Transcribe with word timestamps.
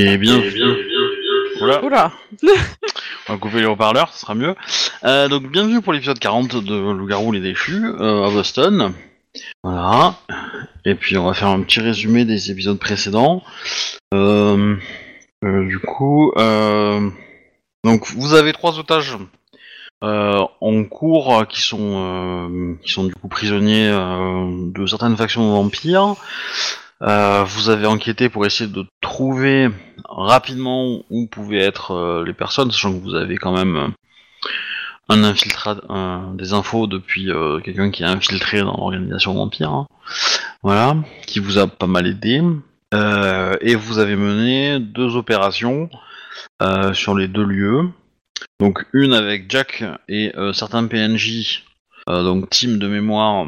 Et 0.00 0.16
bien, 0.16 0.38
bien, 0.38 0.76
Voilà, 1.58 1.84
Oula 1.84 2.12
on 3.28 3.32
va 3.32 3.38
couper 3.40 3.58
les 3.58 3.66
haut-parleurs, 3.66 4.12
ce 4.14 4.20
sera 4.20 4.36
mieux. 4.36 4.54
Euh, 5.02 5.26
donc, 5.26 5.50
bienvenue 5.50 5.82
pour 5.82 5.92
l'épisode 5.92 6.20
40 6.20 6.64
de 6.64 6.92
Loup-garou 6.92 7.32
les 7.32 7.40
déchus 7.40 7.84
euh, 7.84 8.24
à 8.24 8.30
Boston. 8.30 8.92
Voilà. 9.64 10.14
Et 10.84 10.94
puis, 10.94 11.16
on 11.18 11.24
va 11.24 11.34
faire 11.34 11.48
un 11.48 11.60
petit 11.62 11.80
résumé 11.80 12.24
des 12.24 12.52
épisodes 12.52 12.78
précédents. 12.78 13.42
Euh, 14.14 14.76
euh, 15.44 15.66
du 15.66 15.80
coup, 15.80 16.32
euh, 16.36 17.10
donc 17.82 18.06
vous 18.06 18.34
avez 18.34 18.52
trois 18.52 18.78
otages 18.78 19.16
euh, 20.04 20.44
en 20.60 20.84
cours 20.84 21.40
euh, 21.40 21.44
qui 21.44 21.60
sont 21.60 22.46
euh, 22.50 22.74
qui 22.84 22.92
sont 22.92 23.02
du 23.02 23.14
coup 23.14 23.26
prisonniers 23.26 23.88
euh, 23.88 24.46
de 24.72 24.86
certaines 24.86 25.16
factions 25.16 25.44
de 25.44 25.50
vampires. 25.50 26.14
Euh, 27.02 27.44
vous 27.44 27.70
avez 27.70 27.86
enquêté 27.86 28.28
pour 28.28 28.44
essayer 28.44 28.68
de 28.70 28.84
trouver 29.00 29.68
rapidement 30.08 31.04
où 31.10 31.26
pouvaient 31.26 31.62
être 31.62 31.92
euh, 31.92 32.24
les 32.24 32.32
personnes, 32.32 32.70
sachant 32.72 32.92
que 32.92 33.02
vous 33.02 33.14
avez 33.14 33.36
quand 33.36 33.56
même 33.56 33.76
euh, 33.76 33.88
un 35.08 35.22
infiltrat, 35.24 35.76
des 36.34 36.52
infos 36.52 36.86
depuis 36.86 37.30
quelqu'un 37.64 37.90
qui 37.90 38.02
est 38.02 38.06
infiltré 38.06 38.60
dans 38.60 38.76
l'organisation 38.76 39.32
vampire. 39.32 39.70
hein. 39.70 39.86
Voilà, 40.62 40.96
qui 41.26 41.38
vous 41.38 41.56
a 41.56 41.66
pas 41.66 41.86
mal 41.86 42.06
aidé. 42.06 42.42
Et 42.92 43.74
vous 43.74 43.98
avez 43.98 44.16
mené 44.16 44.78
deux 44.80 45.16
opérations 45.16 45.88
sur 46.92 47.14
les 47.16 47.26
deux 47.26 47.44
lieux. 47.44 47.88
Donc 48.60 48.84
une 48.92 49.14
avec 49.14 49.50
Jack 49.50 49.82
et 50.10 50.30
certains 50.52 50.86
PNJ, 50.86 51.64
donc 52.06 52.50
team 52.50 52.78
de 52.78 52.86
mémoire, 52.86 53.46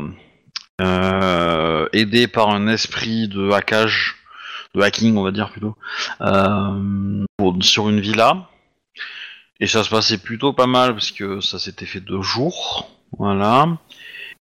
euh, 0.81 1.87
aidé 1.93 2.27
par 2.27 2.51
un 2.51 2.67
esprit 2.67 3.29
de 3.29 3.51
hackage, 3.51 4.17
de 4.75 4.81
hacking 4.81 5.17
on 5.17 5.23
va 5.23 5.31
dire 5.31 5.51
plutôt, 5.51 5.77
euh, 6.21 7.25
sur 7.61 7.89
une 7.89 8.01
villa. 8.01 8.49
Et 9.61 9.67
ça 9.67 9.85
se 9.85 9.91
passait 9.91 10.19
plutôt 10.19 10.53
pas 10.55 10.67
mal 10.67 10.93
parce 10.93 11.13
que 11.13 11.41
ça 11.41 11.59
s'était 11.59 11.87
fait 11.87 12.01
deux 12.01 12.23
jours. 12.23 12.91
Voilà. 13.19 13.67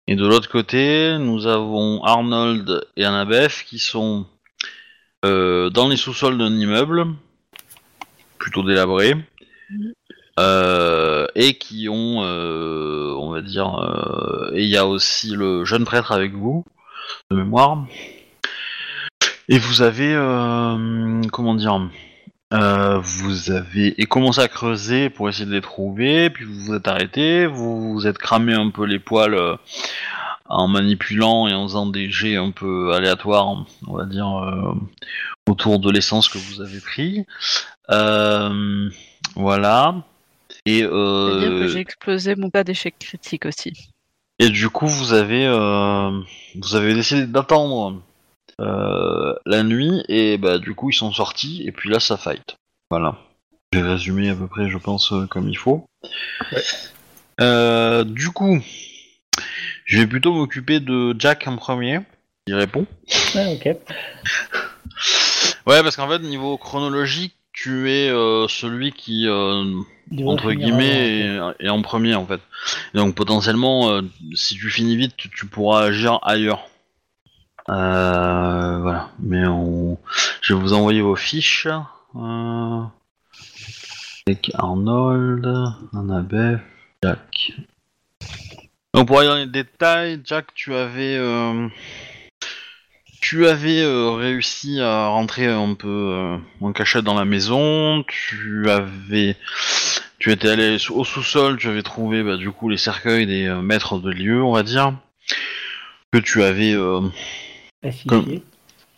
Et 0.07 0.15
de 0.15 0.27
l'autre 0.27 0.49
côté, 0.49 1.17
nous 1.19 1.47
avons 1.47 2.03
Arnold 2.05 2.87
et 2.97 3.05
Annabeth 3.05 3.65
qui 3.67 3.79
sont 3.79 4.27
euh, 5.25 5.71
dans 5.71 5.89
les 5.89 5.97
sous-sols 5.97 6.39
d'un 6.39 6.53
immeuble, 6.53 7.07
plutôt 8.39 8.63
délabré, 8.63 9.15
euh, 10.39 11.27
et 11.35 11.55
qui 11.55 11.89
ont, 11.89 12.23
euh, 12.23 13.13
on 13.19 13.33
va 13.33 13.41
dire, 13.41 13.75
euh, 13.81 14.53
et 14.55 14.63
il 14.63 14.69
y 14.69 14.77
a 14.77 14.87
aussi 14.87 15.31
le 15.31 15.65
jeune 15.65 15.85
prêtre 15.85 16.13
avec 16.13 16.33
vous, 16.33 16.65
de 17.31 17.37
mémoire. 17.37 17.85
Et 19.49 19.59
vous 19.59 19.83
avez, 19.83 20.13
comment 21.33 21.55
dire, 21.55 21.89
vous 22.53 23.51
avez 23.51 23.95
commencé 24.07 24.41
à 24.41 24.49
creuser 24.49 25.11
pour 25.11 25.29
essayer 25.29 25.47
de 25.47 25.53
les 25.53 25.61
trouver, 25.63 26.31
puis 26.31 26.45
vous 26.45 26.67
vous 26.67 26.75
êtes 26.75 26.87
arrêté, 26.87 27.47
vous 27.47 27.95
vous 27.95 28.07
êtes 28.07 28.19
cramé 28.19 28.55
un 28.55 28.71
peu 28.71 28.85
les 28.85 28.99
poils 28.99 29.59
en 30.45 30.69
manipulant 30.69 31.49
et 31.49 31.55
en 31.55 31.67
faisant 31.67 31.87
des 31.87 32.11
jets 32.11 32.37
un 32.37 32.51
peu 32.51 32.93
aléatoires, 32.93 33.65
on 33.87 33.97
va 33.97 34.05
dire, 34.05 34.29
autour 35.49 35.79
de 35.79 35.91
l'essence 35.91 36.29
que 36.29 36.39
vous 36.39 36.61
avez 36.61 36.81
pris. 36.81 37.25
Voilà. 39.35 39.95
Et, 40.69 40.83
euh, 40.83 41.31
C'est-à-dire 41.31 41.59
que 41.61 41.69
j'ai 41.69 41.79
explosé 41.81 42.35
mon 42.37 42.51
pas 42.51 42.63
d'échec 42.63 42.95
critique 42.99 43.47
aussi. 43.47 43.73
et 44.39 44.51
du 44.51 44.69
coup, 44.69 44.87
vous 44.87 45.15
avez, 45.15 45.47
euh, 45.47 46.11
vous 46.57 46.77
avez 46.77 46.93
décidé 46.93 47.27
d'attendre 47.27 48.03
euh, 48.61 49.35
la 49.47 49.63
nuit 49.63 50.03
et 50.09 50.37
bah 50.37 50.59
du 50.59 50.75
coup 50.75 50.91
ils 50.91 50.95
sont 50.95 51.13
sortis 51.13 51.63
et 51.67 51.73
puis 51.73 51.89
là 51.89 52.01
ça 52.01 52.17
fight. 52.19 52.57
Voilà. 52.91 53.17
J'ai 53.73 53.81
résumé 53.81 54.29
à 54.29 54.35
peu 54.35 54.47
près, 54.47 54.69
je 54.69 54.77
pense, 54.77 55.13
euh, 55.13 55.27
comme 55.27 55.49
il 55.49 55.57
faut. 55.57 55.87
Ouais. 56.53 56.63
Euh, 57.41 58.05
du 58.05 58.31
coup, 58.31 58.61
je 59.87 59.99
vais 59.99 60.07
plutôt 60.07 60.33
m'occuper 60.35 60.81
de 60.81 61.15
Jack 61.19 61.47
en 61.47 61.57
premier. 61.57 62.01
Il 62.47 62.55
répond. 62.55 62.87
Ah, 63.35 63.51
ok. 63.53 63.65
Ouais, 65.67 65.83
parce 65.83 65.97
qu'en 65.97 66.09
fait, 66.09 66.19
niveau 66.21 66.57
chronologique, 66.57 67.37
tu 67.61 67.91
es 67.91 68.09
euh, 68.09 68.47
celui 68.47 68.93
qui, 68.93 69.27
euh, 69.27 69.81
entre 70.25 70.53
guillemets, 70.53 71.21
est, 71.21 71.41
est 71.59 71.69
en 71.69 71.83
premier 71.83 72.15
en 72.15 72.25
fait. 72.25 72.41
Et 72.95 72.99
donc 72.99 73.17
potentiellement, 73.17 73.91
euh, 73.91 74.03
si 74.35 74.55
tu 74.55 74.71
finis 74.71 74.97
vite, 74.97 75.17
tu, 75.17 75.29
tu 75.29 75.47
pourras 75.47 75.83
agir 75.87 76.21
ailleurs. 76.23 76.69
Voilà. 77.67 79.11
Mais 79.19 79.45
on... 79.47 79.99
je 80.41 80.55
vais 80.55 80.61
vous 80.61 80.73
envoyer 80.73 81.01
vos 81.01 81.17
fiches. 81.17 81.67
Avec 84.27 84.53
Arnold, 84.55 85.47
Annabeth, 85.95 86.61
Jack. 87.03 87.53
Donc 88.95 89.09
pour 89.09 89.19
aller 89.19 89.29
dans 89.29 89.37
les 89.37 89.47
détails, 89.47 90.21
Jack, 90.25 90.55
tu 90.55 90.75
avais, 90.75 91.17
euh, 91.17 91.69
tu 93.21 93.47
avais 93.47 93.81
euh, 93.83 94.11
réussi 94.13 94.81
à 94.81 95.09
rentrer 95.09 95.47
un 95.47 95.75
peu 95.75 95.89
euh, 96.13 96.37
en 96.61 96.73
cachette 96.73 97.05
dans 97.05 97.15
la 97.15 97.25
maison. 97.25 98.05
Tu 98.07 98.69
avais, 98.71 99.37
tu 100.19 100.31
étais 100.33 100.49
allé 100.49 100.77
au 100.91 101.05
sous-sol, 101.05 101.59
tu 101.59 101.69
avais 101.69 101.83
trouvé 101.83 102.23
bah, 102.23 102.37
du 102.37 102.51
coup 102.51 102.69
les 102.69 102.77
cercueils 102.77 103.27
des 103.27 103.47
euh, 103.47 103.61
maîtres 103.61 103.99
de 103.99 104.11
lieu, 104.11 104.43
on 104.43 104.53
va 104.53 104.63
dire, 104.63 104.95
que 106.13 106.19
tu 106.19 106.43
avais, 106.43 106.75
comme- 108.09 108.41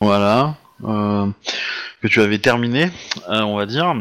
voilà, 0.01 0.57
que 2.01 2.09
tu 2.09 2.21
avais 2.21 2.39
terminé, 2.39 2.91
on 3.29 3.57
va 3.57 3.67
dire. 3.67 3.95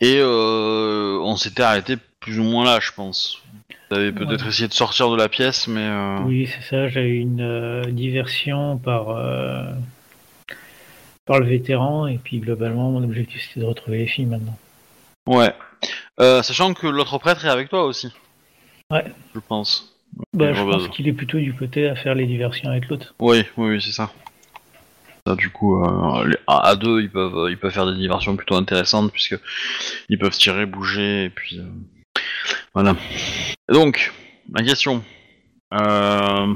Et 0.00 0.20
on 0.22 1.36
s'était 1.36 1.62
arrêté 1.62 1.96
plus 2.20 2.38
ou 2.38 2.42
moins 2.44 2.64
là, 2.64 2.80
je 2.80 2.90
pense. 2.92 3.38
Tu 3.90 3.96
avais 3.96 4.12
peut-être 4.12 4.42
Ouais. 4.44 4.48
essayé 4.48 4.68
de 4.68 4.72
sortir 4.72 5.10
de 5.10 5.16
la 5.16 5.28
pièce, 5.28 5.66
mais 5.66 5.80
euh, 5.84 6.20
Oui, 6.20 6.46
c'est 6.46 6.62
ça. 6.62 6.88
J'ai 6.88 7.02
eu 7.08 7.18
une 7.18 7.40
euh, 7.40 7.82
diversion 7.86 8.78
par, 8.78 9.10
euh, 9.10 9.64
par 11.26 11.40
le 11.40 11.46
vétéran. 11.46 12.06
Et 12.06 12.18
puis, 12.18 12.38
globalement, 12.38 12.90
mon 12.92 13.02
objectif, 13.02 13.42
c'était 13.48 13.60
de 13.60 13.64
retrouver 13.66 13.98
les 13.98 14.06
filles 14.06 14.26
maintenant. 14.26 14.56
ouais. 15.26 15.52
Euh, 16.20 16.42
sachant 16.42 16.74
que 16.74 16.86
l'autre 16.86 17.16
prêtre 17.16 17.46
est 17.46 17.48
avec 17.48 17.70
toi 17.70 17.84
aussi. 17.84 18.12
Ouais. 18.90 19.04
Je 19.34 19.40
pense. 19.40 19.96
Bah, 20.34 20.52
je 20.52 20.62
pense 20.62 20.88
qu'il 20.88 21.08
est 21.08 21.14
plutôt 21.14 21.38
du 21.38 21.54
côté 21.54 21.88
à 21.88 21.94
faire 21.96 22.14
les 22.14 22.26
diversions 22.26 22.68
avec 22.68 22.88
l'autre. 22.88 23.14
Oui, 23.18 23.44
oui, 23.56 23.70
oui, 23.70 23.80
c'est 23.82 23.92
ça. 23.92 24.10
Ça, 25.26 25.34
du 25.36 25.48
coup, 25.48 25.82
les- 26.26 26.36
à, 26.46 26.68
à 26.68 26.76
deux, 26.76 27.00
ils 27.00 27.10
peuvent, 27.10 27.48
ils 27.50 27.56
peuvent 27.56 27.72
faire 27.72 27.90
des 27.90 27.96
diversions 27.96 28.36
plutôt 28.36 28.56
intéressantes 28.56 29.10
puisque 29.10 29.38
ils 30.10 30.18
peuvent 30.18 30.36
tirer, 30.36 30.66
bouger, 30.66 31.24
et 31.24 31.30
puis 31.30 31.58
voilà. 32.74 32.96
Et 33.68 33.72
donc, 33.72 34.12
ma 34.48 34.62
question. 34.62 35.02
Euh, 35.72 36.54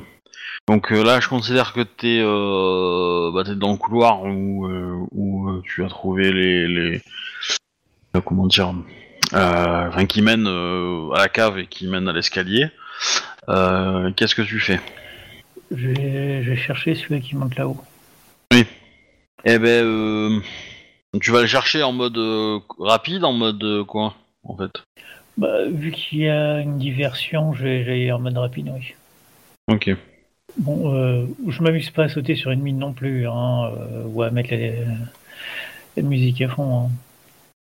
donc 0.66 0.92
euh, 0.92 1.04
là, 1.04 1.20
je 1.20 1.28
considère 1.28 1.72
que 1.72 1.80
t'es, 1.82 2.20
euh, 2.20 3.30
bah, 3.32 3.44
t'es 3.44 3.54
dans 3.54 3.72
le 3.72 3.78
couloir 3.78 4.22
où, 4.24 4.66
euh, 4.66 5.06
où 5.12 5.60
tu 5.62 5.84
as 5.84 5.88
trouvé 5.88 6.32
les, 6.32 6.66
les 6.68 7.02
comment 8.24 8.46
dire, 8.46 8.74
euh, 9.32 9.88
enfin 9.88 10.06
qui 10.06 10.22
mènent 10.22 10.46
euh, 10.46 11.10
à 11.12 11.18
la 11.18 11.28
cave 11.28 11.58
et 11.58 11.66
qui 11.66 11.86
mènent 11.86 12.08
à 12.08 12.12
l'escalier. 12.12 12.68
Euh, 13.48 14.10
Qu'est-ce 14.16 14.34
que 14.34 14.42
tu 14.42 14.58
fais? 14.60 14.80
Je 15.70 15.88
vais, 15.88 16.42
je 16.42 16.50
vais 16.50 16.56
chercher 16.56 16.94
celui 16.94 17.20
qui 17.20 17.36
manque 17.36 17.56
là-haut. 17.56 17.76
Eh 19.46 19.58
ben, 19.58 19.84
euh, 19.84 20.40
tu 21.20 21.30
vas 21.30 21.42
le 21.42 21.46
chercher 21.46 21.82
en 21.82 21.92
mode 21.92 22.16
euh, 22.16 22.60
rapide, 22.78 23.24
en 23.24 23.32
mode 23.32 23.84
quoi, 23.86 24.14
en 24.42 24.56
fait? 24.56 24.70
Bah, 25.36 25.64
vu 25.66 25.90
qu'il 25.90 26.20
y 26.20 26.28
a 26.28 26.60
une 26.60 26.78
diversion, 26.78 27.52
je 27.52 27.64
vais, 27.64 27.84
je 27.84 27.90
vais 27.90 27.98
y 27.98 28.02
aller 28.02 28.12
en 28.12 28.20
mode 28.20 28.38
rapide, 28.38 28.70
oui. 28.74 28.94
Ok. 29.72 29.90
Bon, 30.58 30.94
euh, 30.94 31.26
je 31.48 31.62
m'amuse 31.62 31.90
pas 31.90 32.04
à 32.04 32.08
sauter 32.08 32.36
sur 32.36 32.50
une 32.50 32.60
mine 32.60 32.78
non 32.78 32.92
plus, 32.92 33.26
hein, 33.26 33.72
euh, 33.76 34.04
ou 34.06 34.22
à 34.22 34.30
mettre 34.30 34.54
la, 34.54 34.70
la 35.96 36.02
musique 36.02 36.40
à 36.42 36.48
fond. 36.48 36.86
Hein. 36.86 36.90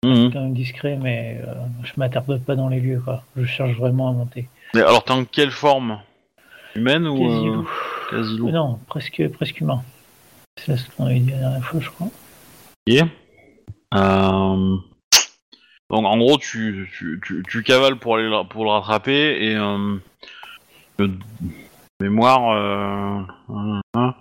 Mhm. 0.03 0.33
quand 0.33 0.41
même 0.41 0.53
discret, 0.53 0.97
mais 1.01 1.41
euh, 1.47 1.53
je 1.83 1.93
m'attarde 1.97 2.39
pas 2.41 2.55
dans 2.55 2.67
les 2.67 2.79
lieux, 2.81 3.01
quoi. 3.03 3.23
Je 3.37 3.45
cherche 3.45 3.75
vraiment 3.77 4.09
à 4.09 4.11
monter. 4.11 4.49
Mais 4.73 4.81
alors, 4.81 5.03
t'es 5.03 5.11
en 5.11 5.23
quelle 5.23 5.51
forme? 5.51 5.99
Humaine 6.75 7.07
ou 7.07 7.65
Quasi 8.09 8.39
euh, 8.39 8.51
Non, 8.51 8.79
presque, 8.87 9.25
presque 9.29 9.61
humain. 9.61 9.81
C'est 10.59 10.77
ce 10.77 10.89
qu'on 10.91 11.05
avait 11.05 11.19
dit 11.19 11.31
la 11.31 11.37
dernière 11.37 11.63
fois, 11.63 11.79
je 11.79 11.89
crois. 11.89 12.07
Ok. 12.87 13.07
Euh, 13.95 14.77
Donc, 15.93 16.07
en 16.07 16.17
gros, 16.17 16.39
tu, 16.39 16.89
tu, 16.97 17.43
tu, 17.47 17.61
cavales 17.61 17.97
pour 17.97 18.15
aller 18.15 18.27
pour 18.49 18.63
le 18.63 18.71
rattraper 18.71 19.37
et 19.45 19.55
euh, 19.55 19.97
de 20.97 21.11
mémoire. 21.99 22.49
euh, 22.49 23.21
hein. 23.93 24.15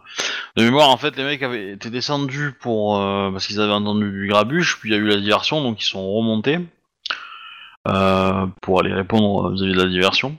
De 0.54 0.64
mémoire, 0.64 0.90
en 0.90 0.98
fait, 0.98 1.16
les 1.16 1.24
mecs 1.24 1.42
avaient 1.42 1.72
été 1.72 1.88
descendus 1.88 2.52
pour 2.60 3.00
euh, 3.00 3.30
parce 3.30 3.46
qu'ils 3.46 3.58
avaient 3.58 3.72
entendu 3.72 4.10
du 4.10 4.28
grabuge, 4.28 4.76
puis 4.80 4.90
il 4.90 4.92
y 4.92 4.94
a 4.94 4.98
eu 4.98 5.06
la 5.06 5.16
diversion, 5.16 5.62
donc 5.62 5.80
ils 5.80 5.86
sont 5.86 6.12
remontés 6.12 6.58
euh, 7.88 8.46
pour 8.60 8.80
aller 8.80 8.92
répondre 8.92 9.52
vis-à-vis 9.52 9.72
de 9.72 9.82
la 9.82 9.88
diversion. 9.88 10.36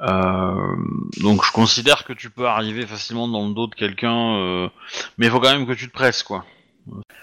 Euh, 0.00 0.76
donc 1.20 1.44
je 1.44 1.52
considère 1.52 2.04
que 2.04 2.14
tu 2.14 2.30
peux 2.30 2.46
arriver 2.46 2.86
facilement 2.86 3.28
dans 3.28 3.46
le 3.46 3.52
dos 3.52 3.66
de 3.66 3.74
quelqu'un, 3.74 4.36
euh, 4.36 4.68
mais 5.18 5.26
il 5.26 5.30
faut 5.30 5.40
quand 5.40 5.52
même 5.52 5.66
que 5.66 5.74
tu 5.74 5.88
te 5.88 5.92
presses, 5.92 6.22
quoi. 6.22 6.46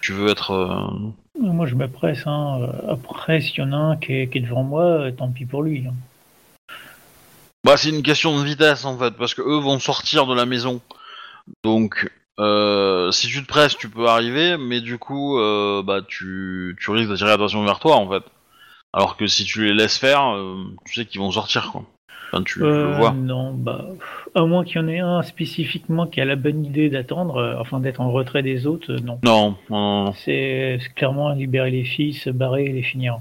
Tu 0.02 0.14
veux 0.14 0.30
être, 0.30 0.52
euh, 0.52 1.10
Moi, 1.40 1.66
je 1.66 1.76
me 1.76 1.88
presse. 1.88 2.26
Hein. 2.28 2.70
Après, 2.88 3.42
s'il 3.42 3.60
y 3.60 3.62
en 3.62 3.74
a 3.74 3.76
un 3.76 3.98
qui 3.98 4.14
est, 4.14 4.40
devant 4.40 4.64
moi, 4.64 4.84
euh, 4.84 5.12
tant 5.12 5.32
pis 5.32 5.46
pour 5.46 5.64
lui. 5.64 5.86
hein. 5.88 5.94
Bah, 7.64 7.78
c'est 7.78 7.90
une 7.90 8.04
question 8.04 8.38
de 8.38 8.44
vitesse 8.44 8.84
en 8.84 8.98
fait, 8.98 9.12
parce 9.12 9.34
que 9.34 9.42
eux 9.42 9.60
vont 9.60 9.80
sortir 9.80 10.28
de 10.28 10.36
la 10.36 10.46
maison. 10.46 10.82
Donc, 11.64 12.12
euh, 12.40 13.10
si 13.12 13.28
tu 13.28 13.42
te 13.42 13.48
presses, 13.48 13.78
tu 13.78 13.90
peux 13.90 14.08
arriver, 14.08 14.58
mais 14.58 14.82
du 14.82 14.98
coup, 14.98 15.40
euh, 15.40 15.82
bah, 15.82 16.02
tu, 16.06 16.76
tu 16.80 16.92
risques 16.92 17.10
d'attirer 17.10 17.30
l'attention 17.30 17.64
vers 17.64 17.80
toi 17.80 17.96
en 17.96 18.10
fait. 18.10 18.24
Alors 18.92 19.16
que 19.18 19.28
si 19.28 19.46
tu 19.46 19.66
les 19.66 19.74
laisses 19.74 19.98
faire, 19.98 20.36
tu 20.86 20.94
sais 20.94 21.06
qu'ils 21.06 21.22
vont 21.22 21.32
sortir 21.32 21.72
quoi. 21.72 21.84
Enfin, 22.34 22.44
tu, 22.44 22.54
tu 22.54 22.60
le 22.62 22.66
Euh, 22.66 22.96
vois. 22.98 23.12
non, 23.12 23.54
bah, 23.54 23.86
à 24.34 24.42
moins 24.46 24.64
qu'il 24.64 24.78
y 24.78 24.80
en 24.80 24.88
ait 24.88 25.00
un 25.00 25.22
spécifiquement 25.22 26.08
qui 26.08 26.20
a 26.20 26.26
la 26.26 26.36
bonne 26.36 26.66
idée 26.66 26.90
d'attendre, 26.90 27.38
euh, 27.38 27.56
enfin 27.60 27.80
d'être 27.80 28.02
en 28.02 28.12
retrait 28.12 28.42
des 28.42 28.66
autres, 28.66 28.92
euh, 28.92 29.00
non. 29.00 29.20
Non, 29.24 29.56
non. 29.70 30.14
C'est 30.14 30.80
clairement 30.96 31.30
libérer 31.30 31.70
les 31.70 31.84
filles, 31.84 32.14
se 32.14 32.32
barrer 32.32 32.66
et 32.66 32.72
les 32.72 32.82
finir. 32.82 33.20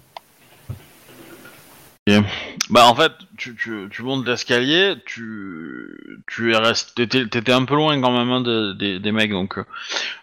Bah 2.70 2.87
en 2.87 2.94
fait, 2.97 3.12
tu, 3.37 3.55
tu, 3.55 3.87
tu 3.91 4.03
montes 4.03 4.26
l'escalier, 4.26 4.94
tu, 5.06 6.23
tu 6.26 6.53
es 6.53 6.56
resté, 6.56 7.06
t'étais, 7.06 7.26
t'étais 7.29 7.53
un 7.53 7.65
peu 7.65 7.76
loin 7.76 8.00
quand 8.00 8.11
même 8.11 8.31
hein, 8.31 8.41
de- 8.41 8.73
des- 8.73 8.99
des 8.99 9.12
mecs, 9.12 9.31
donc 9.31 9.56
euh, 9.56 9.65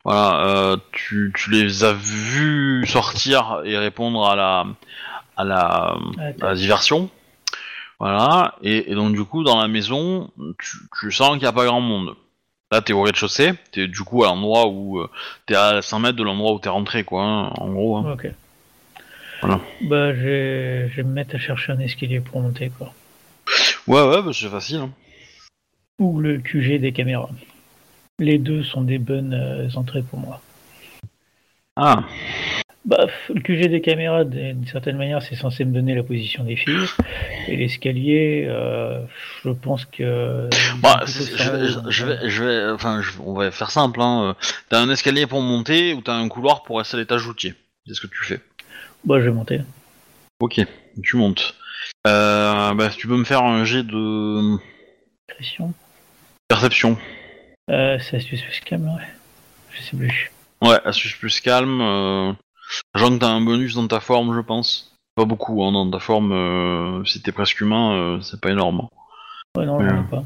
voilà, 0.03 0.45
euh, 0.45 0.77
tu, 0.91 1.31
tu 1.35 1.51
les 1.51 1.83
as 1.85 1.93
vus 1.93 2.85
sortir 2.85 3.61
et 3.63 3.77
répondre 3.77 4.27
à 4.27 4.35
la, 4.35 4.65
à 5.37 5.43
la, 5.45 5.95
Ah, 6.17 6.21
à 6.41 6.45
la 6.49 6.55
diversion, 6.55 7.09
voilà, 7.99 8.55
et, 8.61 8.91
et 8.91 8.95
donc 8.95 9.13
du 9.13 9.23
coup 9.25 9.43
dans 9.43 9.59
la 9.59 9.67
maison, 9.67 10.29
tu, 10.59 10.77
tu 10.99 11.11
sens 11.11 11.31
qu'il 11.31 11.39
n'y 11.39 11.45
a 11.45 11.51
pas 11.53 11.65
grand 11.65 11.81
monde. 11.81 12.15
Là 12.71 12.81
t'es 12.81 12.93
au 12.93 13.01
rez-de-chaussée, 13.01 13.53
t'es 13.71 13.87
du 13.87 14.01
coup 14.01 14.23
à 14.23 14.27
l'endroit 14.27 14.67
où 14.67 14.99
euh, 14.99 15.09
t'es 15.47 15.55
à 15.55 15.81
100 15.81 15.99
mètres 15.99 16.17
de 16.17 16.23
l'endroit 16.23 16.53
où 16.53 16.59
t'es 16.59 16.69
rentré 16.69 17.03
quoi, 17.03 17.23
hein, 17.23 17.49
en 17.57 17.71
gros. 17.71 17.97
hein. 17.97 18.13
Ok. 18.13 18.27
Voilà. 19.41 19.59
Bah, 19.81 20.13
je 20.13 20.19
vais, 20.19 20.89
je 20.89 20.95
vais 20.97 21.03
me 21.03 21.13
mettre 21.13 21.35
à 21.35 21.39
chercher 21.39 21.71
un 21.71 21.79
escalier 21.79 22.19
pour 22.19 22.41
monter, 22.41 22.71
quoi. 22.77 22.93
Ouais 23.87 24.01
ouais, 24.07 24.21
bah, 24.21 24.31
c'est 24.33 24.49
facile. 24.49 24.77
hein. 24.81 24.91
Ou 25.99 26.19
le 26.19 26.37
QG 26.39 26.79
des 26.79 26.91
caméras. 26.91 27.29
Les 28.19 28.37
deux 28.37 28.63
sont 28.63 28.81
des 28.81 28.97
bonnes 28.99 29.33
euh, 29.33 29.69
entrées 29.75 30.03
pour 30.03 30.19
moi. 30.19 30.41
Ah. 31.77 32.03
Bah, 32.89 33.05
le 33.31 33.39
QG 33.39 33.67
des 33.69 33.81
caméras, 33.81 34.23
d'une 34.23 34.65
certaine 34.65 34.97
manière, 34.97 35.21
c'est 35.21 35.35
censé 35.35 35.63
me 35.63 35.71
donner 35.71 35.93
la 35.93 36.01
position 36.01 36.43
des 36.43 36.55
filles. 36.55 36.87
Et 37.47 37.55
l'escalier, 37.55 38.45
euh, 38.49 38.99
je 39.45 39.51
pense 39.51 39.85
que. 39.85 40.49
Bah, 40.81 41.03
c'est- 41.05 41.37
ça, 41.37 41.43
je, 41.43 41.51
vais- 41.51 41.57
euh, 41.77 41.81
je 41.91 42.05
vais, 42.07 42.29
je 42.29 42.43
vais, 42.43 42.71
enfin, 42.71 43.01
je- 43.03 43.11
on 43.23 43.33
va 43.35 43.51
faire 43.51 43.69
simple. 43.69 44.01
Hein. 44.01 44.29
euh, 44.29 44.33
T'as 44.69 44.79
un 44.79 44.89
escalier 44.89 45.27
pour 45.27 45.41
monter 45.41 45.93
ou 45.93 46.01
t'as 46.01 46.15
un 46.15 46.27
couloir 46.29 46.63
pour 46.63 46.79
rester 46.79 46.97
à 46.97 46.99
l'étage 46.99 47.27
routier. 47.27 47.53
C'est 47.85 47.93
ce 47.93 48.01
que 48.01 48.07
tu 48.07 48.23
fais. 48.23 48.39
Bah, 49.05 49.19
je 49.19 49.25
vais 49.25 49.31
monter. 49.35 49.61
Ok, 50.39 50.59
tu 51.03 51.15
montes. 51.17 51.53
Euh, 52.07 52.73
bah, 52.73 52.89
tu 52.89 53.07
peux 53.07 53.17
me 53.17 53.23
faire 53.23 53.43
un 53.43 53.65
jet 53.65 53.83
de 53.83 54.57
Pression. 55.27 55.73
perception. 56.47 56.97
Euh, 57.69 57.99
c'est 57.99 58.17
astuce 58.17 58.41
plus 58.41 58.59
calme, 58.61 58.85
ouais. 58.87 59.07
Je 59.73 59.81
sais 59.83 59.95
plus. 59.95 60.31
Ouais, 60.63 60.79
astuce 60.85 61.13
plus 61.13 61.39
calme. 61.39 61.81
Euh... 61.81 62.33
Que 62.93 63.17
t'as 63.17 63.27
un 63.27 63.41
bonus 63.41 63.75
dans 63.75 63.87
ta 63.87 63.99
forme, 63.99 64.35
je 64.35 64.41
pense. 64.41 64.95
Pas 65.15 65.25
beaucoup, 65.25 65.63
hein, 65.63 65.71
dans 65.71 65.89
ta 65.89 65.99
forme. 65.99 66.31
Euh... 66.31 67.03
Si 67.05 67.21
t'es 67.21 67.31
presque 67.31 67.61
humain, 67.61 67.93
euh, 67.93 68.21
c'est 68.21 68.39
pas 68.39 68.51
énorme. 68.51 68.87
Ouais, 69.57 69.65
non, 69.65 69.79
j'en 69.79 70.01
ai 70.01 70.07
pas. 70.07 70.23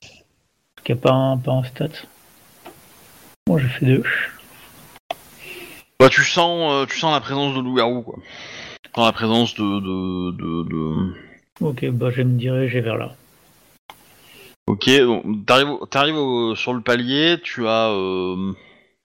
Parce 0.00 0.84
qu'il 0.84 0.94
n'y 0.94 1.00
a 1.00 1.02
pas 1.02 1.12
un, 1.12 1.36
pas 1.38 1.52
un 1.52 1.64
stat. 1.64 1.88
Moi, 3.48 3.60
j'ai 3.60 3.68
fait 3.68 3.86
deux. 3.86 4.04
Bah, 5.98 6.08
tu 6.08 6.22
sens, 6.22 6.72
euh, 6.72 6.86
tu 6.86 6.98
sens 6.98 7.12
la 7.12 7.20
présence 7.20 7.54
de 7.54 7.60
loup-garou, 7.60 8.02
quoi. 8.02 8.18
Tu 8.82 8.90
sens 8.94 9.06
la 9.06 9.12
présence 9.12 9.54
de, 9.54 9.80
de, 9.80 10.30
de, 10.32 10.68
de... 10.68 11.14
Ok, 11.60 11.84
bah, 11.90 12.10
je 12.10 12.16
vais 12.16 12.24
me 12.24 12.38
diriger 12.38 12.80
vers 12.80 12.96
là. 12.96 13.14
Ok, 14.66 14.88
donc 14.88 15.44
t'arrives, 15.44 15.76
t'arrives 15.90 16.54
sur 16.54 16.72
le 16.72 16.80
palier, 16.80 17.38
tu 17.42 17.66
as, 17.66 17.90
euh, 17.90 18.52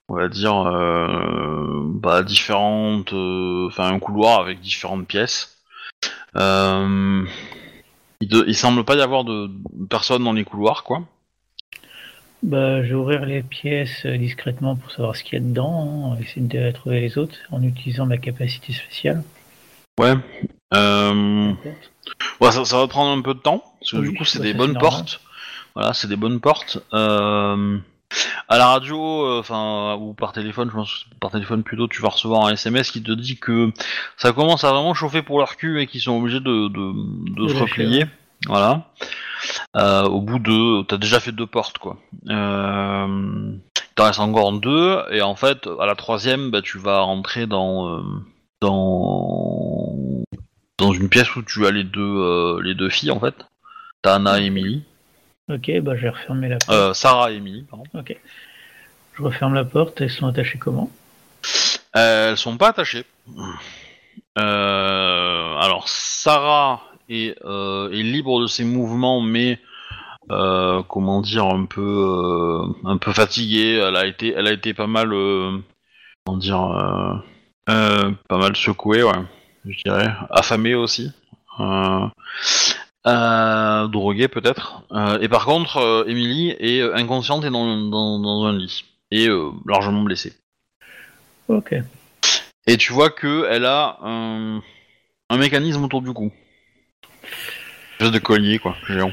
on 0.08 0.16
va 0.16 0.28
dire, 0.28 0.56
euh, 0.66 1.82
bah, 1.84 2.22
différentes, 2.22 3.12
euh, 3.12 3.66
enfin 3.68 3.92
un 3.92 3.98
couloir 3.98 4.40
avec 4.40 4.60
différentes 4.60 5.06
pièces. 5.06 5.58
Euh, 6.36 7.24
il, 8.20 8.28
de- 8.28 8.44
il 8.46 8.54
semble 8.54 8.84
pas 8.84 8.96
y 8.96 9.00
avoir 9.00 9.24
de 9.24 9.50
personne 9.88 10.24
dans 10.24 10.32
les 10.32 10.44
couloirs, 10.44 10.82
quoi. 10.84 11.02
Bah, 12.42 12.82
je 12.84 12.88
vais 12.88 12.94
ouvrir 12.94 13.26
les 13.26 13.42
pièces 13.42 14.06
discrètement 14.06 14.76
pour 14.76 14.92
savoir 14.92 15.16
ce 15.16 15.24
qu'il 15.24 15.34
y 15.34 15.42
a 15.42 15.44
dedans, 15.44 16.12
hein, 16.14 16.18
essayer 16.20 16.46
de 16.46 16.70
trouver 16.70 17.00
les 17.00 17.18
autres 17.18 17.36
en 17.50 17.62
utilisant 17.62 18.06
ma 18.06 18.16
capacité 18.16 18.72
spéciale. 18.72 19.24
Ouais. 19.98 20.14
Euh, 20.74 21.52
ouais, 22.40 22.52
ça, 22.52 22.64
ça 22.64 22.76
va 22.76 22.86
prendre 22.86 23.18
un 23.18 23.22
peu 23.22 23.34
de 23.34 23.40
temps, 23.40 23.64
parce 23.80 23.90
que 23.90 23.96
Oui, 23.96 24.10
du 24.10 24.16
coup 24.16 24.24
c'est 24.24 24.38
bah, 24.38 24.44
des 24.44 24.52
ça, 24.52 24.58
bonnes 24.58 24.78
portes. 24.78 25.20
Voilà, 25.74 25.92
c'est 25.94 26.08
des 26.08 26.16
bonnes 26.16 26.40
portes. 26.40 26.78
À 28.48 28.56
la 28.56 28.68
radio, 28.68 29.26
euh, 29.26 29.40
enfin 29.40 29.96
ou 29.96 30.14
par 30.14 30.32
téléphone, 30.32 30.70
je 30.70 30.74
pense 30.74 31.04
que 31.04 31.18
par 31.20 31.30
téléphone 31.30 31.62
plutôt, 31.62 31.88
tu 31.88 32.00
vas 32.00 32.08
recevoir 32.08 32.46
un 32.46 32.52
SMS 32.52 32.90
qui 32.90 33.02
te 33.02 33.12
dit 33.12 33.38
que 33.38 33.70
ça 34.16 34.32
commence 34.32 34.64
à 34.64 34.72
vraiment 34.72 34.94
chauffer 34.94 35.22
pour 35.22 35.38
leur 35.38 35.56
cul 35.56 35.80
et 35.80 35.86
qu'ils 35.86 36.00
sont 36.00 36.16
obligés 36.18 36.40
de, 36.40 36.68
de, 36.68 37.34
de 37.34 37.46
De 37.46 37.48
se 37.48 37.58
replier. 37.58 38.06
Voilà. 38.46 38.86
Euh, 39.76 40.04
au 40.04 40.20
bout 40.20 40.38
de, 40.38 40.82
t'as 40.82 40.96
déjà 40.96 41.20
fait 41.20 41.32
deux 41.32 41.46
portes 41.46 41.78
quoi. 41.78 41.98
Euh, 42.28 43.52
t'en 43.94 44.04
reste 44.04 44.20
encore 44.20 44.52
deux 44.52 45.02
et 45.10 45.22
en 45.22 45.34
fait 45.34 45.68
à 45.78 45.86
la 45.86 45.94
troisième, 45.94 46.50
bah, 46.50 46.62
tu 46.62 46.78
vas 46.78 47.00
rentrer 47.00 47.46
dans 47.46 47.98
euh, 47.98 48.02
dans 48.60 49.94
dans 50.78 50.92
une 50.92 51.08
pièce 51.08 51.34
où 51.36 51.42
tu 51.42 51.66
as 51.66 51.70
les 51.70 51.84
deux 51.84 52.00
euh, 52.00 52.60
les 52.62 52.74
deux 52.74 52.88
filles 52.88 53.10
en 53.10 53.20
fait. 53.20 53.34
T'as 54.02 54.14
Anna 54.14 54.40
et 54.40 54.46
Emily. 54.46 54.84
Ok, 55.48 55.70
bah, 55.80 55.96
je 55.96 56.02
vais 56.02 56.08
refermer 56.10 56.48
la 56.48 56.58
porte. 56.58 56.70
Euh, 56.70 56.92
Sarah 56.94 57.32
et 57.32 57.36
Emily, 57.36 57.64
pardon. 57.68 57.84
Ok. 57.94 58.16
Je 59.14 59.22
referme 59.22 59.54
la 59.54 59.64
porte, 59.64 60.00
elles 60.00 60.10
sont 60.10 60.26
attachées 60.26 60.58
comment? 60.58 60.90
Euh, 61.96 62.30
elles 62.30 62.36
sont 62.36 62.56
pas 62.56 62.68
attachées. 62.68 63.04
Euh, 64.38 65.56
alors 65.56 65.88
Sarah 65.88 66.82
est, 67.08 67.36
euh, 67.44 67.90
est 67.90 68.02
libre 68.02 68.40
de 68.40 68.46
ses 68.46 68.64
mouvements, 68.64 69.20
mais 69.20 69.58
comment 70.28 71.22
dire 71.22 71.46
un 71.46 71.64
peu 71.64 72.62
un 72.84 72.98
peu 72.98 73.12
fatiguée. 73.12 73.82
Elle 73.82 73.96
a 73.96 74.06
été 74.06 74.34
elle 74.36 74.46
a 74.46 74.52
été 74.52 74.74
pas 74.74 74.86
mal 74.86 75.08
comment 75.08 76.38
dire 76.38 77.22
pas 77.66 78.38
mal 78.38 78.54
secouée, 78.54 79.02
ouais, 79.02 79.12
je 79.64 79.82
dirais, 79.82 80.12
affamée 80.30 80.74
aussi. 80.74 81.10
Euh, 83.08 83.58
euh, 83.78 83.88
droguée 83.88 84.28
peut-être. 84.28 84.82
Euh, 84.92 85.18
et 85.20 85.28
par 85.28 85.44
contre, 85.44 85.78
euh, 85.78 86.04
Emily 86.06 86.54
est 86.58 86.82
inconsciente 86.82 87.44
et 87.44 87.50
dans, 87.50 87.76
dans, 87.76 88.18
dans 88.18 88.44
un 88.44 88.56
lit 88.56 88.84
et 89.10 89.28
euh, 89.28 89.50
largement 89.66 90.02
blessée. 90.02 90.34
Ok. 91.48 91.74
Et 92.66 92.76
tu 92.76 92.92
vois 92.92 93.10
que 93.10 93.46
elle 93.50 93.64
a 93.64 93.98
un, 94.02 94.60
un 95.30 95.36
mécanisme 95.36 95.84
autour 95.84 96.02
du 96.02 96.12
cou. 96.12 96.30
Juste 97.98 98.12
de 98.12 98.18
collier, 98.18 98.58
quoi, 98.58 98.76
géant. 98.86 99.12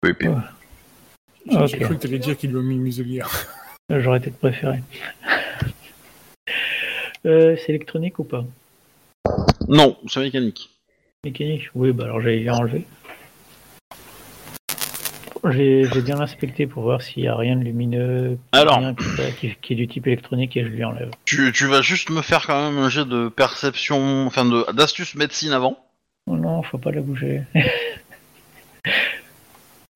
Peu 0.00 0.10
épais. 0.10 0.28
Ouais. 0.28 1.66
J'ai 1.66 1.78
cru 1.78 1.96
que 1.96 2.02
t'allais 2.02 2.18
dire 2.18 2.36
qu'il 2.36 2.50
lui 2.50 2.58
a 2.58 2.62
mis 2.62 2.74
une 2.74 2.82
muselière. 2.82 3.28
J'aurais 3.90 4.20
peut-être 4.20 4.38
préféré. 4.38 4.82
Euh, 7.26 7.56
c'est 7.56 7.70
électronique 7.70 8.20
ou 8.20 8.24
pas? 8.24 8.44
Non, 9.66 9.98
c'est 10.06 10.20
mécanique. 10.20 10.70
Mécanique? 11.24 11.68
Oui, 11.74 11.92
bah 11.92 12.04
alors 12.04 12.20
j'ai 12.20 12.48
enlevé. 12.48 12.86
J'ai 15.50 16.02
bien 16.02 16.20
inspecté 16.20 16.66
pour 16.66 16.82
voir 16.82 17.00
s'il 17.02 17.22
n'y 17.22 17.28
a 17.28 17.36
rien 17.36 17.56
de 17.56 17.62
lumineux, 17.64 18.38
Alors. 18.52 18.78
rien 18.78 18.94
qui, 18.94 19.56
est 19.70 19.74
du 19.74 19.86
type 19.88 20.06
électronique 20.06 20.56
et 20.56 20.64
je 20.64 20.68
lui 20.68 20.84
enlève. 20.84 21.10
Tu, 21.24 21.52
tu 21.52 21.66
vas 21.66 21.82
juste 21.82 22.10
me 22.10 22.22
faire 22.22 22.46
quand 22.46 22.70
même 22.70 22.78
un 22.78 22.88
jet 22.88 23.04
de 23.04 23.28
perception, 23.28 24.26
enfin 24.26 24.44
d'astuce 24.72 25.14
médecine 25.14 25.52
avant. 25.52 25.78
Oh 26.26 26.36
non, 26.36 26.62
faut 26.62 26.78
pas 26.78 26.90
la 26.90 27.00
bouger. 27.00 27.42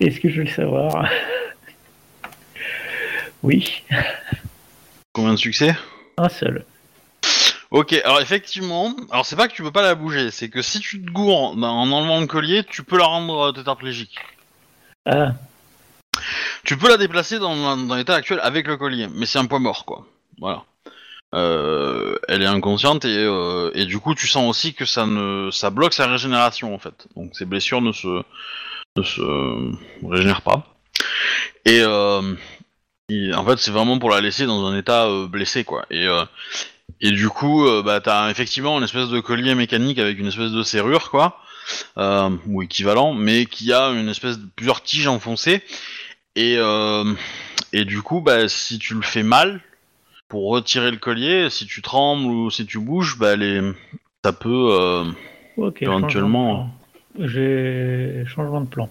Est-ce 0.01 0.21
que 0.21 0.29
je 0.29 0.39
veux 0.39 0.45
le 0.45 0.51
savoir? 0.51 1.09
Oui, 3.45 3.83
Combien 5.13 5.33
de 5.33 5.39
succès? 5.39 5.75
Un 6.17 6.29
seul. 6.31 6.65
Ok, 7.71 7.93
alors 8.05 8.21
effectivement, 8.21 8.95
alors 9.11 9.27
c'est 9.27 9.37
pas 9.37 9.49
que 9.49 9.53
tu 9.53 9.63
peux 9.63 9.73
pas 9.73 9.83
la 9.83 9.95
bouger, 9.95 10.31
c'est 10.31 10.49
que 10.49 10.63
si 10.63 10.81
tu 10.81 11.03
te 11.03 11.11
gourres 11.11 11.53
en 11.53 11.63
enlevant 11.63 12.21
le 12.21 12.27
collier, 12.27 12.65
tu 12.65 12.83
peux 12.83 12.99
la 12.99 13.05
rendre 13.05 13.49
euh, 13.49 13.53
tétraplégique. 13.53 14.19
Ah, 15.05 15.33
Tu 16.65 16.77
peux 16.77 16.89
la 16.89 16.97
déplacer 16.97 17.39
dans, 17.39 17.77
l'état 17.97 18.15
actuel 18.15 18.41
avec 18.43 18.67
le 18.67 18.77
collier, 18.77 19.09
mais 19.15 19.27
c'est 19.27 19.39
un 19.39 19.47
point 19.47 19.59
mort, 19.59 19.85
quoi. 19.85 20.07
Voilà. 20.39 20.65
Euh, 21.35 22.19
elle 22.29 22.43
est 22.43 22.47
inconsciente 22.47 23.07
et, 23.07 23.17
euh, 23.17 23.71
et 23.73 23.87
du 23.87 23.99
coup 23.99 24.15
tu 24.15 24.27
sens 24.27 24.51
aussi 24.51 24.75
que 24.75 24.85
ça 24.85 25.71
bloque 25.71 25.95
sa 25.95 26.07
régénération 26.07 26.75
en 26.75 26.79
fait. 26.79 27.07
Donc 27.17 27.35
ses 27.35 27.47
blessures 27.47 27.81
ne 27.81 27.93
se 27.93 28.23
régénèrent 30.07 30.43
pas. 30.43 30.67
Et, 31.65 31.81
euh, 31.81 32.35
en 33.35 33.47
fait 33.47 33.59
c'est 33.59 33.71
vraiment 33.71 33.99
pour 33.99 34.11
la 34.11 34.21
laisser 34.21 34.45
dans 34.45 34.67
un 34.67 34.77
état 34.77 35.09
blessé 35.27 35.65
quoi. 35.65 35.87
Et, 35.91 37.11
du 37.11 37.29
coup, 37.31 37.67
bah, 37.83 38.01
t'as 38.01 38.31
effectivement 38.31 38.79
une 38.79 38.85
espèce 38.85 39.09
de 39.09 39.19
collier 39.21 39.55
mécanique 39.55 39.99
avec 39.99 40.19
une 40.19 40.29
espèce 40.29 40.53
de 40.53 40.63
serrure, 40.63 41.11
quoi, 41.11 41.42
euh, 41.99 42.31
ou 42.47 42.63
équivalent, 42.63 43.15
mais 43.15 43.47
qui 43.47 43.73
a 43.73 43.89
une 43.89 44.09
espèce 44.09 44.39
de 44.39 44.47
plusieurs 44.57 44.83
tiges 44.83 45.09
enfoncées. 45.09 45.63
Et, 46.35 46.57
euh, 46.59 47.13
et 47.73 47.85
du 47.85 48.03
coup, 48.03 48.21
bah, 48.21 48.49
si 48.49 48.79
tu 48.79 48.95
le 48.95 49.03
fais 49.03 49.23
mal, 49.23 49.61
pour 50.29 50.51
retirer 50.51 50.91
le 50.91 50.97
collier, 50.97 51.51
si 51.51 51.67
tu 51.67 51.83
trembles 51.83 52.25
ou 52.25 52.51
si 52.51 52.65
tu 52.65 52.79
bouges, 52.79 53.19
bah, 53.19 53.37
les... 53.37 53.61
ça 54.25 54.33
peut. 54.33 54.69
euh. 54.73 55.05
Éventuellement. 55.81 56.71
changement 57.15 57.19
de 57.19 57.19
plan. 57.19 57.29
J'ai 57.29 58.25
changement 58.27 58.61
de 58.63 58.69
plan. 58.69 58.89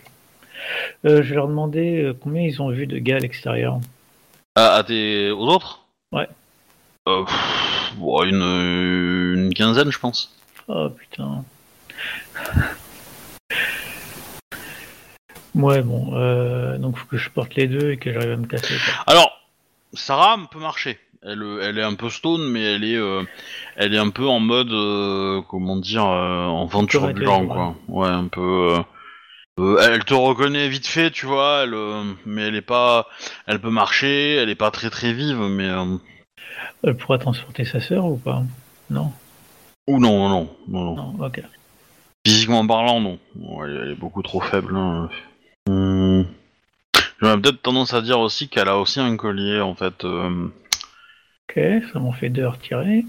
Euh, 1.06 1.24
je 1.24 1.30
vais 1.30 1.36
leur 1.36 1.48
demander 1.48 2.14
combien 2.22 2.44
ils 2.44 2.62
ont 2.62 2.70
vu 2.70 2.86
de 2.86 3.00
gars 3.00 3.16
à 3.16 3.20
l'extérieur. 3.20 3.80
À, 4.56 4.74
à 4.74 4.84
tes... 4.84 5.32
aux 5.32 5.48
autres? 5.48 5.86
Ouais. 6.12 6.28
Euh, 7.10 7.24
pff, 7.26 7.94
une, 7.98 8.44
une 9.36 9.54
quinzaine, 9.56 9.92
je 9.92 9.98
pense. 9.98 10.38
Oh 10.68 10.90
putain. 10.90 11.44
Ouais, 15.54 15.82
bon, 15.82 16.12
euh, 16.14 16.78
donc 16.78 16.98
faut 16.98 17.06
que 17.08 17.18
je 17.18 17.30
porte 17.30 17.56
les 17.56 17.68
deux 17.68 17.92
et 17.92 17.98
que 17.98 18.12
j'arrive 18.14 18.32
à 18.32 18.38
me 18.38 18.48
casser. 18.48 18.74
quoi. 18.86 19.04
Alors, 19.14 19.32
Sarah 19.94 20.38
peut 20.50 20.60
marcher. 20.60 20.98
Elle, 21.24 21.44
euh, 21.44 21.62
elle 21.64 21.78
est 21.78 21.84
un 21.84 21.94
peu 21.94 22.10
stone, 22.10 22.48
mais 22.50 22.64
elle 22.64 22.84
est, 22.84 22.96
euh, 22.96 23.24
elle 23.76 23.94
est 23.94 23.98
un 24.00 24.10
peu 24.10 24.28
en 24.28 24.40
mode, 24.40 24.72
euh, 24.72 25.42
comment 25.50 25.76
dire, 25.76 26.06
euh, 26.08 26.46
enfant 26.46 26.86
turbulent, 26.86 27.46
quoi. 27.48 27.76
Ouais, 27.90 28.08
un 28.08 28.28
peu. 28.28 28.42
euh, 28.78 28.80
euh, 29.60 29.78
elle 29.94 30.04
te 30.06 30.14
reconnaît 30.14 30.70
vite 30.70 30.88
fait, 30.88 31.12
tu 31.12 31.26
vois, 31.26 31.62
elle, 31.64 31.74
euh, 31.74 32.04
mais 32.26 32.44
elle 32.44 32.56
est 32.56 32.62
pas, 32.62 33.06
elle 33.46 33.60
peut 33.60 33.70
marcher, 33.70 34.36
elle 34.36 34.50
est 34.50 34.56
pas 34.56 34.72
très 34.72 34.90
très 34.90 35.14
vive, 35.14 35.38
mais 35.42 35.68
euh, 35.68 35.98
Elle 36.84 36.96
pourra 36.96 37.18
transporter 37.20 37.66
sa 37.66 37.82
sœur 37.82 38.06
ou 38.06 38.16
pas? 38.18 38.42
Non, 38.90 39.12
ou 39.88 40.00
non, 40.00 40.30
non, 40.30 40.50
non, 40.70 40.84
non. 40.96 40.96
non, 40.96 41.26
ok. 41.26 41.44
Physiquement 42.26 42.66
parlant, 42.68 43.00
non. 43.00 43.20
Elle, 43.64 43.82
elle 43.84 43.92
est 43.92 43.96
beaucoup 43.96 44.22
trop 44.22 44.42
faible. 44.42 44.76
Hein. 44.76 45.10
Hum. 45.68 46.26
J'aurais 47.20 47.40
peut-être 47.40 47.62
tendance 47.62 47.94
à 47.94 48.02
dire 48.02 48.20
aussi 48.20 48.48
qu'elle 48.48 48.68
a 48.68 48.78
aussi 48.78 49.00
un 49.00 49.16
collier, 49.18 49.60
en 49.62 49.76
fait. 49.76 50.04
euh, 50.06 50.48
Ok, 51.50 51.60
ça 51.92 52.00
m'en 52.00 52.14
fait 52.14 52.30
deux 52.30 52.46
à 52.46 52.52
retirer. 52.52 53.06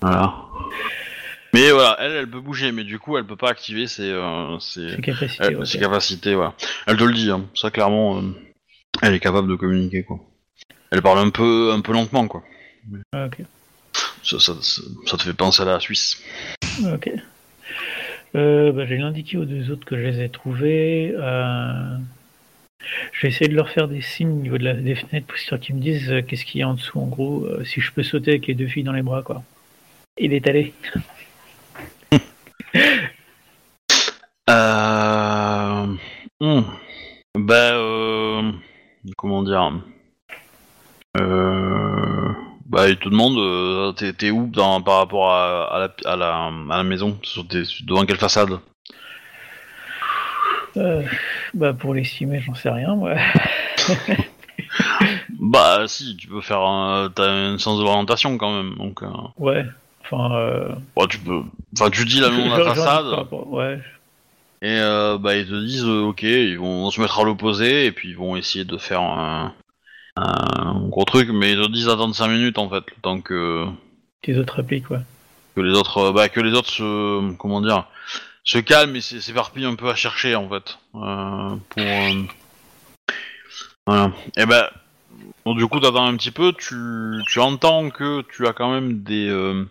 Voilà. 0.00 0.34
Mais 1.52 1.70
voilà, 1.70 1.96
elle, 2.00 2.12
elle 2.12 2.30
peut 2.30 2.40
bouger, 2.40 2.72
mais 2.72 2.84
du 2.84 2.98
coup, 2.98 3.16
elle 3.16 3.26
peut 3.26 3.36
pas 3.36 3.50
activer 3.50 3.86
ses, 3.86 4.10
euh, 4.10 4.58
ses, 4.58 4.90
C'est 4.90 5.00
capacité, 5.00 5.44
elle- 5.44 5.56
ok. 5.58 5.66
ses 5.66 5.78
capacités, 5.78 6.34
voilà. 6.34 6.54
Elle 6.86 6.96
te 6.96 7.04
le 7.04 7.14
dit, 7.14 7.30
hein. 7.30 7.46
ça 7.54 7.70
clairement, 7.70 8.18
euh, 8.18 8.22
elle 9.02 9.14
est 9.14 9.20
capable 9.20 9.48
de 9.48 9.54
communiquer, 9.54 10.02
quoi. 10.02 10.18
Elle 10.90 11.00
parle 11.02 11.18
un 11.20 11.30
peu, 11.30 11.72
un 11.72 11.80
peu 11.80 11.92
lentement, 11.92 12.26
quoi. 12.26 12.42
Ah, 13.12 13.26
Ok, 13.26 13.38
Ça, 14.22 14.38
ça, 14.40 14.54
ça, 14.60 14.82
ça 15.06 15.16
te 15.16 15.22
fait 15.22 15.32
penser 15.34 15.62
à 15.62 15.66
la 15.66 15.80
Suisse. 15.80 16.22
ok. 16.84 17.10
Euh, 18.36 18.72
bah, 18.72 18.84
je 18.84 18.90
vais 18.90 18.98
l'indiquer 18.98 19.36
aux 19.36 19.44
deux 19.44 19.70
autres 19.70 19.84
que 19.84 19.96
je 19.96 20.02
les 20.02 20.20
ai 20.22 20.28
trouvés. 20.28 21.14
Euh, 21.16 21.96
Je 23.12 23.22
vais 23.22 23.28
essayer 23.28 23.48
de 23.48 23.54
leur 23.54 23.70
faire 23.70 23.88
des 23.88 24.00
signes 24.00 24.32
au 24.32 24.42
niveau 24.42 24.58
de 24.58 24.64
la, 24.64 24.74
des 24.74 24.94
fenêtres 24.94 25.26
pour 25.26 25.58
qu'ils 25.58 25.76
me 25.76 25.80
disent 25.80 26.10
euh, 26.10 26.22
qu'est-ce 26.22 26.44
qu'il 26.44 26.60
y 26.60 26.64
a 26.64 26.68
en 26.68 26.74
dessous, 26.74 26.98
en 26.98 27.06
gros, 27.06 27.44
euh, 27.44 27.64
si 27.64 27.80
je 27.80 27.92
peux 27.92 28.02
sauter 28.02 28.32
avec 28.32 28.46
les 28.46 28.54
deux 28.54 28.66
filles 28.66 28.82
dans 28.82 28.92
les 28.92 29.02
bras, 29.02 29.22
quoi. 29.22 29.42
Il 30.18 30.32
est 30.32 30.46
allé. 30.46 30.72
Euh... 34.50 35.86
hmm. 36.38 36.62
Bah. 37.34 37.72
Comment 39.16 39.42
dire 39.42 39.72
euh... 41.18 42.03
Bah, 42.74 42.88
il 42.88 42.96
te 42.96 43.08
demande, 43.08 43.38
euh, 43.38 43.92
t'es, 43.92 44.12
t'es 44.12 44.32
où 44.32 44.48
dans, 44.48 44.82
par 44.82 44.96
rapport 44.98 45.30
à, 45.30 45.76
à, 45.76 45.78
la, 45.78 46.12
à, 46.12 46.16
la, 46.16 46.50
à 46.70 46.76
la 46.78 46.82
maison 46.82 47.16
sur 47.22 47.46
tes- 47.46 47.62
Devant 47.84 48.04
quelle 48.04 48.16
façade? 48.16 48.58
Euh, 50.76 51.02
bah, 51.54 51.72
pour 51.72 51.94
l'estimer, 51.94 52.40
j'en 52.40 52.54
sais 52.56 52.70
rien, 52.70 52.96
moi. 52.96 53.14
Bah, 55.38 55.84
si, 55.86 56.16
tu 56.16 56.26
peux 56.26 56.40
faire 56.40 56.62
un... 56.62 57.10
T'as 57.14 57.28
une 57.52 57.58
sens 57.60 57.78
d'orientation 57.78 58.38
quand 58.38 58.56
même, 58.56 58.74
donc... 58.76 59.04
Euh... 59.04 59.08
Ouais, 59.38 59.64
enfin. 60.02 60.34
Euh, 60.34 60.68
tu 61.08 61.18
peux... 61.18 61.42
Enfin, 61.78 61.90
tu 61.90 62.04
dis 62.04 62.18
la 62.18 62.30
nom 62.30 62.46
de 62.46 62.50
la 62.50 62.56
j'en 62.56 62.72
dis 62.72 62.78
façade, 62.80 63.26
Ouais, 63.46 63.78
et 64.62 64.78
euh, 64.80 65.16
bah, 65.18 65.36
ils 65.36 65.46
te 65.46 65.64
disent, 65.64 65.84
euh, 65.84 66.06
ok, 66.06 66.22
ils 66.22 66.58
vont 66.58 66.90
se 66.90 67.00
mettre 67.00 67.20
à 67.20 67.24
l'opposé, 67.24 67.86
et 67.86 67.92
puis 67.92 68.08
ils 68.08 68.16
vont 68.16 68.34
essayer 68.34 68.64
de 68.64 68.78
faire 68.78 69.02
un... 69.02 69.52
un 70.16 70.88
gros 70.88 71.04
truc, 71.04 71.30
mais 71.30 71.52
ils 71.52 71.60
te 71.60 71.70
disent 71.70 71.86
d'attendre 71.86 72.14
5 72.14 72.28
minutes, 72.28 72.58
en 72.58 72.68
fait, 72.68 72.84
le 72.88 73.02
temps 73.02 73.20
que... 73.20 73.66
tes 74.22 74.38
autres 74.38 74.56
répliques, 74.56 74.90
ouais. 74.90 75.00
que 75.54 75.60
les 75.60 75.72
autres 75.76 75.98
euh, 75.98 76.12
bah 76.12 76.28
que 76.28 76.40
les 76.40 76.52
autres 76.52 76.70
se 76.70 77.32
comment 77.36 77.60
dire 77.60 77.86
se 78.44 78.58
calment 78.58 78.96
et 78.96 79.00
s'éparpillent 79.00 79.64
un 79.64 79.74
peu 79.74 79.88
à 79.88 79.94
chercher 79.94 80.36
en 80.36 80.48
fait. 80.48 80.78
Euh, 80.94 81.56
pour 81.68 81.82
euh, 81.82 82.22
voilà. 83.86 84.12
Et 84.36 84.46
ben 84.46 84.68
bon, 85.44 85.54
du 85.54 85.66
coup 85.66 85.80
t'attends 85.80 86.06
un 86.06 86.16
petit 86.16 86.30
peu 86.30 86.52
tu 86.52 87.22
tu 87.26 87.40
entends 87.40 87.90
que 87.90 88.22
tu 88.22 88.46
as 88.46 88.52
quand 88.52 88.70
même 88.70 89.02
des 89.02 89.28
euh, 89.28 89.64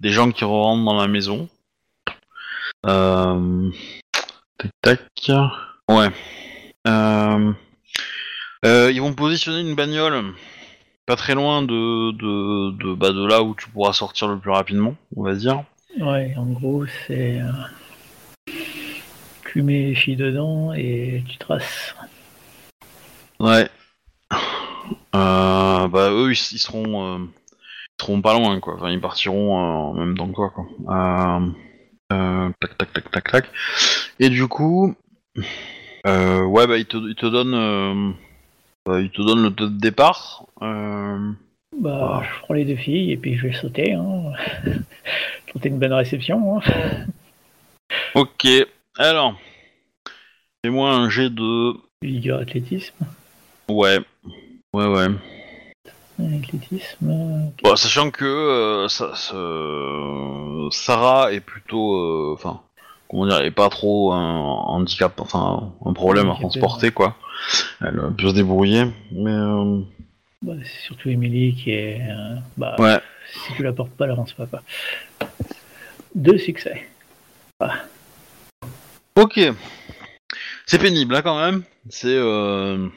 des 0.00 0.10
gens 0.10 0.30
qui 0.30 0.44
rentrent 0.44 0.84
dans 0.84 1.00
la 1.00 1.08
maison. 1.08 1.48
Euh, 2.86 3.70
tac 4.58 4.70
tac. 4.82 5.30
Ouais. 5.88 6.10
Euh, 6.86 7.52
euh, 8.64 8.90
ils 8.92 9.00
vont 9.00 9.12
positionner 9.14 9.60
une 9.60 9.74
bagnole 9.74 10.34
pas 11.06 11.16
très 11.16 11.34
loin 11.34 11.62
de 11.62 12.12
de, 12.12 12.70
de, 12.72 12.94
bah, 12.94 13.10
de 13.10 13.26
là 13.26 13.42
où 13.42 13.54
tu 13.54 13.68
pourras 13.68 13.92
sortir 13.92 14.28
le 14.28 14.38
plus 14.38 14.50
rapidement, 14.50 14.96
on 15.16 15.22
va 15.22 15.34
dire. 15.34 15.64
Ouais, 16.00 16.34
en 16.36 16.46
gros, 16.46 16.86
c'est. 17.06 17.40
euh, 17.40 18.52
Tu 19.52 19.62
mets 19.62 19.82
les 19.82 19.94
filles 19.94 20.16
dedans 20.16 20.72
et 20.72 21.22
tu 21.28 21.36
traces. 21.38 21.94
Ouais. 23.38 23.68
Euh, 25.14 25.88
bah 25.88 26.10
eux 26.10 26.32
ils, 26.32 26.52
ils 26.52 26.58
seront 26.58 27.14
euh, 27.14 27.18
ils 27.98 28.02
seront 28.02 28.20
pas 28.20 28.32
loin 28.34 28.58
quoi. 28.60 28.74
Enfin 28.74 28.90
ils 28.90 29.00
partiront 29.00 29.56
en 29.56 29.94
même 29.94 30.16
temps 30.16 30.28
que 30.28 30.34
toi 30.34 30.50
quoi. 30.50 30.64
Tac 32.60 32.78
tac 32.78 32.92
tac 32.92 33.10
tac 33.10 33.30
tac. 33.30 33.50
Et 34.18 34.28
du 34.30 34.48
coup, 34.48 34.94
ouais 36.04 36.66
bah 36.66 36.76
ils 36.78 36.86
te 36.86 36.96
ils 36.96 37.14
te 37.14 37.26
donnent 37.26 38.14
euh, 38.88 39.02
ils 39.02 39.10
te 39.10 39.22
donnent 39.22 39.42
le 39.42 39.50
taux 39.50 39.68
de 39.68 39.78
départ. 39.78 40.46
Euh, 40.62 41.32
Bah, 41.80 42.20
Ah. 42.20 42.22
je 42.24 42.40
prends 42.42 42.54
les 42.54 42.64
deux 42.64 42.76
filles 42.76 43.12
et 43.12 43.16
puis 43.16 43.36
je 43.36 43.48
vais 43.48 43.52
sauter. 43.52 43.92
Hein. 43.94 44.32
Tenter 45.52 45.68
une 45.70 45.78
bonne 45.78 45.92
réception. 45.92 46.58
Hein. 46.58 46.60
ok. 48.14 48.46
Alors, 48.98 49.34
fais-moi 50.64 50.90
un 50.90 51.08
jet 51.10 51.30
de 51.30 51.72
Vigueur 52.02 52.40
athlétisme. 52.40 52.94
ouais 53.68 53.98
ouais 54.74 54.86
ouais. 54.86 55.06
Athlétisme. 56.20 57.50
Bon, 57.62 57.76
sachant 57.76 58.10
que 58.10 58.24
euh, 58.24 58.88
ça- 58.88 59.14
ça- 59.16 59.34
Sarah 60.70 61.32
est 61.32 61.40
plutôt, 61.40 61.96
euh, 61.96 62.34
enfin, 62.34 62.60
comment 63.10 63.26
dire, 63.26 63.40
est 63.42 63.50
pas 63.50 63.68
trop 63.68 64.12
un 64.12 64.38
handicap, 64.38 65.18
enfin, 65.20 65.72
un 65.84 65.92
problème 65.92 66.30
à 66.30 66.34
transporter 66.34 66.90
quoi. 66.92 67.16
Elle 67.80 68.00
peut 68.16 68.28
se 68.28 68.34
débrouiller, 68.34 68.84
mais 69.12 69.30
euh, 69.32 69.80
Bah, 70.42 70.54
c'est 70.62 70.80
surtout 70.86 71.08
Émilie 71.10 71.54
qui 71.54 71.70
est. 71.72 72.00
euh, 72.02 72.36
bah, 72.56 72.76
ouais. 72.78 72.98
Si 73.46 73.52
tu 73.54 73.62
la 73.62 73.72
portes 73.72 73.92
pas, 73.92 74.04
elle 74.04 74.12
avance 74.12 74.32
pas. 74.32 74.46
quoi. 74.46 74.62
Deux 76.14 76.38
succès. 76.38 76.86
Ok. 79.16 79.40
C'est 80.66 80.78
pénible, 80.78 81.14
là, 81.14 81.22
quand 81.22 81.38
même. 81.38 81.62
C'est, 81.88 82.08
euh, 82.08 82.88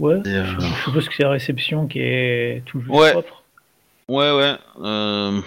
Ouais. 0.00 0.20
euh, 0.26 0.44
Je 0.58 0.66
suppose 0.84 1.08
que 1.08 1.14
c'est 1.14 1.22
la 1.22 1.30
réception 1.30 1.86
qui 1.86 2.00
est 2.00 2.62
juste 2.74 2.88
Ouais. 2.88 3.12
propre. 3.12 3.42
ouais, 4.08 4.32
ouais. 4.32 4.56
euh, 4.80 5.40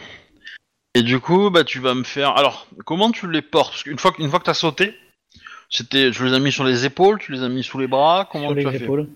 Et 0.93 1.03
du 1.03 1.19
coup, 1.19 1.49
bah, 1.49 1.63
tu 1.63 1.79
vas 1.79 1.93
me 1.93 2.03
faire. 2.03 2.37
Alors, 2.37 2.67
comment 2.85 3.11
tu 3.11 3.29
les 3.29 3.41
portes? 3.41 3.71
Parce 3.71 3.83
qu'une 3.83 3.99
fois, 3.99 4.13
une 4.19 4.29
fois 4.29 4.39
que 4.39 4.45
t'as 4.45 4.53
sauté, 4.53 4.95
c'était, 5.69 6.11
tu 6.11 6.23
les 6.25 6.33
as 6.33 6.39
mis 6.39 6.51
sur 6.51 6.63
les 6.63 6.85
épaules, 6.85 7.19
tu 7.19 7.31
les 7.31 7.43
as 7.43 7.49
mis 7.49 7.63
sous 7.63 7.79
les 7.79 7.87
bras, 7.87 8.27
comment 8.31 8.47
sur 8.49 8.55
tu 8.61 8.67
as 8.67 8.71
les 8.71 8.77
fait 8.77 8.83
épaules. 8.83 9.07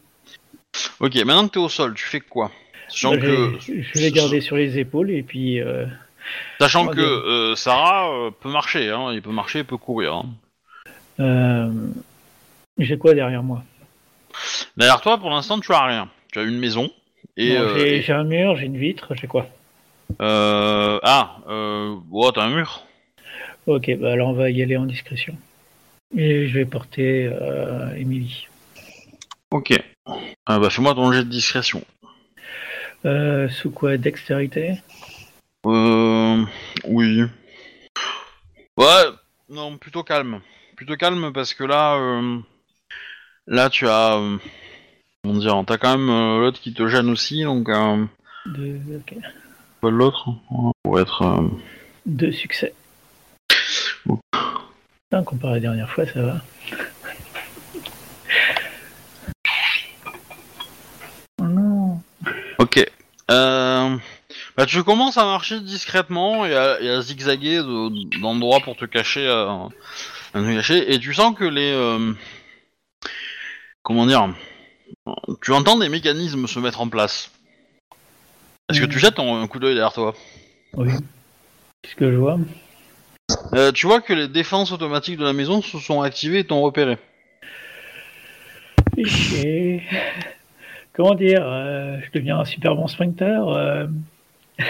Ok, 1.00 1.15
maintenant 1.15 1.48
que 1.48 1.53
t'es 1.53 1.60
au 1.60 1.70
sol, 1.70 1.94
tu 1.94 2.03
fais 2.06 2.20
quoi? 2.20 2.51
Sachant 2.89 3.12
Bah, 3.12 3.22
que, 3.22 3.51
Je 3.68 4.00
vais 4.00 4.12
garder 4.12 4.41
sur 4.41 4.56
les 4.56 4.77
épaules 4.79 5.12
et 5.12 5.24
puis. 5.24 5.60
euh, 5.62 5.86
sachant 6.60 6.88
que 6.88 7.00
euh, 7.01 7.56
Sarah 7.56 8.12
euh, 8.12 8.32
peut 8.32 8.50
marcher, 8.50 8.89
hein, 8.89 9.12
il 9.13 9.22
peut 9.22 9.32
marcher, 9.32 9.60
il 9.60 9.65
peut 9.65 9.77
courir. 9.77 10.13
hein. 10.13 11.70
J'ai 12.77 12.98
quoi 12.98 13.13
derrière 13.13 13.44
moi? 13.44 13.63
Derrière 14.77 15.01
toi, 15.01 15.18
pour 15.18 15.29
l'instant, 15.29 15.60
tu 15.60 15.74
as 15.74 15.84
rien. 15.86 16.10
Tu 16.32 16.39
as 16.39 16.44
une 16.44 16.58
maison 16.58 16.89
et, 17.36 17.53
Non, 17.53 17.68
j'ai, 17.75 17.98
et- 17.98 18.01
j'ai 18.01 18.13
un 18.13 18.24
mur, 18.24 18.56
j'ai 18.56 18.65
une 18.68 18.77
vitre, 18.77 19.13
j'ai 19.15 19.27
quoi? 19.27 19.48
Euh, 20.22 21.00
ah, 21.03 21.38
euh, 21.48 21.96
oh, 22.12 22.32
t'as 22.32 22.44
un 22.44 22.50
mur. 22.50 22.84
Ok, 23.68 23.91
bah 24.00 24.13
alors 24.13 24.29
on 24.29 24.34
va 24.34 24.50
y 24.50 24.62
aller 24.63 24.77
en 24.77 24.86
discrétion. 24.86 25.36
Et 26.16 26.48
je 26.48 26.54
vais 26.54 26.66
porter 26.66 27.28
euh, 27.28 27.94
Émilie. 27.96 28.48
Ok. 29.51 29.74
Ah, 30.46 30.60
bah 30.60 30.70
fais-moi 30.70 30.96
ton 30.96 31.12
jet 31.12 31.24
de 31.24 31.30
discrétion. 31.30 31.84
Euh, 33.06 33.48
sous 33.50 33.72
quoi 33.72 33.98
Dextérité? 33.98 34.75
Euh, 35.66 36.44
oui. 36.86 37.24
Ouais, 38.78 39.06
non, 39.50 39.78
plutôt 39.78 40.04
calme. 40.04 40.42
Plutôt 40.75 40.96
calme 40.96 41.32
parce 41.34 41.54
que 41.54 41.63
là, 41.63 41.96
euh, 41.96 42.39
là 43.48 43.70
tu 43.70 43.88
as, 43.88 44.18
euh, 44.18 44.38
comment 45.24 45.39
dire, 45.39 45.63
t'as 45.68 45.78
quand 45.78 45.98
même 45.98 46.10
euh, 46.10 46.39
l'autre 46.39 46.60
qui 46.60 46.74
te 46.74 46.88
gêne 46.88 47.10
aussi, 47.10 47.44
donc 47.44 47.70
euh, 47.70 48.06
Deux, 48.46 48.80
ok. 48.96 49.16
l'autre 49.84 50.30
pour 50.84 51.00
être. 51.00 51.50
Deux 52.06 52.32
succès. 52.32 52.74
Putain, 55.10 55.24
comparé 55.24 55.54
à 55.54 55.56
la 55.56 55.60
dernière 55.62 55.89
fois, 55.89 56.06
ça 56.06 56.22
va. 56.22 56.42
Oh 61.42 61.46
non 61.46 62.00
Ok. 62.60 62.86
Euh, 63.32 63.98
bah, 64.56 64.66
tu 64.68 64.84
commences 64.84 65.18
à 65.18 65.24
marcher 65.24 65.62
discrètement 65.62 66.46
et 66.46 66.56
à, 66.56 66.80
et 66.80 66.89
à 66.92 67.01
zigzaguer 67.01 67.58
de- 67.58 68.20
d'endroits 68.22 68.60
pour 68.60 68.75
te 68.75 68.86
cacher, 68.86 69.25
euh, 69.25 69.48
à 70.36 70.39
te 70.42 70.56
cacher, 70.56 70.94
et 70.94 71.00
tu 71.00 71.16
sens 71.16 71.36
que 71.36 71.44
les, 71.46 71.72
euh, 71.72 72.13
comment 73.82 74.06
dire, 74.06 74.32
tu 75.42 75.54
entends 75.54 75.80
des 75.80 75.89
mécanismes 75.89 76.46
se 76.46 76.60
mettre 76.60 76.82
en 76.82 76.88
place. 76.88 77.32
Est-ce 78.70 78.80
que 78.80 78.86
tu 78.86 79.00
jettes 79.00 79.18
un, 79.18 79.42
un 79.42 79.48
coup 79.48 79.58
d'œil 79.58 79.74
derrière 79.74 79.94
toi? 79.94 80.13
Oui. 80.74 80.92
Qu'est-ce 81.82 81.96
que 81.96 82.12
je 82.12 82.18
vois? 82.18 82.38
Euh, 83.53 83.72
Tu 83.72 83.88
vois 83.88 84.01
que 84.01 84.13
les 84.13 84.27
défenses 84.27 84.72
automatiques 84.72 85.18
de 85.18 85.24
la 85.24 85.34
maison 85.34 85.62
se 85.62 85.79
sont 85.79 86.01
activées 86.01 86.39
et 86.39 86.44
t'ont 86.44 86.62
repéré. 86.62 86.98
Comment 90.94 91.15
dire 91.15 91.41
euh, 91.44 91.98
Je 92.06 92.12
deviens 92.20 92.39
un 92.39 92.46
super 92.46 92.75
bon 92.75 92.88
sprinter. 92.88 93.48
euh, 93.48 93.88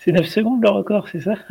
C'est 0.00 0.12
9 0.12 0.26
secondes 0.26 0.62
le 0.62 0.70
record, 0.70 1.08
c'est 1.10 1.20
ça 1.20 1.34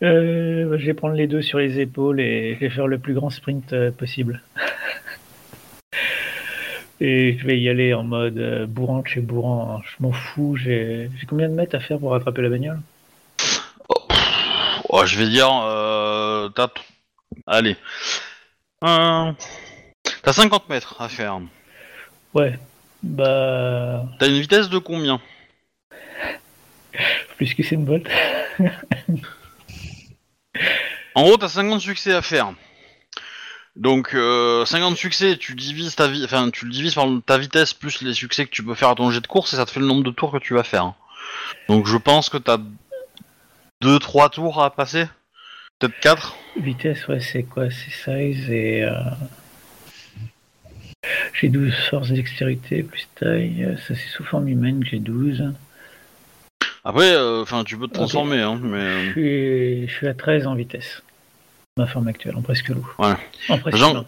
Je 0.00 0.86
vais 0.86 0.94
prendre 0.94 1.14
les 1.14 1.26
deux 1.26 1.42
sur 1.42 1.58
les 1.58 1.78
épaules 1.80 2.20
et 2.20 2.54
je 2.54 2.60
vais 2.60 2.70
faire 2.70 2.86
le 2.86 2.98
plus 2.98 3.12
grand 3.14 3.28
sprint 3.30 3.74
possible. 3.90 4.40
Et 7.00 7.36
je 7.38 7.46
vais 7.46 7.58
y 7.60 7.68
aller 7.68 7.92
en 7.94 8.04
mode 8.04 8.38
euh, 8.38 8.66
bourrant 8.66 9.00
de 9.00 9.06
chez 9.08 9.20
bourrant. 9.20 9.76
hein. 9.76 9.82
Je 9.84 10.02
m'en 10.02 10.12
fous. 10.12 10.56
J'ai 10.56 11.10
j'ai 11.18 11.26
combien 11.26 11.48
de 11.48 11.54
mètres 11.54 11.76
à 11.76 11.80
faire 11.80 11.98
pour 11.98 12.12
rattraper 12.12 12.42
la 12.42 12.48
bagnole? 12.48 12.80
Oh, 14.88 15.04
je 15.04 15.18
vais 15.18 15.28
dire, 15.28 15.48
euh, 15.64 16.48
t'as, 16.50 16.68
t- 16.68 16.80
allez, 17.46 17.76
Euh, 18.84 19.32
t'as 20.22 20.32
50 20.32 20.68
mètres 20.68 20.94
à 21.00 21.08
faire. 21.08 21.40
Ouais. 22.34 22.58
Bah. 23.02 24.06
T'as 24.18 24.28
une 24.28 24.40
vitesse 24.40 24.68
de 24.70 24.78
combien? 24.78 25.20
Plus 27.36 27.52
que 27.54 27.62
c'est 27.62 27.74
une 27.74 27.84
bolt. 27.84 28.08
En 31.14 31.22
gros, 31.24 31.36
t'as 31.36 31.48
50 31.48 31.80
succès 31.80 32.14
à 32.14 32.22
faire. 32.22 32.52
Donc, 33.76 34.14
euh, 34.14 34.64
50 34.64 34.96
succès, 34.96 35.36
tu 35.36 35.54
divises 35.54 35.94
ta 35.96 36.08
vie, 36.08 36.24
enfin, 36.24 36.50
tu 36.50 36.64
le 36.64 36.70
divises 36.70 36.94
par 36.94 37.06
ta 37.26 37.36
vitesse 37.36 37.74
plus 37.74 38.00
les 38.00 38.14
succès 38.14 38.46
que 38.46 38.50
tu 38.50 38.64
peux 38.64 38.74
faire 38.74 38.88
à 38.88 38.94
ton 38.94 39.10
jet 39.10 39.20
de 39.20 39.26
course 39.26 39.52
et 39.52 39.56
ça 39.56 39.66
te 39.66 39.70
fait 39.70 39.80
le 39.80 39.86
nombre 39.86 40.02
de 40.02 40.10
tours 40.10 40.32
que 40.32 40.38
tu 40.38 40.54
vas 40.54 40.62
faire. 40.62 40.94
Donc, 41.68 41.86
je 41.86 41.96
pense 41.96 42.30
que 42.30 42.38
t'as 42.38 42.58
2-3 43.82 44.30
tours 44.30 44.62
à 44.62 44.70
passer, 44.74 45.04
peut-être 45.78 45.98
4. 46.00 46.36
Vitesse, 46.56 47.06
ouais, 47.08 47.20
c'est 47.20 47.42
quoi? 47.42 47.66
C'est 47.70 47.90
size 47.90 48.50
et. 48.50 48.82
euh, 48.82 48.92
J'ai 51.34 51.48
12 51.48 51.74
force 51.90 52.08
dextérité 52.08 52.82
plus 52.82 53.06
taille. 53.14 53.76
Ça, 53.86 53.94
c'est 53.94 54.08
sous 54.08 54.24
forme 54.24 54.48
humaine 54.48 54.82
que 54.82 54.88
j'ai 54.88 54.98
12. 54.98 55.52
Après, 56.84 57.12
euh, 57.12 57.42
enfin, 57.42 57.64
tu 57.64 57.76
peux 57.76 57.88
te 57.88 57.94
transformer, 57.94 58.40
hein, 58.40 58.58
mais. 58.62 58.78
Je 58.78 59.08
euh, 59.08 59.12
suis, 59.12 59.88
je 59.88 59.92
suis 59.92 60.08
à 60.08 60.14
13 60.14 60.46
en 60.46 60.54
vitesse. 60.54 61.02
Ma 61.76 61.86
forme 61.86 62.08
actuelle, 62.08 62.36
en 62.36 62.42
presque 62.42 62.68
loup. 62.68 62.88
En 62.98 63.58
presque 63.58 63.78
loup. 63.78 64.04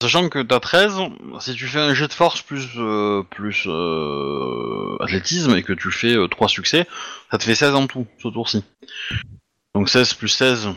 Sachant 0.00 0.28
que 0.28 0.42
t'as 0.42 0.60
13, 0.60 0.98
si 1.40 1.54
tu 1.54 1.66
fais 1.66 1.78
un 1.78 1.94
jet 1.94 2.08
de 2.08 2.12
force 2.12 2.42
plus 2.42 2.68
euh, 2.76 3.22
plus 3.22 3.66
euh, 3.66 4.96
athlétisme 5.00 5.54
et 5.56 5.62
que 5.62 5.72
tu 5.72 5.90
fais 5.90 6.16
3 6.28 6.48
succès, 6.48 6.86
ça 7.30 7.38
te 7.38 7.44
fait 7.44 7.54
16 7.54 7.74
en 7.74 7.86
tout, 7.86 8.06
ce 8.22 8.28
tour-ci. 8.28 8.64
Donc 9.74 9.88
16 9.88 10.14
plus 10.14 10.28
16, 10.28 10.70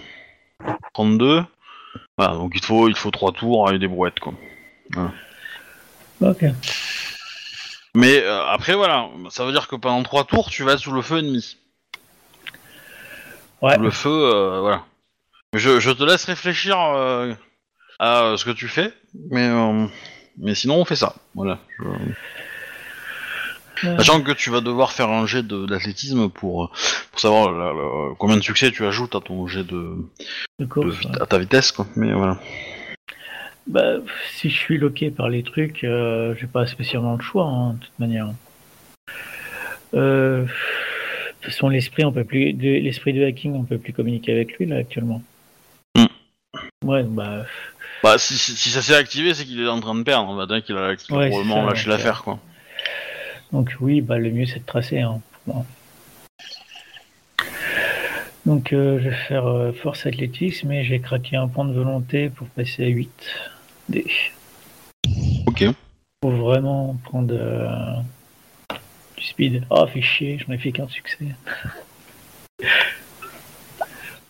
32. 0.94 1.44
Voilà, 2.18 2.34
donc 2.34 2.52
il 2.56 2.62
te 2.62 2.66
faut, 2.66 2.88
il 2.88 2.94
te 2.94 3.00
faut 3.00 3.12
3 3.12 3.32
tours 3.32 3.68
avec 3.68 3.80
des 3.80 3.88
brouettes, 3.88 4.20
quoi. 4.20 4.34
Ok. 6.22 6.46
Mais 7.96 8.22
euh, 8.22 8.46
après, 8.46 8.76
voilà, 8.76 9.10
ça 9.30 9.46
veut 9.46 9.52
dire 9.52 9.68
que 9.68 9.76
pendant 9.76 10.04
3 10.04 10.26
tours, 10.26 10.50
tu 10.50 10.64
vas 10.64 10.74
être 10.74 10.80
sous 10.80 10.92
le 10.92 11.02
feu 11.02 11.20
ennemi. 11.20 11.58
Ouais. 13.62 13.76
Sous 13.76 13.82
le 13.82 13.92
feu, 13.92 14.10
euh, 14.10 14.60
voilà. 14.62 14.86
Je, 15.54 15.80
je 15.80 15.92
te 15.92 16.04
laisse 16.04 16.26
réfléchir 16.26 16.78
euh, 16.80 17.34
à 18.00 18.24
euh, 18.24 18.38
ce 18.38 18.46
que 18.46 18.52
tu 18.52 18.68
fais, 18.68 18.92
mais, 19.32 19.48
euh, 19.48 19.86
mais 20.38 20.56
sinon 20.56 20.76
on 20.76 20.86
fait 20.86 20.96
ça. 20.96 21.16
Voilà. 21.36 21.60
je- 21.80 21.86
Euh, 23.84 23.96
Sachant 23.98 24.24
que 24.24 24.32
tu 24.32 24.50
vas 24.50 24.60
devoir 24.62 24.92
faire 24.92 25.10
un 25.10 25.28
jet 25.28 25.46
d'athlétisme 25.46 26.30
pour, 26.30 26.64
euh, 26.64 26.68
pour 27.12 27.20
savoir 27.20 27.52
la- 27.52 27.74
la- 27.74 28.16
combien 28.18 28.36
de 28.36 28.42
succès 28.42 28.72
tu 28.72 28.84
ajoutes 28.88 29.14
à 29.14 29.20
ton 29.22 29.46
jet 29.46 29.64
de, 29.64 29.74
de 29.76 30.06
de 30.60 30.66
course, 30.66 30.96
vit- 30.96 31.06
ouais. 31.06 31.22
à 31.22 31.28
ta 31.28 31.38
vitesse, 31.38 31.72
quoi. 31.72 31.86
Mais 31.96 32.12
voilà. 32.12 32.40
Bah, 33.68 33.98
si 34.32 34.50
je 34.50 34.56
suis 34.58 34.80
loqué 34.80 35.12
par 35.12 35.30
les 35.30 35.44
trucs, 35.44 35.84
euh, 35.84 36.34
j'ai 36.40 36.48
pas 36.48 36.66
spécialement 36.66 37.16
le 37.18 37.22
choix, 37.22 37.46
hein, 37.46 37.74
de 37.74 37.80
toute 37.86 38.00
manière. 38.00 38.30
Euh, 39.94 40.42
de 40.46 40.48
toute 41.42 41.52
façon, 41.52 41.70
l'esprit, 41.70 42.04
on 42.04 42.12
peut 42.12 42.24
plus, 42.24 42.54
de- 42.54 42.80
l'esprit 42.80 43.14
de 43.14 43.24
hacking, 43.24 43.54
on 43.54 43.64
peut 43.64 43.78
plus 43.78 43.94
communiquer 43.94 44.32
avec 44.32 44.58
lui 44.58 44.66
là 44.66 44.78
actuellement. 44.78 45.22
Ouais, 46.86 47.04
bah, 47.04 47.46
Bah, 48.04 48.18
si, 48.18 48.38
si, 48.38 48.56
si 48.56 48.70
ça 48.70 48.82
s'est 48.82 48.96
activé, 48.96 49.34
c'est 49.34 49.46
qu'il 49.46 49.60
est 49.62 49.68
en 49.68 49.80
train 49.80 49.96
de 49.96 50.04
perdre. 50.04 50.30
On 50.30 50.36
va 50.36 50.46
dire 50.46 50.64
qu'il 50.64 50.78
a, 50.78 50.96
qu'il 50.96 51.14
a 51.16 51.18
Ouais, 51.18 51.30
probablement 51.30 51.64
ça, 51.64 51.70
lâché 51.70 51.86
donc, 51.90 51.98
l'affaire, 51.98 52.24
quoi. 52.24 52.40
donc 53.52 53.76
oui, 53.82 54.02
bah 54.02 54.18
le 54.18 54.30
mieux 54.32 54.46
c'est 54.46 54.60
de 54.60 54.66
tracer. 54.66 55.02
Hein. 55.02 55.20
Bon. 55.48 55.66
Donc 58.46 58.72
euh, 58.74 59.00
je 59.00 59.10
vais 59.10 59.16
faire 59.16 59.46
euh, 59.48 59.72
force 59.74 60.06
athlétisme, 60.06 60.68
mais 60.70 60.84
j'ai 60.86 61.00
craqué 61.02 61.36
un 61.36 61.48
point 61.48 61.66
de 61.66 61.74
volonté 61.74 62.30
pour 62.30 62.48
passer 62.50 62.86
à 62.86 62.88
8 62.88 63.10
D. 63.90 64.06
Ok. 65.48 65.66
Pour 66.22 66.32
vraiment 66.32 66.96
prendre 67.04 67.34
euh, 67.38 67.68
du 69.18 69.24
speed. 69.24 69.64
Oh, 69.70 69.86
fait 69.88 70.02
chier, 70.02 70.40
j'en 70.46 70.54
ai 70.54 70.58
fait 70.58 70.72
qu'un 70.72 70.88
succès. 70.88 71.26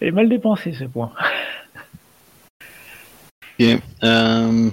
Et 0.01 0.11
mal 0.11 0.29
dépensé 0.29 0.73
ce 0.73 0.85
point. 0.85 1.11
Ok. 3.59 3.81
Euh... 4.03 4.69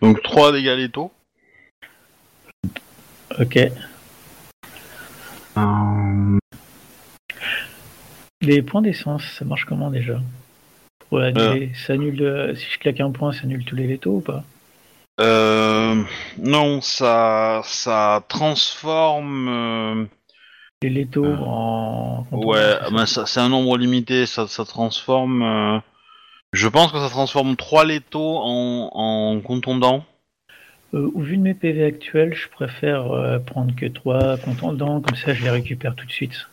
Donc 0.00 0.22
3 0.22 0.52
dégâts 0.52 0.76
létaux. 0.76 1.10
Ok. 3.40 3.56
Euh... 5.56 6.38
Les 8.40 8.62
points 8.62 8.82
d'essence, 8.82 9.24
ça 9.36 9.44
marche 9.44 9.64
comment 9.64 9.90
déjà? 9.90 10.20
Pour 11.08 11.18
annuler, 11.20 11.72
ça 11.74 11.94
annule, 11.94 12.22
euh, 12.22 12.54
si 12.54 12.66
je 12.70 12.78
claque 12.78 13.00
un 13.00 13.10
point, 13.10 13.32
ça 13.32 13.40
annule 13.44 13.64
tous 13.64 13.74
les 13.74 13.88
létaux 13.88 14.16
ou 14.16 14.20
pas? 14.20 14.44
Euh, 15.20 16.00
non, 16.38 16.80
ça, 16.80 17.62
ça 17.64 18.24
transforme. 18.28 20.08
Les 20.82 20.90
létaux 20.90 21.24
Euh, 21.24 21.36
en. 21.36 22.26
Ouais, 22.30 22.76
mais 22.92 23.06
ça, 23.06 23.26
c'est 23.26 23.40
un 23.40 23.48
nombre 23.48 23.76
limité. 23.78 24.26
Ça, 24.26 24.46
ça 24.46 24.64
transforme. 24.64 25.42
euh, 25.42 25.78
Je 26.52 26.68
pense 26.68 26.92
que 26.92 26.98
ça 26.98 27.08
transforme 27.08 27.56
3 27.56 27.84
létaux 27.84 28.38
en, 28.38 28.90
en 28.92 29.40
contondants. 29.40 30.04
Euh, 30.94 31.10
au 31.14 31.20
vu 31.20 31.36
de 31.36 31.42
mes 31.42 31.54
PV 31.54 31.84
actuels, 31.84 32.34
je 32.34 32.48
préfère 32.48 33.10
euh, 33.12 33.38
prendre 33.40 33.74
que 33.74 33.86
3 33.86 34.36
contendants, 34.38 35.00
comme 35.00 35.16
ça 35.16 35.34
je 35.34 35.42
les 35.42 35.50
récupère 35.50 35.94
tout 35.96 36.06
de 36.06 36.12
suite. 36.12 36.48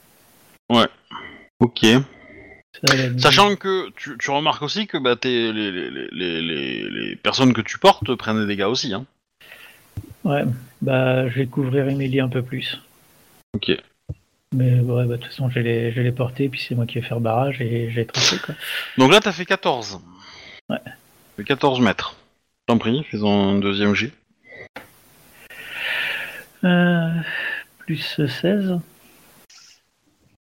Ok. 0.70 1.84
La 1.84 2.96
limite. 2.96 3.20
Sachant 3.22 3.56
que 3.56 3.90
tu, 3.92 4.18
tu 4.20 4.32
remarques 4.32 4.62
aussi 4.62 4.88
que 4.88 4.98
bah, 4.98 5.16
les, 5.24 5.54
les, 5.54 5.90
les- 6.12 6.90
les 6.90 7.16
personnes 7.16 7.54
que 7.54 7.62
tu 7.62 7.80
portes 7.80 8.14
prennent 8.16 8.42
des 8.42 8.48
dégâts 8.48 8.66
aussi. 8.68 8.94
Hein. 8.94 9.06
Ouais, 10.26 10.44
bah 10.82 11.30
je 11.30 11.36
vais 11.40 11.46
couvrir 11.46 11.88
Emily 11.88 12.20
un 12.20 12.28
peu 12.28 12.42
plus. 12.42 12.82
Ok. 13.56 13.72
Mais 14.56 14.80
ouais, 14.80 15.06
bah 15.06 15.18
de 15.18 15.22
toute 15.22 15.26
façon, 15.26 15.50
je 15.50 15.60
les, 15.60 15.92
je 15.92 16.10
porter, 16.12 16.48
puis 16.48 16.62
c'est 16.62 16.76
moi 16.76 16.86
qui 16.86 16.98
vais 16.98 17.06
faire 17.06 17.20
barrage 17.20 17.60
et 17.60 17.90
je 17.90 17.96
vais 17.96 18.06
tracer 18.06 18.40
quoi. 18.40 18.56
Donc 18.98 19.12
là, 19.12 19.20
t'as 19.20 19.34
fait 19.34 19.46
14. 19.46 20.00
Ouais. 20.70 20.78
T'as 20.86 20.92
fait 21.36 21.44
14 21.44 21.82
mètres. 21.82 22.16
T'en 22.66 22.78
prie, 22.78 23.04
faisons 23.12 23.50
un 23.50 23.60
deuxième 23.60 23.94
G. 23.94 24.14
Euh, 26.64 27.10
plus 27.80 28.22
16. 28.26 28.80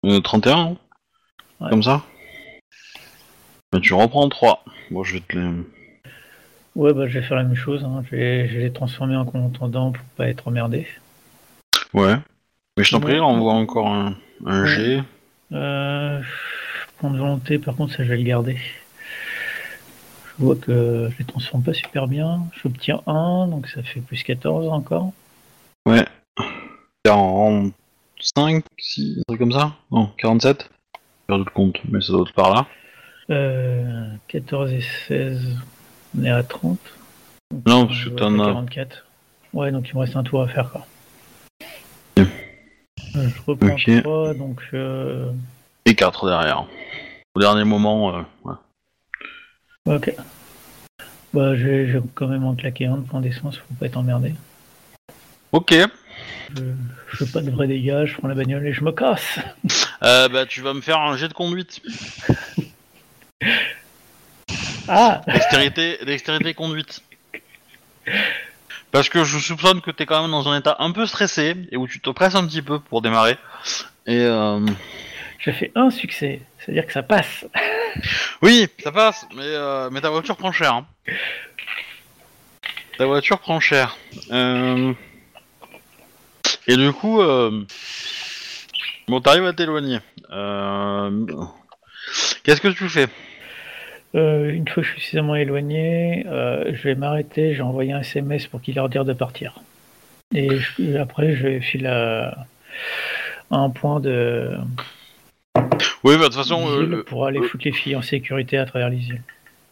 Euh, 0.05 0.19
31, 0.19 0.57
hein 0.57 0.77
Ouais. 1.61 1.69
Comme 1.69 1.83
ça 1.83 2.03
Mais 3.71 3.79
tu 3.79 3.93
reprends 3.93 4.27
3. 4.27 4.65
Bon, 4.89 5.03
je 5.03 5.13
vais 5.13 5.19
te 5.21 5.37
les... 5.37 5.47
Ouais, 6.75 6.93
bah 6.93 7.07
je 7.07 7.19
vais 7.19 7.25
faire 7.25 7.37
la 7.37 7.43
même 7.43 7.55
chose. 7.55 7.83
Hein. 7.85 8.03
Je, 8.09 8.15
vais, 8.15 8.49
je 8.49 8.57
vais 8.57 8.63
les 8.63 8.73
transformer 8.73 9.15
en 9.15 9.25
contendant 9.25 9.91
pour 9.91 10.03
pas 10.17 10.27
être 10.27 10.47
emmerdé. 10.47 10.87
Ouais. 11.93 12.15
Mais 12.81 12.85
je 12.85 12.91
t'en 12.93 12.99
prie, 12.99 13.13
Ouais. 13.13 13.19
envoie 13.19 13.53
encore 13.53 13.89
un, 13.89 14.15
un. 14.43 14.65
G. 14.65 15.03
Euh, 15.51 16.19
point 16.97 17.11
de 17.11 17.17
volonté, 17.19 17.59
par 17.59 17.75
contre, 17.75 17.93
ça 17.93 18.03
je 18.03 18.09
vais 18.09 18.17
le 18.17 18.23
garder. 18.23 18.57
Je 20.39 20.43
vois 20.43 20.55
que 20.55 21.07
je 21.11 21.17
les 21.19 21.25
transforme 21.25 21.61
pas 21.61 21.73
super 21.75 22.07
bien. 22.07 22.39
J'obtiens 22.59 23.01
1, 23.05 23.49
donc 23.49 23.67
ça 23.67 23.83
fait 23.83 23.99
plus 23.99 24.23
14 24.23 24.67
encore. 24.69 25.11
Ouais. 25.85 26.03
45, 27.03 28.63
6, 28.79 29.19
un 29.19 29.21
truc 29.27 29.39
comme 29.39 29.51
ça 29.51 29.73
Non, 29.91 30.09
47 30.17 30.67
J'ai 30.95 30.99
perdu 31.27 31.43
le 31.45 31.51
compte, 31.51 31.77
mais 31.87 32.01
ça 32.01 32.13
doit 32.13 32.23
être 32.27 32.33
par 32.33 32.51
là. 32.51 32.65
Euh, 33.29 34.07
14 34.27 34.71
et 34.73 34.81
16, 35.07 35.55
on 36.19 36.23
est 36.23 36.31
à 36.31 36.41
30. 36.41 36.79
Donc, 37.51 37.67
Non, 37.67 37.85
parce 37.85 38.03
que 38.05 38.09
t'en 38.09 38.39
as- 38.39 38.45
44. 38.45 39.05
Ouais, 39.53 39.71
donc 39.71 39.87
il 39.87 39.93
me 39.95 39.99
reste 40.01 40.15
un 40.15 40.23
tour 40.23 40.41
à 40.41 40.47
faire 40.47 40.71
quoi. 40.71 40.87
Je 43.13 43.41
reprends 43.45 43.73
Ok. 43.75 43.89
3, 44.03 44.33
donc 44.35 44.61
euh, 44.73 45.31
Et 45.85 45.95
4 45.95 46.27
derrière. 46.27 46.65
Au 47.35 47.39
dernier 47.39 47.63
moment, 47.63 48.17
euh, 48.17 48.21
ouais. 48.45 48.55
ok. 49.95 50.13
Bah, 51.33 51.55
je 51.55 51.63
vais, 51.65 51.87
je 51.87 51.97
vais 51.97 52.03
quand 52.13 52.27
même 52.27 52.43
en 52.43 52.55
claquer 52.55 52.87
un 52.87 52.97
de 52.97 53.07
point 53.07 53.21
d'essence, 53.21 53.57
faut 53.57 53.73
pas 53.79 53.85
être 53.85 53.97
emmerdé. 53.97 54.33
Ok. 55.51 55.73
Je, 56.55 56.63
je 57.11 57.25
fais 57.25 57.31
pas 57.31 57.41
de 57.41 57.49
vrais 57.51 57.67
dégâts, 57.67 58.05
je 58.05 58.17
prends 58.17 58.27
la 58.27 58.35
bagnole 58.35 58.65
et 58.67 58.73
je 58.73 58.83
me 58.83 58.91
casse. 58.91 59.39
Euh, 60.03 60.27
bah, 60.29 60.45
tu 60.45 60.61
vas 60.61 60.73
me 60.73 60.81
faire 60.81 60.99
un 60.99 61.15
jet 61.15 61.27
de 61.27 61.33
conduite. 61.33 61.81
Ah 64.87 65.21
Dextérité, 65.27 65.99
dextérité 66.05 66.53
conduite. 66.53 67.01
Parce 68.91 69.09
que 69.09 69.23
je 69.23 69.39
soupçonne 69.39 69.81
que 69.81 69.91
t'es 69.91 70.05
quand 70.05 70.21
même 70.21 70.31
dans 70.31 70.49
un 70.49 70.59
état 70.59 70.75
un 70.79 70.91
peu 70.91 71.05
stressé 71.05 71.55
et 71.71 71.77
où 71.77 71.87
tu 71.87 71.99
te 72.01 72.09
presses 72.09 72.35
un 72.35 72.45
petit 72.45 72.61
peu 72.61 72.79
pour 72.79 73.01
démarrer. 73.01 73.37
Et 74.05 74.19
euh... 74.19 74.65
J'ai 75.39 75.53
fait 75.53 75.71
un 75.75 75.89
succès, 75.89 76.41
c'est-à-dire 76.59 76.85
que 76.85 76.93
ça 76.93 77.01
passe. 77.01 77.45
oui, 78.41 78.67
ça 78.83 78.91
passe, 78.91 79.25
mais, 79.35 79.43
euh, 79.43 79.89
mais 79.91 80.01
ta 80.01 80.09
voiture 80.09 80.35
prend 80.35 80.51
cher. 80.51 80.73
hein. 80.73 80.85
Ta 82.97 83.05
voiture 83.05 83.39
prend 83.39 83.59
cher. 83.59 83.97
Euh... 84.31 84.93
Et 86.67 86.75
du 86.75 86.91
coup, 86.91 87.21
euh... 87.21 87.65
bon, 89.07 89.21
t'arrives 89.21 89.45
à 89.45 89.53
t'éloigner. 89.53 89.99
Euh... 90.31 91.25
Qu'est-ce 92.43 92.61
que 92.61 92.67
tu 92.67 92.89
fais? 92.89 93.07
Euh, 94.15 94.51
une 94.51 94.67
fois 94.67 94.83
que 94.83 94.87
je 94.87 94.93
suis 94.93 95.01
suffisamment 95.01 95.35
éloigné, 95.35 96.25
euh, 96.27 96.71
je 96.73 96.83
vais 96.83 96.95
m'arrêter, 96.95 97.53
je 97.53 97.57
vais 97.59 97.63
envoyer 97.63 97.93
un 97.93 98.01
SMS 98.01 98.47
pour 98.47 98.61
qu'il 98.61 98.75
leur 98.75 98.89
dire 98.89 99.05
de 99.05 99.13
partir. 99.13 99.55
Et 100.33 100.49
je- 100.59 100.95
après, 100.97 101.33
je 101.35 101.59
file 101.59 101.87
à, 101.87 102.45
à 103.49 103.55
un 103.57 103.69
point 103.69 103.99
de 103.99 104.57
Oui, 106.03 106.15
bah 106.15 106.23
de 106.23 106.23
toute 106.25 106.35
façon, 106.35 106.65
euh, 106.67 107.03
pour 107.03 107.25
aller 107.25 107.41
foutre 107.41 107.63
les 107.65 107.71
filles 107.71 107.95
en 107.95 108.01
sécurité 108.01 108.57
à 108.57 108.65
travers 108.65 108.89
les 108.89 109.07
îles. 109.07 109.21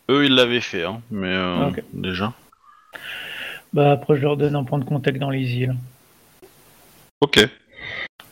eux 0.09 0.25
ils 0.25 0.33
l'avaient 0.35 0.61
fait, 0.61 0.83
hein, 0.83 1.01
mais 1.11 1.27
euh, 1.27 1.67
Ok. 1.69 1.83
déjà. 1.93 2.33
Bah 3.73 3.91
après, 3.91 4.15
je 4.15 4.21
leur 4.21 4.37
donne 4.37 4.55
un 4.55 4.63
point 4.63 4.79
de 4.79 4.85
contact 4.85 5.17
dans 5.19 5.29
les 5.29 5.53
îles. 5.55 5.75
Ok. 7.21 7.39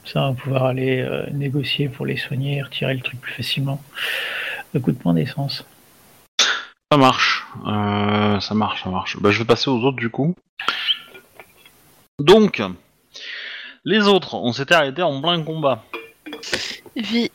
Ça 0.05 0.21
va 0.21 0.33
pouvoir 0.33 0.65
aller 0.65 1.01
euh, 1.01 1.25
négocier 1.31 1.89
pour 1.89 2.05
les 2.05 2.15
soigner 2.17 2.57
et 2.57 2.61
retirer 2.61 2.93
le 2.93 3.01
truc 3.01 3.19
plus 3.19 3.33
facilement. 3.33 3.81
Le 4.73 4.79
coup 4.79 4.91
de 4.91 4.97
point 4.97 5.13
d'essence. 5.13 5.65
Ça 6.89 6.97
marche, 6.97 7.45
euh, 7.65 8.39
ça 8.39 8.53
marche, 8.53 8.83
ça 8.83 8.89
marche. 8.89 9.17
Bah, 9.19 9.31
je 9.31 9.39
vais 9.39 9.45
passer 9.45 9.69
aux 9.69 9.83
autres 9.83 9.97
du 9.97 10.09
coup. 10.09 10.35
Donc, 12.17 12.63
les 13.83 14.07
autres, 14.07 14.35
on 14.35 14.53
s'était 14.53 14.75
arrêté 14.75 15.01
en 15.01 15.21
plein 15.21 15.43
combat, 15.43 15.83
Vi. 16.95 17.29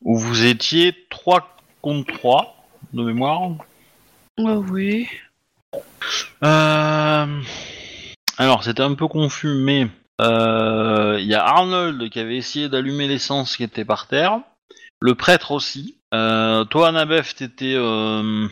où 0.00 0.18
vous 0.18 0.46
étiez 0.46 0.94
3 1.10 1.56
contre 1.82 2.12
3, 2.14 2.56
de 2.94 3.02
mémoire. 3.02 3.50
Oh 4.38 4.64
oui. 4.70 5.08
Euh... 6.42 7.42
Alors, 8.38 8.64
c'était 8.64 8.82
un 8.82 8.94
peu 8.94 9.08
confus, 9.08 9.54
mais 9.54 9.88
euh, 10.22 11.18
il 11.20 11.26
y 11.26 11.34
a 11.34 11.44
Arnold 11.44 12.08
qui 12.08 12.18
avait 12.18 12.36
essayé 12.36 12.70
d'allumer 12.70 13.08
l'essence 13.08 13.56
qui 13.56 13.62
était 13.62 13.84
par 13.84 14.08
terre, 14.08 14.40
le 15.00 15.14
prêtre 15.14 15.50
aussi. 15.50 15.98
Euh, 16.12 16.64
toi, 16.64 16.88
Anabef, 16.88 17.34
t'étais 17.34 17.74
euh, 17.74 18.46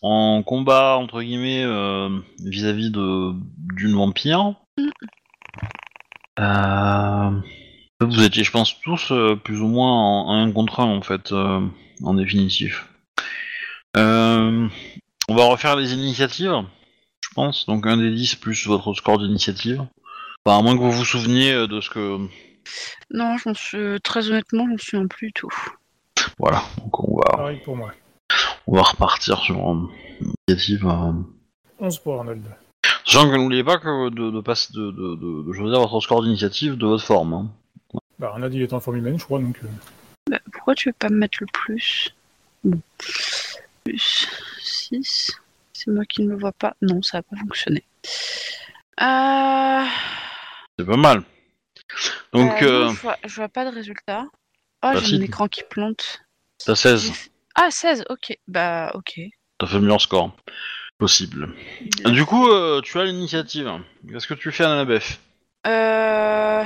en 0.00 0.42
combat 0.42 0.96
entre 0.96 1.22
guillemets 1.22 1.62
euh, 1.64 2.08
vis-à-vis 2.44 2.90
de 2.90 3.32
d'une 3.74 3.94
vampire. 3.94 4.54
Euh, 6.40 7.30
vous 8.00 8.24
étiez, 8.24 8.42
je 8.42 8.50
pense, 8.50 8.80
tous 8.80 9.12
plus 9.44 9.60
ou 9.60 9.68
moins 9.68 9.92
en 9.92 10.42
un 10.42 10.50
contre 10.50 10.80
un 10.80 10.86
en 10.86 11.02
fait, 11.02 11.32
en 11.32 12.14
définitif. 12.14 12.88
On 13.94 14.68
va 15.36 15.44
refaire 15.44 15.76
les 15.76 15.94
initiatives 15.94 16.64
je 17.22 17.34
pense. 17.34 17.64
Donc 17.66 17.86
un 17.86 17.96
des 17.96 18.10
10 18.10 18.34
plus 18.34 18.66
votre 18.66 18.92
score 18.92 19.18
d'initiative. 19.18 19.86
À 20.44 20.60
moins 20.60 20.76
que 20.76 20.82
vous 20.82 20.90
vous 20.90 21.04
souveniez 21.04 21.66
de 21.68 21.80
ce 21.80 21.88
que... 21.88 22.18
Non, 23.10 23.36
je 23.38 23.54
suis... 23.54 24.00
très 24.02 24.28
honnêtement, 24.28 24.64
je 24.66 24.70
m'en 24.70 24.78
souviens 24.78 25.06
plus 25.06 25.28
du 25.28 25.32
tout. 25.32 25.48
Voilà, 26.38 26.62
donc 26.78 26.98
on 27.00 27.16
va, 27.18 27.36
Pareil 27.36 27.60
pour 27.64 27.76
moi. 27.76 27.92
on 28.66 28.76
va 28.76 28.82
repartir 28.82 29.38
sur 29.38 29.56
une 29.56 29.88
initiative. 30.48 30.86
euh. 30.86 31.12
11 31.78 31.98
pour 32.00 32.18
Arnold. 32.18 32.42
Sachant 33.04 33.28
que 33.30 33.36
n'oubliez 33.36 33.64
pas 33.64 33.78
que 33.78 34.10
de, 34.10 34.30
de, 34.30 34.40
passer, 34.40 34.72
de, 34.72 34.90
de, 34.92 35.16
de, 35.16 35.42
de 35.48 35.52
choisir 35.52 35.80
votre 35.80 36.00
score 36.00 36.22
d'initiative 36.22 36.76
de 36.76 36.86
votre 36.86 37.04
forme. 37.04 37.32
hein. 37.34 37.50
Bah, 38.18 38.28
Arnold, 38.32 38.54
il 38.54 38.62
est 38.62 38.72
en 38.72 38.80
forme 38.80 38.96
humaine, 38.98 39.18
je 39.18 39.24
crois, 39.24 39.40
donc... 39.40 39.58
euh, 39.64 39.68
Bah, 40.30 40.38
pourquoi 40.52 40.74
tu 40.74 40.88
veux 40.88 40.94
pas 40.98 41.08
me 41.08 41.16
mettre 41.16 41.38
le 41.40 41.46
plus? 41.52 42.14
Bon. 42.64 42.78
Plus 43.84 44.28
6. 44.60 45.32
C'est 45.72 45.90
moi 45.90 46.04
qui 46.04 46.22
ne 46.22 46.30
le 46.30 46.38
vois 46.38 46.52
pas. 46.52 46.74
Non, 46.82 47.02
ça 47.02 47.18
va 47.18 47.22
pas 47.22 47.36
fonctionner. 47.36 47.82
Euh... 49.00 49.84
C'est 50.78 50.86
pas 50.86 50.96
mal. 50.96 51.22
Donc, 52.32 52.62
euh, 52.62 52.66
euh, 52.66 52.84
non, 52.86 52.92
je, 52.92 53.00
vois, 53.02 53.16
je 53.24 53.34
vois 53.34 53.48
pas 53.48 53.68
de 53.68 53.74
résultat. 53.74 54.26
Oh, 54.82 54.90
j'ai 54.96 55.18
mon 55.18 55.24
écran 55.24 55.48
qui 55.48 55.62
plante. 55.68 56.22
t'as 56.64 56.74
16. 56.74 57.12
Ah, 57.54 57.70
16, 57.70 58.04
ok. 58.08 58.36
Bah, 58.48 58.90
ok. 58.94 59.20
T'as 59.58 59.66
fait 59.66 59.74
le 59.74 59.80
meilleur 59.82 60.00
score 60.00 60.34
possible. 60.98 61.54
Du 62.06 62.24
coup, 62.24 62.48
euh, 62.48 62.80
tu 62.80 62.98
as 62.98 63.04
l'initiative. 63.04 63.70
Qu'est-ce 64.08 64.26
que 64.26 64.34
tu 64.34 64.52
fais, 64.52 64.64
Annabeth? 64.64 65.20
Euh... 65.66 66.64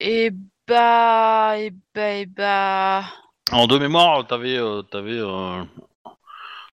Et 0.00 0.30
bah... 0.66 1.54
Et 1.58 1.72
bah... 1.94 2.10
Et 2.14 2.26
bah... 2.26 3.04
En 3.52 3.66
de 3.66 3.78
mémoire, 3.78 4.26
t'avais, 4.26 4.56
euh, 4.56 4.82
t'avais, 4.82 5.18
euh, 5.18 5.62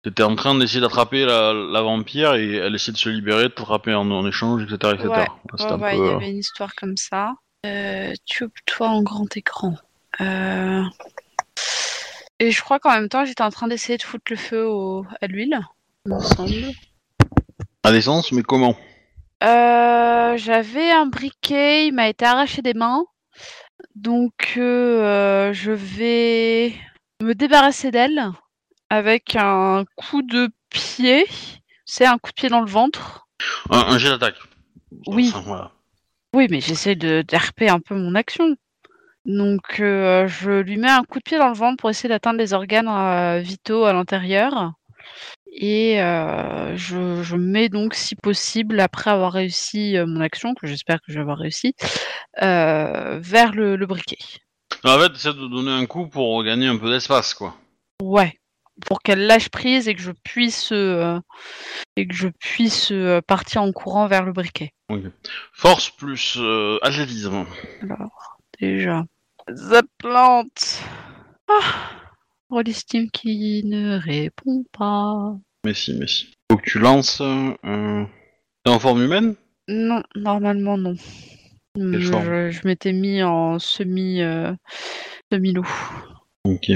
t'étais 0.02 0.22
en 0.22 0.36
train 0.36 0.54
d'essayer 0.54 0.80
d'attraper 0.80 1.26
la, 1.26 1.52
la 1.52 1.82
vampire 1.82 2.34
et 2.34 2.54
elle 2.54 2.74
essayait 2.74 2.92
de 2.92 2.98
se 2.98 3.08
libérer, 3.08 3.44
de 3.44 3.48
t'attraper 3.48 3.92
en, 3.92 4.10
en 4.10 4.26
échange, 4.26 4.62
etc., 4.62 4.94
etc. 4.94 5.08
Ouais, 5.08 5.18
Ouais, 5.18 5.72
un 5.72 5.78
ouais, 5.80 5.96
peu, 5.96 6.04
il 6.04 6.06
y 6.06 6.14
avait 6.14 6.30
une 6.30 6.38
histoire 6.38 6.74
comme 6.76 6.96
ça. 6.96 7.34
Euh, 7.66 8.12
Tube-toi 8.24 8.88
en 8.88 9.02
grand 9.02 9.36
écran. 9.36 9.74
Euh... 10.20 10.84
Et 12.38 12.50
je 12.50 12.62
crois 12.62 12.78
qu'en 12.78 12.92
même 12.92 13.08
temps, 13.08 13.24
j'étais 13.24 13.42
en 13.42 13.50
train 13.50 13.68
d'essayer 13.68 13.98
de 13.98 14.02
foutre 14.02 14.24
le 14.30 14.36
feu 14.36 14.66
au... 14.66 15.04
à 15.20 15.26
l'huile, 15.26 15.60
à 17.82 17.90
l'essence, 17.92 18.32
mais 18.32 18.42
comment? 18.42 18.76
Euh, 19.42 20.36
J'avais 20.36 20.90
un 20.90 21.06
briquet, 21.06 21.86
il 21.86 21.92
m'a 21.92 22.08
été 22.08 22.24
arraché 22.24 22.62
des 22.62 22.74
mains. 22.74 23.04
Donc, 23.94 24.54
euh, 24.56 25.52
je 25.52 25.72
vais 25.72 26.74
me 27.22 27.34
débarrasser 27.34 27.90
d'elle 27.90 28.30
avec 28.88 29.36
un 29.36 29.84
coup 29.96 30.22
de 30.22 30.50
pied. 30.70 31.26
C'est 31.84 32.06
un 32.06 32.18
coup 32.18 32.30
de 32.30 32.34
pied 32.34 32.48
dans 32.48 32.60
le 32.60 32.70
ventre. 32.70 33.26
un, 33.70 33.78
un 33.78 33.98
jet 33.98 34.08
d'attaque. 34.08 34.36
Oui. 35.06 35.28
Enfin, 35.28 35.42
voilà. 35.46 35.72
Oui, 36.34 36.46
mais 36.50 36.60
j'essaie 36.60 36.94
de 36.94 37.22
d'RP 37.22 37.62
un 37.62 37.80
peu 37.80 37.94
mon 37.94 38.14
action. 38.14 38.56
Donc, 39.26 39.80
euh, 39.80 40.26
je 40.26 40.50
lui 40.50 40.78
mets 40.78 40.90
un 40.90 41.04
coup 41.04 41.18
de 41.18 41.24
pied 41.24 41.38
dans 41.38 41.48
le 41.48 41.54
ventre 41.54 41.76
pour 41.76 41.90
essayer 41.90 42.08
d'atteindre 42.08 42.38
les 42.38 42.54
organes 42.54 42.88
euh, 42.88 43.40
vitaux 43.40 43.84
à 43.84 43.92
l'intérieur. 43.92 44.72
Et 45.52 46.00
euh, 46.00 46.76
je, 46.76 47.22
je 47.22 47.36
mets 47.36 47.68
donc, 47.68 47.94
si 47.94 48.16
possible, 48.16 48.80
après 48.80 49.10
avoir 49.10 49.32
réussi 49.32 49.96
mon 50.06 50.20
action, 50.20 50.54
que 50.54 50.66
j'espère 50.66 50.98
que 50.98 51.12
je 51.12 51.14
vais 51.14 51.20
avoir 51.20 51.38
réussi, 51.38 51.74
vers 52.40 53.52
le, 53.52 53.76
le 53.76 53.86
briquet. 53.86 54.18
En 54.84 54.98
fait, 54.98 55.12
c'est 55.16 55.36
de 55.36 55.48
donner 55.48 55.72
un 55.72 55.86
coup 55.86 56.06
pour 56.08 56.42
gagner 56.44 56.68
un 56.68 56.78
peu 56.78 56.90
d'espace, 56.90 57.34
quoi. 57.34 57.56
Ouais, 58.00 58.38
pour 58.86 59.02
qu'elle 59.02 59.26
lâche 59.26 59.48
prise 59.50 59.88
et 59.88 59.94
que 59.94 60.00
je 60.00 60.12
puisse 60.12 60.72
et 60.72 62.06
que 62.06 62.14
je 62.14 62.28
puisse 62.28 62.92
partir 63.26 63.62
en 63.62 63.72
courant 63.72 64.06
vers 64.06 64.24
le 64.24 64.32
briquet. 64.32 64.70
Force 65.52 65.90
plus 65.90 66.40
athlétisme. 66.82 67.44
Alors, 67.82 68.38
déjà, 68.60 69.04
ça 69.54 69.82
plante. 69.98 70.82
Ah, 71.48 71.90
Rollistim 72.50 73.08
qui 73.10 73.62
ne 73.64 73.98
répond 73.98 74.64
pas. 74.72 75.36
Mais 75.64 75.74
si, 75.74 75.94
mais 75.98 76.06
si. 76.06 76.32
Faut 76.50 76.56
que 76.58 76.68
tu 76.68 76.78
lances. 76.78 77.20
Euh, 77.20 77.52
euh, 77.64 78.04
T'es 78.64 78.70
en 78.72 78.78
forme 78.78 79.02
humaine? 79.02 79.34
Non, 79.68 80.02
normalement 80.16 80.76
non. 80.76 80.94
Quelle 81.76 82.00
Je, 82.00 82.10
forme? 82.10 82.50
je 82.50 82.60
m'étais 82.66 82.92
mis 82.92 83.22
en 83.22 83.58
semi 83.58 84.20
euh, 84.22 84.52
semi 85.32 85.52
loup. 85.52 85.68
Ok. 86.44 86.70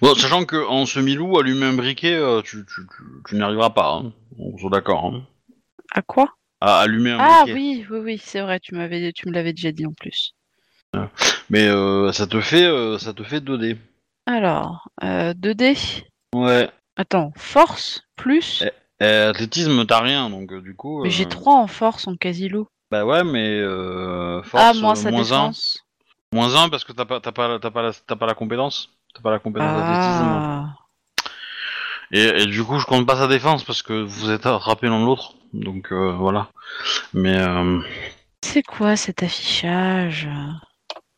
Bon, 0.00 0.14
sachant 0.14 0.44
que 0.44 0.56
en 0.68 0.84
semi-loup, 0.86 1.38
allumer 1.38 1.66
un 1.66 1.72
briquet, 1.72 2.14
euh, 2.14 2.42
tu, 2.42 2.64
tu, 2.66 2.82
tu, 2.86 3.02
tu 3.28 3.34
n'y 3.36 3.42
arriveras 3.42 3.70
pas. 3.70 3.94
Hein. 3.94 4.12
On 4.38 4.56
soit 4.58 4.70
d'accord. 4.70 5.04
Hein. 5.06 5.26
À 5.92 6.02
quoi? 6.02 6.34
À 6.60 6.80
allumer 6.80 7.12
un 7.12 7.18
Ah 7.20 7.42
briquet. 7.44 7.54
oui, 7.54 7.86
oui, 7.90 7.98
oui, 8.00 8.18
c'est 8.22 8.40
vrai. 8.40 8.60
Tu 8.60 8.74
m'avais, 8.74 9.12
tu 9.12 9.28
me 9.28 9.32
l'avais 9.32 9.52
déjà 9.52 9.72
dit 9.72 9.86
en 9.86 9.92
plus. 9.92 10.34
Mais 11.50 11.66
euh, 11.68 12.12
ça 12.12 12.26
te 12.26 12.40
fait, 12.40 12.64
euh, 12.64 12.98
ça 12.98 13.12
te 13.12 13.22
fait 13.22 13.40
2D. 13.40 13.76
Alors, 14.26 14.88
euh, 15.04 15.32
2D. 15.34 16.04
Ouais. 16.34 16.68
Attends, 16.96 17.32
force 17.36 18.02
plus. 18.16 18.62
Eh. 18.66 18.70
Euh, 19.04 19.30
athlétisme, 19.30 19.84
t'as 19.84 20.00
rien, 20.00 20.30
donc 20.30 20.52
euh, 20.52 20.60
du 20.62 20.74
coup. 20.74 21.02
Mais 21.02 21.10
j'ai 21.10 21.26
euh, 21.26 21.28
3 21.28 21.54
en 21.54 21.66
force 21.66 22.08
en 22.08 22.16
quasi 22.16 22.48
loup. 22.48 22.66
Bah 22.90 23.04
ouais, 23.04 23.24
mais 23.24 23.58
euh, 23.60 24.42
force, 24.42 24.64
Ah, 24.64 24.72
moins 24.74 24.92
euh, 24.92 24.94
sa 24.94 25.10
moins 25.10 25.20
1. 25.20 25.22
défense. 25.22 25.78
Moins 26.32 26.54
1 26.64 26.68
parce 26.70 26.84
que 26.84 26.92
t'as 26.92 27.04
pas, 27.04 27.20
t'as 27.20 27.32
pas, 27.32 27.58
t'as 27.58 27.70
pas, 27.70 27.82
la, 27.82 27.92
t'as 27.92 28.16
pas 28.16 28.26
la 28.26 28.34
compétence. 28.34 28.90
T'as 29.14 29.20
pas 29.20 29.30
la 29.30 29.38
compétence 29.38 29.68
d'athlétisme. 29.70 30.24
Ah. 30.28 30.74
Et, 32.12 32.42
et 32.42 32.46
du 32.46 32.62
coup, 32.64 32.78
je 32.78 32.86
compte 32.86 33.06
pas 33.06 33.16
sa 33.16 33.26
défense 33.28 33.64
parce 33.64 33.82
que 33.82 33.92
vous 34.02 34.30
êtes 34.30 34.46
attrapé 34.46 34.86
l'un 34.88 35.04
l'autre. 35.04 35.34
Donc 35.52 35.92
euh, 35.92 36.12
voilà. 36.12 36.48
Mais 37.12 37.36
euh, 37.36 37.80
C'est 38.42 38.62
quoi 38.62 38.96
cet 38.96 39.22
affichage? 39.22 40.28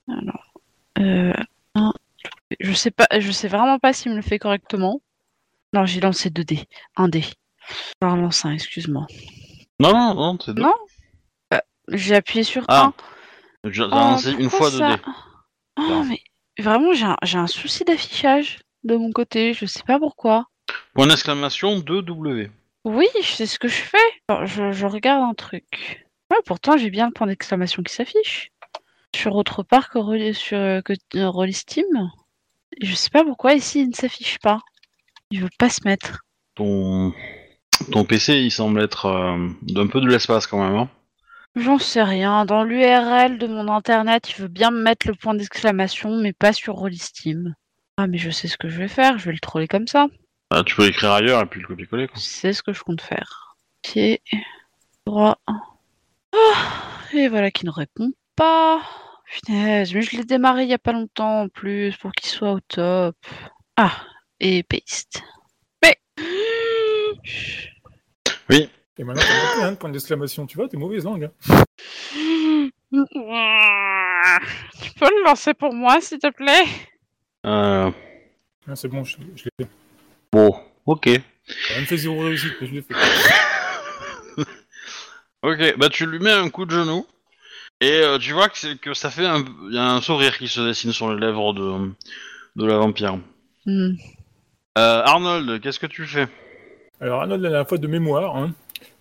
Alors, 0.08 0.52
euh, 0.98 1.32
un, 1.74 1.92
je 2.60 2.72
sais 2.72 2.90
pas, 2.90 3.06
je 3.18 3.30
sais 3.30 3.48
vraiment 3.48 3.78
pas 3.78 3.92
s'il 3.92 4.10
me 4.12 4.16
le 4.16 4.22
fait 4.22 4.38
correctement. 4.38 5.00
Non, 5.74 5.84
j'ai 5.84 6.00
lancé 6.00 6.30
2 6.30 6.44
dés, 6.44 6.64
1 6.96 7.08
dé. 7.08 7.24
J'en 8.00 8.12
relance 8.14 8.44
un, 8.44 8.52
excuse-moi. 8.52 9.06
non, 9.80 9.92
non, 9.92 10.14
non, 10.14 10.38
c'est 10.42 10.54
deux. 10.54 10.62
Non? 10.62 10.74
J'ai 11.90 12.14
appuyé 12.16 12.42
sur 12.44 12.64
Ah, 12.68 12.92
1. 13.64 13.70
J'ai 13.70 13.86
lancé 13.86 14.32
une 14.32 14.50
fois 14.50 14.70
2D. 14.70 14.98
Oh, 15.78 16.02
mais 16.06 16.20
vraiment, 16.58 16.92
j'ai 16.92 17.04
un, 17.06 17.16
j'ai 17.22 17.38
un 17.38 17.46
souci 17.46 17.84
d'affichage 17.84 18.58
de 18.84 18.96
mon 18.96 19.10
côté, 19.12 19.54
je 19.54 19.64
sais 19.66 19.82
pas 19.86 19.98
pourquoi. 19.98 20.46
Point 20.94 21.06
d'exclamation 21.06 21.78
2W. 21.78 22.50
Oui, 22.84 23.06
c'est 23.22 23.46
ce 23.46 23.58
que 23.58 23.68
je 23.68 23.74
fais. 23.82 23.96
Alors, 24.28 24.46
je, 24.46 24.72
je 24.72 24.86
regarde 24.86 25.22
un 25.22 25.34
truc. 25.34 25.64
Ouais, 26.30 26.38
pourtant, 26.44 26.76
j'ai 26.76 26.90
bien 26.90 27.06
le 27.06 27.12
point 27.12 27.26
d'exclamation 27.26 27.82
qui 27.82 27.94
s'affiche. 27.94 28.50
Sur 29.14 29.34
autre 29.36 29.62
part 29.62 29.90
que, 29.90 29.98
sur, 30.32 30.58
que 30.84 30.92
euh. 31.16 32.06
Je 32.80 32.94
sais 32.94 33.10
pas 33.10 33.24
pourquoi 33.24 33.54
ici 33.54 33.80
il 33.80 33.88
ne 33.88 33.94
s'affiche 33.94 34.38
pas. 34.38 34.60
Il 35.30 35.40
veut 35.42 35.50
pas 35.58 35.70
se 35.70 35.80
mettre. 35.84 36.24
Ton, 36.54 37.12
ton 37.90 38.04
PC, 38.04 38.40
il 38.40 38.50
semble 38.50 38.80
être 38.82 39.06
euh, 39.06 39.48
d'un 39.62 39.86
peu 39.86 40.00
de 40.00 40.08
l'espace 40.08 40.46
quand 40.46 40.62
même. 40.62 40.76
Hein. 40.76 40.90
J'en 41.56 41.78
sais 41.78 42.02
rien. 42.02 42.44
Dans 42.44 42.62
l'URL 42.62 43.38
de 43.38 43.46
mon 43.46 43.68
internet, 43.68 44.30
il 44.30 44.42
veut 44.42 44.48
bien 44.48 44.70
me 44.70 44.82
mettre 44.82 45.08
le 45.08 45.14
point 45.14 45.34
d'exclamation, 45.34 46.16
mais 46.16 46.32
pas 46.32 46.52
sur 46.52 46.74
Rollistim. 46.74 47.54
Ah, 47.96 48.06
mais 48.06 48.18
je 48.18 48.30
sais 48.30 48.46
ce 48.48 48.56
que 48.56 48.68
je 48.68 48.78
vais 48.78 48.88
faire. 48.88 49.18
Je 49.18 49.26
vais 49.26 49.32
le 49.32 49.40
troller 49.40 49.66
comme 49.66 49.88
ça. 49.88 50.06
Ah, 50.50 50.62
tu 50.64 50.76
peux 50.76 50.86
l'écrire 50.86 51.12
ailleurs 51.12 51.42
et 51.42 51.46
puis 51.46 51.60
le 51.60 51.66
copier-coller. 51.66 52.08
quoi. 52.08 52.16
C'est 52.18 52.52
ce 52.52 52.62
que 52.62 52.72
je 52.72 52.82
compte 52.82 53.00
faire. 53.00 53.56
Pied 53.82 54.22
droit. 55.04 55.38
Ah, 55.46 56.68
et 57.12 57.28
voilà 57.28 57.50
qui 57.50 57.66
ne 57.66 57.70
répond 57.70 58.12
pas. 58.38 58.80
Punaise, 59.46 59.92
mais 59.92 60.00
je 60.02 60.16
l'ai 60.16 60.24
démarré 60.24 60.62
il 60.62 60.68
y 60.70 60.74
a 60.74 60.78
pas 60.78 60.92
longtemps 60.92 61.42
en 61.42 61.48
plus 61.48 61.94
pour 61.98 62.12
qu'il 62.12 62.30
soit 62.30 62.52
au 62.52 62.60
top. 62.60 63.16
Ah, 63.76 63.92
et 64.40 64.62
paste. 64.62 65.22
Mais. 65.82 65.96
Oui. 68.50 68.70
Et 69.00 69.04
maintenant, 69.04 69.22
t'as 69.22 69.56
plein 69.60 69.70
de 69.72 69.76
points 69.76 69.90
d'exclamation, 69.90 70.46
tu 70.46 70.56
vois, 70.56 70.68
t'es 70.68 70.76
mauvaise 70.78 71.04
langue. 71.04 71.24
hein. 71.24 71.32
Tu 72.90 72.98
peux 74.98 75.10
le 75.10 75.24
lancer 75.24 75.52
pour 75.54 75.72
moi, 75.74 76.00
s'il 76.00 76.18
te 76.18 76.30
plaît? 76.32 76.64
Euh, 77.46 77.90
Ah, 78.66 78.74
c'est 78.76 78.88
bon, 78.88 79.04
je, 79.04 79.16
je 79.36 79.44
l'ai 79.44 79.50
fait. 79.66 79.70
bon, 80.32 80.58
ok. 80.86 81.08
Ça 81.68 81.80
me 81.80 81.84
fait 81.86 81.96
zéro 81.98 82.18
réussite, 82.20 82.54
mais 82.60 82.66
je 82.66 82.72
l'ai 82.74 82.82
fait. 82.82 82.94
Ok, 85.42 85.76
bah 85.78 85.88
tu 85.88 86.04
lui 86.04 86.18
mets 86.18 86.32
un 86.32 86.50
coup 86.50 86.64
de 86.66 86.72
genou. 86.72 87.06
Et 87.80 87.92
euh, 87.92 88.18
tu 88.18 88.32
vois 88.32 88.48
que, 88.48 88.94
ça 88.94 89.10
fait 89.10 89.26
un... 89.26 89.44
Il 89.68 89.74
y 89.74 89.78
a 89.78 89.90
un 89.90 90.00
sourire 90.00 90.36
qui 90.36 90.48
se 90.48 90.60
dessine 90.60 90.92
sur 90.92 91.12
les 91.14 91.20
lèvres 91.20 91.52
de, 91.54 91.90
de 92.56 92.66
la 92.66 92.76
vampire. 92.76 93.18
Hmm. 93.66 93.92
Euh, 94.78 95.02
Arnold, 95.04 95.60
qu'est-ce 95.60 95.78
que 95.78 95.86
tu 95.86 96.06
fais? 96.06 96.28
Alors, 97.00 97.22
Arnold, 97.22 97.42
la 97.42 97.50
dernière 97.50 97.68
fois 97.68 97.78
de 97.78 97.86
mémoire, 97.86 98.36
hein, 98.36 98.52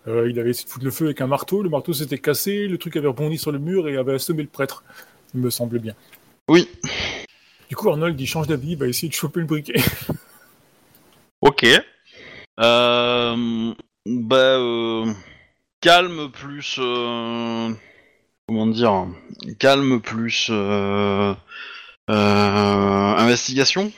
euh, 0.08 0.30
il 0.30 0.40
avait 0.40 0.52
essayé 0.52 0.66
de 0.66 0.70
foutre 0.70 0.86
le 0.86 0.92
feu 0.92 1.06
avec 1.06 1.22
un 1.22 1.28
marteau, 1.28 1.64
le 1.64 1.70
marteau 1.70 1.94
s'était 1.94 2.20
cassé, 2.20 2.68
le 2.68 2.78
truc 2.78 2.96
avait 2.96 3.08
rebondi 3.08 3.38
sur 3.38 3.52
le 3.52 3.60
mur 3.60 3.88
et 3.88 3.98
avait 3.98 4.14
assommé 4.14 4.44
le 4.44 4.50
prêtre. 4.50 4.84
Il 5.34 5.42
me 5.42 5.50
semble 5.50 5.80
bien. 5.80 5.94
Oui. 6.48 6.70
Du 7.70 7.76
coup, 7.76 7.90
Arnold, 7.90 8.20
il 8.20 8.28
change 8.28 8.48
d'avis, 8.48 8.72
il 8.72 8.78
va 8.78 8.88
essayer 8.88 9.10
de 9.10 9.14
choper 9.14 9.40
le 9.40 9.46
briquet. 9.46 9.80
Ok. 11.42 11.66
Euh, 12.60 13.74
bah, 14.08 14.36
euh, 14.36 15.14
calme 15.82 16.32
plus. 16.32 16.80
Comment 18.48 18.68
dire 18.68 19.06
Calme 19.60 20.02
plus. 20.02 20.48
euh, 20.50 21.34
euh, 22.10 23.16
investigation 23.18 23.92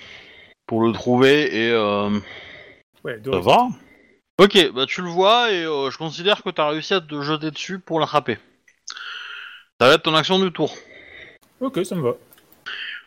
pour 0.65 0.81
le 0.83 0.91
trouver 0.91 1.65
et. 1.65 1.71
Euh, 1.71 2.09
Ouais, 3.05 3.17
de 3.17 3.31
ça 3.31 3.39
va. 3.39 3.67
Ok, 4.41 4.71
bah 4.73 4.85
tu 4.85 5.01
le 5.01 5.07
vois 5.09 5.51
et 5.53 5.63
euh, 5.63 5.89
je 5.89 5.97
considère 5.97 6.43
que 6.43 6.49
t'as 6.49 6.67
réussi 6.69 6.93
à 6.93 6.99
te 6.99 7.21
jeter 7.21 7.49
dessus 7.49 7.79
pour 7.79 7.99
l'attraper. 8.01 8.37
Ça 9.79 9.87
va 9.87 9.93
être 9.93 10.03
ton 10.03 10.15
action 10.15 10.37
du 10.37 10.51
tour. 10.51 10.75
Ok, 11.61 11.79
ça 11.85 11.95
me 11.95 12.01
va. 12.01 12.15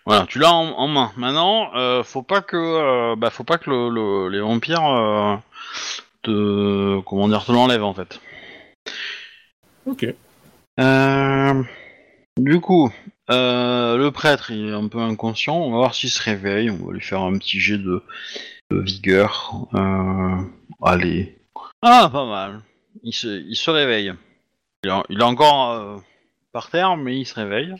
Voilà, 0.06 0.24
tu 0.26 0.38
l'as 0.38 0.50
en, 0.52 0.68
en 0.78 0.88
main. 0.88 1.12
Maintenant, 1.16 1.74
euh, 1.76 2.02
faut 2.02 2.22
pas 2.22 2.40
que, 2.40 2.56
euh, 2.56 3.14
bah, 3.16 3.28
faut 3.28 3.44
pas 3.44 3.58
que 3.58 3.68
le, 3.68 3.90
le- 3.90 4.28
les 4.30 4.40
vampires 4.40 4.84
euh, 4.86 5.36
te, 6.22 7.00
comment 7.00 7.28
dire, 7.28 7.44
te 7.44 7.52
l'enlèvent 7.52 7.84
en 7.84 7.92
fait. 7.94 8.18
Ok. 9.86 10.06
Euh, 10.80 11.62
du 12.38 12.60
coup, 12.60 12.90
euh, 13.30 13.96
le 13.96 14.10
prêtre 14.10 14.50
il 14.50 14.68
est 14.68 14.72
un 14.72 14.88
peu 14.88 14.98
inconscient. 14.98 15.56
On 15.56 15.70
va 15.70 15.78
voir 15.78 15.94
s'il 15.94 16.10
se 16.10 16.22
réveille. 16.22 16.70
On 16.70 16.86
va 16.86 16.92
lui 16.92 17.00
faire 17.00 17.20
un 17.20 17.36
petit 17.38 17.60
jet 17.60 17.78
de, 17.78 18.02
vigueur. 18.70 19.68
Euh, 19.74 20.38
allez. 20.82 21.38
Ah, 21.82 22.08
pas 22.10 22.26
mal. 22.26 22.62
Il 23.02 23.12
se, 23.12 23.28
il 23.28 23.56
se 23.56 23.70
réveille. 23.70 24.12
Il 24.84 24.90
est, 24.90 25.22
encore 25.22 26.02
par 26.52 26.70
terre, 26.70 26.96
mais 26.96 27.18
il 27.18 27.26
se 27.26 27.34
réveille. 27.34 27.74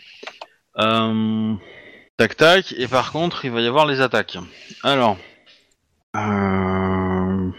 Tac 2.18 2.36
tac. 2.36 2.72
Et 2.76 2.88
par 2.88 3.10
contre, 3.12 3.44
il 3.44 3.50
va 3.50 3.60
y 3.60 3.66
avoir 3.66 3.86
les 3.86 4.00
attaques. 4.00 4.38
Alors. 4.82 5.16
Hmm, 6.14 7.52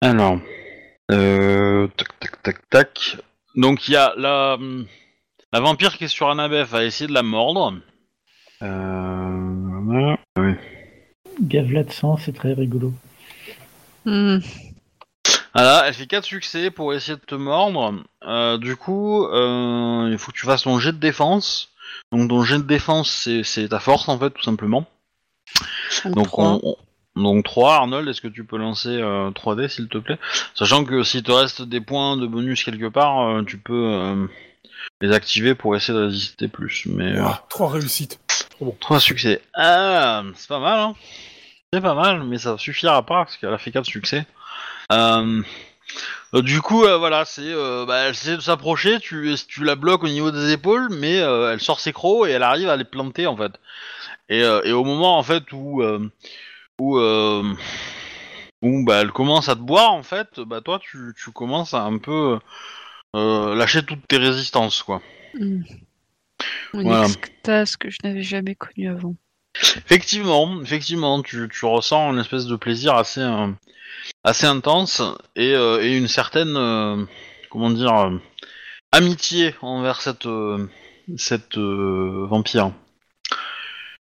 alors. 0.00 0.38
Tac 1.08 2.18
tac 2.20 2.42
tac 2.42 2.70
tac. 2.70 3.18
Donc 3.56 3.88
il 3.88 3.92
y 3.92 3.96
a 3.96 4.12
la, 4.16 4.56
la 5.52 5.60
vampire 5.60 5.96
qui 5.96 6.04
est 6.04 6.08
sur 6.08 6.30
Annabeth 6.30 6.68
va 6.68 6.84
essayer 6.84 7.08
de 7.08 7.14
la 7.14 7.22
mordre. 7.22 7.74
Euh, 8.62 9.80
voilà. 9.84 10.18
Gave 11.40 11.72
de 11.86 11.90
sang, 11.92 12.16
c'est 12.16 12.32
très 12.34 12.52
rigolo. 12.52 12.92
Hmm. 14.04 14.38
Voilà, 15.54 15.82
elle 15.86 15.94
fait 15.94 16.06
4 16.06 16.24
succès 16.24 16.70
pour 16.70 16.94
essayer 16.94 17.16
de 17.16 17.24
te 17.24 17.34
mordre. 17.34 17.94
Euh, 18.24 18.56
du 18.58 18.76
coup, 18.76 19.24
euh, 19.26 20.08
il 20.12 20.18
faut 20.18 20.30
que 20.32 20.36
tu 20.36 20.46
fasses 20.46 20.62
ton 20.62 20.78
jet 20.78 20.92
de 20.92 20.98
défense. 20.98 21.70
Donc 22.12 22.28
ton 22.28 22.42
jet 22.44 22.58
de 22.58 22.62
défense, 22.62 23.10
c'est- 23.42 23.68
ta 23.68 23.80
force 23.80 24.08
en 24.08 24.18
fait, 24.18 24.30
tout 24.30 24.42
simplement. 24.42 24.86
Donc, 26.04 26.38
on- 26.38 26.76
donc 27.16 27.44
3, 27.44 27.74
Arnold, 27.74 28.08
est-ce 28.08 28.20
que 28.20 28.28
tu 28.28 28.44
peux 28.44 28.56
lancer 28.56 28.88
euh, 28.88 29.30
3D 29.30 29.68
s'il 29.68 29.88
te 29.88 29.98
plaît? 29.98 30.18
Sachant 30.54 30.84
que 30.84 31.02
s'il 31.02 31.22
te 31.22 31.32
reste 31.32 31.62
des 31.62 31.80
points 31.80 32.16
de 32.16 32.26
bonus 32.26 32.62
quelque 32.62 32.88
part, 32.88 33.28
euh, 33.28 33.42
tu 33.42 33.58
peux 33.58 33.92
euh, 33.92 34.26
les 35.00 35.12
activer 35.12 35.54
pour 35.54 35.74
essayer 35.74 35.98
de 35.98 36.04
résister 36.04 36.46
plus. 36.48 36.86
Mais 36.86 37.16
euh, 37.16 37.22
Ouah, 37.22 37.44
trois 37.48 37.70
réussites. 37.70 38.20
3 38.80 39.00
succès. 39.00 39.40
Ah, 39.54 40.22
c'est 40.36 40.48
pas 40.48 40.58
mal, 40.58 40.78
hein 40.78 40.94
C'est 41.72 41.80
pas 41.80 41.94
mal, 41.94 42.24
mais 42.24 42.36
ça 42.36 42.58
suffira 42.58 43.04
pas 43.06 43.24
parce 43.24 43.38
qu'elle 43.38 43.54
a 43.54 43.58
fait 43.58 43.72
4 43.72 43.86
succès. 43.86 44.26
Du 46.34 46.60
coup, 46.60 46.80
voilà, 46.80 47.24
c'est, 47.24 47.54
bah, 47.86 48.00
elle 48.00 48.10
essaie 48.10 48.36
de 48.36 48.42
s'approcher, 48.42 49.00
tu, 49.00 49.34
tu 49.48 49.64
la 49.64 49.76
bloques 49.76 50.04
au 50.04 50.08
niveau 50.08 50.30
des 50.30 50.52
épaules, 50.52 50.88
mais 50.90 51.14
elle 51.14 51.60
sort 51.60 51.80
ses 51.80 51.94
crocs 51.94 52.28
et 52.28 52.32
elle 52.32 52.42
arrive 52.42 52.68
à 52.68 52.76
les 52.76 52.84
planter 52.84 53.26
en 53.26 53.36
fait. 53.36 53.52
Et, 54.28 54.40
et 54.40 54.72
au 54.72 54.84
moment 54.84 55.16
en 55.16 55.22
fait 55.22 55.50
où 55.52 55.82
où 56.80 56.98
euh, 56.98 57.54
où 58.62 58.84
bah, 58.84 59.00
elle 59.00 59.12
commence 59.12 59.48
à 59.48 59.54
te 59.54 59.60
boire 59.60 59.92
en 59.92 60.02
fait, 60.02 60.40
bah 60.40 60.60
toi 60.60 60.78
tu, 60.80 61.14
tu 61.16 61.30
commences 61.30 61.74
à 61.74 61.82
un 61.82 61.98
peu 61.98 62.38
euh, 63.16 63.54
lâcher 63.54 63.84
toutes 63.84 64.06
tes 64.08 64.18
résistances 64.18 64.82
quoi. 64.82 65.00
Hmm. 65.34 65.62
Une 66.74 66.82
Voilà. 66.82 67.06
extase 67.06 67.76
que 67.76 67.90
je 67.90 67.98
n'avais 68.04 68.22
jamais 68.22 68.54
connue 68.54 68.88
avant. 68.88 69.14
Effectivement, 69.76 70.62
effectivement, 70.62 71.22
tu, 71.22 71.48
tu 71.52 71.66
ressens 71.66 72.12
une 72.12 72.20
espèce 72.20 72.46
de 72.46 72.56
plaisir 72.56 72.94
assez, 72.94 73.20
euh, 73.20 73.48
assez 74.24 74.46
intense 74.46 75.02
et, 75.36 75.54
euh, 75.54 75.82
et 75.82 75.96
une 75.98 76.08
certaine, 76.08 76.56
euh, 76.56 77.04
comment 77.50 77.70
dire, 77.70 78.12
amitié 78.92 79.54
envers 79.60 80.00
cette, 80.00 80.28
cette 81.16 81.58
vampire. 81.58 82.72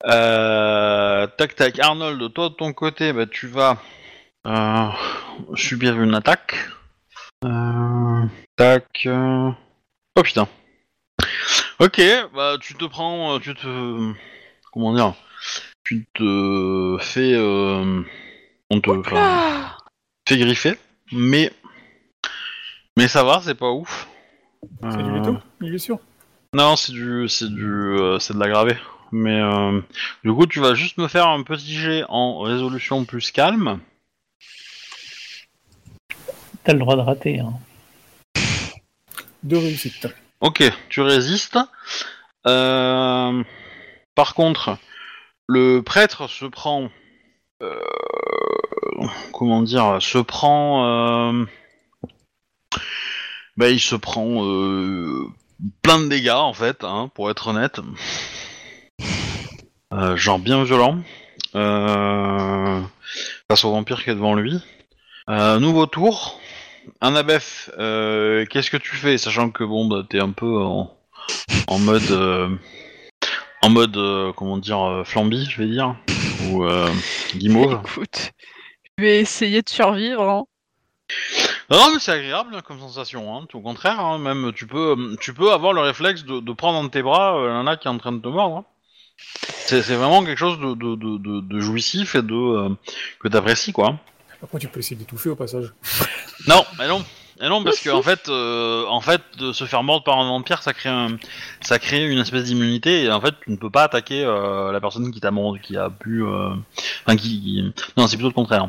Euh, 0.04 1.26
tac 1.38 1.54
tac, 1.54 1.78
Arnold, 1.78 2.32
toi 2.32 2.48
de 2.48 2.54
ton 2.54 2.72
côté, 2.72 3.12
bah, 3.12 3.26
tu 3.26 3.46
vas 3.46 3.80
euh, 4.46 4.88
subir 5.54 6.00
une 6.00 6.14
attaque. 6.14 6.56
Euh, 7.44 8.24
tac. 8.56 9.06
Oh 9.08 10.22
putain. 10.22 10.48
Ok, 11.78 12.00
bah 12.34 12.56
tu 12.60 12.74
te 12.74 12.84
prends, 12.84 13.38
tu 13.40 13.54
te, 13.54 14.12
comment 14.72 14.94
dire, 14.94 15.14
tu 15.84 16.06
te 16.14 16.96
fais, 17.00 17.36
on 17.36 18.80
te, 18.80 18.90
enfin, 18.90 19.76
fait 20.28 20.38
griffer, 20.38 20.78
mais, 21.12 21.50
mais 22.96 23.08
ça 23.08 23.24
va, 23.24 23.40
c'est 23.42 23.54
pas 23.54 23.70
ouf. 23.70 24.08
C'est 24.82 25.02
du 25.02 25.12
veto 25.12 25.36
Il 25.60 25.74
est 25.74 25.78
sûr 25.78 25.98
Non, 26.54 26.76
c'est 26.76 26.92
du, 26.92 27.28
c'est 27.28 27.52
du, 27.52 27.96
c'est 28.20 28.34
de 28.34 28.38
l'aggravé. 28.38 28.76
Mais 29.12 29.38
euh, 29.40 29.81
du 30.25 30.33
coup, 30.33 30.46
tu 30.46 30.59
vas 30.61 30.75
juste 30.75 30.96
me 30.96 31.07
faire 31.07 31.29
un 31.29 31.42
petit 31.42 31.75
jet 31.75 32.05
en 32.09 32.40
résolution 32.40 33.05
plus 33.05 33.31
calme. 33.31 33.79
T'as 36.64 36.72
le 36.72 36.79
droit 36.79 36.96
de 36.96 37.03
rater. 37.03 37.40
Hein. 37.40 37.53
Deux 39.42 39.59
réussites. 39.59 40.09
Ok, 40.40 40.62
tu 40.88 41.01
résistes. 41.03 41.59
Euh, 42.46 43.42
par 44.14 44.35
contre, 44.35 44.79
le 45.46 45.83
prêtre 45.83 46.29
se 46.29 46.46
prend. 46.46 46.90
euh, 47.62 47.79
comment 49.33 49.62
dire 49.62 49.98
Se 50.01 50.18
prend. 50.18 50.87
euh, 50.87 51.44
bah, 53.57 53.68
il 53.68 53.81
se 53.81 53.94
prend 53.96 54.46
euh, 54.46 55.27
plein 55.83 56.01
de 56.01 56.09
dégâts 56.09 56.31
en 56.31 56.55
fait, 56.55 56.85
hein, 56.85 57.11
pour 57.14 57.31
être 57.31 57.48
honnête. 57.48 57.81
Euh, 59.92 60.16
genre 60.16 60.38
bien 60.38 60.64
violent. 60.64 60.98
Euh, 61.55 62.81
face 63.48 63.64
au 63.64 63.72
vampire 63.72 64.02
qui 64.02 64.11
est 64.11 64.14
devant 64.14 64.35
lui. 64.35 64.59
Euh, 65.28 65.59
nouveau 65.59 65.87
tour. 65.87 66.40
Euh, 67.78 68.46
qu'est-ce 68.46 68.70
que 68.70 68.76
tu 68.76 68.96
fais, 68.96 69.18
sachant 69.18 69.50
que 69.50 69.64
bon, 69.64 69.87
bah, 69.87 70.02
t'es 70.09 70.18
un 70.20 70.31
peu 70.33 70.62
en, 70.62 70.96
en 71.68 71.78
mode, 71.78 72.11
en 73.62 73.70
mode, 73.70 73.96
euh, 73.96 74.33
comment 74.33 74.59
dire, 74.59 74.83
euh, 74.83 75.05
je 75.05 75.62
vais 75.62 75.68
dire, 75.68 75.94
ou 76.48 76.64
euh, 76.64 76.88
guimauve. 77.37 77.81
Écoute, 77.85 78.33
je 78.98 79.05
vais 79.05 79.20
essayer 79.20 79.62
de 79.62 79.68
survivre. 79.68 80.28
hein. 80.28 80.44
Non, 81.70 81.78
non, 81.78 81.92
mais 81.92 82.00
c'est 82.00 82.12
agréable 82.12 82.61
comme 82.62 82.81
sensation. 82.81 83.37
Hein. 83.37 83.46
Tout 83.48 83.59
au 83.59 83.62
contraire, 83.62 84.00
hein, 84.00 84.18
même 84.18 84.52
tu 84.55 84.66
peux, 84.66 85.16
tu 85.20 85.33
peux 85.33 85.52
avoir 85.52 85.72
le 85.72 85.81
réflexe 85.83 86.24
de, 86.24 86.40
de 86.40 86.52
prendre 86.52 86.83
dans 86.83 86.88
tes 86.88 87.02
bras 87.02 87.37
euh, 87.37 87.55
un 87.55 87.76
qui 87.76 87.87
est 87.87 87.90
en 87.90 87.98
train 87.98 88.12
de 88.12 88.20
te 88.20 88.28
mordre. 88.28 88.64
C'est, 89.66 89.80
vraiment 89.80 90.22
quelque 90.24 90.38
chose 90.38 90.58
de, 90.58 90.74
de, 90.74 91.40
de, 91.40 91.61
jouissif 91.61 92.14
et 92.14 92.22
de 92.22 92.35
euh, 92.35 92.68
que 93.20 93.28
t'apprécies, 93.28 93.72
quoi. 93.72 93.98
Après, 94.42 94.58
tu 94.58 94.68
peux 94.68 94.80
essayer 94.80 94.96
d'étouffer 94.96 95.30
au 95.30 95.37
passage. 95.37 95.72
Non, 96.48 96.64
mais 96.76 96.88
non. 96.88 97.04
Et 97.40 97.48
non, 97.48 97.62
parce 97.62 97.78
que 97.78 97.90
en 97.90 98.02
fait, 98.02 98.28
euh, 98.28 98.85
en 98.88 99.00
fait, 99.00 99.20
de 99.38 99.52
se 99.52 99.64
faire 99.64 99.85
mordre 99.85 100.02
par 100.02 100.18
un 100.18 100.26
vampire, 100.26 100.61
ça 100.61 100.72
crée 100.72 100.88
un, 100.88 101.16
ça 101.61 101.78
crée 101.78 102.04
une 102.04 102.18
espèce 102.18 102.44
d'immunité. 102.44 103.04
Et 103.04 103.12
en 103.12 103.20
fait, 103.20 103.35
tu 103.44 103.50
ne 103.52 103.56
peux 103.56 103.70
pas 103.70 103.85
attaquer 103.85 104.24
euh, 104.24 104.72
la 104.72 104.80
personne 104.80 105.08
qui 105.12 105.20
t'a 105.20 105.30
mordu, 105.30 105.61
qui 105.61 105.76
a 105.76 105.88
pu, 105.88 106.24
euh, 106.24 106.50
enfin, 107.06 107.16
qui, 107.16 107.40
qui- 107.40 107.72
non, 107.96 108.08
c'est 108.08 108.16
plutôt 108.16 108.28
le 108.28 108.35
contraire. 108.35 108.68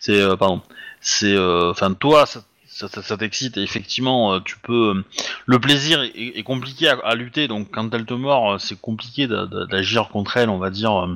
C'est, 0.00 0.20
pardon, 0.36 0.62
c'est, 1.00 1.36
enfin, 1.38 1.92
toi, 1.94 2.26
ça, 2.26 2.42
ça, 2.72 2.88
ça- 2.88 3.02
ça 3.02 3.16
t'excite 3.16 3.56
et 3.56 3.62
effectivement, 3.62 4.34
euh, 4.34 4.40
tu 4.40 4.56
peux, 4.58 4.94
euh, 4.96 5.04
le 5.46 5.58
plaisir 5.60 6.02
est, 6.02 6.42
compliqué 6.42 6.88
à, 6.88 6.98
à 7.04 7.14
lutter. 7.14 7.48
Donc, 7.48 7.70
quand 7.70 7.92
elle 7.94 8.04
te 8.06 8.14
mord, 8.14 8.52
euh, 8.54 8.58
c'est 8.58 8.80
compliqué 8.80 9.26
d'a- 9.26 9.46
d'a- 9.46 9.66
d'agir 9.66 10.08
contre 10.08 10.36
elle, 10.36 10.48
on 10.50 10.58
va 10.58 10.70
dire. 10.70 11.06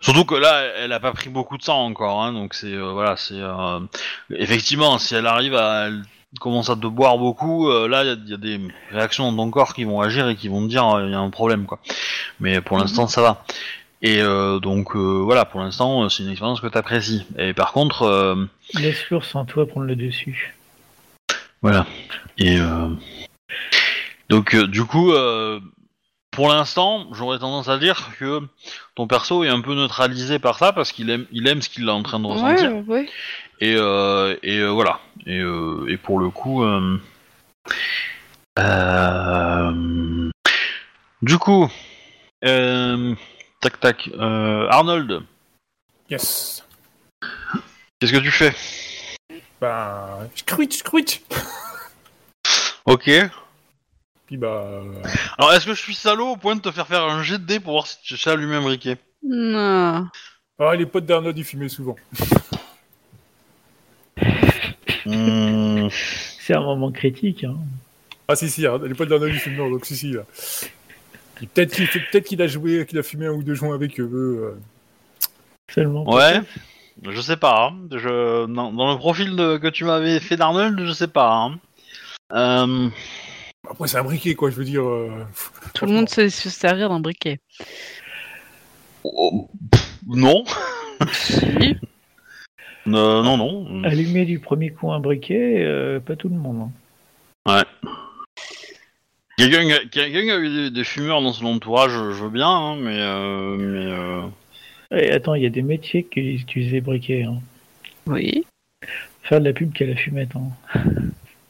Surtout 0.00 0.24
que 0.24 0.34
là, 0.34 0.60
elle 0.78 0.92
a 0.92 1.00
pas 1.00 1.12
pris 1.12 1.30
beaucoup 1.30 1.56
de 1.56 1.62
sang 1.62 1.84
encore, 1.84 2.22
hein, 2.22 2.32
donc 2.32 2.54
c'est 2.54 2.72
euh, 2.72 2.92
voilà, 2.92 3.16
c'est 3.16 3.34
euh, 3.40 3.80
effectivement 4.30 4.98
si 4.98 5.14
elle 5.14 5.26
arrive 5.26 5.54
à 5.56 5.86
elle 5.86 6.02
commence 6.38 6.68
à 6.68 6.76
te 6.76 6.86
boire 6.86 7.16
beaucoup, 7.18 7.68
euh, 7.70 7.88
là 7.88 8.04
il 8.04 8.08
y, 8.08 8.10
a- 8.12 8.30
y 8.30 8.34
a 8.34 8.36
des 8.36 8.60
réactions 8.90 9.32
dans 9.32 9.44
ton 9.44 9.50
corps 9.50 9.74
qui 9.74 9.84
vont 9.84 10.00
agir 10.02 10.28
et 10.28 10.36
qui 10.36 10.48
vont 10.48 10.62
te 10.62 10.68
dire 10.68 10.84
il 11.02 11.10
y 11.10 11.14
a 11.14 11.18
un 11.18 11.30
problème 11.30 11.64
quoi. 11.64 11.80
Mais 12.40 12.60
pour 12.60 12.76
l'instant 12.78 13.08
ça 13.08 13.22
va. 13.22 13.44
Et 14.02 14.20
euh, 14.20 14.58
donc 14.58 14.94
euh, 14.94 15.22
voilà, 15.24 15.44
pour 15.44 15.60
l'instant 15.60 16.04
euh, 16.04 16.08
c'est 16.08 16.22
une 16.22 16.30
expérience 16.30 16.60
que 16.60 16.66
t'apprécies. 16.66 17.26
Et 17.38 17.54
par 17.54 17.72
contre, 17.72 18.02
euh, 18.02 18.44
Laisse 18.74 19.08
l'ours 19.10 19.34
en 19.34 19.44
toi 19.44 19.66
prendre 19.66 19.86
le 19.86 19.96
dessus. 19.96 20.54
Voilà. 21.62 21.86
Et 22.38 22.58
euh, 22.58 22.88
donc 24.28 24.54
euh, 24.54 24.66
du 24.66 24.84
coup, 24.84 25.12
euh, 25.12 25.60
pour 26.30 26.48
l'instant, 26.48 27.06
j'aurais 27.12 27.38
tendance 27.38 27.68
à 27.68 27.78
dire 27.78 28.10
que 28.18 28.42
ton 28.94 29.06
perso 29.06 29.42
est 29.42 29.48
un 29.48 29.62
peu 29.62 29.74
neutralisé 29.74 30.38
par 30.38 30.58
ça 30.58 30.72
parce 30.72 30.92
qu'il 30.92 31.08
aime, 31.08 31.26
il 31.32 31.48
aime 31.48 31.62
ce 31.62 31.70
qu'il 31.70 31.88
est 31.88 31.90
en 31.90 32.02
train 32.02 32.20
de 32.20 32.26
ressentir. 32.26 32.74
Ouais, 32.74 32.82
ouais. 32.86 33.08
Et, 33.60 33.74
euh, 33.78 34.36
et 34.42 34.58
euh, 34.58 34.68
voilà. 34.68 35.00
Et, 35.24 35.38
euh, 35.38 35.86
et 35.88 35.96
pour 35.96 36.18
le 36.18 36.28
coup, 36.28 36.62
euh, 36.62 37.00
euh, 38.58 40.30
du 41.22 41.38
coup, 41.38 41.70
euh, 42.44 43.14
tac 43.70 43.80
tac, 43.80 44.10
euh, 44.14 44.68
Arnold, 44.70 45.22
Yes. 46.08 46.64
qu'est-ce 47.98 48.12
que 48.12 48.18
tu 48.18 48.30
fais? 48.30 48.54
Bah, 49.60 50.20
scruit, 50.36 50.70
scruit. 50.70 51.20
Ok. 52.84 53.10
Puis 54.26 54.36
bah, 54.36 54.62
euh, 54.66 55.02
Alors, 55.38 55.52
est-ce 55.54 55.66
que 55.66 55.74
je 55.74 55.80
suis 55.82 55.94
salaud 55.94 56.28
au 56.32 56.36
point 56.36 56.54
de 56.54 56.60
te 56.60 56.70
faire 56.70 56.86
faire 56.86 57.02
un 57.02 57.22
jet 57.24 57.38
de 57.38 57.44
dés 57.44 57.58
pour 57.58 57.72
voir 57.72 57.86
si 57.88 57.96
tu 58.02 58.16
sais 58.16 58.30
allumer 58.30 58.56
un 58.56 58.62
briquet? 58.62 58.98
Non. 59.24 60.06
ah, 60.60 60.76
les 60.76 60.86
potes 60.86 61.06
d'Arnold, 61.06 61.36
ils 61.36 61.44
fumaient 61.44 61.68
souvent. 61.68 61.96
Hmm. 65.04 65.86
C'est 65.90 66.54
un 66.54 66.62
moment 66.62 66.90
critique. 66.90 67.44
Hein. 67.44 67.54
Ah 68.26 68.34
si 68.34 68.50
si, 68.50 68.62
les 68.62 68.94
potes 68.94 69.08
d'Arnold, 69.08 69.32
ils 69.32 69.38
fument, 69.38 69.70
donc 69.70 69.86
si 69.86 69.96
si 69.96 70.10
là. 70.10 70.22
Peut-être 71.54 71.74
qu'il 72.24 72.38
peut 72.38 72.44
a 72.44 72.46
joué, 72.46 72.86
qu'il 72.86 72.98
a 72.98 73.02
fumé 73.02 73.26
un 73.26 73.32
ou 73.32 73.42
deux 73.42 73.54
joints 73.54 73.74
avec 73.74 73.98
eux. 74.00 74.08
euh. 74.12 74.58
Seulement. 75.70 76.08
Ouais, 76.08 76.40
je 77.08 77.20
sais 77.20 77.36
pas. 77.36 77.68
hein. 77.72 77.76
Je, 77.90 78.46
dans, 78.46 78.72
dans 78.72 78.90
le 78.92 78.96
profil 78.98 79.36
de- 79.36 79.58
que 79.58 79.68
tu 79.68 79.84
m'avais 79.84 80.20
fait 80.20 80.36
d'Arnold, 80.36 80.80
je 80.84 80.92
sais 80.92 81.08
pas. 81.08 81.30
hein. 81.34 81.58
Euh, 82.32 82.88
Après, 83.68 83.88
c'est 83.88 83.98
un 83.98 84.04
briquet, 84.04 84.34
quoi, 84.34 84.50
je 84.50 84.56
veux 84.56 84.64
dire. 84.64 84.84
euh, 84.88 85.10
Tout 85.74 85.86
le 85.86 85.92
monde 85.92 86.08
sait 86.08 86.30
se 86.30 86.48
servir 86.48 86.88
d'un 86.88 87.00
briquet. 87.00 87.38
oh, 89.04 89.48
pff, 89.70 89.98
non. 90.06 90.44
Si. 91.12 91.76
Euh, 92.88 93.22
non, 93.22 93.36
non. 93.36 93.82
Allumer 93.84 94.24
du 94.24 94.38
premier 94.38 94.70
coup 94.70 94.92
un 94.92 95.00
briquet, 95.00 95.64
euh, 95.64 95.98
pas 96.00 96.14
tout 96.16 96.28
le 96.28 96.36
monde. 96.36 96.70
hein. 97.46 97.62
A- 97.62 97.64
quelqu'un 99.36 99.78
qui 99.90 100.00
a 100.00 100.38
eu 100.38 100.48
des, 100.48 100.70
des 100.70 100.84
fumeurs 100.84 101.22
dans 101.22 101.32
son 101.32 101.46
entourage, 101.46 101.92
je 101.92 102.22
veux 102.22 102.30
bien, 102.30 102.48
hein, 102.48 102.76
mais. 102.76 102.98
Euh, 103.00 103.56
mais 103.58 103.86
euh, 103.86 104.22
Et 104.98 105.10
attends, 105.12 105.34
il 105.34 105.42
y 105.42 105.46
a 105.46 105.50
des 105.50 105.62
métiers 105.62 106.04
qui 106.04 106.20
utilisent 106.34 106.72
les 106.72 106.80
briquets. 106.80 107.24
Hein. 107.24 107.40
Oui. 108.06 108.44
Faire 109.22 109.40
de 109.40 109.46
la 109.46 109.52
pub 109.52 109.72
qu'à 109.72 109.86
la 109.86 109.96
fumette. 109.96 110.30
Hein. 110.36 110.80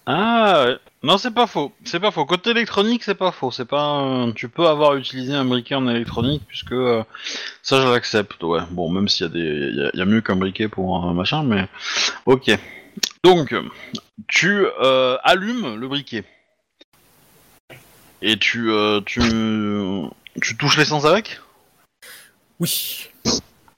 Ah, 0.08 0.68
non, 1.02 1.18
c'est 1.18 1.34
pas 1.34 1.48
faux. 1.48 1.72
C'est 1.82 1.98
pas 1.98 2.12
faux. 2.12 2.24
Côté 2.26 2.50
électronique, 2.50 3.02
c'est 3.02 3.16
pas 3.16 3.32
faux. 3.32 3.50
C'est 3.50 3.64
pas. 3.64 4.02
euh, 4.04 4.30
tu 4.30 4.48
peux 4.48 4.68
avoir 4.68 4.94
utilisé 4.94 5.34
un 5.34 5.44
briquet 5.44 5.74
en 5.74 5.88
électronique, 5.88 6.42
puisque 6.46 6.70
euh, 6.70 7.02
ça, 7.60 7.80
je 7.84 7.88
l'accepte. 7.88 8.40
Ouais. 8.44 8.60
Bon, 8.70 8.88
même 8.88 9.08
s'il 9.08 9.26
y 9.26 9.28
a 9.28 9.32
des, 9.32 9.40
il 9.40 9.74
y 9.74 9.82
a- 9.84 9.90
il 9.94 9.98
y, 9.98 10.02
a 10.02 10.04
mieux 10.04 10.20
qu'un 10.20 10.36
briquet 10.36 10.68
pour 10.68 11.04
un 11.04 11.12
machin, 11.12 11.42
mais 11.42 11.66
ok. 12.24 12.56
Donc, 13.24 13.52
tu 14.28 14.64
euh, 14.80 15.16
allumes 15.24 15.74
le 15.74 15.88
briquet 15.88 16.22
et 18.22 18.38
tu, 18.38 18.70
euh, 18.70 19.00
tu, 19.04 19.20
tu 20.42 20.56
touches 20.56 20.76
l'essence 20.76 21.04
avec? 21.04 21.40
Oui. 22.60 23.08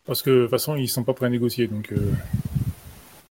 Parce 0.06 0.22
que 0.22 0.30
de 0.30 0.40
toute 0.42 0.50
façon, 0.50 0.76
ils 0.76 0.88
sont 0.88 1.04
pas 1.04 1.12
prêts 1.14 1.26
à 1.26 1.30
négocier, 1.30 1.66
donc. 1.66 1.92
euh, 1.92 2.12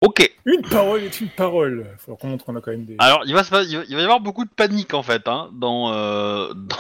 Ok. 0.02 0.32
Une 0.46 0.62
parole 0.64 1.04
est 1.04 1.22
une 1.22 1.30
parole. 1.30 1.86
Faut 2.00 2.16
qu'on 2.16 2.30
montre 2.30 2.46
qu'on 2.46 2.56
a 2.56 2.62
quand 2.62 2.72
même 2.72 2.86
des. 2.86 2.96
Alors, 2.98 3.22
il 3.26 3.34
va, 3.34 3.44
se 3.44 3.54
il 3.64 3.98
y 4.00 4.02
avoir 4.02 4.20
beaucoup 4.20 4.46
de 4.46 4.50
panique 4.50 4.96
en 4.96 5.04
fait, 5.04 5.28
hein, 5.28 5.50
dans 5.54 5.94
euh, 5.94 6.54
dans 6.56 6.78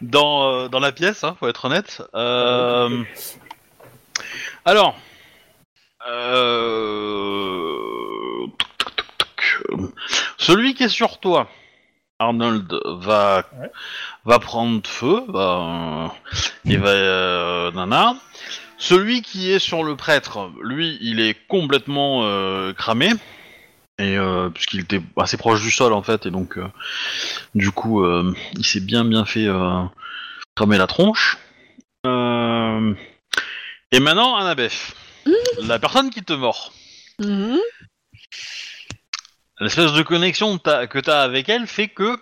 dans, 0.00 0.68
dans 0.68 0.80
la 0.80 0.90
pièce, 0.90 1.22
hein, 1.22 1.36
faut 1.38 1.46
être 1.46 1.66
honnête. 1.66 2.02
Euh, 2.14 3.04
alors, 4.64 4.96
celui 10.38 10.74
qui 10.74 10.84
est 10.84 10.88
sur 10.88 11.20
toi, 11.20 11.48
Arnold 12.20 12.72
va 13.00 13.44
Ouais. 13.60 13.70
va 14.24 14.38
prendre 14.38 14.86
feu, 14.86 15.22
va, 15.28 16.14
et 16.66 16.76
va 16.76 16.90
euh, 16.90 17.70
nana. 17.72 18.14
Celui 18.78 19.22
qui 19.22 19.50
est 19.50 19.58
sur 19.58 19.82
le 19.82 19.96
prêtre, 19.96 20.50
lui, 20.62 20.98
il 21.00 21.18
est 21.20 21.34
complètement 21.48 22.20
euh, 22.24 22.72
cramé. 22.72 23.10
Et 23.98 24.16
euh, 24.16 24.48
puisqu'il 24.48 24.80
était 24.80 25.02
assez 25.18 25.36
proche 25.36 25.60
du 25.60 25.70
sol 25.70 25.92
en 25.92 26.02
fait, 26.02 26.24
et 26.24 26.30
donc 26.30 26.56
euh, 26.56 26.66
du 27.54 27.70
coup, 27.70 28.02
euh, 28.02 28.34
il 28.54 28.64
s'est 28.64 28.80
bien 28.80 29.04
bien 29.04 29.26
fait 29.26 29.46
euh, 29.46 29.82
cramer 30.54 30.78
la 30.78 30.86
tronche. 30.86 31.36
Euh, 32.06 32.94
et 33.92 34.00
maintenant, 34.00 34.36
Annabeth, 34.36 34.94
la 35.62 35.78
personne 35.78 36.08
qui 36.10 36.22
te 36.22 36.32
mord, 36.32 36.72
Mhm. 37.18 37.58
L'espèce 39.60 39.92
de 39.92 40.02
connexion 40.02 40.56
que 40.58 40.62
t'as- 40.62 40.86
que 40.86 40.98
t'as 40.98 41.22
avec 41.22 41.48
elle 41.48 41.66
fait 41.66 41.88
que 41.88 42.18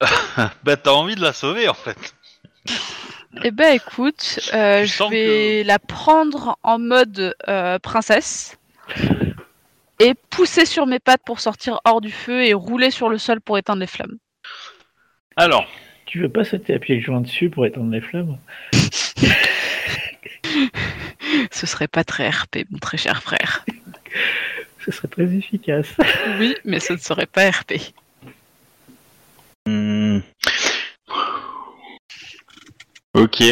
bah, 0.64 0.76
t'as 0.76 0.90
envie 0.92 1.14
de 1.14 1.22
la 1.22 1.32
sauver 1.32 1.68
en 1.68 1.74
fait. 1.74 2.14
Eh 3.44 3.50
ben 3.50 3.74
écoute, 3.74 4.40
euh, 4.54 4.84
je 4.86 5.04
vais 5.10 5.62
la 5.64 5.78
prendre 5.78 6.58
en 6.62 6.78
mode 6.78 7.34
euh, 7.48 7.78
princesse 7.78 8.56
et 9.98 10.14
pousser 10.30 10.64
sur 10.66 10.86
mes 10.86 10.98
pattes 10.98 11.22
pour 11.24 11.40
sortir 11.40 11.80
hors 11.84 12.00
du 12.00 12.10
feu 12.10 12.44
et 12.44 12.54
rouler 12.54 12.90
sur 12.90 13.08
le 13.08 13.18
sol 13.18 13.40
pour 13.40 13.58
éteindre 13.58 13.80
les 13.80 13.86
flammes. 13.86 14.16
Alors, 15.36 15.66
Tu 16.06 16.20
veux 16.20 16.28
pas 16.28 16.44
sauter 16.44 16.74
à 16.74 16.78
pieds 16.78 17.00
joints 17.00 17.20
dessus 17.20 17.50
pour 17.50 17.66
éteindre 17.66 17.90
les 17.90 18.00
flammes? 18.00 18.38
Ce 21.50 21.66
serait 21.66 21.88
pas 21.88 22.04
très 22.04 22.28
RP, 22.28 22.64
mon 22.70 22.78
très 22.78 22.96
cher 22.96 23.22
frère. 23.22 23.64
Ce 24.86 24.92
serait 24.92 25.08
très 25.08 25.24
efficace. 25.34 25.88
Oui, 26.38 26.54
mais 26.64 26.78
ce 26.78 26.92
ne 26.92 26.98
serait 26.98 27.26
pas 27.26 27.50
RP. 27.50 27.74
Hmm. 29.66 30.20
Ok. 33.14 33.42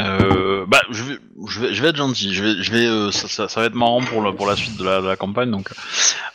Euh, 0.00 0.43
bah, 0.66 0.80
je 0.90 1.02
vais, 1.02 1.18
je 1.48 1.60
vais, 1.60 1.74
je 1.74 1.82
vais 1.82 1.88
être 1.88 1.96
gentil. 1.96 2.34
Je 2.34 2.42
vais, 2.44 2.62
je 2.62 2.72
vais, 2.72 2.86
euh, 2.86 3.10
ça, 3.10 3.48
ça- 3.48 3.60
va 3.60 3.66
être 3.66 3.74
marrant 3.74 4.00
pour 4.02 4.22
la, 4.22 4.32
pour 4.32 4.46
la 4.46 4.56
suite 4.56 4.76
de 4.76 4.84
la, 4.84 5.00
de 5.00 5.06
la 5.06 5.16
campagne. 5.16 5.50
Donc, 5.50 5.70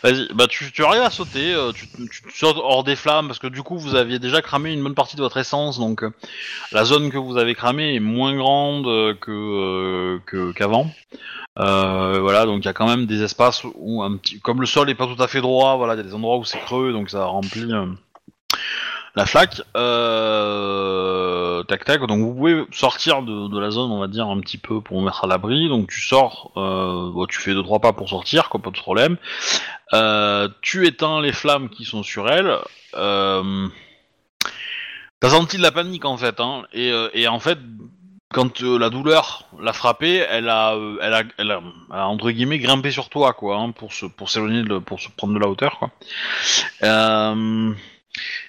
vas-y. 0.03 0.27
Bah, 0.33 0.47
tu, 0.47 0.71
tu 0.71 0.83
arrives 0.83 1.01
à 1.01 1.09
sauter. 1.09 1.53
euh, 1.53 1.71
tu, 1.71 1.87
tu, 1.87 2.23
sautes 2.33 2.57
hors 2.57 2.83
des 2.83 2.95
flammes 2.95 3.27
parce 3.27 3.39
que 3.39 3.47
du 3.47 3.61
coup, 3.63 3.77
vous 3.77 3.95
aviez 3.95 4.19
déjà 4.19 4.41
cramé 4.41 4.73
une 4.73 4.83
bonne 4.83 4.95
partie 4.95 5.15
de 5.15 5.21
votre 5.21 5.37
essence. 5.37 5.79
Donc, 5.79 6.03
euh, 6.03 6.11
la 6.71 6.85
zone 6.85 7.11
que 7.11 7.17
vous 7.17 7.37
avez 7.37 7.55
cramée 7.55 7.95
est 7.95 7.99
moins 7.99 8.35
grande 8.35 8.87
euh, 8.87 9.13
que 9.13 9.31
euh, 9.31 10.19
que 10.25 10.51
qu'avant. 10.53 10.89
Euh, 11.57 12.19
voilà, 12.21 12.45
donc 12.45 12.59
il 12.63 12.65
y 12.65 12.69
a 12.69 12.73
quand 12.73 12.87
même 12.87 13.05
des 13.05 13.21
espaces 13.21 13.63
où 13.75 14.01
un 14.01 14.15
petit, 14.15 14.39
comme 14.39 14.61
le 14.61 14.67
sol 14.67 14.89
est 14.89 14.95
pas 14.95 15.07
tout 15.07 15.21
à 15.21 15.27
fait 15.27 15.41
droit, 15.41 15.75
voilà, 15.75 15.95
il 15.95 15.97
y 15.97 15.99
a 15.99 16.03
des 16.03 16.13
endroits 16.13 16.37
où 16.37 16.45
c'est 16.45 16.59
creux, 16.59 16.93
donc 16.93 17.09
ça 17.09 17.25
remplit 17.25 17.73
euh, 17.73 17.85
la 19.15 19.25
flaque. 19.25 19.61
Euh, 19.77 21.63
tac 21.63 21.85
tac. 21.85 22.05
Donc 22.05 22.19
vous 22.19 22.33
pouvez 22.33 22.65
sortir 22.71 23.21
de, 23.21 23.59
la 23.59 23.71
zone, 23.71 23.91
on 23.91 23.99
va 23.99 24.07
dire 24.07 24.27
un 24.27 24.39
petit 24.39 24.57
peu 24.57 24.81
pour 24.81 25.01
mettre 25.01 25.23
à 25.23 25.27
l'abri. 25.27 25.69
Donc 25.69 25.89
tu 25.89 26.01
sors, 26.01 26.51
euh, 26.57 27.25
tu 27.27 27.39
fais 27.39 27.53
deux 27.53 27.63
trois 27.63 27.79
pas 27.79 27.93
pour 27.93 28.09
sortir, 28.09 28.49
quoi, 28.49 28.61
pas 28.61 28.71
de 28.71 28.77
problème. 28.77 29.17
Euh, 29.93 30.49
tu 30.61 30.85
éteins 30.85 31.21
les 31.21 31.33
flammes 31.33 31.69
qui 31.69 31.85
sont 31.85 32.03
sur 32.03 32.29
elle. 32.29 32.57
Euh, 32.95 33.67
T'as 35.21 35.29
senti 35.31 35.57
de 35.57 35.61
la 35.61 35.71
panique 35.73 36.05
en 36.05 36.15
fait, 36.15 36.39
hein, 36.39 36.63
et, 36.71 36.93
euh, 36.93 37.09
en 37.27 37.41
fait, 37.41 37.59
quand 38.31 38.61
la 38.61 38.89
douleur 38.89 39.49
l'a 39.61 39.73
frappée, 39.73 40.15
elle 40.29 40.47
a, 40.47 40.77
elle 41.01 41.13
a, 41.13 41.23
elle 41.37 41.51
a, 41.51 41.61
entre 42.07 42.31
guillemets 42.31 42.57
grimpé 42.57 42.89
sur 42.89 43.09
toi, 43.09 43.33
quoi, 43.33 43.57
hein, 43.57 43.71
pour 43.71 43.91
se, 43.91 44.05
pour 44.05 44.29
s'éloigner, 44.29 44.63
pour 44.79 45.01
se 45.01 45.09
prendre 45.09 45.33
de 45.33 45.39
la 45.39 45.49
hauteur, 45.49 45.77
quoi. 45.77 45.91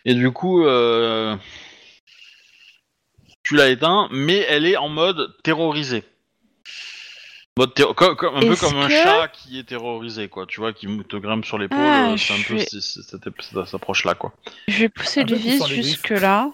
Et 0.05 0.15
du 0.15 0.31
coup, 0.31 0.65
euh, 0.65 1.37
tu 3.43 3.57
l'as 3.57 3.69
éteint, 3.69 4.09
mais 4.13 4.39
elle 4.49 4.67
est 4.67 4.77
en 4.77 4.89
mode 4.89 5.35
terrorisé. 5.43 6.05
Mode 7.57 7.75
terro- 7.75 7.95
co- 7.95 8.15
co- 8.17 8.35
un 8.35 8.41
peu 8.41 8.53
Est-ce 8.53 8.61
comme 8.61 8.77
un 8.79 8.89
que- 8.89 8.95
chat 8.95 9.29
qui 9.29 9.59
est 9.59 9.65
terrorisé, 9.65 10.29
quoi. 10.29 10.47
Tu 10.47 10.61
vois, 10.61 10.73
qui 10.73 10.87
te 11.09 11.17
grimpe 11.17 11.45
sur 11.45 11.59
l'épaule. 11.59 11.79
Ah, 11.81 12.13
euh, 12.13 12.17
c'est 12.17 12.33
un 12.33 12.37
je 12.37 12.47
peu 12.49 12.55
vais- 12.55 12.61
c- 12.67 12.81
c- 12.81 13.01
cette, 13.03 13.23
cette 13.43 13.75
approche-là, 13.75 14.15
quoi. 14.15 14.33
Je 14.69 14.79
vais 14.79 14.89
pousser 14.89 15.21
Un 15.21 15.25
le 15.25 15.35
plus 15.35 15.37
vis 15.37 15.59
sans 15.59 15.67
les 15.67 15.75
griffes. 15.81 15.87
jusque-là. 15.87 16.51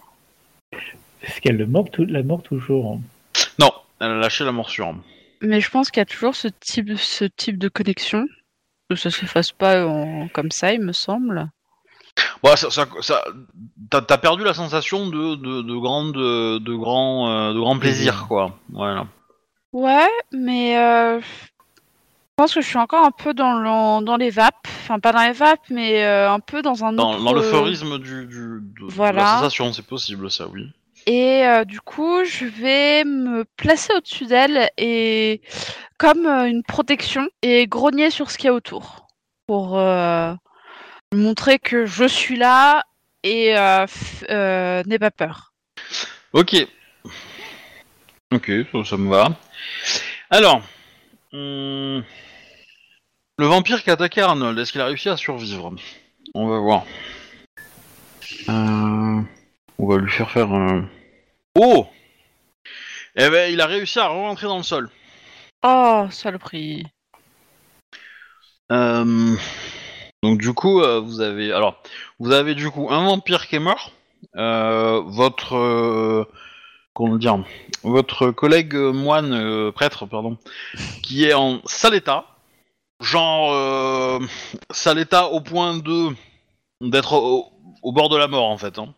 Est-ce 1.23 1.41
qu'elle 1.41 1.57
le 1.57 1.67
mord, 1.67 1.91
tout, 1.93 2.07
la 2.07 2.23
mord 2.23 2.43
toujours 2.43 2.95
hein? 2.95 3.01
Non, 3.59 3.73
elle 4.01 4.11
a 4.13 4.15
lâché 4.17 4.45
la 4.45 4.53
morsure. 4.53 4.95
Mais 5.43 5.61
je 5.61 5.71
pense 5.71 5.91
qu'il 5.91 6.01
y 6.01 6.03
a 6.03 6.07
toujours 6.07 6.35
ce 6.35 6.49
type, 6.49 6.97
ce 6.97 7.25
type 7.25 7.59
de 7.59 7.69
connexion. 7.69 8.27
Que 8.89 8.97
ça 8.97 9.11
se 9.11 9.27
fasse 9.27 9.51
pas 9.53 9.85
en- 9.87 10.29
comme 10.29 10.51
ça, 10.51 10.73
il 10.73 10.81
me 10.81 10.93
semble. 10.93 11.49
Ouais, 12.43 12.57
ça, 12.57 12.71
ça, 12.71 12.87
ça- 13.01 13.25
t'as, 13.91 14.01
t'as 14.01 14.19
perdu 14.19 14.45
la 14.45 14.55
sensation 14.55 15.07
de, 15.09 15.35
de, 15.35 15.63
de 15.63 15.77
grande, 15.77 16.13
de, 16.13 16.59
de 16.59 16.75
grand, 16.75 17.29
euh, 17.31 17.53
de 17.53 17.59
grand 17.59 17.79
plaisir, 17.79 18.13
Plaisir. 18.13 18.29
quoi. 18.29 18.59
Voilà. 18.71 19.07
Ouais, 19.73 20.09
mais 20.33 20.79
euh, 20.79 21.21
je 21.21 21.27
pense 22.37 22.55
que 22.55 22.61
je 22.61 22.67
suis 22.67 22.79
encore 22.79 23.05
un 23.05 23.11
peu 23.11 23.35
dans, 23.35 23.53
l'en- 23.55 24.01
dans 24.03 24.17
les 24.17 24.31
vapes. 24.31 24.67
Enfin, 24.83 24.99
pas 25.01 25.13
dans 25.13 25.23
les 25.23 25.33
vapes, 25.33 25.69
mais 25.71 26.05
euh, 26.05 26.31
un 26.31 26.41
peu 26.41 26.63
dans 26.63 26.85
un 26.85 26.93
Dans, 26.93 27.15
autre... 27.15 27.25
dans 27.25 27.33
l'euphorisme 27.35 27.99
du, 27.99 28.27
du, 28.27 28.61
de, 28.81 28.87
de 28.87 28.93
Voilà. 28.93 29.23
la 29.23 29.27
sensation, 29.27 29.73
c'est 29.73 29.87
possible, 29.87 30.31
ça, 30.31 30.47
oui. 30.49 30.69
Et 31.07 31.47
euh, 31.47 31.65
du 31.65 31.81
coup, 31.81 32.25
je 32.25 32.47
vais 32.47 33.05
me 33.05 33.45
placer 33.57 33.93
au-dessus 33.97 34.27
d'elle 34.27 34.71
et 34.79 35.41
comme 35.99 36.27
euh, 36.27 36.49
une 36.49 36.63
protection 36.63 37.29
et 37.43 37.67
grogner 37.67 38.11
sur 38.11 38.31
ce 38.31 38.39
qu'il 38.39 38.47
y 38.47 38.51
a 38.51 38.55
autour 38.55 39.07
pour 39.47 39.79
euh, 39.79 40.33
montrer 41.17 41.59
que 41.59 41.87
je 41.87 42.05
suis 42.05 42.37
là 42.37 42.85
et 43.23 43.57
euh, 43.57 43.87
euh, 44.31 44.83
n'aie 44.85 44.99
pas 44.99 45.11
peur. 45.11 45.53
Ok. 46.33 46.55
Ok, 48.35 48.51
ça, 48.73 48.85
ça 48.85 48.97
me 48.97 49.09
va. 49.09 49.29
Alors, 50.31 50.63
hum, 51.33 52.05
le 53.39 53.47
vampire 53.47 53.83
qui 53.83 53.91
a 53.91 53.95
attaqué 53.95 54.21
Arnold, 54.21 54.59
est-ce 54.59 54.73
qu'il 54.73 54.81
a 54.81 54.87
réussi 54.87 55.09
à 55.09 55.17
survivre? 55.17 55.75
On 56.35 56.49
va 56.49 56.59
voir. 56.59 56.85
Euh, 58.49 59.23
on 59.79 59.87
va 59.87 59.97
lui 59.99 60.11
faire 60.11 60.31
faire 60.31 60.53
un... 60.53 60.89
Oh 61.55 61.87
Eh 63.15 63.29
ben, 63.31 63.53
il 63.53 63.61
a 63.61 63.67
réussi 63.67 63.99
à 63.99 64.09
rentrer 64.09 64.47
dans 64.47 64.57
le 64.57 64.63
sol. 64.63 64.91
Oh, 65.63 66.07
saloperie. 66.11 66.87
Euh, 68.73 69.37
donc 70.27 70.41
du 70.41 70.53
coup, 70.53 70.81
euh, 70.81 70.99
vous 71.01 71.21
avez 71.21 71.53
alors 71.53 71.81
vous 72.19 72.33
avez 72.33 72.55
du 72.55 72.71
coup 72.71 72.89
un 72.91 73.05
vampire 73.05 73.47
qui 73.47 73.57
est 73.57 73.61
mort. 73.61 73.93
Euh, 74.35 75.03
votre 75.07 75.55
euh, 75.57 76.25
comment 76.95 77.17
dire? 77.17 77.45
Votre 77.85 78.31
collègue 78.33 78.75
moine 78.75 79.71
prêtre 79.73 80.07
pardon 80.07 80.37
qui 81.03 81.25
est 81.25 81.35
en 81.35 81.61
sale 81.65 81.95
état, 81.95 82.25
genre 83.01 84.21
sale 84.71 84.99
état 84.99 85.29
au 85.29 85.41
point 85.41 85.77
de 85.77 86.09
d'être 86.81 87.13
au, 87.13 87.53
au 87.83 87.93
bord 87.93 88.09
de 88.09 88.17
la 88.17 88.27
mort 88.27 88.51
en 88.51 88.59
fait. 88.59 88.79
hein. 88.79 88.95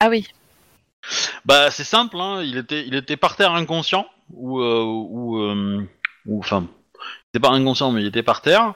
Ah 0.00 0.08
oui. 0.10 0.26
Bah 1.44 1.70
c'est 1.70 1.84
simple, 1.84 2.20
hein, 2.20 2.42
il 2.42 2.58
était 2.58 2.86
il 2.86 2.94
était 2.94 3.16
par 3.16 3.36
terre 3.36 3.54
inconscient 3.54 4.06
ou 4.32 4.60
euh, 4.60 4.82
ou 4.84 5.38
ou 6.26 6.38
enfin 6.40 6.66
était 7.34 7.40
pas 7.40 7.50
inconscient 7.50 7.92
mais 7.92 8.00
il 8.02 8.06
était 8.06 8.22
par 8.22 8.40
terre. 8.42 8.74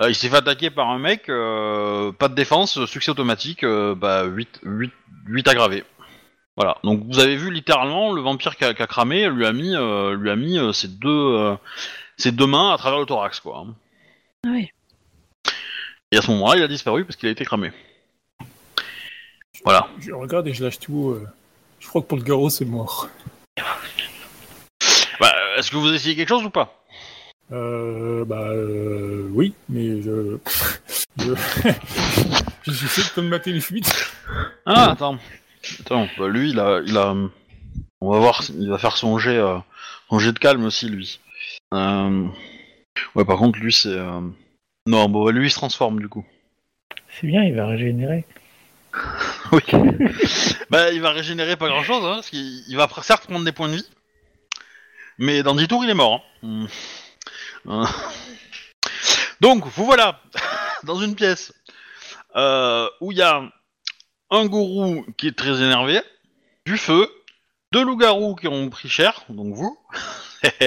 Euh, 0.00 0.08
il 0.10 0.14
s'est 0.14 0.28
fait 0.28 0.36
attaquer 0.36 0.70
par 0.70 0.90
un 0.90 0.98
mec, 0.98 1.28
euh, 1.28 2.12
pas 2.12 2.28
de 2.28 2.34
défense, 2.34 2.84
succès 2.86 3.10
automatique, 3.10 3.62
euh, 3.64 3.94
bah 3.94 4.24
8 4.24 4.60
8 4.62 4.92
8 5.26 5.48
aggravés. 5.48 5.84
Voilà. 6.56 6.76
Donc 6.84 7.02
vous 7.06 7.18
avez 7.18 7.36
vu 7.36 7.50
littéralement 7.50 8.12
le 8.12 8.20
vampire 8.20 8.56
qui 8.56 8.64
a, 8.64 8.74
cramé 8.74 9.28
lui 9.28 9.46
a 9.46 9.52
mis 9.52 9.74
euh, 9.74 10.14
lui 10.14 10.30
a 10.30 10.36
mis 10.36 10.58
euh, 10.58 10.72
ses 10.72 10.88
deux 10.88 11.08
euh, 11.08 11.54
ses 12.16 12.30
deux 12.32 12.46
mains 12.46 12.72
à 12.72 12.76
travers 12.78 13.00
le 13.00 13.06
thorax 13.06 13.40
quoi. 13.40 13.64
Ah 14.46 14.50
oui. 14.52 14.68
Et 16.12 16.16
à 16.18 16.22
ce 16.22 16.30
moment-là, 16.30 16.56
il 16.58 16.62
a 16.62 16.68
disparu 16.68 17.04
parce 17.04 17.16
qu'il 17.16 17.28
a 17.28 17.32
été 17.32 17.44
cramé. 17.44 17.72
Voilà. 19.64 19.88
Je 19.98 20.12
regarde 20.12 20.46
et 20.46 20.52
je 20.52 20.62
lâche 20.62 20.78
tout. 20.78 21.10
euh, 21.10 21.26
Je 21.80 21.88
crois 21.88 22.02
que 22.02 22.06
pour 22.06 22.18
le 22.18 22.22
garrot, 22.22 22.50
c'est 22.50 22.64
mort. 22.66 23.08
Bah, 25.18 25.32
est-ce 25.56 25.70
que 25.70 25.76
vous 25.76 25.92
essayez 25.92 26.14
quelque 26.14 26.28
chose 26.28 26.44
ou 26.44 26.50
pas? 26.50 26.83
Euh, 27.52 28.24
bah 28.24 28.48
euh, 28.50 29.28
oui, 29.32 29.54
mais 29.68 30.02
je. 30.02 30.38
je... 31.18 31.34
J'essaie 32.72 33.02
de 33.02 33.14
colmater 33.14 33.52
les 33.52 33.60
fuites. 33.60 34.12
Ah, 34.66 34.92
attends. 34.92 35.18
Attends, 35.80 36.08
bah 36.18 36.28
lui, 36.28 36.50
il 36.50 36.58
a, 36.60 36.80
il 36.84 36.96
a. 36.96 37.14
On 38.00 38.10
va 38.10 38.18
voir, 38.18 38.42
il 38.58 38.68
va 38.70 38.78
faire 38.78 38.96
son 38.96 39.18
jet, 39.18 39.36
euh, 39.36 39.58
son 40.10 40.18
jet 40.18 40.32
de 40.32 40.38
calme 40.38 40.64
aussi, 40.64 40.88
lui. 40.88 41.20
Euh... 41.72 42.26
Ouais, 43.14 43.24
par 43.24 43.38
contre, 43.38 43.58
lui, 43.58 43.72
c'est. 43.72 43.88
euh, 43.88 44.20
Non, 44.86 45.08
bon, 45.08 45.28
lui, 45.30 45.46
il 45.46 45.50
se 45.50 45.56
transforme 45.56 46.00
du 46.00 46.08
coup. 46.08 46.24
C'est 47.20 47.26
bien, 47.26 47.42
il 47.44 47.54
va 47.54 47.66
régénérer. 47.66 48.24
Oui. 49.52 49.60
bah, 50.70 50.90
il 50.92 51.00
va 51.00 51.10
régénérer 51.10 51.56
pas 51.56 51.68
grand 51.68 51.82
chose, 51.82 52.02
hein, 52.04 52.14
parce 52.14 52.30
qu'il 52.30 52.62
il 52.68 52.76
va 52.76 52.88
certes 53.02 53.26
prendre 53.26 53.44
des 53.44 53.52
points 53.52 53.68
de 53.68 53.74
vie, 53.76 53.88
mais 55.18 55.42
dans 55.42 55.54
10 55.54 55.68
tours, 55.68 55.84
il 55.84 55.90
est 55.90 55.94
mort. 55.94 56.24
hein. 56.42 56.46
Hmm. 56.46 56.66
Euh. 57.66 57.84
Donc, 59.40 59.64
vous 59.66 59.84
voilà 59.84 60.20
dans 60.84 60.96
une 61.00 61.14
pièce 61.14 61.52
euh, 62.36 62.88
où 63.00 63.12
il 63.12 63.18
y 63.18 63.22
a 63.22 63.42
un 64.30 64.46
gourou 64.46 65.04
qui 65.16 65.28
est 65.28 65.36
très 65.36 65.62
énervé, 65.62 66.00
du 66.66 66.76
feu, 66.76 67.08
deux 67.72 67.84
loups-garous 67.84 68.34
qui 68.36 68.48
ont 68.48 68.68
pris 68.70 68.88
cher, 68.88 69.24
donc 69.28 69.54
vous, 69.54 69.78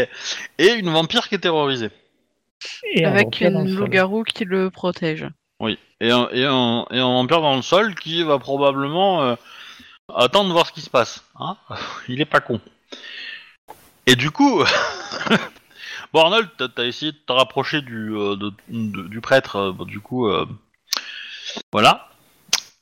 et 0.58 0.74
une 0.74 0.90
vampire 0.90 1.28
qui 1.28 1.36
est 1.36 1.40
terrorisée. 1.40 1.90
Et 2.94 3.06
un 3.06 3.10
Avec 3.12 3.26
vampire 3.26 3.52
dans 3.52 3.60
le 3.62 3.66
une 3.66 3.74
sol. 3.74 3.84
loup-garou 3.84 4.24
qui 4.24 4.46
le 4.46 4.70
protège. 4.70 5.28
Oui, 5.60 5.78
et 6.00 6.12
un, 6.12 6.30
et 6.32 6.46
un, 6.46 6.86
et 6.92 7.00
un 7.00 7.14
vampire 7.14 7.42
dans 7.42 7.56
le 7.56 7.62
sol 7.62 7.96
qui 7.96 8.24
va 8.24 8.38
probablement 8.40 9.24
euh, 9.24 9.36
attendre 10.14 10.50
de 10.50 10.54
voir 10.54 10.68
ce 10.68 10.72
qui 10.72 10.82
se 10.82 10.90
passe. 10.90 11.24
Hein 11.40 11.58
Il 12.08 12.22
est 12.22 12.26
pas 12.26 12.42
con. 12.42 12.62
Et 14.06 14.16
du 14.16 14.32
coup, 14.32 14.64
bon 16.14 16.22
Arnold, 16.22 16.50
t'as 16.58 16.68
as 16.78 16.86
essayé 16.86 17.12
de 17.12 17.18
te 17.18 17.32
rapprocher 17.34 17.82
du, 17.82 18.14
euh, 18.16 18.36
de- 18.36 18.54
de- 18.70 19.08
du 19.08 19.22
prêtre, 19.22 19.56
euh, 19.58 19.72
bon, 19.72 19.86
du 19.86 20.00
coup, 20.00 20.28
euh, 20.28 20.46
voilà. 21.72 22.10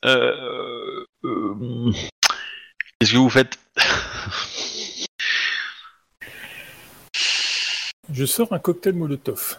Euh, 0.04 1.04
euh, 1.24 1.92
Qu'est-ce 3.00 3.12
que 3.12 3.16
vous 3.18 3.30
faites? 3.30 3.58
Je 8.12 8.24
sors 8.24 8.52
un 8.52 8.58
cocktail 8.58 8.94
Molotov. 8.94 9.58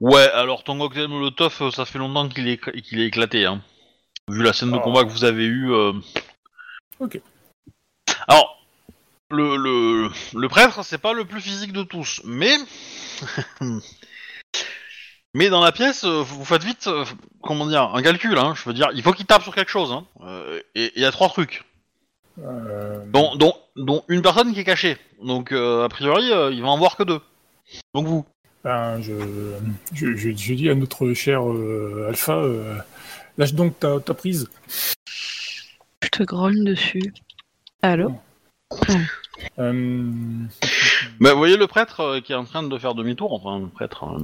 Ouais, 0.00 0.30
alors 0.30 0.62
ton 0.62 0.78
cocktail 0.78 1.08
Molotov, 1.08 1.56
euh, 1.60 1.70
ça 1.70 1.84
fait 1.84 1.98
longtemps 1.98 2.28
qu'il 2.28 2.46
est, 2.48 2.58
qu'il 2.82 3.00
est 3.00 3.06
éclaté, 3.06 3.44
hein. 3.46 3.60
Vu 4.30 4.42
la 4.42 4.52
scène 4.52 4.70
de 4.70 4.76
Oh. 4.76 4.80
combat 4.80 5.04
que 5.04 5.08
vous 5.10 5.24
avez 5.24 5.44
eue. 5.44 5.72
euh. 5.72 5.92
Ok. 7.00 7.20
Alors, 8.28 8.57
le, 9.30 9.56
le, 9.56 10.10
le 10.34 10.48
prêtre, 10.48 10.82
c'est 10.84 10.98
pas 10.98 11.12
le 11.12 11.24
plus 11.24 11.40
physique 11.40 11.72
de 11.72 11.82
tous, 11.82 12.20
mais. 12.24 12.56
mais 15.34 15.50
dans 15.50 15.60
la 15.60 15.72
pièce, 15.72 16.04
euh, 16.04 16.22
vous 16.22 16.44
faites 16.44 16.64
vite, 16.64 16.86
euh, 16.86 17.04
comment 17.42 17.66
dire, 17.66 17.82
un 17.94 18.02
calcul, 18.02 18.36
hein. 18.38 18.54
Je 18.56 18.64
veux 18.64 18.72
dire, 18.74 18.88
il 18.94 19.02
faut 19.02 19.12
qu'il 19.12 19.26
tape 19.26 19.42
sur 19.42 19.54
quelque 19.54 19.70
chose, 19.70 19.92
hein. 19.92 20.06
Euh, 20.22 20.60
et 20.74 20.92
il 20.96 21.02
y 21.02 21.04
a 21.04 21.12
trois 21.12 21.28
trucs, 21.28 21.64
Euh, 22.38 23.04
dont, 23.06 23.34
dont, 23.36 23.54
dont 23.76 24.04
une 24.08 24.22
personne 24.22 24.52
qui 24.54 24.60
est 24.60 24.64
cachée. 24.64 24.96
Donc, 25.22 25.52
euh, 25.52 25.84
a 25.84 25.88
priori, 25.88 26.30
euh, 26.32 26.50
il 26.52 26.62
va 26.62 26.68
en 26.68 26.78
voir 26.78 26.96
que 26.96 27.02
deux. 27.02 27.20
Donc 27.94 28.06
vous. 28.06 28.24
ben, 28.64 29.00
je, 29.02 29.12
je, 29.92 30.14
je, 30.16 30.30
je 30.30 30.54
dis 30.54 30.70
à 30.70 30.74
notre 30.74 31.12
cher 31.14 31.46
euh, 31.46 32.06
Alpha, 32.08 32.34
euh, 32.36 32.78
lâche 33.36 33.52
donc 33.54 33.78
ta, 33.78 34.00
ta 34.00 34.14
prise. 34.14 34.48
Je 36.02 36.08
te 36.08 36.22
grogne 36.22 36.64
dessus. 36.64 37.12
Allô? 37.82 38.14
Euh, 39.58 40.10
Bah, 41.20 41.32
vous 41.32 41.38
voyez 41.38 41.56
le 41.56 41.66
prêtre 41.66 42.00
euh, 42.00 42.20
qui 42.20 42.32
est 42.32 42.36
en 42.36 42.44
train 42.44 42.62
de 42.62 42.78
faire 42.78 42.94
demi-tour, 42.94 43.32
enfin, 43.32 43.58
le 43.60 43.66
prêtre. 43.68 44.04
euh, 44.04 44.18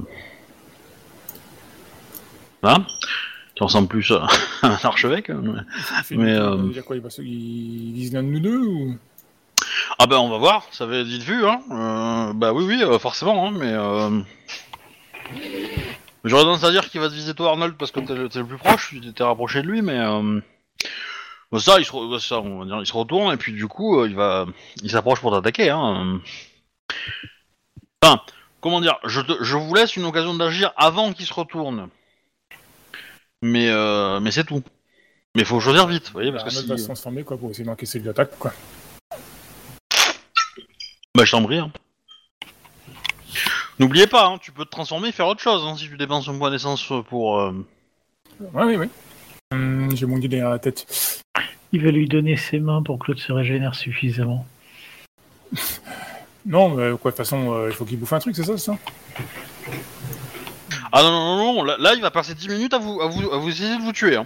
Là, 2.63 2.79
qui 3.55 3.63
ressemble 3.63 3.87
plus 3.87 4.11
à 4.11 4.27
un 4.63 4.77
archevêque. 4.83 5.29
euh, 5.29 5.55
fait 6.03 6.15
Mais, 6.15 6.33
euh, 6.33 6.71
a 6.77 6.81
quoi, 6.81 6.95
il, 6.95 7.01
va 7.01 7.09
se- 7.09 7.21
il 7.21 7.93
vise 7.93 8.13
l'un 8.13 8.23
de 8.23 8.27
nous 8.29 8.39
deux 8.39 8.57
ou... 8.59 8.97
Ah 9.99 10.07
ben 10.07 10.17
on 10.17 10.29
va 10.29 10.37
voir, 10.37 10.65
ça 10.71 10.85
va 10.85 10.97
être 10.97 11.07
vite 11.07 11.23
vu, 11.23 11.45
hein. 11.45 11.61
Euh, 11.71 12.33
bah 12.33 12.51
oui, 12.53 12.65
oui, 12.67 12.83
euh, 12.83 12.99
forcément, 12.99 13.47
hein, 13.47 13.51
mais... 13.57 13.71
Euh... 13.71 14.19
J'aurais 16.25 16.43
tendance 16.43 16.63
à 16.63 16.71
dire 16.71 16.89
qu'il 16.89 16.99
va 16.99 17.07
te 17.07 17.13
viser 17.13 17.33
toi, 17.33 17.51
Arnold, 17.51 17.75
parce 17.77 17.91
que 17.91 17.99
t'es 18.01 18.13
le, 18.15 18.27
t'es 18.27 18.39
le 18.39 18.45
plus 18.45 18.57
proche, 18.57 18.89
tu 18.89 19.13
t'es 19.13 19.23
rapproché 19.23 19.61
de 19.61 19.67
lui, 19.67 19.81
mais... 19.81 19.97
Euh... 19.99 20.41
bah, 21.55 21.61
ça, 21.61 21.79
il 21.79 21.85
se, 21.85 21.91
bah, 22.11 22.19
ça, 22.19 22.39
on 22.39 22.65
dire, 22.65 22.79
il 22.81 22.85
se 22.85 22.93
retourne, 22.93 23.33
et 23.33 23.37
puis 23.37 23.53
du 23.53 23.67
coup, 23.67 23.99
euh, 23.99 24.07
il 24.07 24.15
va... 24.15 24.45
Il 24.83 24.89
s'approche 24.91 25.21
pour 25.21 25.31
t'attaquer, 25.31 25.69
hein. 25.69 26.19
Enfin, 28.01 28.21
comment 28.61 28.81
dire, 28.81 28.97
je, 29.05 29.21
te- 29.21 29.41
je 29.43 29.55
vous 29.55 29.73
laisse 29.73 29.95
une 29.95 30.05
occasion 30.05 30.33
d'agir 30.33 30.73
avant 30.75 31.13
qu'il 31.13 31.25
se 31.25 31.33
retourne. 31.33 31.89
Mais, 33.41 33.69
euh, 33.69 34.19
mais 34.19 34.31
c'est 34.31 34.43
tout. 34.43 34.63
Mais 35.35 35.43
faut 35.43 35.59
choisir 35.59 35.87
vite, 35.87 36.07
vous 36.07 36.13
voyez, 36.13 36.31
parce 36.31 36.43
que 36.43 36.49
Arnold 36.49 36.65
si... 36.65 36.71
va 36.71 36.77
se 36.77 36.83
transformer 36.85 37.23
quoi, 37.23 37.37
pour 37.37 37.49
essayer 37.51 37.65
d'encaisser 37.65 37.99
l'attaque. 37.99 38.37
Quoi. 38.39 38.53
Bah 41.15 41.23
je 41.25 41.31
t'en 41.31 41.43
prie. 41.43 41.57
hein. 41.59 41.71
N'oubliez 43.79 44.07
pas, 44.07 44.27
hein, 44.27 44.37
tu 44.37 44.51
peux 44.51 44.65
te 44.65 44.69
transformer 44.69 45.09
et 45.09 45.11
faire 45.11 45.27
autre 45.27 45.41
chose 45.41 45.63
hein, 45.65 45.75
si 45.77 45.87
tu 45.87 45.97
dépenses 45.97 46.27
un 46.27 46.37
point 46.37 46.51
d'essence 46.51 46.91
pour... 47.09 47.39
euh, 47.39 47.51
Ouais, 48.39 48.63
oui, 48.65 48.75
oui. 48.77 48.89
Hum, 49.51 49.89
J'ai 49.95 50.05
mon 50.05 50.17
guide 50.17 50.31
derrière 50.31 50.49
la 50.49 50.59
tête. 50.59 51.23
Il 51.75 51.83
va 51.83 51.91
lui 51.91 52.07
donner 52.07 52.37
ses 52.37 52.59
mains 52.59 52.81
pour 52.81 52.97
que 52.99 53.11
l'autre 53.11 53.21
se 53.21 53.33
régénère 53.33 53.75
suffisamment. 53.75 54.45
Non, 56.45 56.69
mais 56.69 56.97
quoi, 56.97 57.11
de 57.11 57.17
toute 57.17 57.17
façon, 57.17 57.53
euh, 57.53 57.67
il 57.69 57.75
faut 57.75 57.83
qu'il 57.83 57.99
bouffe 57.99 58.13
un 58.13 58.19
truc, 58.19 58.33
c'est 58.33 58.45
ça, 58.45 58.57
c'est 58.57 58.63
ça 58.63 58.77
Ah 60.93 61.03
non, 61.03 61.11
non, 61.11 61.35
non, 61.35 61.53
non, 61.53 61.63
là, 61.63 61.75
là, 61.77 61.93
il 61.93 62.01
va 62.01 62.11
passer 62.11 62.33
10 62.33 62.47
minutes 62.47 62.73
à 62.73 62.77
vous, 62.77 63.01
à 63.01 63.07
vous, 63.07 63.29
à 63.29 63.37
vous 63.39 63.49
essayer 63.49 63.75
de 63.75 63.81
vous 63.81 63.91
tuer. 63.91 64.15
Hein. 64.15 64.25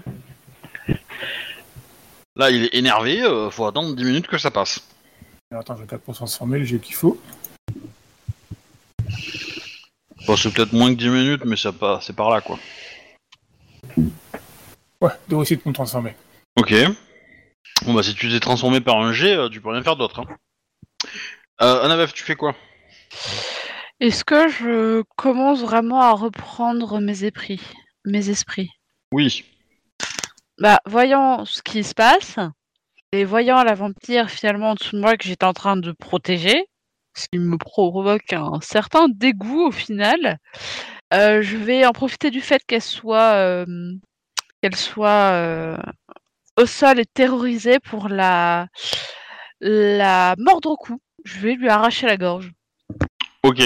Là 2.35 2.51
il 2.51 2.65
est 2.65 2.75
énervé, 2.75 3.23
euh, 3.23 3.49
faut 3.49 3.65
attendre 3.65 3.95
10 3.95 4.03
minutes 4.03 4.27
que 4.27 4.37
ça 4.37 4.51
passe. 4.51 4.87
Alors, 5.49 5.61
Attends, 5.61 5.75
je 5.75 5.81
regarde 5.81 6.03
pour 6.03 6.13
se 6.13 6.19
transformer, 6.19 6.59
le 6.59 6.65
jet 6.65 6.77
qu'il 6.77 6.93
faut. 6.93 7.19
Bon, 10.27 10.35
c'est 10.37 10.53
peut-être 10.53 10.73
moins 10.73 10.93
que 10.93 10.99
10 10.99 11.09
minutes, 11.09 11.45
mais 11.45 11.55
c'est 11.55 11.71
pas, 11.71 11.99
c'est 11.99 12.15
par 12.15 12.29
là 12.29 12.41
quoi. 12.41 12.59
Ouais, 15.01 15.11
de 15.27 15.35
réussite 15.35 15.63
pour 15.63 15.69
me 15.69 15.73
transformer. 15.73 16.15
Ok. 16.55 16.75
Bon 17.85 17.93
bah 17.93 18.03
si 18.03 18.13
tu 18.13 18.29
t'es 18.29 18.39
transformé 18.39 18.81
par 18.81 18.97
un 18.97 19.13
G, 19.13 19.33
euh, 19.33 19.49
tu 19.49 19.61
peux 19.61 19.69
rien 19.69 19.83
faire 19.83 19.95
d'autre. 19.95 20.21
Hein. 20.21 20.37
Euh, 21.61 21.83
Annabeth, 21.83 22.13
tu 22.13 22.23
fais 22.23 22.35
quoi? 22.35 22.55
Est-ce 23.99 24.23
que 24.23 24.47
je 24.47 25.03
commence 25.17 25.61
vraiment 25.61 26.01
à 26.01 26.11
reprendre 26.11 26.99
mes 26.99 27.25
esprits 27.25 27.61
Mes 28.05 28.29
esprits? 28.29 28.69
Oui. 29.11 29.43
Bah, 30.59 30.79
voyant 30.85 31.45
ce 31.45 31.61
qui 31.61 31.83
se 31.83 31.93
passe, 31.93 32.37
et 33.11 33.25
voyant 33.25 33.63
la 33.63 33.73
vampire 33.73 34.29
finalement 34.29 34.71
en 34.71 34.75
dessous 34.75 34.95
de 34.95 35.01
moi 35.01 35.17
que 35.17 35.25
j'étais 35.25 35.45
en 35.45 35.53
train 35.53 35.77
de 35.77 35.91
protéger, 35.91 36.65
ce 37.15 37.27
qui 37.31 37.39
me 37.39 37.57
provoque 37.57 38.33
un 38.33 38.59
certain 38.61 39.07
dégoût 39.09 39.67
au 39.67 39.71
final, 39.71 40.37
euh, 41.13 41.41
je 41.41 41.57
vais 41.57 41.85
en 41.85 41.91
profiter 41.91 42.29
du 42.29 42.39
fait 42.39 42.63
qu'elle 42.65 42.81
soit, 42.81 43.33
euh, 43.33 43.65
qu'elle 44.61 44.75
soit 44.75 45.77
euh, 46.59 46.63
au 46.63 46.65
sol 46.65 46.99
et 46.99 47.05
terrorisée 47.05 47.79
pour 47.79 48.09
la, 48.09 48.67
la 49.61 50.35
mordre 50.37 50.71
au 50.71 50.77
cou. 50.77 51.01
Je 51.25 51.39
vais 51.39 51.55
lui 51.55 51.69
arracher 51.69 52.07
la 52.07 52.17
gorge. 52.17 52.51
Ok. 53.43 53.61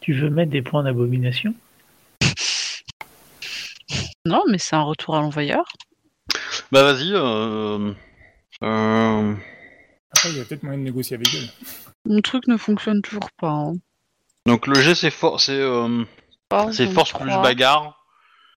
Tu 0.00 0.14
veux 0.14 0.30
mettre 0.30 0.50
des 0.50 0.62
points 0.62 0.82
d'abomination? 0.82 1.54
Non, 4.24 4.42
mais 4.48 4.58
c'est 4.58 4.76
un 4.76 4.82
retour 4.82 5.16
à 5.16 5.20
l'envoyeur. 5.20 5.64
Bah 6.70 6.82
vas-y. 6.84 7.12
Euh... 7.12 7.92
Euh... 8.62 9.34
Après, 10.14 10.30
il 10.30 10.38
y 10.38 10.40
a 10.40 10.44
peut-être 10.44 10.62
moyen 10.62 10.78
de 10.78 10.84
négocier 10.84 11.16
avec 11.16 11.28
elle. 11.34 11.48
Mon 12.06 12.20
truc 12.20 12.46
ne 12.46 12.56
fonctionne 12.56 13.02
toujours 13.02 13.30
pas. 13.38 13.50
hein. 13.50 13.74
Donc 14.46 14.66
le 14.66 14.74
G 14.74 14.94
c'est 14.94 15.10
for- 15.10 15.40
c'est 15.40 15.52
euh, 15.52 16.04
Force, 16.50 16.76
c'est 16.76 16.86
donc 16.86 16.94
force 16.94 17.12
plus 17.12 17.28
3, 17.28 17.42
bagarre, 17.42 18.04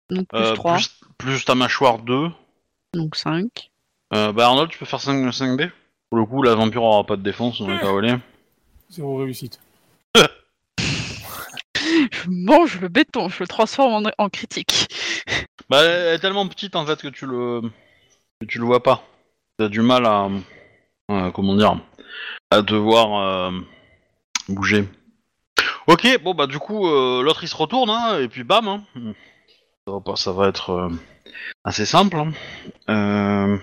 Donc 0.10 0.28
plus 0.30 0.40
euh, 0.40 0.54
3, 0.56 0.76
plus, 0.78 1.00
plus 1.18 1.46
ta 1.46 1.54
mâchoire 1.56 2.00
2. 2.00 2.30
Donc 2.96 3.16
5. 3.16 3.72
Euh, 4.14 4.32
bah 4.32 4.46
Arnold, 4.48 4.70
tu 4.70 4.78
peux 4.78 4.86
faire 4.86 5.02
5, 5.02 5.26
5D 5.30 5.72
Pour 6.10 6.20
le 6.20 6.26
coup, 6.26 6.42
la 6.42 6.56
vampire 6.56 6.84
aura 6.84 7.04
pas 7.04 7.16
de 7.16 7.22
défense, 7.22 7.60
on 7.62 7.72
est 7.72 7.80
pas 7.80 7.92
volé. 7.92 8.16
Zéro 8.90 9.18
réussite. 9.18 9.60
Je 11.76 12.30
mange 12.30 12.80
le 12.82 12.88
béton, 12.88 13.30
je 13.30 13.42
le 13.42 13.48
transforme 13.48 14.06
en, 14.06 14.12
en 14.18 14.30
critique. 14.30 14.88
Bah 15.68 15.82
elle 15.84 16.14
est 16.14 16.20
tellement 16.20 16.48
petite 16.48 16.76
en 16.76 16.86
fait 16.86 17.02
que 17.02 17.08
tu 17.08 17.26
le 17.26 17.62
que 18.40 18.46
tu 18.46 18.60
le 18.60 18.66
vois 18.66 18.84
pas. 18.84 19.04
T'as 19.58 19.68
du 19.68 19.82
mal 19.82 20.06
à 20.06 20.30
euh, 21.10 21.32
comment 21.32 21.56
dire 21.56 21.80
à 22.52 22.62
devoir 22.62 23.50
euh, 23.50 23.60
bouger. 24.48 24.88
Ok, 25.88 26.08
bon 26.24 26.36
bah 26.36 26.46
du 26.46 26.60
coup 26.60 26.88
euh, 26.88 27.24
l'autre 27.24 27.44
il 27.44 27.48
se 27.48 27.56
retourne 27.56 27.90
hein, 27.90 28.20
et 28.20 28.28
puis 28.28 28.44
bam. 28.44 28.68
Hein. 28.68 28.84
Ça 29.88 29.94
va 29.94 30.00
pas, 30.02 30.16
ça 30.16 30.32
va 30.34 30.48
être 30.50 30.70
euh, 30.70 30.90
assez 31.64 31.86
simple. 31.86 32.18
hein. 32.18 32.32
Euh, 32.90 33.58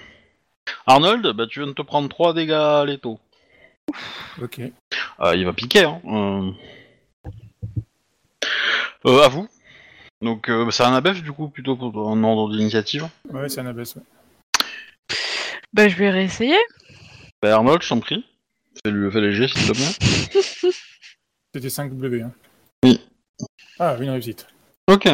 Arnold, 0.87 1.35
bah 1.37 1.47
tu 1.47 1.61
viens 1.61 1.69
de 1.69 1.75
te 1.75 1.83
prendre 1.83 2.09
3 2.09 2.35
dégâts 2.35 2.85
létaux. 2.87 3.19
Ok. 4.41 4.61
Euh, 5.21 5.37
il 5.37 5.45
va 5.45 5.53
piquer. 5.53 5.85
Hein. 5.85 6.01
Euh... 6.07 6.51
Euh, 9.07 9.23
à 9.23 9.29
vous. 9.29 9.49
Donc 10.21 10.49
euh, 10.49 10.71
c'est 10.71 10.85
un 10.85 10.95
abef 10.95 11.23
du 11.23 11.33
coup 11.33 11.49
plutôt 11.49 11.77
pour 11.77 12.11
un 12.11 12.23
ordre 12.23 12.51
d'initiative. 12.53 13.09
Ouais, 13.31 13.49
c'est 13.49 13.61
un 13.61 13.67
abaisse, 13.67 13.97
ouais. 13.97 14.03
Bah, 15.73 15.89
je 15.89 15.97
vais 15.97 16.11
réessayer. 16.11 16.59
Bah, 17.41 17.55
Arnold, 17.55 17.83
je 17.83 17.89
t'en 17.89 17.99
prie. 18.01 18.25
Fais-lui 18.85 19.11
fais 19.11 19.21
les 19.21 19.33
jets 19.33 19.49
s'il 19.49 19.67
te 19.67 19.73
plaît. 19.73 20.73
C'était 21.55 21.69
5W. 21.69 22.23
Hein. 22.23 22.33
Oui. 22.85 23.01
Ah, 23.79 23.97
une 24.01 24.11
réussite. 24.11 24.47
Ok. 24.87 25.09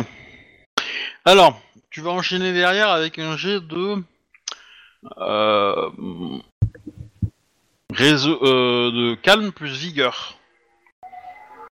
Alors, 1.24 1.60
tu 1.90 2.00
vas 2.00 2.10
enchaîner 2.10 2.52
derrière 2.52 2.90
avec 2.90 3.18
un 3.18 3.36
jet 3.36 3.60
de. 3.60 4.02
Euh, 5.18 5.90
réseau, 7.92 8.38
euh, 8.42 8.90
de 8.90 9.14
calme 9.14 9.52
plus 9.52 9.72
vigueur. 9.78 10.38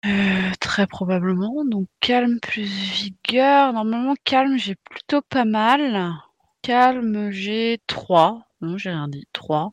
Euh, 0.05 0.51
très 0.59 0.87
probablement. 0.87 1.63
Donc 1.65 1.87
calme 1.99 2.39
plus 2.39 2.63
vigueur. 2.63 3.73
Normalement, 3.73 4.15
calme, 4.23 4.57
j'ai 4.57 4.75
plutôt 4.89 5.21
pas 5.21 5.45
mal. 5.45 6.13
calme, 6.61 7.31
j'ai 7.31 7.79
3. 7.87 8.41
Non, 8.61 8.77
j'ai 8.77 8.89
rien 8.89 9.07
dit. 9.07 9.27
3. 9.33 9.71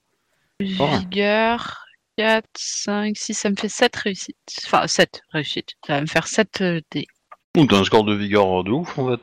Plus 0.59 0.77
Oh. 0.81 0.87
vigueur, 0.99 1.85
4, 2.17 2.45
5, 2.57 3.17
6, 3.17 3.35
ça 3.35 3.51
me 3.51 3.57
fait 3.57 3.69
7 3.69 3.95
réussites. 3.97 4.37
Enfin, 4.67 4.87
7 4.87 5.23
réussites. 5.33 5.75
Ça 5.87 5.95
va 5.95 6.01
me 6.01 6.07
faire 6.07 6.27
7 6.27 6.61
euh, 6.63 6.81
dés. 6.91 7.07
T'as 7.55 7.79
un 7.79 7.85
score 7.85 8.05
de 8.05 8.15
vigueur 8.15 8.65
de 8.65 8.71
ouf 8.71 8.99
en 8.99 9.11
fait. 9.11 9.21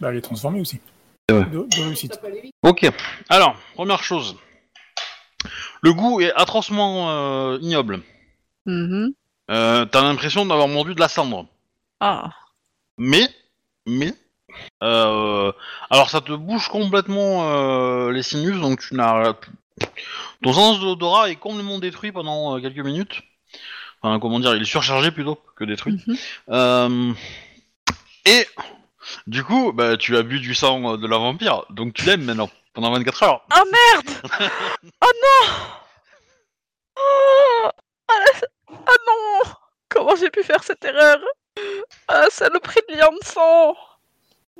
Bah, 0.00 0.10
elle 0.10 0.16
est 0.16 0.22
transformée 0.22 0.60
aussi. 0.60 0.80
Ouais. 1.30 1.44
De, 1.44 1.66
de 1.66 1.82
réussite. 1.82 2.20
Ok. 2.62 2.90
Alors, 3.28 3.56
première 3.74 4.02
chose. 4.02 4.36
Le 5.82 5.92
goût 5.92 6.20
est 6.20 6.32
atrocement 6.32 7.10
euh, 7.10 7.58
ignoble. 7.60 8.00
Mhm. 8.66 9.12
Euh, 9.50 9.84
t'as 9.86 10.02
l'impression 10.02 10.44
d'avoir 10.44 10.68
mordu 10.68 10.94
de 10.94 11.00
la 11.00 11.08
cendre. 11.08 11.46
Ah. 12.00 12.30
Mais, 12.98 13.28
mais, 13.86 14.12
euh, 14.82 15.52
alors 15.90 16.10
ça 16.10 16.20
te 16.20 16.32
bouge 16.32 16.68
complètement 16.68 17.48
euh, 17.50 18.12
les 18.12 18.22
sinus, 18.22 18.60
donc 18.60 18.80
tu 18.80 18.94
n'as 18.94 19.34
ton 20.42 20.52
sens 20.52 20.80
de 20.80 20.84
l'odorat 20.84 21.30
est 21.30 21.36
complètement 21.36 21.78
détruit 21.78 22.12
pendant 22.12 22.56
euh, 22.56 22.60
quelques 22.60 22.84
minutes. 22.84 23.22
Enfin, 24.02 24.18
comment 24.20 24.38
dire, 24.38 24.54
il 24.54 24.62
est 24.62 24.66
surchargé 24.66 25.10
plutôt 25.10 25.38
que 25.56 25.64
détruit. 25.64 26.00
Mhm. 26.06 26.16
Euh, 26.50 27.12
et 28.26 28.46
du 29.26 29.44
coup, 29.44 29.72
bah, 29.72 29.96
tu 29.96 30.16
as 30.16 30.22
bu 30.22 30.40
du 30.40 30.54
sang 30.54 30.94
euh, 30.94 30.96
de 30.96 31.06
la 31.06 31.18
vampire, 31.18 31.64
donc 31.70 31.94
tu 31.94 32.04
l'aimes 32.04 32.24
maintenant 32.24 32.50
pendant 32.74 32.90
24 32.92 33.22
heures. 33.22 33.46
Oh 33.54 33.64
merde 33.72 34.16
Oh 35.02 35.10
non 35.22 35.54
oh, 36.98 37.68
ah, 38.08 38.14
la- 38.18 38.48
ah 38.86 38.96
non 39.06 39.50
Comment 39.88 40.16
j'ai 40.16 40.30
pu 40.30 40.42
faire 40.42 40.62
cette 40.62 40.84
erreur 40.84 41.18
Ah, 42.08 42.26
saloperie 42.30 42.80
de 42.88 42.94
lien 42.96 43.08
de 43.10 43.24
sang 43.26 43.74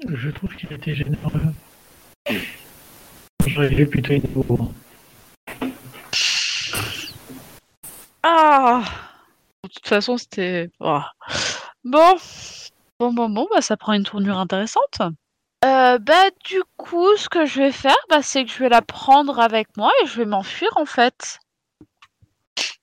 Je 0.08 0.30
trouve 0.30 0.54
qu'il 0.56 0.72
était 0.72 0.94
généreux. 0.94 1.52
J'aurais 3.46 3.68
vu 3.68 3.86
plutôt 3.86 4.12
une 4.12 4.20
bourre. 4.22 4.70
Ah 8.22 8.82
De 9.64 9.68
toute 9.68 9.86
façon, 9.88 10.16
c'était... 10.16 10.70
oh. 10.80 11.00
Bon. 11.84 12.16
Bon, 13.00 13.12
bon, 13.12 13.28
bon, 13.28 13.46
bah 13.52 13.60
ça 13.60 13.76
prend 13.76 13.92
une 13.92 14.02
tournure 14.02 14.38
intéressante. 14.38 15.00
Euh, 15.64 15.98
bah 15.98 16.30
du 16.44 16.62
coup, 16.76 17.16
ce 17.16 17.28
que 17.28 17.46
je 17.46 17.60
vais 17.60 17.72
faire, 17.72 17.96
bah, 18.10 18.22
c'est 18.22 18.44
que 18.44 18.50
je 18.50 18.58
vais 18.58 18.68
la 18.68 18.82
prendre 18.82 19.38
avec 19.38 19.68
moi 19.76 19.90
et 20.02 20.06
je 20.06 20.18
vais 20.18 20.24
m'enfuir 20.24 20.70
en 20.76 20.84
fait. 20.84 21.38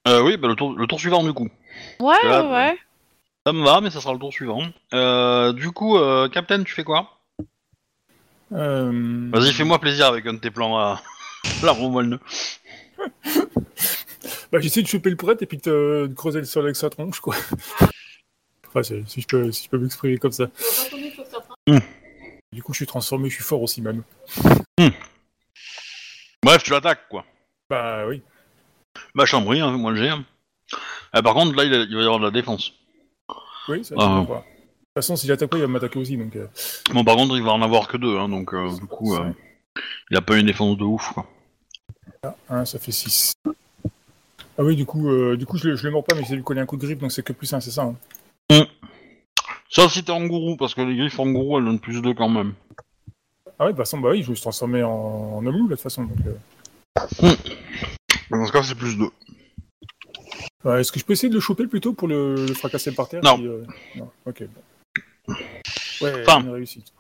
Euh, 0.08 0.22
oui, 0.22 0.38
bah, 0.38 0.48
le, 0.48 0.56
tour, 0.56 0.74
le 0.74 0.88
tour 0.88 1.00
suivant 1.00 1.24
du 1.24 1.34
coup. 1.34 1.50
Ouais, 2.00 2.16
Ah, 2.24 2.44
ouais, 2.44 2.50
ouais. 2.52 2.80
Ça 3.46 3.54
me 3.54 3.64
va, 3.64 3.82
mais 3.82 3.92
ça 3.92 4.02
sera 4.02 4.14
le 4.14 4.20
tour 4.20 4.32
suivant. 4.32 4.62
Euh, 4.94 5.52
du 5.54 5.72
coup, 5.72 5.98
euh, 5.98 6.30
Captain, 6.30 6.64
tu 6.64 6.74
fais 6.74 6.84
quoi? 6.84 7.20
Euh, 8.52 9.30
Vas-y, 9.34 9.52
fais-moi 9.54 9.80
plaisir 9.80 10.08
avec 10.08 10.26
un 10.26 10.34
de 10.34 10.40
tes 10.40 10.52
plans 10.52 10.78
à 10.78 11.02
la 11.64 11.74
moelleux. 11.74 12.20
Bah, 14.52 14.60
j'essaie 14.60 14.82
de 14.82 14.88
choper 14.88 15.10
le 15.10 15.16
prêtre 15.16 15.44
et 15.44 15.46
puis 15.46 15.58
de, 15.58 16.08
de 16.10 16.14
creuser 16.14 16.40
le 16.40 16.46
sol 16.46 16.64
avec 16.64 16.76
sa 16.76 16.90
tronche, 16.90 17.20
quoi. 17.20 17.36
Si 18.84 19.22
je 19.22 19.28
peux, 19.28 19.52
si 19.52 19.66
je 19.66 19.70
peux 19.70 19.78
m'exprimer 19.78 20.18
comme 20.18 20.32
ça. 20.32 20.48
Du 22.52 22.64
coup, 22.64 22.74
je 22.74 22.78
suis 22.78 22.86
transformé, 22.86 23.30
je 23.30 23.36
suis 23.36 23.44
fort 23.44 23.62
aussi, 23.62 23.82
même. 23.82 24.04
Bref, 26.44 26.64
tu 26.64 26.72
l'attaques 26.72 27.08
quoi. 27.10 27.26
Bah 27.70 28.06
oui. 28.08 28.22
Bah, 29.14 29.26
chambry, 29.26 29.60
hein, 29.60 29.72
moi 29.72 29.92
le 29.92 29.98
j'ai. 29.98 30.10
Euh, 31.16 31.22
par 31.22 31.34
contre, 31.34 31.56
là, 31.56 31.64
il, 31.64 31.74
il 31.74 31.96
va 31.96 32.02
y 32.02 32.06
avoir 32.06 32.20
de 32.20 32.26
la 32.26 32.32
défense. 32.32 32.74
Oui, 33.68 33.84
ça, 33.84 33.96
Ah. 33.98 34.22
De 34.22 34.34
toute 34.34 34.44
façon, 34.96 35.16
si 35.16 35.28
j'attaque 35.28 35.50
pas, 35.50 35.58
il 35.58 35.62
va 35.62 35.68
m'attaquer 35.68 36.00
aussi, 36.00 36.16
donc... 36.16 36.36
euh, 36.36 36.48
Bon, 36.94 37.04
par 37.04 37.16
contre, 37.16 37.36
il 37.36 37.44
va 37.44 37.52
en 37.52 37.62
avoir 37.62 37.88
que 37.88 37.98
deux, 37.98 38.18
hein, 38.18 38.30
donc 38.30 38.54
euh, 38.54 38.70
du 38.80 38.86
coup, 38.86 39.16
euh, 39.16 39.30
il 40.12 40.16
a 40.18 40.22
pas 40.22 40.38
une 40.38 40.46
défense 40.46 40.78
de 40.78 40.84
ouf, 40.84 41.12
quoi. 41.14 41.26
Ah, 42.24 42.36
un, 42.50 42.66
ça 42.66 42.80
fait 42.80 42.92
6. 42.94 43.34
Ah 44.58 44.64
oui, 44.64 44.76
du 44.78 44.86
coup, 44.86 45.10
euh, 45.10 45.36
du 45.36 45.46
coup 45.46 45.58
je, 45.58 45.68
le- 45.70 45.76
je 45.76 45.84
le 45.84 45.92
mords 45.92 46.06
pas, 46.06 46.16
mais 46.16 46.24
j'ai 46.24 46.36
lui 46.38 46.44
coller 46.44 46.62
un 46.62 46.66
coup 46.66 46.78
de 46.78 46.86
griffe, 46.86 46.98
donc 47.00 47.12
c'est 47.12 47.24
que 47.24 47.34
plus 47.34 47.52
1, 47.52 47.60
c'est 47.60 47.72
ça 47.72 47.94
hein 48.52 48.66
Sauf 49.70 49.92
si 49.92 50.04
t'es 50.04 50.12
en 50.12 50.26
gourou, 50.26 50.56
parce 50.58 50.74
que 50.76 50.82
les 50.82 50.96
griffes 50.96 51.20
en 51.20 51.28
gourou, 51.32 51.58
elles 51.58 51.66
donnent 51.66 51.80
plus 51.80 52.02
de 52.02 52.14
quand 52.14 52.30
même. 52.30 52.54
Ah 53.58 53.66
oui, 53.66 53.68
de 53.68 53.70
toute 53.72 53.78
façon, 53.78 54.00
bah 54.00 54.10
oui, 54.12 54.24
je 54.24 54.30
me 54.30 54.36
suis 54.36 54.42
transformé 54.42 54.84
en, 54.84 54.90
en 54.92 55.46
homme 55.46 55.58
loup, 55.58 55.68
là, 55.68 55.76
de 55.76 55.82
toute 55.82 55.82
façon. 55.82 56.04
Donc, 56.06 56.18
euh. 56.28 57.36
Dans 58.32 58.46
ce 58.46 58.52
cas, 58.52 58.64
c'est 58.64 58.76
plus 58.76 58.98
deux. 58.98 59.10
Ouais, 60.64 60.82
Est-ce 60.82 60.92
que 60.92 61.00
je 61.00 61.06
peux 61.06 61.14
essayer 61.14 61.30
de 61.30 61.34
le 61.36 61.40
choper 61.40 61.68
plutôt 61.68 61.94
pour 61.94 62.08
le, 62.08 62.36
le 62.36 62.54
fracasser 62.54 62.94
par 62.94 63.08
terre? 63.08 63.22
Non. 63.24 63.36
puis, 63.38 63.48
euh, 63.48 63.64
Non, 63.96 64.10
ok. 64.26 64.44
bon. 65.28 65.34
Ouais, 66.02 66.24
Enfin. 66.26 66.42
une 66.42 66.50
réussite. 66.52 66.92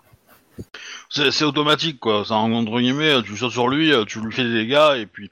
C'est 1.10 1.32
c'est 1.32 1.44
automatique, 1.44 2.00
quoi. 2.00 2.24
Ça, 2.26 2.36
entre 2.36 2.80
guillemets, 2.80 3.22
tu 3.24 3.36
sautes 3.36 3.52
sur 3.52 3.68
lui, 3.68 3.92
tu 4.08 4.22
lui 4.22 4.32
fais 4.32 4.44
des 4.44 4.54
dégâts, 4.54 4.98
et 4.98 5.06
puis, 5.06 5.30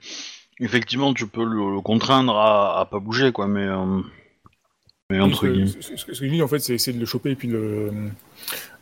effectivement, 0.59 1.13
tu 1.13 1.27
peux 1.27 1.45
le, 1.45 1.75
le 1.75 1.81
contraindre 1.81 2.35
à, 2.37 2.79
à 2.81 2.85
pas 2.85 2.99
bouger, 2.99 3.31
quoi, 3.31 3.47
mais... 3.47 3.63
euh, 3.65 4.01
mais 5.17 5.23
Oui, 5.23 5.31
entre 5.31 5.41
ce, 5.41 5.51
guillemets... 5.51 5.67
ce- 5.67 5.81
ce- 5.81 5.95
ce 5.97 6.05
que 6.05 6.13
je 6.13 6.25
dis, 6.25 6.41
en 6.41 6.47
fait, 6.47 6.59
c'est 6.59 6.73
essayer 6.73 6.93
de 6.95 6.99
le 6.99 7.05
choper 7.05 7.31
et 7.31 7.35
puis 7.35 7.47
de 7.47 7.53
le, 7.53 7.89
de 7.91 8.09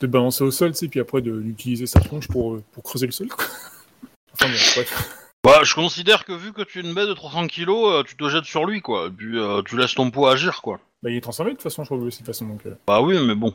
le 0.01 0.07
balancer 0.07 0.43
au 0.43 0.51
sol, 0.51 0.71
tu 0.71 0.77
sais, 0.77 0.88
puis 0.88 0.99
après 0.99 1.21
de- 1.21 1.39
d'utiliser 1.41 1.86
sa 1.88 1.99
tronche 1.99 2.27
pour, 2.27 2.55
euh, 2.55 2.63
pour 2.71 2.84
creuser 2.84 3.05
le 3.05 3.11
sol. 3.11 3.27
quoi. 3.27 3.45
Enfin 4.34 4.45
bon, 4.47 4.53
bref. 4.75 5.17
Bah, 5.43 5.59
je 5.63 5.73
considère 5.75 6.23
que 6.23 6.32
vu 6.34 6.53
que 6.53 6.61
tu 6.61 6.79
es 6.79 6.82
une 6.84 6.93
bête 6.93 7.07
de 7.07 7.13
300 7.13 7.47
kilos, 7.47 7.93
euh, 7.93 8.03
tu 8.03 8.15
te 8.15 8.29
jettes 8.29 8.45
sur 8.45 8.65
lui, 8.65 8.79
quoi. 8.82 9.07
Et 9.07 9.09
puis, 9.09 9.38
euh, 9.39 9.61
tu 9.63 9.75
laisses 9.77 9.93
ton 9.95 10.09
poids 10.11 10.32
agir, 10.34 10.61
quoi. 10.61 10.79
Bah, 11.03 11.09
il 11.09 11.17
est 11.17 11.21
transformé 11.21 11.51
de 11.51 11.55
toute 11.57 11.63
façon, 11.63 11.84
je 11.84 11.89
crois, 11.89 11.97
de 11.97 12.09
toute 12.09 12.25
façon, 12.25 12.45
donc 12.47 12.65
euh, 12.65 12.75
Bah 12.88 13.01
oui, 13.01 13.17
mais 13.25 13.36
bon. 13.36 13.53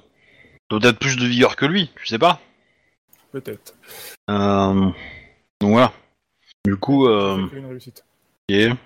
T'as 0.69 0.81
peut-être 0.81 0.99
plus 0.99 1.17
de 1.17 1.25
vigueur 1.27 1.55
que 1.57 1.65
lui, 1.65 1.91
tu 1.97 2.07
sais 2.07 2.19
pas. 2.19 2.41
peut-être. 3.33 3.75
Euh... 4.31 4.91
Donc 5.61 5.71
voilà. 5.71 5.93
Du 6.65 6.77
coup, 6.77 7.07
euh... 7.07 7.47
C'est 7.51 7.57
une 7.59 7.67
réussite. 7.67 8.05
ok. 8.51 8.77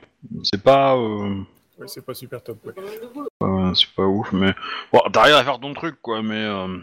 c'est 0.45 0.63
pas... 0.63 0.95
Euh... 0.97 1.41
Ouais, 1.79 1.89
c'est 1.89 2.05
pas 2.05 2.13
super 2.15 2.43
top. 2.43 2.59
Ouais. 2.67 2.75
Euh, 3.71 3.75
c'est 3.75 3.91
pas 3.95 4.05
ouf, 4.05 4.33
mais... 4.33 4.55
Bon, 4.93 5.01
t'arrives 5.13 5.35
à 5.35 5.45
faire 5.45 5.61
ton 5.61 5.75
truc, 5.75 5.97
quoi, 6.03 6.23
mais... 6.23 6.45
Euh... 6.45 6.79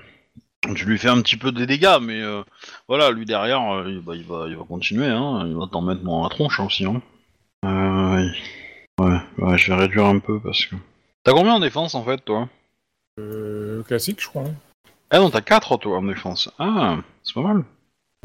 Tu 0.76 0.86
lui 0.86 0.98
fais 0.98 1.10
un 1.10 1.22
petit 1.22 1.38
peu 1.38 1.52
des 1.52 1.66
dégâts, 1.66 2.00
mais 2.02 2.20
euh, 2.22 2.44
voilà, 2.88 3.12
lui 3.12 3.26
derrière, 3.26 3.62
euh, 3.74 3.90
il, 3.90 4.02
bah, 4.02 4.16
il 4.16 4.26
va, 4.26 4.48
il 4.48 4.58
va 4.58 4.64
continuer, 4.64 5.08
hein, 5.08 5.46
il 5.48 5.56
va 5.56 5.68
t'en 5.72 5.82
mettre 5.82 6.02
dans 6.02 6.24
la 6.24 6.30
tronche 6.30 6.60
hein, 6.60 6.66
aussi. 6.66 6.84
Hein. 6.86 7.02
Euh, 7.64 8.28
ouais, 9.00 9.20
ouais, 9.38 9.58
je 9.58 9.72
vais 9.72 9.80
réduire 9.80 10.06
un 10.06 10.20
peu 10.20 10.40
parce 10.40 10.66
que. 10.66 10.76
T'as 11.24 11.34
combien 11.34 11.54
en 11.54 11.60
défense 11.60 11.96
en 11.96 12.04
fait, 12.04 12.24
toi? 12.26 12.50
Euh, 13.20 13.84
classique, 13.84 14.22
je 14.22 14.28
crois. 14.28 14.44
Hein. 14.44 14.56
Ah 15.10 15.20
non, 15.20 15.30
t'as 15.30 15.42
4 15.42 15.78
toi 15.78 15.98
en 15.98 16.04
défense. 16.04 16.50
Ah, 16.60 16.98
c'est 17.24 17.34
pas 17.34 17.42
mal. 17.42 17.64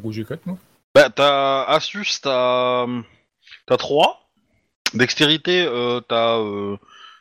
Rouge 0.02 0.18
et 0.18 0.24
4, 0.24 0.46
moi. 0.46 0.58
Bah, 0.94 1.10
t'as 1.10 1.64
astuce, 1.64 2.20
t'as. 2.20 2.86
T'as 3.66 3.76
3. 3.76 4.20
Dextérité, 4.94 5.64
euh, 5.64 6.00
t'as. 6.00 6.38
Euh... 6.38 6.76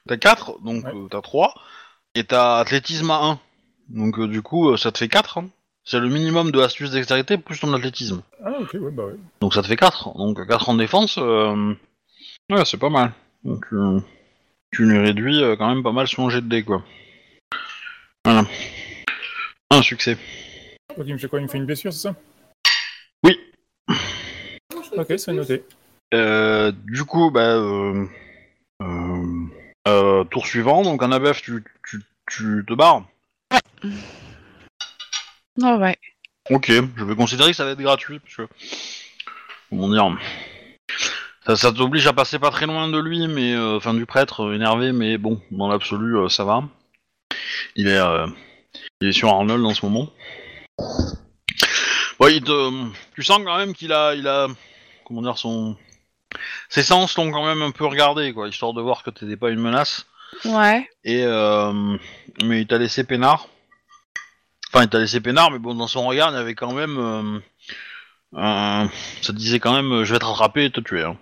T'as 0.08 0.18
4, 0.18 0.60
donc 0.64 0.84
Ouais. 0.86 0.91
euh, 0.95 1.08
t'as 1.10 1.22
3. 1.22 1.54
Et 2.16 2.24
t'as 2.24 2.58
athlétisme 2.60 3.10
à 3.12 3.20
1. 3.24 3.39
Donc 3.89 4.20
euh, 4.20 4.28
du 4.28 4.41
coup, 4.41 4.70
euh, 4.70 4.78
ça 4.78 4.91
te 4.91 4.97
fait 4.97 5.08
4. 5.08 5.38
hein. 5.38 5.49
C'est 5.84 5.99
le 5.99 6.10
minimum 6.10 6.52
de 6.52 6.60
astuce 6.60 6.91
dextérité 6.91 7.38
plus 7.38 7.60
ton 7.60 7.74
athlétisme. 7.74 8.22
Ah, 8.43 8.52
ok, 8.60 8.74
ouais, 8.76 8.91
bah 8.91 9.06
ouais. 9.06 9.16
Donc 9.41 9.54
ça 9.54 9.62
te 9.62 9.68
fait 9.68 9.76
4. 9.78 10.14
Donc 10.18 10.45
4 10.47 10.70
en 10.70 10.76
défense, 10.76 11.18
euh... 11.18 11.74
ouais, 12.52 12.66
c'est 12.66 12.78
pas 12.78 12.89
mal. 12.89 13.14
Donc 13.43 13.66
tu 14.72 14.86
lui 14.86 14.99
réduis 14.99 15.41
quand 15.58 15.68
même 15.74 15.84
pas 15.84 15.91
mal 15.91 16.08
son 16.08 16.30
jet 16.30 16.41
de 16.41 16.47
dés, 16.47 16.64
quoi. 16.64 16.84
Voilà. 18.24 18.45
Un 19.72 19.82
succès. 19.82 20.18
Ok, 20.97 21.06
il 21.08 21.14
me 21.14 21.18
fait 21.18 21.28
quoi? 21.28 21.39
Il 21.39 21.43
me 21.43 21.47
fait 21.47 21.58
une 21.58 21.66
blessure, 21.66 21.91
c'est 21.93 22.10
ça? 22.10 22.16
Oui. 23.24 23.39
Ok, 24.95 25.14
c'est 25.18 25.34
noté. 25.34 25.64
Euh, 26.14 26.72
du 26.86 27.06
coup, 27.06 27.32
bah, 27.32 27.56
euh, 27.56 28.06
euh, 29.88 30.24
tour 30.26 30.46
suivant, 30.46 30.84
donc 30.84 31.02
en 31.02 31.12
ABF, 31.12 31.42
tu, 31.42 31.64
tu, 31.88 32.02
tu 32.30 32.64
te 32.68 32.74
barres. 32.74 33.04
Ah 35.62 35.78
ouais. 35.78 35.98
Ok, 36.50 36.68
je 36.70 37.04
vais 37.04 37.16
considérer 37.16 37.52
que 37.52 37.56
ça 37.56 37.66
va 37.66 37.72
être 37.72 37.82
gratuit, 37.82 38.20
parce 38.20 38.36
que... 38.36 38.48
Comment 39.70 39.90
dire 39.90 40.18
Ça, 41.46 41.56
ça 41.56 41.72
t'oblige 41.72 42.08
à 42.08 42.14
passer 42.14 42.40
pas 42.40 42.52
très 42.52 42.66
loin 42.66 42.88
de 42.90 43.00
lui, 43.00 43.28
mais... 43.28 43.54
euh, 43.54 43.78
Enfin, 43.78 43.94
du 43.94 44.06
prêtre, 44.06 44.46
euh, 44.48 44.54
énervé, 44.56 44.92
mais 44.92 45.18
bon, 45.18 45.42
dans 45.52 45.68
l'absolu, 45.68 46.18
euh, 46.18 46.30
ça 46.30 46.44
va. 46.44 46.64
Il 47.76 47.88
est... 47.88 47.98
euh, 47.98 48.28
il 49.02 49.10
est 49.10 49.14
sur 49.14 49.30
Arnold 49.30 49.66
en 49.66 49.74
ce 49.74 49.86
moment. 49.86 50.10
Bon, 52.20 52.28
il 52.28 52.44
te... 52.44 52.88
Tu 53.16 53.24
sens 53.24 53.40
quand 53.44 53.58
même 53.58 53.74
qu'il 53.74 53.94
a... 53.94 54.14
Il 54.16 54.28
a... 54.28 54.48
Comment 55.06 55.22
dire, 55.22 55.38
son... 55.38 55.78
Ses 56.70 56.84
sens 56.84 57.18
l'ont 57.18 57.32
quand 57.32 57.46
même 57.46 57.62
un 57.62 57.72
peu 57.72 57.86
regardé, 57.86 58.34
quoi, 58.34 58.48
histoire 58.48 58.74
de 58.74 58.82
voir 58.82 59.04
que 59.04 59.10
t'étais 59.10 59.36
pas 59.38 59.50
une 59.50 59.60
menace. 59.60 60.06
Ouais. 60.46 60.89
Et 61.04 61.24
euh, 61.26 61.98
mais 62.44 62.62
il 62.62 62.68
t'a 62.68 62.78
laissé 62.78 63.04
peinard. 63.04 63.48
Enfin, 64.74 64.84
il 64.86 64.89
t'a 64.89 65.00
laissé 65.00 65.20
peinard, 65.20 65.52
mais 65.52 65.60
bon, 65.60 65.76
dans 65.76 65.88
son 65.88 66.06
regard, 66.08 66.32
il 66.32 66.36
y 66.36 66.39
avait 66.39 66.56
quand 66.56 66.72
même. 66.74 67.42
euh, 68.36 68.86
ça 69.22 69.34
te 69.34 69.38
disait 69.38 69.60
quand 69.60 69.74
même, 69.74 69.92
euh, 69.92 70.06
je 70.06 70.14
vais 70.14 70.20
te 70.20 70.26
rattraper 70.26 70.64
et 70.66 70.72
te 70.72 70.80
tuer. 70.80 71.04
hein. 71.04 71.18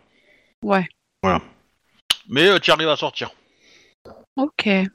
Ouais. 0.62 0.88
Mais 2.28 2.48
euh, 2.48 2.60
tu 2.60 2.70
arrives 2.72 2.90
à 2.90 2.96
sortir. 2.96 3.32
Ok. 4.36 4.68
Est-ce 4.68 4.90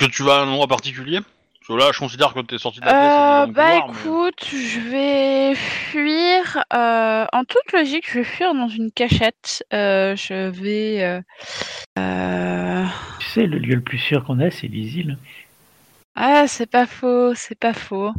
que 0.00 0.06
tu 0.06 0.24
vas 0.24 0.40
à 0.40 0.42
un 0.42 0.48
endroit 0.48 0.66
particulier? 0.66 1.20
Parce 1.70 1.78
que 1.78 1.86
là, 1.86 1.92
je 1.92 1.98
considère 2.00 2.34
que 2.34 2.40
t'es 2.40 2.58
sorti 2.58 2.80
de 2.80 2.84
la 2.86 3.42
Euh, 3.42 3.46
pièce. 3.46 3.48
le 3.48 3.52
bah 3.54 3.80
couloir, 3.80 3.88
mais- 3.94 4.00
écoute, 4.00 4.44
je 4.50 4.80
vais 4.80 5.54
fuir. 5.54 6.64
euh, 6.72 7.26
en 7.32 7.44
toute 7.44 7.70
logique, 7.72 8.08
je 8.10 8.18
vais 8.18 8.24
fuir 8.24 8.54
dans 8.54 8.66
une 8.68 8.90
cachette. 8.90 9.62
Euh, 9.72 10.16
je 10.16 10.48
vais. 10.50 11.04
euh, 11.04 11.20
euh, 11.98 12.84
Tu 13.20 13.26
sais, 13.28 13.46
le 13.46 13.58
lieu 13.58 13.76
le 13.76 13.82
plus 13.82 13.98
sûr 13.98 14.24
qu'on 14.24 14.40
a, 14.40 14.50
c'est 14.50 14.66
les 14.66 14.96
îles. 14.98 15.16
Ah, 16.16 16.48
c'est 16.48 16.66
pas 16.68 16.86
faux, 16.86 17.34
c'est 17.36 17.54
pas 17.58 17.72
faux. 17.72 18.10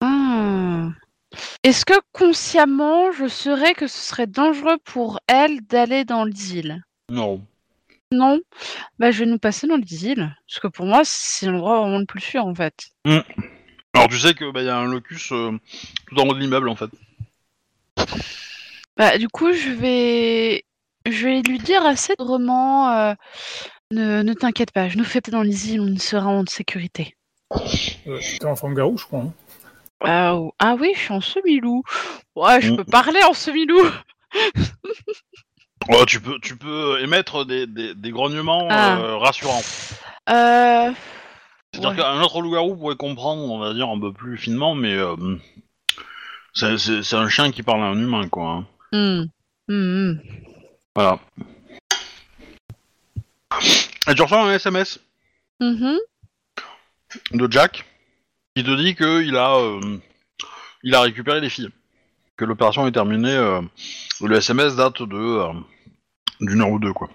Ah. 0.00 0.88
Est-ce 1.62 1.84
que 1.84 1.94
consciemment, 2.12 3.12
je 3.12 3.28
saurais 3.28 3.74
que 3.74 3.86
ce 3.86 3.98
serait 4.00 4.26
dangereux 4.26 4.78
pour 4.84 5.20
elle 5.28 5.60
d'aller 5.60 6.04
dans 6.04 6.24
les 6.24 6.56
îles 6.56 6.82
Non. 7.08 7.40
Non 8.12 8.40
Bah, 8.98 9.10
je 9.12 9.20
vais 9.20 9.30
nous 9.30 9.38
passer 9.38 9.66
dans 9.66 9.76
les 9.76 10.06
îles. 10.06 10.34
Parce 10.48 10.58
que 10.60 10.66
pour 10.68 10.86
moi, 10.86 11.02
c'est 11.04 11.46
l'endroit 11.46 11.80
vraiment 11.80 11.98
le 11.98 12.06
plus 12.06 12.20
sûr, 12.20 12.44
en 12.46 12.54
fait. 12.54 12.88
Alors 13.94 14.08
tu 14.08 14.18
sais 14.18 14.34
que 14.34 14.50
bah, 14.52 14.62
y 14.62 14.68
a 14.68 14.76
un 14.76 14.86
locus 14.86 15.30
euh, 15.32 15.52
tout 16.08 16.18
en 16.18 16.26
haut 16.28 16.34
de 16.34 16.38
l'immeuble 16.40 16.68
en 16.68 16.76
fait. 16.76 16.90
Bah, 18.96 19.18
du 19.18 19.28
coup, 19.28 19.52
je 19.52 19.70
vais, 19.70 20.64
je 21.06 21.26
vais 21.26 21.42
lui 21.42 21.58
dire 21.58 21.84
assez 21.84 22.14
drôlement, 22.16 22.90
euh, 22.90 23.14
ne, 23.90 24.22
ne 24.22 24.32
t'inquiète 24.34 24.70
pas, 24.72 24.88
je 24.88 24.96
nous 24.98 25.04
fais 25.04 25.20
dans 25.22 25.42
les 25.42 25.72
îles, 25.72 25.80
on 25.80 25.96
sera 25.98 26.28
en 26.28 26.44
sécurité. 26.46 27.16
Euh, 28.06 28.18
T'es 28.38 28.46
en 28.46 28.54
forme 28.56 28.74
garou, 28.74 28.96
je 28.98 29.04
crois. 29.06 29.20
hein. 29.22 29.32
Ah, 30.02 30.36
ou- 30.36 30.52
ah 30.58 30.76
oui, 30.78 30.92
je 30.94 31.00
suis 31.00 31.12
en 31.12 31.20
semi-loup. 31.20 31.82
Ouais, 32.36 32.60
je 32.60 32.72
Mm. 32.72 32.76
peux 32.76 32.84
parler 32.84 33.22
en 33.24 33.34
semi-loup. 33.34 33.86
Oh, 35.92 36.04
tu 36.06 36.20
peux 36.20 36.38
tu 36.40 36.56
peux 36.56 37.00
émettre 37.02 37.44
des, 37.44 37.66
des, 37.66 37.94
des 37.94 38.10
grognements 38.10 38.68
Ah. 38.70 38.98
euh, 38.98 39.16
rassurants. 39.16 39.62
Euh... 40.28 40.92
C'est-à-dire 41.72 41.90
ouais. 41.90 41.96
qu'un 41.96 42.20
autre 42.22 42.40
loup-garou 42.42 42.76
pourrait 42.76 42.96
comprendre, 42.96 43.42
on 43.50 43.58
va 43.58 43.74
dire 43.74 43.88
un 43.88 43.98
peu 43.98 44.12
plus 44.12 44.36
finement, 44.38 44.74
mais 44.74 44.94
euh, 44.94 45.14
c'est- 46.54 46.78
c'est 46.78 47.02
c'est 47.02 47.16
un 47.16 47.28
chien 47.28 47.50
qui 47.50 47.62
parle 47.62 47.80
à 47.82 47.86
un 47.86 47.98
humain 47.98 48.28
quoi. 48.28 48.50
hein. 48.50 48.66
Hmm. 48.92 49.24
Hmm, 49.68 50.12
hmm. 50.12 50.20
Voilà. 50.96 51.18
Et 54.08 54.14
tu 54.14 54.22
reçois 54.22 54.42
un 54.42 54.52
SMS 54.54 54.98
Mhm. 55.60 55.98
de 57.32 57.50
Jack 57.52 57.84
qui 58.56 58.64
te 58.64 58.74
dit 58.76 58.94
que 58.94 59.22
il 59.22 59.36
a 59.36 59.56
euh, 59.56 59.98
il 60.82 60.94
a 60.94 61.00
récupéré 61.02 61.40
les 61.40 61.50
filles, 61.50 61.70
que 62.36 62.44
l'opération 62.44 62.86
est 62.86 62.92
terminée. 62.92 63.34
euh, 63.34 63.60
le 64.22 64.36
SMS 64.36 64.74
date 64.76 65.02
de 65.02 65.16
euh, 65.16 65.52
d'une 66.40 66.60
heure 66.62 66.70
ou 66.70 66.78
deux 66.78 66.92
quoi. 66.92 67.08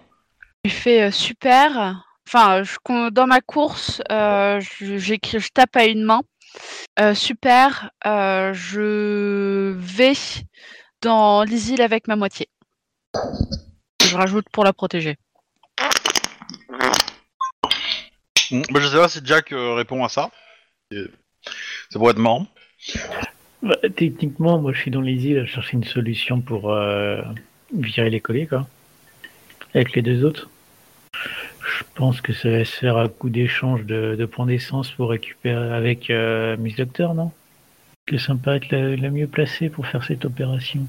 J'ai 0.64 0.72
fait 0.72 1.02
euh, 1.04 1.12
super. 1.12 2.04
Enfin, 2.28 2.64
je, 2.64 3.10
dans 3.12 3.28
ma 3.28 3.42
course, 3.42 4.02
euh, 4.12 4.60
je- 4.60 4.98
j'écris, 4.98 5.40
je 5.40 5.50
tape 5.50 5.76
à 5.76 5.86
une 5.86 6.04
main. 6.04 6.22
Euh, 7.00 7.14
super. 7.14 7.92
euh, 8.08 8.54
je 8.54 9.74
vais 9.78 10.14
dans 11.02 11.44
les 11.44 11.72
îles 11.72 11.82
avec 11.82 12.08
ma 12.08 12.16
moitié. 12.16 12.48
Je 14.04 14.16
rajoute 14.16 14.48
pour 14.52 14.64
la 14.64 14.74
protéger. 14.74 15.18
Bah, 18.52 18.80
je 18.80 18.88
sais 18.88 18.98
pas 18.98 19.10
si 19.10 19.20
Jack 19.24 19.52
euh, 19.52 19.74
répond 19.74 20.04
à 20.04 20.10
ça. 20.10 20.30
Et 20.92 21.04
Ça 21.90 22.00
pourrait 22.00 22.12
être 22.12 22.20
marrant. 22.20 22.48
Bah, 23.62 23.76
techniquement, 23.96 24.60
moi, 24.60 24.72
je 24.74 24.80
suis 24.80 24.92
dans 24.92 25.02
les 25.02 25.26
îles 25.26 25.40
à 25.40 25.46
chercher 25.46 25.74
une 25.74 25.84
solution 25.84 26.42
pour 26.42 26.72
euh, 26.72 27.22
virer 27.74 28.10
les 28.10 28.22
colliers, 28.22 28.48
quoi. 28.48 28.68
Avec 29.76 29.94
les 29.94 30.02
deux 30.02 30.24
autres. 30.24 30.50
Je 31.14 31.84
pense 31.96 32.22
que 32.22 32.32
ça 32.32 32.50
va 32.50 32.64
se 32.64 32.72
faire 32.72 32.98
à 32.98 33.10
coup 33.10 33.30
d'échange 33.30 33.84
de, 33.84 34.16
de 34.18 34.26
points 34.26 34.46
d'essence 34.46 34.90
pour 34.92 35.10
récupérer 35.10 35.74
avec 35.74 36.10
euh, 36.10 36.56
Miss 36.58 36.78
Doctor, 36.78 37.14
non? 37.14 37.32
Que 38.06 38.18
ça 38.18 38.34
me 38.34 38.40
paraît 38.40 38.58
être 38.58 38.72
la, 38.72 38.96
la 38.96 39.10
mieux 39.10 39.28
placée 39.28 39.70
pour 39.70 39.86
faire 39.86 40.04
cette 40.04 40.24
opération. 40.24 40.88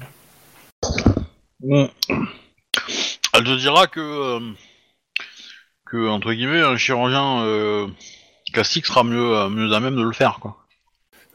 Mm. 1.61 1.85
Elle 3.33 3.43
te 3.43 3.57
dira 3.57 3.87
que, 3.87 3.99
euh, 3.99 4.39
que 5.85 6.07
entre 6.07 6.31
guillemets, 6.31 6.61
un 6.61 6.77
chirurgien 6.77 7.41
euh, 7.41 7.87
classique 8.53 8.85
sera 8.85 9.03
mieux, 9.03 9.49
mieux 9.49 9.73
à 9.73 9.79
même 9.81 9.97
de 9.97 10.03
le 10.03 10.13
faire, 10.13 10.39
quoi. 10.39 10.65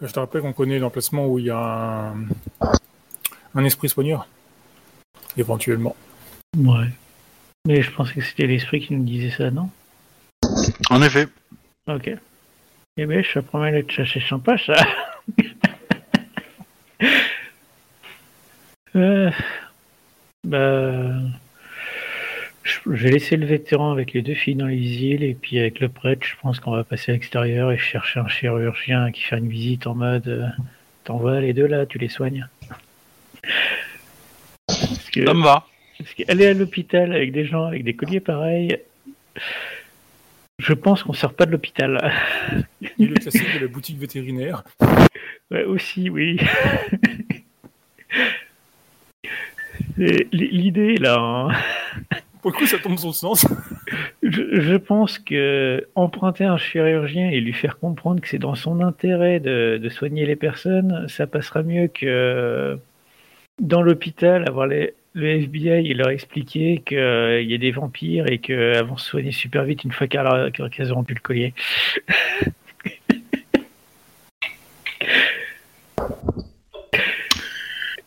Je 0.01 0.11
te 0.11 0.19
rappelle 0.19 0.41
qu'on 0.41 0.55
connaît 0.55 0.79
l'emplacement 0.79 1.27
où 1.27 1.39
il 1.39 1.45
y 1.47 1.51
a 1.51 1.59
un, 1.59 2.15
un 3.55 3.65
esprit 3.65 3.91
soigneur. 3.91 4.27
Éventuellement. 5.37 5.95
Ouais. 6.57 6.89
Mais 7.67 7.81
je 7.83 7.91
pensais 7.93 8.15
que 8.15 8.21
c'était 8.23 8.47
l'esprit 8.47 8.81
qui 8.81 8.93
nous 8.95 9.05
disait 9.05 9.31
ça, 9.31 9.51
non? 9.51 9.71
En 10.91 11.01
effet. 11.03 11.29
Ok. 11.87 12.11
Eh 12.97 13.07
ben, 13.07 13.25
ça 13.33 13.41
promet 13.43 13.71
d'être 13.73 13.91
chercher 13.91 14.21
sympa, 14.21 14.57
ça. 14.59 14.75
euh, 18.97 19.31
bah, 20.45 21.13
je, 22.65 22.79
je 22.87 22.91
vais 23.05 23.11
laisser 23.13 23.37
le 23.37 23.47
vétéran 23.47 23.93
avec 23.93 24.13
les 24.13 24.23
deux 24.23 24.35
filles 24.35 24.57
dans 24.57 24.67
les 24.67 24.77
îles 24.77 25.23
et 25.23 25.35
puis 25.35 25.59
avec 25.59 25.81
le 25.81 25.89
prêtre, 25.89 26.27
je 26.27 26.35
pense 26.43 26.61
qu'on 26.61 26.73
va 26.73 26.85
passer 26.85 27.13
à 27.13 27.15
l'extérieur 27.15 27.71
et 27.73 27.79
chercher 27.79 28.21
un 28.21 28.29
chirurgien 28.29 29.11
qui 29.13 29.23
fait 29.23 29.39
une 29.39 29.49
visite 29.49 29.87
en 29.87 29.95
mode, 29.95 30.29
euh, 30.29 30.47
t'envoies 31.05 31.41
les 31.41 31.53
deux 31.55 31.67
là, 31.67 31.87
tu 31.87 31.99
les 31.99 32.09
soignes. 32.09 32.47
Que- 35.13 35.27
Ça 35.27 35.35
me 35.35 35.43
va. 35.45 35.67
Parce 35.99 36.14
qu'aller 36.14 36.47
à 36.47 36.55
l'hôpital 36.55 37.12
avec 37.12 37.32
des 37.32 37.45
gens 37.45 37.64
avec 37.64 37.84
des 37.84 37.95
colliers 37.95 38.20
pareils, 38.20 38.78
je 40.59 40.72
pense 40.74 41.03
qu'on 41.03 41.12
sort 41.12 41.34
pas 41.34 41.47
de 41.47 41.51
l'hôpital. 41.51 42.12
Et 42.99 43.07
le 43.07 43.14
classique 43.14 43.55
de 43.55 43.61
la 43.61 43.66
boutique 43.66 43.99
vétérinaire. 43.99 44.64
Ouais, 45.51 45.64
aussi, 45.64 46.09
oui. 46.11 46.38
L'idée 49.97 50.97
là, 50.97 51.18
hein, 51.18 51.49
Pour 52.40 52.51
le 52.51 52.57
coup, 52.57 52.66
ça 52.66 52.78
tombe 52.78 52.99
sur 52.99 53.09
le 53.09 53.14
sens. 53.14 53.47
je, 54.22 54.61
je 54.61 54.76
pense 54.76 55.18
que 55.18 55.86
emprunter 55.95 56.45
un 56.45 56.57
chirurgien 56.57 57.30
et 57.30 57.40
lui 57.40 57.53
faire 57.53 57.78
comprendre 57.78 58.20
que 58.20 58.28
c'est 58.28 58.38
dans 58.38 58.55
son 58.55 58.80
intérêt 58.80 59.40
de, 59.40 59.78
de 59.82 59.88
soigner 59.88 60.26
les 60.26 60.36
personnes, 60.36 61.07
ça 61.09 61.26
passera 61.26 61.62
mieux 61.62 61.88
que 61.88 62.78
dans 63.61 63.82
l'hôpital 63.82 64.49
avoir 64.49 64.66
les, 64.66 64.95
le 65.15 65.29
FBI 65.43 65.91
et 65.91 65.95
leur 65.95 66.09
expliquer 66.11 66.83
qu'il 66.87 66.97
y 67.47 67.55
a 67.55 67.59
des 67.59 67.71
vampires 67.71 68.27
et 68.31 68.39
qu'elles 68.39 68.85
vont 68.85 68.97
se 68.97 69.09
soigner 69.11 69.33
super 69.33 69.65
vite 69.65 69.85
une 69.85 69.93
fois 69.93 70.07
qu'elles 70.07 70.53
qu'elles 70.71 70.91
auront 70.93 71.05
pu 71.05 71.15
le 71.15 71.21
collier. 71.21 71.55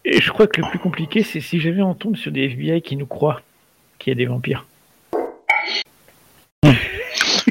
Et 0.03 0.22
je 0.22 0.32
crois 0.32 0.47
que 0.47 0.62
le 0.62 0.70
plus 0.70 0.80
compliqué, 0.80 1.24
c'est 1.24 1.41
si 1.41 1.60
jamais 1.60 1.82
on 1.82 1.95
tombe 1.95 2.16
sur 2.16 2.32
des 2.32 2.43
FBI 2.45 2.82
qui 2.82 2.95
nous 2.95 3.08
croient 3.08 3.41
qu'il 3.97 4.12
y 4.12 4.16
a 4.16 4.16
des 4.16 4.26
vampires. 4.26 4.66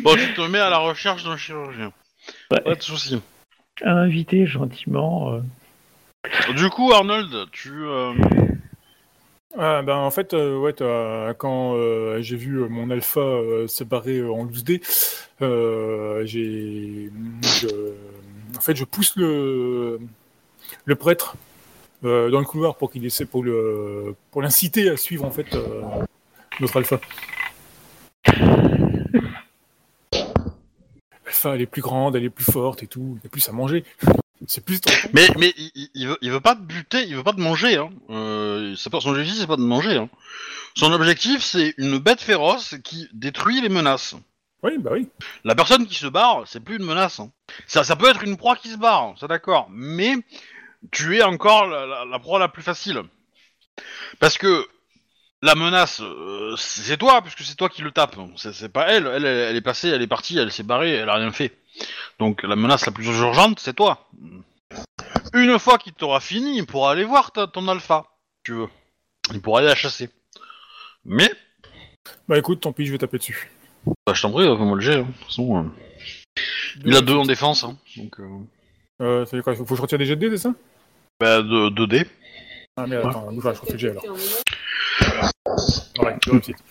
Bon, 0.03 0.15
tu 0.17 0.35
te 0.35 0.41
mets 0.49 0.59
à 0.61 0.71
la 0.71 0.79
recherche 0.79 1.25
d'un 1.25 1.37
chirurgien. 1.37 1.93
Ouais. 2.51 2.61
Pas 2.61 2.75
de 2.75 2.83
souci. 2.83 3.21
À 3.83 3.93
inviter 3.93 4.47
gentiment. 4.47 5.33
euh, 5.35 5.41
Du 6.55 6.69
coup, 6.71 6.93
Arnold, 6.93 7.31
tu. 7.51 7.71
euh, 7.73 8.13
Ah, 9.57 9.83
ben, 9.83 9.97
en 9.97 10.11
fait, 10.11 10.35
euh, 10.35 10.59
ouais, 10.59 10.75
quand 11.39 11.75
euh, 11.75 12.21
j'ai 12.23 12.37
vu 12.37 12.57
euh, 12.57 12.69
mon 12.69 12.91
alpha 12.91 13.21
euh, 13.21 13.69
en 14.29 14.45
loose 14.45 14.65
euh, 15.43 16.27
j'ai. 16.27 17.11
En 18.57 18.61
fait, 18.61 18.75
je 18.75 18.85
pousse 18.85 19.15
le, 19.17 20.01
prêtre 20.99 21.37
dans 22.03 22.41
le 22.41 22.45
couloir 22.45 22.77
pour 22.77 22.91
qu'il 22.91 23.05
essaie 23.07 23.27
pour 23.27 23.45
pour 24.31 24.43
l'inciter 24.43 24.91
à 24.91 24.97
suivre 24.97 25.25
en 25.25 25.31
fait 25.31 25.57
notre 26.61 26.77
alpha. 26.77 27.01
Alpha, 31.27 31.55
elle 31.55 31.63
est 31.63 31.67
plus 31.67 31.83
grande, 31.83 32.17
elle 32.17 32.25
est 32.25 32.31
plus 32.31 32.45
forte 32.45 32.83
et 32.83 32.87
tout, 32.87 33.19
y 33.23 33.27
a 33.27 33.31
plus 33.31 33.49
à 33.49 33.53
manger. 33.53 33.85
C'est 34.47 34.65
plus 34.65 34.81
tentant. 34.81 35.09
Mais, 35.13 35.27
mais 35.39 35.53
il, 35.95 36.07
veut, 36.09 36.19
il 36.21 36.31
veut 36.31 36.41
pas 36.41 36.55
te 36.55 36.61
buter, 36.61 37.05
il 37.07 37.17
veut 37.17 37.23
pas 37.23 37.33
te 37.33 37.41
manger. 37.41 37.77
Hein. 37.77 37.91
Euh, 38.11 38.75
son 38.77 39.11
objectif, 39.11 39.37
c'est 39.39 39.47
pas 39.47 39.57
de 39.57 39.63
manger. 39.63 39.97
Hein. 39.97 40.09
Son 40.77 40.93
objectif, 40.93 41.43
c'est 41.43 41.75
une 41.79 41.99
bête 41.99 42.21
féroce 42.21 42.75
qui 42.85 43.09
détruit 43.13 43.61
les 43.61 43.69
menaces. 43.69 44.15
Oui, 44.63 44.79
bah 44.79 44.91
oui. 44.95 45.09
La 45.45 45.55
personne 45.55 45.87
qui 45.87 45.95
se 45.95 46.07
barre, 46.07 46.45
c'est 46.47 46.61
plus 46.61 46.77
une 46.77 46.85
menace. 46.85 47.21
hein. 47.21 47.31
Ça, 47.67 47.85
ça 47.85 47.97
peut 47.97 48.09
être 48.09 48.25
une 48.25 48.37
proie 48.37 48.57
qui 48.57 48.69
se 48.71 48.77
barre, 48.79 49.15
c'est 49.21 49.29
d'accord. 49.29 49.69
Mais 49.71 50.15
tu 50.91 51.17
es 51.17 51.23
encore 51.23 51.67
la, 51.67 51.87
la- 51.87 52.05
la 52.05 52.19
proie 52.19 52.39
la 52.39 52.49
plus 52.49 52.63
facile. 52.63 53.03
Parce 54.21 54.39
que 54.39 54.67
la 55.43 55.55
menace, 55.55 56.01
euh, 56.01 56.55
c'est 56.57 56.97
toi, 56.97 57.21
puisque 57.23 57.43
c'est 57.43 57.57
toi 57.57 57.69
qui 57.69 57.83
le 57.83 57.91
tape. 57.91 58.17
C'est 58.37 58.55
c'est 58.55 58.69
pas 58.71 58.89
elle. 58.89 59.07
elle. 59.07 59.25
Elle 59.25 59.39
elle 59.51 59.57
est 59.57 59.61
passée, 59.61 59.89
elle 59.89 60.03
est 60.03 60.07
partie, 60.07 60.39
elle 60.39 60.51
s'est 60.53 60.63
barrée, 60.63 60.93
elle 60.93 61.09
a 61.11 61.15
rien 61.15 61.31
fait. 61.33 61.53
Donc 62.19 62.43
la 62.43 62.57
menace 62.57 62.87
la 62.87 62.93
plus 62.93 63.07
urgente, 63.07 63.59
c'est 63.61 63.75
toi. 63.75 64.09
Une 65.33 65.59
fois 65.59 65.79
qu'il 65.79 65.93
t'aura 65.93 66.21
fini, 66.21 66.59
il 66.59 66.67
pourra 66.67 66.93
aller 66.93 67.05
voir 67.05 67.33
ta- 67.33 67.47
ton 67.47 67.67
alpha, 67.69 68.05
si 68.39 68.43
tu 68.45 68.53
veux. 68.53 68.69
Il 69.33 69.41
pourra 69.41 69.61
aller 69.61 69.69
la 69.69 69.75
chasser. 69.75 70.11
Mais, 71.05 71.31
Bah 72.29 72.39
écoute, 72.39 72.61
tant 72.61 72.73
pis, 72.73 72.87
je 72.87 72.93
vais 72.93 72.99
taper 72.99 73.19
dessus. 73.19 73.51
bah, 74.07 74.15
je 74.15 74.23
t'en 74.23 74.31
prie, 74.31 74.45
fais-moi 74.45 74.75
le 74.77 74.81
jet. 74.81 74.95
hein. 74.97 75.03
De 75.03 75.13
toute 75.13 75.25
façon, 75.25 75.59
euh, 75.59 75.69
Il 76.85 76.97
a 76.97 77.01
deux 77.01 77.15
en 77.17 77.25
défense, 77.25 77.65
hein, 77.65 77.77
donc 77.97 78.21
euh, 78.21 78.29
Euh, 79.03 79.25
ça 79.27 79.37
fait 79.37 79.43
quoi 79.43 79.55
Faut 79.57 79.65
que 79.65 79.75
je 79.77 79.83
retire 79.83 79.99
des 79.99 80.07
jets 80.07 80.17
de 80.17 80.29
dés, 80.29 80.37
c'est 80.37 80.43
ça? 80.45 80.55
bah, 81.21 81.43
de, 81.43 81.69
2D. 81.71 82.07
Ah 82.77 82.87
merde, 82.87 83.07
attends, 83.09 83.33
bouge 83.33 83.43
pas, 83.45 83.55
je 83.55 83.61
refais 83.61 83.73
le 83.73 83.79
jet 83.79 83.91
alors. 83.91 84.05
Ouais, 85.99 86.17
réussites. 86.27 86.65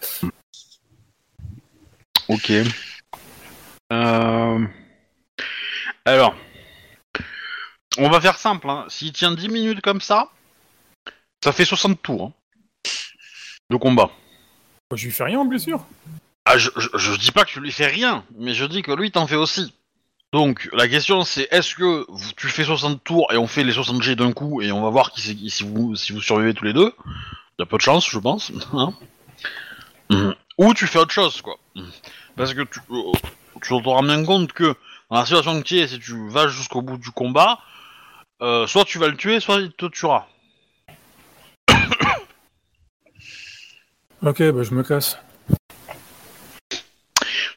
Ok. 2.29 2.51
Euh... 3.91 4.65
Alors, 6.05 6.35
on 7.97 8.09
va 8.09 8.19
faire 8.19 8.37
simple. 8.37 8.69
Hein. 8.69 8.85
S'il 8.89 9.13
tient 9.13 9.31
10 9.31 9.49
minutes 9.49 9.81
comme 9.81 10.01
ça, 10.01 10.29
ça 11.43 11.51
fait 11.51 11.65
60 11.65 12.01
tours 12.01 12.25
hein, 12.25 12.89
de 13.69 13.77
combat. 13.77 14.11
Bah, 14.89 14.97
je 14.97 15.05
lui 15.05 15.11
fais 15.11 15.23
rien 15.23 15.39
en 15.39 15.45
blessure. 15.45 15.85
Ah, 16.45 16.57
je, 16.57 16.69
je, 16.75 16.89
je 16.93 17.17
dis 17.17 17.31
pas 17.31 17.45
que 17.45 17.51
tu 17.51 17.61
lui 17.61 17.71
fais 17.71 17.87
rien, 17.87 18.25
mais 18.37 18.53
je 18.53 18.65
dis 18.65 18.81
que 18.81 18.91
lui 18.91 19.11
t'en 19.11 19.27
fait 19.27 19.37
aussi. 19.37 19.73
Donc 20.33 20.67
la 20.73 20.87
question 20.87 21.23
c'est 21.23 21.47
est-ce 21.51 21.75
que 21.75 22.07
tu 22.35 22.47
fais 22.47 22.63
60 22.63 23.03
tours 23.03 23.31
et 23.31 23.37
on 23.37 23.45
fait 23.45 23.63
les 23.63 23.71
60 23.71 24.01
G 24.01 24.15
d'un 24.15 24.33
coup 24.33 24.63
et 24.63 24.71
on 24.71 24.81
va 24.81 24.89
voir 24.89 25.11
qui 25.11 25.49
si 25.51 25.63
vous 25.63 25.95
si 25.95 26.11
vous 26.11 26.21
survivez 26.21 26.55
tous 26.55 26.65
les 26.65 26.73
deux? 26.73 26.91
Il 27.05 27.61
y 27.61 27.61
a 27.61 27.65
peu 27.67 27.77
de 27.77 27.83
chance, 27.83 28.09
je 28.09 28.17
pense. 28.17 28.51
hein. 28.73 28.93
Ou 30.57 30.73
tu 30.73 30.87
fais 30.87 30.97
autre 30.97 31.13
chose 31.13 31.41
quoi. 31.43 31.59
Parce 32.35 32.55
que 32.55 32.61
tu 32.61 32.79
euh, 32.89 33.11
tu 33.61 33.69
te 33.69 33.89
rends 33.89 34.01
bien 34.01 34.25
compte 34.25 34.53
que 34.53 34.75
dans 35.13 35.19
la 35.19 35.25
situation 35.25 35.61
que 35.61 35.63
tu 35.67 35.77
es, 35.79 35.87
si 35.87 35.99
tu 35.99 36.27
vas 36.27 36.47
jusqu'au 36.47 36.81
bout 36.81 36.97
du 36.97 37.11
combat, 37.11 37.59
euh, 38.41 38.65
soit 38.65 38.83
tu 38.83 38.97
vas 38.97 39.07
le 39.07 39.15
tuer, 39.15 39.39
soit 39.39 39.57
il 39.61 39.71
te 39.71 39.85
tuera. 39.85 40.27
Ok, 44.25 44.41
bah 44.41 44.63
je 44.63 44.73
me 44.73 44.83
casse. 44.83 45.19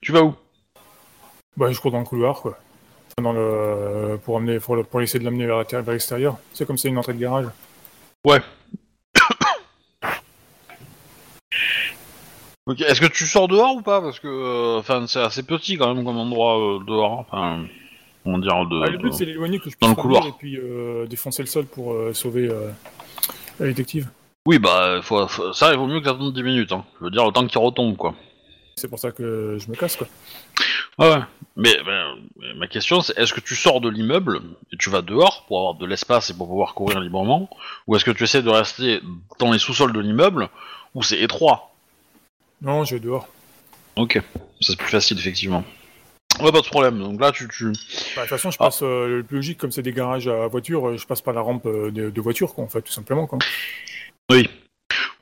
Tu 0.02 0.10
vas 0.12 0.22
où? 0.22 0.34
Bah 1.56 1.70
je 1.70 1.80
cours 1.80 1.92
dans 1.92 2.00
le 2.00 2.04
couloir 2.04 2.40
quoi. 2.42 2.58
Dans 3.22 3.32
le... 3.32 4.18
Pour, 4.24 4.36
amener... 4.36 4.58
pour, 4.58 4.74
le- 4.76 4.82
pour 4.82 5.00
essayer 5.00 5.20
de 5.20 5.24
l'amener 5.24 5.46
vers, 5.46 5.64
vers 5.64 5.92
l'extérieur. 5.92 6.36
C'est 6.52 6.66
comme 6.66 6.76
c'est 6.76 6.88
une 6.88 6.98
entrée 6.98 7.14
de 7.14 7.20
garage. 7.20 7.46
Ouais. 8.24 8.42
Ok, 12.66 12.80
est-ce 12.82 13.00
que 13.00 13.06
tu 13.06 13.26
sors 13.26 13.48
dehors 13.48 13.76
ou 13.76 13.82
pas 13.82 14.00
Parce 14.00 14.20
que, 14.20 14.28
euh, 14.28 14.78
enfin, 14.78 15.06
c'est 15.06 15.20
assez 15.22 15.42
petit 15.42 15.76
quand 15.76 15.94
même 15.94 16.04
comme 16.04 16.18
endroit 16.18 16.58
euh, 16.58 16.84
dehors. 16.84 17.20
Enfin, 17.20 17.64
de. 18.24 18.82
Ah, 18.82 18.90
le 18.90 18.98
but 18.98 19.10
de- 19.10 19.14
c'est 19.14 19.26
d'éloigner 19.26 19.58
que 19.60 19.70
je 19.70 19.76
dans 19.80 19.88
puisse 19.88 19.96
le 19.96 20.02
couloir. 20.02 20.26
et 20.26 20.32
puis 20.38 20.56
euh, 20.58 21.06
défoncer 21.06 21.42
le 21.42 21.46
sol 21.48 21.66
pour 21.66 21.92
euh, 21.92 22.12
sauver 22.12 22.50
la 23.60 23.66
détective. 23.66 24.08
Oui, 24.46 24.58
bah, 24.58 25.00
faut, 25.02 25.26
faut- 25.28 25.52
ça, 25.52 25.72
il 25.72 25.78
vaut 25.78 25.86
mieux 25.86 26.00
que 26.00 26.04
t'attendes 26.04 26.34
10 26.34 26.42
minutes. 26.42 26.72
Hein. 26.72 26.84
Je 27.00 27.04
veux 27.04 27.10
dire, 27.10 27.24
le 27.26 27.32
temps 27.32 27.46
qu'il 27.46 27.58
retombe, 27.60 27.96
quoi. 27.96 28.14
C'est 28.76 28.88
pour 28.88 28.98
ça 28.98 29.10
que 29.10 29.56
je 29.58 29.70
me 29.70 29.74
casse 29.74 29.96
quoi. 29.96 30.06
Ah 30.98 31.08
ouais. 31.10 31.20
Mais, 31.56 31.74
mais 31.86 32.54
ma 32.56 32.66
question, 32.66 33.00
c'est 33.00 33.16
est-ce 33.18 33.32
que 33.32 33.40
tu 33.40 33.54
sors 33.54 33.80
de 33.80 33.88
l'immeuble 33.88 34.40
et 34.72 34.76
tu 34.76 34.90
vas 34.90 35.00
dehors 35.02 35.44
pour 35.46 35.58
avoir 35.60 35.74
de 35.74 35.86
l'espace 35.86 36.28
et 36.30 36.34
pour 36.34 36.46
pouvoir 36.46 36.74
courir 36.74 37.00
librement 37.00 37.48
Ou 37.86 37.96
est-ce 37.96 38.04
que 38.04 38.10
tu 38.10 38.24
essaies 38.24 38.42
de 38.42 38.50
rester 38.50 39.00
dans 39.38 39.50
les 39.52 39.58
sous-sols 39.58 39.92
de 39.94 40.00
l'immeuble 40.00 40.48
où 40.94 41.02
c'est 41.02 41.18
étroit 41.20 41.75
Non, 42.62 42.84
je 42.84 42.94
vais 42.96 43.00
dehors. 43.00 43.28
Ok, 43.96 44.14
ça 44.14 44.20
c'est 44.60 44.76
plus 44.78 44.88
facile, 44.90 45.18
effectivement. 45.18 45.64
Ouais, 46.40 46.52
pas 46.52 46.60
de 46.60 46.66
problème. 46.66 46.98
Donc 46.98 47.20
là, 47.20 47.32
tu. 47.32 47.48
tu... 47.48 47.64
Bah, 47.66 47.72
de 47.72 48.20
toute 48.20 48.28
façon, 48.28 48.50
je 48.50 48.56
Ah. 48.60 48.64
passe 48.64 48.82
euh, 48.82 49.08
le 49.18 49.22
plus 49.22 49.36
logique, 49.36 49.58
comme 49.58 49.70
c'est 49.72 49.82
des 49.82 49.92
garages 49.92 50.28
à 50.28 50.46
voiture, 50.48 50.88
euh, 50.88 50.96
je 50.98 51.06
passe 51.06 51.22
par 51.22 51.32
la 51.32 51.40
rampe 51.40 51.64
euh, 51.66 51.90
de, 51.90 52.10
de 52.10 52.20
voiture, 52.20 52.54
quoi, 52.54 52.64
en 52.64 52.68
fait, 52.68 52.82
tout 52.82 52.92
simplement. 52.92 53.26
Quoi. 53.26 53.38
Oui. 54.30 54.48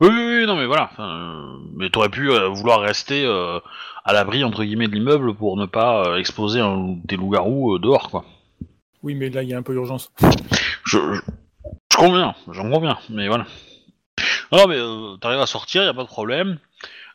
Oui, 0.01 0.09
oui, 0.09 0.39
oui, 0.41 0.47
non, 0.47 0.57
mais 0.57 0.66
voilà. 0.66 0.91
enfin, 0.93 1.09
euh, 1.09 1.57
mais 1.76 1.89
t'aurais 1.89 2.09
pu 2.09 2.30
euh, 2.30 2.49
vouloir 2.49 2.80
rester 2.80 3.24
à 4.05 4.12
l'abri, 4.12 4.43
entre 4.43 4.64
guillemets, 4.64 4.89
de 4.89 4.95
l'immeuble 4.95 5.35
pour 5.35 5.57
ne 5.57 5.66
pas 5.66 6.18
exposer 6.18 6.59
un, 6.61 6.97
des 7.05 7.16
loups-garous 7.16 7.78
dehors, 7.78 8.11
quoi. 8.11 8.24
Oui, 9.03 9.14
mais 9.14 9.30
là, 9.30 9.43
il 9.45 9.49
y 9.49 9.55
a 9.55 9.59
un 9.59 9.62
peu 9.62 9.72
d'urgence. 9.72 10.11
Je, 10.85 10.99
je, 10.99 10.99
je 11.93 11.97
conviens, 11.97 12.35
j'en 12.51 12.68
conviens, 12.70 12.99
mais 13.09 13.28
voilà. 13.28 13.47
Non, 14.51 14.66
mais 14.66 14.78
t'arrives 15.20 15.41
à 15.41 15.47
sortir, 15.47 15.85
y 15.85 15.89
a 15.89 15.95
pas 15.95 16.03
de 16.03 16.09
problème. 16.09 16.59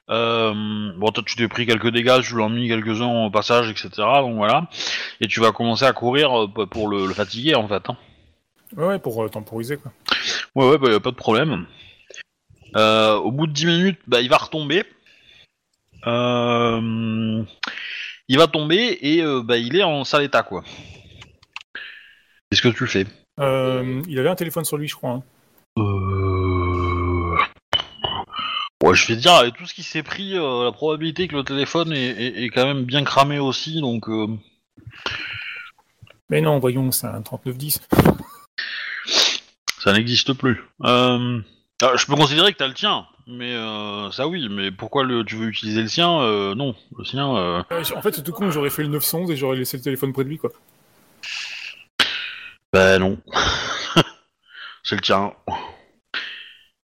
Euh, 0.09 0.91
bon, 0.97 1.11
toi, 1.11 1.23
tu 1.25 1.35
t'es 1.35 1.47
pris 1.47 1.65
quelques 1.67 1.89
dégâts, 1.91 2.21
tu 2.23 2.35
l'as 2.37 2.49
mis 2.49 2.67
quelques-uns 2.67 3.25
au 3.25 3.29
passage, 3.29 3.69
etc. 3.69 3.89
Donc 4.21 4.35
voilà. 4.37 4.67
Et 5.21 5.27
tu 5.27 5.39
vas 5.39 5.51
commencer 5.51 5.85
à 5.85 5.93
courir 5.93 6.45
euh, 6.45 6.65
pour 6.65 6.87
le, 6.87 7.05
le 7.05 7.13
fatiguer, 7.13 7.55
en 7.55 7.67
fait. 7.67 7.89
Hein. 7.89 7.97
Ouais, 8.75 8.85
ouais, 8.87 8.99
pour 8.99 9.23
euh, 9.23 9.29
temporiser, 9.29 9.77
quoi. 9.77 9.91
Ouais, 10.55 10.69
ouais, 10.69 10.77
bah, 10.77 10.89
y 10.91 10.95
a 10.95 10.99
pas 10.99 11.11
de 11.11 11.15
problème. 11.15 11.65
Euh, 12.75 13.15
au 13.15 13.31
bout 13.31 13.45
de 13.47 13.51
10 13.53 13.65
minutes, 13.67 13.99
bah, 14.07 14.21
il 14.21 14.29
va 14.29 14.37
retomber. 14.37 14.83
Euh, 16.07 17.43
il 18.27 18.37
va 18.37 18.47
tomber 18.47 18.97
et 19.01 19.23
bah, 19.43 19.57
il 19.57 19.75
est 19.75 19.83
en 19.83 20.03
sale 20.03 20.23
état, 20.23 20.43
quoi. 20.43 20.63
Qu'est-ce 22.49 22.61
que 22.61 22.69
tu 22.69 22.87
fais? 22.87 23.05
Il 23.39 24.19
avait 24.19 24.29
un 24.29 24.35
téléphone 24.35 24.65
sur 24.65 24.77
lui, 24.77 24.87
je 24.87 24.95
crois. 24.95 25.11
hein. 25.11 25.23
Euh... 25.77 26.38
Ouais, 28.83 28.95
je 28.95 29.07
vais 29.07 29.15
te 29.15 29.21
dire, 29.21 29.33
avec 29.33 29.57
tout 29.57 29.65
ce 29.65 29.73
qui 29.73 29.83
s'est 29.83 30.03
pris, 30.03 30.37
euh, 30.37 30.63
la 30.63 30.71
probabilité 30.71 31.27
que 31.27 31.35
le 31.35 31.43
téléphone 31.43 31.91
est, 31.91 31.97
est- 32.11 32.43
est 32.45 32.49
quand 32.49 32.65
même 32.65 32.85
bien 32.85 33.03
cramé 33.03 33.37
aussi, 33.37 33.81
donc... 33.81 34.07
euh, 34.07 34.27
Mais 36.29 36.39
non, 36.39 36.59
voyons, 36.59 36.89
c'est 36.91 37.07
un 37.07 37.21
3910. 37.21 37.81
Ça 39.79 39.91
n'existe 39.93 40.33
plus. 40.33 40.63
Euh, 40.85 41.41
ah, 41.81 41.91
je 41.97 42.05
peux 42.05 42.15
considérer 42.15 42.53
que 42.53 42.57
t'as 42.57 42.67
le 42.67 42.73
tien, 42.73 43.05
mais 43.27 43.53
euh, 43.53 44.11
ça 44.11 44.27
oui, 44.27 44.47
mais 44.49 44.71
pourquoi 44.71 45.03
le, 45.03 45.25
tu 45.25 45.35
veux 45.35 45.47
utiliser 45.47 45.81
le 45.81 45.87
sien 45.89 46.21
euh, 46.21 46.55
Non, 46.55 46.73
le 46.97 47.03
sien... 47.03 47.35
euh, 47.35 47.61
Euh, 47.71 47.83
en 47.95 48.01
fait, 48.01 48.15
c'est 48.15 48.23
tout 48.23 48.31
con, 48.31 48.49
j'aurais 48.49 48.69
fait 48.69 48.83
le 48.83 48.89
911 48.89 49.29
et 49.31 49.35
j'aurais 49.35 49.57
laissé 49.57 49.75
le 49.77 49.83
téléphone 49.83 50.13
près 50.13 50.23
de 50.23 50.29
lui, 50.29 50.37
quoi. 50.37 50.51
Ben 52.71 52.99
non. 52.99 53.17
C'est 54.83 54.95
le 54.95 55.01
tien. 55.01 55.33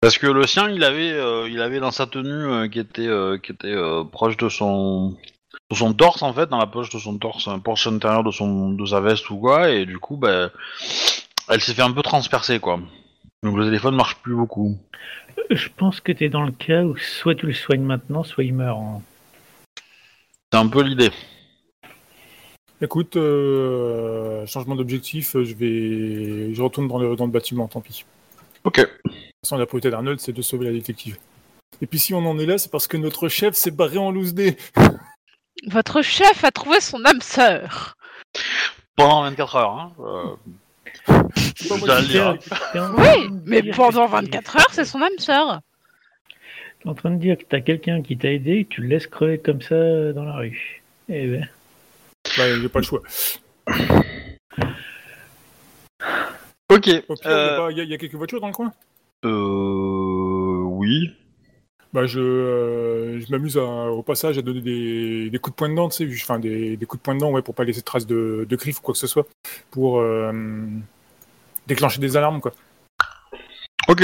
Parce 0.05 0.19
que 0.19 0.27
le 0.27 0.47
sien, 0.47 0.69
il 0.69 0.85
avait, 0.85 1.13
euh, 1.13 1.49
il 1.49 1.63
avait 1.63 1.81
dans 1.81 1.91
sa 1.91 2.07
tenue 2.07 2.29
euh, 2.29 2.69
qui 2.69 2.79
était, 2.79 3.07
euh, 3.07 3.39
qui 3.39 3.53
était 3.53 3.73
euh, 3.73 4.05
proche 4.05 4.37
de 4.37 4.51
son, 4.51 5.17
de 5.71 5.75
son 5.75 5.95
torse 5.95 6.21
en 6.21 6.35
fait, 6.35 6.51
dans 6.51 6.59
la 6.59 6.67
poche 6.67 6.91
de 6.91 6.99
son 6.99 7.17
torse, 7.17 7.49
un 7.49 7.59
poche 7.59 7.87
intérieur 7.87 8.23
de 8.23 8.31
son, 8.31 8.73
de 8.73 8.85
sa 8.85 9.01
veste 9.01 9.31
ou 9.31 9.39
quoi, 9.39 9.71
et 9.71 9.87
du 9.87 9.99
coup, 9.99 10.19
ben, 10.19 10.51
elle 11.49 11.63
s'est 11.63 11.73
fait 11.73 11.81
un 11.81 11.91
peu 11.91 12.03
transpercer 12.03 12.61
quoi. 12.61 12.81
Donc 13.43 13.57
le 13.57 13.65
téléphone 13.65 13.97
marche 13.97 14.17
plus 14.17 14.35
beaucoup. 14.35 14.77
Je 15.49 15.69
pense 15.75 16.03
que 16.03 16.13
t'es 16.13 16.29
dans 16.29 16.43
le 16.43 16.53
cas 16.53 16.83
où 16.83 16.99
soit 16.99 17.35
tu 17.35 17.47
le 17.47 17.55
soignes 17.55 17.85
maintenant, 17.85 18.25
soit 18.25 18.45
il 18.45 18.53
meurt. 18.53 18.79
hein. 18.79 19.01
C'est 20.53 20.59
un 20.59 20.69
peu 20.69 20.83
l'idée. 20.83 21.13
Écoute, 22.83 23.17
euh, 23.17 24.45
changement 24.45 24.77
d'objectif, 24.77 25.33
je 25.33 25.55
vais... 25.55 26.53
Je 26.53 26.61
retourne 26.61 26.89
dans 26.89 26.99
le, 26.99 27.17
dans 27.17 27.25
le 27.25 27.33
bâtiment, 27.33 27.69
tant 27.69 27.81
pis. 27.81 28.05
Ok. 28.65 28.87
Toute 29.45 29.51
façon, 29.51 29.59
la 29.59 29.67
priorité 29.67 29.91
d'Arnold, 29.91 30.19
c'est 30.21 30.33
de 30.33 30.43
sauver 30.43 30.67
la 30.67 30.73
détective. 30.73 31.17
Et 31.83 31.87
puis 31.87 31.99
si 31.99 32.15
on 32.15 32.25
en 32.27 32.39
est 32.39 32.47
là, 32.47 32.57
c'est 32.59 32.71
parce 32.71 32.87
que 32.87 32.97
notre 32.97 33.29
chef 33.29 33.55
s'est 33.55 33.71
barré 33.71 33.99
en 33.99 34.11
loose 34.11 34.35
day. 34.35 34.57
Votre 35.67 36.03
chef 36.03 36.45
a 36.45 36.51
trouvé 36.51 36.81
son 36.81 37.05
âme 37.05 37.21
sœur. 37.21 37.95
Pendant 38.97 39.23
24 39.23 39.57
heures. 39.57 39.71
Hein. 39.71 39.93
euh, 40.01 40.35
Oui, 42.97 43.29
mais 43.47 43.63
pendant 43.73 44.07
que- 44.07 44.13
24 44.13 44.57
heures, 44.57 44.67
c'est 44.73 44.85
son 44.85 45.01
âme 45.01 45.19
sœur. 45.19 45.61
T'es 46.83 46.89
en 46.89 46.95
train 46.95 47.11
de 47.11 47.19
dire 47.19 47.39
que 47.39 47.45
t'as 47.45 47.61
quelqu'un 47.61 48.03
qui 48.03 48.17
t'a 48.19 48.31
aidé 48.31 48.53
et 48.59 48.65
que 48.65 48.75
tu 48.75 48.81
le 48.83 48.89
laisses 48.89 49.07
crever 49.07 49.39
comme 49.39 49.63
ça 49.63 50.13
dans 50.13 50.25
la 50.25 50.35
rue. 50.37 50.83
Eh 51.09 51.27
ben, 51.29 51.49
Bah, 52.37 52.61
j'ai 52.61 52.69
pas 52.69 52.81
le 52.81 52.85
choix. 52.85 53.03
Ok. 56.71 56.87
Il 56.87 57.03
Euh, 57.27 57.73
y, 57.73 57.81
il 57.81 57.89
y 57.89 57.95
a 57.95 57.99
quelques 57.99 58.15
voitures 58.15 58.41
dans 58.41 58.49
le 58.49 58.53
coin? 58.53 58.73
Euh, 59.25 60.63
oui. 60.65 61.11
Bah, 61.93 62.07
je, 62.07 62.19
euh, 62.19 63.21
je 63.21 63.31
m'amuse 63.31 63.57
au 63.57 64.03
passage 64.03 64.37
à 64.37 64.43
donner 64.43 64.61
des, 64.61 65.31
des 65.31 65.39
coups 65.39 65.55
de 65.55 65.57
poing 65.57 65.69
dedans, 65.69 65.89
tu 65.89 66.09
sais, 66.11 66.23
enfin 66.25 66.41
des, 66.41 66.77
des 66.77 66.87
coups 66.87 67.01
de 67.01 67.05
poing 67.05 67.15
dedans, 67.15 67.31
ouais, 67.31 67.43
pour 67.43 67.55
pas 67.55 67.63
laisser 67.65 67.81
de 67.81 67.85
traces 67.85 68.07
de, 68.07 68.45
de 68.49 68.57
griffes 68.57 68.79
ou 68.81 68.83
quoi 68.83 68.95
que 68.95 68.99
ce 68.99 69.07
soit, 69.07 69.27
pour 69.71 70.01
euh, 70.01 70.33
déclencher 71.69 72.01
des 72.01 72.17
alarmes, 72.17 72.41
quoi. 72.41 72.53
Ok. 73.89 74.03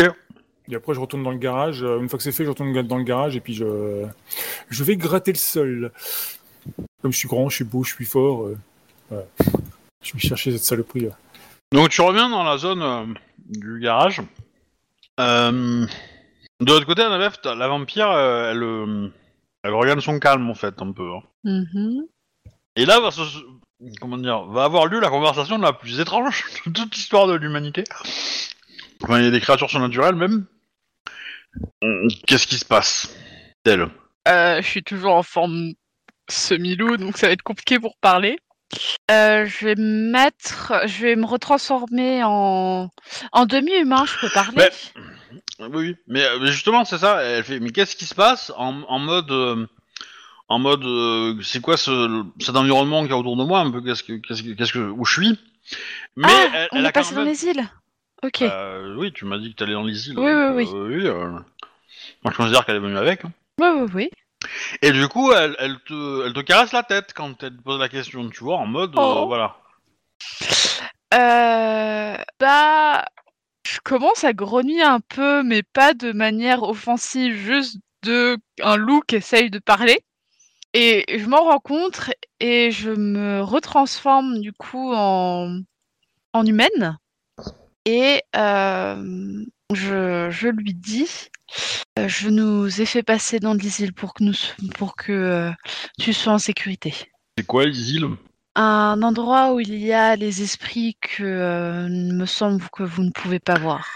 Et 0.69 0.75
après, 0.77 0.95
je 0.95 1.01
retourne 1.01 1.25
dans 1.25 1.33
le 1.33 1.39
garage. 1.39 1.83
euh, 1.83 1.99
Une 1.99 2.09
fois 2.09 2.17
que 2.17 2.23
c'est 2.23 2.31
fait, 2.31 2.45
je 2.45 2.51
retourne 2.51 2.81
dans 2.87 2.99
le 2.99 3.03
garage 3.03 3.35
et 3.35 3.41
puis 3.41 3.55
je, 3.55 4.05
je 4.69 4.85
vais 4.85 4.97
gratter 4.97 5.33
le 5.33 5.39
sol. 5.39 5.91
Comme 7.03 7.13
je 7.13 7.19
suis 7.19 7.27
grand, 7.29 7.49
je 7.49 7.57
suis 7.57 7.65
beau, 7.65 7.83
je 7.83 7.93
suis 7.93 8.05
fort. 8.05 8.45
euh, 8.47 8.57
voilà. 9.09 9.25
Je 10.05 10.13
vais 10.13 10.19
chercher 10.21 10.53
cette 10.53 10.63
saloperie. 10.63 11.07
là. 11.07 11.19
Donc 11.73 11.89
tu 11.89 12.01
reviens 12.03 12.29
dans 12.31 12.45
la 12.45 12.57
zone 12.57 12.83
euh, 12.83 13.05
du 13.49 13.81
garage. 13.81 14.23
Euh, 15.21 15.87
de 16.61 16.67
l'autre 16.73 16.87
côté, 16.87 17.03
Annabeth, 17.03 17.45
la 17.47 17.69
vampire, 17.69 18.11
euh, 18.11 18.51
elle, 18.51 18.63
euh, 18.63 19.09
elle 19.63 19.75
regagne 19.75 20.01
son 20.01 20.19
calme 20.19 20.49
en 20.51 20.55
fait 20.55 20.81
un 20.83 20.93
peu. 20.93 21.09
hein. 21.15 21.23
Mhm. 21.45 22.07
Et 22.77 22.87
là, 22.87 23.01
va 23.01 23.11
se, 23.11 23.21
comment 24.01 24.17
dire, 24.19 24.45
va 24.47 24.65
avoir 24.65 24.87
lieu 24.87 25.01
la 25.01 25.09
conversation 25.11 25.59
la 25.59 25.73
plus 25.73 26.01
étrange 26.01 26.45
de 26.67 26.73
toute 26.73 26.95
l'histoire 26.95 27.27
de 27.27 27.35
l'humanité. 27.35 27.85
Enfin, 29.03 29.19
il 29.19 29.25
y 29.25 29.29
a 29.29 29.31
des 29.31 29.41
créatures 29.41 29.71
surnaturelles 29.71 30.15
même. 30.15 30.47
Hum, 31.83 32.09
Qu'est-ce 32.27 32.47
qui 32.47 32.57
se 32.59 32.65
passe 32.65 33.17
Telle. 33.65 33.89
Euh, 34.29 34.61
je 34.63 34.67
suis 34.67 34.83
toujours 34.83 35.15
en 35.15 35.23
forme 35.23 35.73
semi-loup, 36.29 36.97
donc 36.97 37.17
ça 37.17 37.27
va 37.27 37.33
être 37.33 37.43
compliqué 37.43 37.79
pour 37.81 37.97
parler. 38.01 38.39
Euh, 39.11 39.45
je 39.47 39.65
vais 39.67 39.75
me 39.75 40.11
mettre, 40.13 40.83
je 40.87 41.03
vais 41.03 41.17
me 41.17 41.27
retransformer 41.27 42.23
en, 42.25 42.89
en 43.33 43.47
demi-humain, 43.47 44.05
je 44.07 44.19
peux 44.21 44.33
parler. 44.33 44.57
Mais- 44.57 44.71
Oui, 45.61 45.69
oui. 45.75 45.97
Mais, 46.07 46.25
euh, 46.25 46.39
mais 46.41 46.53
justement, 46.53 46.85
c'est 46.85 46.99
ça. 46.99 47.23
Elle 47.23 47.45
fait. 47.45 47.61
Mais 47.61 47.71
qu'est-ce 47.71 47.97
qui 47.97 48.07
se 48.07 48.15
passe 48.15 48.53
en, 48.57 48.83
en 48.89 48.99
mode, 48.99 49.31
euh, 49.31 49.67
en 50.49 50.59
mode, 50.59 50.85
euh, 50.85 51.35
c'est 51.43 51.61
quoi 51.61 51.77
ce, 51.77 52.25
cet 52.39 52.57
environnement 52.57 53.05
qui 53.05 53.11
est 53.11 53.15
autour 53.15 53.37
de 53.37 53.45
moi, 53.45 53.61
un 53.61 53.71
peu 53.71 53.81
qu'est-ce 53.83 54.03
que, 54.03 54.15
qu'est-ce 54.15 54.43
que, 54.43 54.51
qu'est-ce 54.53 54.73
que, 54.73 54.79
où 54.79 55.05
je 55.05 55.13
suis? 55.13 55.39
Mais 56.17 56.29
ah, 56.29 56.47
elle, 56.55 56.69
on 56.73 56.77
elle 56.79 56.85
est 56.85 56.89
a 56.89 56.93
quand 56.93 57.01
passé 57.01 57.15
même. 57.15 57.25
dans 57.25 57.31
les 57.31 57.45
îles. 57.45 57.69
Ok. 58.23 58.43
Euh, 58.43 58.95
oui, 58.97 59.13
tu 59.13 59.25
m'as 59.25 59.39
dit 59.39 59.51
que 59.53 59.57
t'allais 59.57 59.73
dans 59.75 59.83
les 59.83 60.09
îles. 60.09 60.19
Oui, 60.19 60.31
oui, 60.55 60.69
oui. 60.73 61.07
euh, 61.07 61.31
Moi, 62.23 62.33
je 62.33 62.37
considère 62.37 62.65
qu'elle 62.65 62.77
est 62.77 62.81
venue 62.81 62.99
avec. 62.99 63.25
hein. 63.25 63.33
Oui, 63.59 63.69
oui, 63.77 63.91
oui. 63.95 64.11
Et 64.83 64.93
du 64.93 65.07
coup, 65.09 65.33
elle, 65.33 65.55
elle 65.59 65.79
te, 65.87 66.27
elle 66.27 66.33
te 66.33 66.41
caresse 66.41 66.73
la 66.73 66.83
tête 66.83 67.13
quand 67.15 67.43
elle 67.43 67.57
te 67.57 67.63
pose 67.63 67.79
la 67.79 67.89
question, 67.89 68.29
tu 68.31 68.45
vois, 68.45 68.57
en 68.57 68.67
mode, 68.67 68.97
euh, 68.97 69.01
Oh. 69.03 69.27
voilà. 69.27 69.57
Euh, 71.15 72.17
bah, 72.39 73.05
je 73.67 73.79
commence 73.85 74.25
à 74.25 74.33
grogner 74.33 74.83
un 74.83 75.01
peu, 75.01 75.43
mais 75.43 75.63
pas 75.63 75.93
de 75.95 76.13
manière 76.13 76.63
offensive, 76.63 77.35
juste 77.35 77.79
de 78.03 78.39
un 78.63 78.77
loup 78.77 79.03
qui 79.07 79.17
essaye 79.17 79.51
de 79.51 79.59
parler. 79.59 80.01
Et 80.73 81.05
je 81.19 81.27
m'en 81.27 81.43
rends 81.45 81.59
compte 81.59 82.11
et 82.39 82.71
je 82.71 82.91
me 82.91 83.43
retransforme 83.43 84.41
du 84.41 84.53
coup 84.53 84.93
en, 84.95 85.59
en 86.33 86.47
humaine. 86.47 86.97
Et 87.87 88.23
euh, 88.37 89.45
je, 89.75 90.29
je 90.31 90.49
lui 90.49 90.75
dis, 90.75 91.29
euh, 91.99 92.09
je 92.09 92.29
nous 92.29 92.81
ai 92.81 92.87
fait 92.87 93.03
passer 93.03 93.41
dans 93.41 93.57
îles 93.57 93.93
pour 93.93 94.15
que, 94.15 94.25
nous, 94.25 94.35
pour 94.75 94.97
que 94.97 95.13
euh, 95.13 95.51
tu 95.99 96.13
sois 96.13 96.33
en 96.33 96.39
sécurité 96.39 96.95
C'est 97.37 97.47
quoi 97.47 97.65
les 97.67 97.93
îles? 97.95 98.09
Un 98.57 99.01
endroit 99.03 99.53
où 99.53 99.61
il 99.61 99.75
y 99.75 99.93
a 99.93 100.17
les 100.17 100.43
esprits 100.43 100.97
que 101.01 101.23
euh, 101.23 101.89
me 101.89 102.27
semble 102.27 102.63
que 102.73 102.83
vous 102.83 103.03
ne 103.03 103.11
pouvez 103.11 103.39
pas 103.39 103.59
voir. 103.59 103.87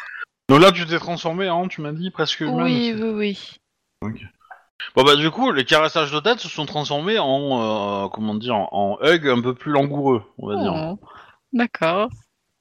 Donc 0.48 0.60
là, 0.60 0.72
tu 0.72 0.84
t'es 0.86 0.98
transformé 0.98 1.48
en, 1.48 1.68
tu 1.68 1.80
m'as 1.80 1.92
dit, 1.92 2.10
presque 2.10 2.40
humaine. 2.40 2.62
oui, 2.62 2.94
oui, 2.96 3.38
oui. 4.02 4.20
Bon 4.94 5.02
bah 5.02 5.16
du 5.16 5.30
coup, 5.30 5.50
les 5.50 5.64
caressages 5.64 6.12
de 6.12 6.20
tête 6.20 6.40
se 6.40 6.48
sont 6.48 6.66
transformés 6.66 7.18
en, 7.18 8.04
euh, 8.04 8.08
comment 8.08 8.34
dire, 8.34 8.54
en 8.54 8.98
hug 9.02 9.28
un 9.28 9.40
peu 9.40 9.54
plus 9.54 9.72
langoureux, 9.72 10.22
on 10.38 10.48
va 10.48 10.56
dire. 10.56 10.72
Oh, 10.74 10.98
D'accord. 11.52 12.10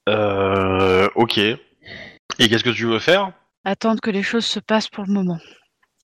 Euh, 0.10 1.08
ok. 1.16 1.40
Et 2.40 2.50
qu'est-ce 2.50 2.64
que 2.64 2.70
tu 2.70 2.86
veux 2.86 3.00
faire? 3.00 3.32
Attendre 3.66 4.02
que 4.02 4.10
les 4.10 4.24
choses 4.24 4.46
se 4.46 4.60
passent 4.60 4.90
pour 4.90 5.06
le 5.06 5.14
moment. 5.14 5.40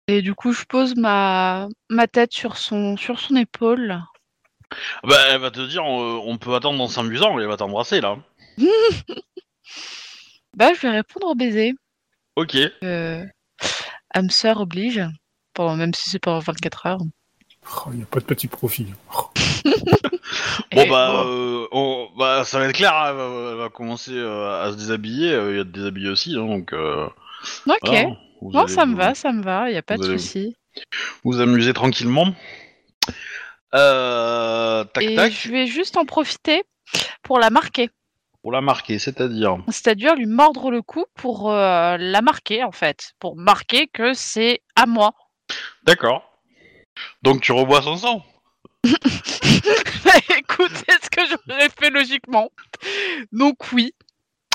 Et 0.07 0.21
du 0.21 0.33
coup, 0.33 0.53
je 0.53 0.63
pose 0.63 0.95
ma, 0.95 1.67
ma 1.89 2.07
tête 2.07 2.33
sur 2.33 2.57
son, 2.57 2.97
sur 2.97 3.19
son 3.19 3.35
épaule. 3.35 3.99
Bah 5.03 5.17
elle 5.29 5.41
va 5.41 5.49
te 5.49 5.65
dire, 5.67 5.83
on 5.83 6.37
peut 6.37 6.53
attendre 6.53 6.81
en 6.81 6.87
s'amusant, 6.87 7.39
et 7.39 7.41
elle 7.41 7.47
va 7.47 7.57
t'embrasser 7.57 8.01
là. 8.01 8.17
Bah, 10.55 10.73
je 10.73 10.81
vais 10.81 10.89
répondre 10.89 11.27
au 11.27 11.35
baiser. 11.35 11.73
Ok. 12.35 12.57
Euh, 12.83 13.25
âme 14.13 14.29
sœur 14.29 14.59
oblige. 14.59 15.01
Pendant, 15.53 15.75
même 15.75 15.93
si 15.93 16.09
c'est 16.09 16.19
pendant 16.19 16.39
24 16.39 16.85
heures. 16.85 17.01
Il 17.91 17.97
n'y 17.97 18.03
a 18.03 18.05
pas 18.05 18.19
de 18.19 18.25
petit 18.25 18.47
profil. 18.47 18.87
Oh. 19.15 19.28
Bon 20.71 20.81
Et- 20.83 20.89
bah, 20.89 21.23
euh, 21.25 21.67
on- 21.71 22.09
bah 22.17 22.43
ça 22.45 22.59
va 22.59 22.65
être 22.65 22.75
clair, 22.75 22.93
hein, 22.93 23.07
elle, 23.09 23.15
va, 23.15 23.49
elle 23.51 23.57
va 23.57 23.69
commencer 23.69 24.11
euh, 24.13 24.63
à 24.63 24.71
se 24.71 24.77
déshabiller, 24.77 25.31
euh, 25.33 25.51
il 25.51 25.57
y 25.57 25.59
a 25.59 25.63
de 25.63 25.71
déshabiller 25.71 26.09
aussi, 26.09 26.35
hein, 26.37 26.45
donc... 26.45 26.73
Euh, 26.73 27.07
Ok. 27.67 27.77
voilà. 27.83 28.09
Vous 28.41 28.51
non, 28.51 28.59
allez 28.63 28.73
ça 28.73 28.85
me 28.85 28.91
vous- 28.91 28.97
va, 28.97 29.15
ça 29.15 29.31
me 29.33 29.43
va. 29.43 29.69
Il 29.69 29.73
n'y 29.73 29.77
a 29.77 29.81
pas 29.81 29.95
vous 29.95 30.03
de 30.03 30.07
allez- 30.09 30.17
souci. 30.17 30.55
Vous 31.23 31.41
amuser 31.41 31.73
tranquillement. 31.73 32.33
Euh, 33.75 34.83
tac 34.85 35.03
Et 35.03 35.15
tac, 35.15 35.31
je 35.33 35.51
vais 35.51 35.67
juste 35.67 35.97
en 35.97 36.05
profiter 36.05 36.63
pour 37.23 37.39
la 37.39 37.49
marquer. 37.49 37.89
pour 38.41 38.51
la 38.51 38.61
marquer, 38.61 38.97
c'est-à-dire... 38.99 39.57
C'est-à-dire 39.67 40.15
lui 40.15 40.25
mordre 40.25 40.71
le 40.71 40.81
cou 40.81 41.05
pour 41.15 41.51
euh, 41.51 41.97
la 41.99 42.21
marquer, 42.21 42.63
en 42.63 42.71
fait. 42.71 43.11
Pour 43.19 43.35
marquer 43.35 43.87
que 43.87 44.13
c'est 44.13 44.61
à 44.75 44.85
moi. 44.85 45.13
D'accord. 45.83 46.23
Donc 47.21 47.41
tu 47.41 47.51
rebois 47.51 47.81
son 47.81 47.97
sang 47.97 48.23
Écoute, 50.37 50.71
c'est 50.73 51.03
ce 51.03 51.09
que 51.09 51.21
j'aurais 51.27 51.69
fait 51.69 51.89
logiquement? 51.89 52.51
Donc 53.31 53.57
oui. 53.73 53.93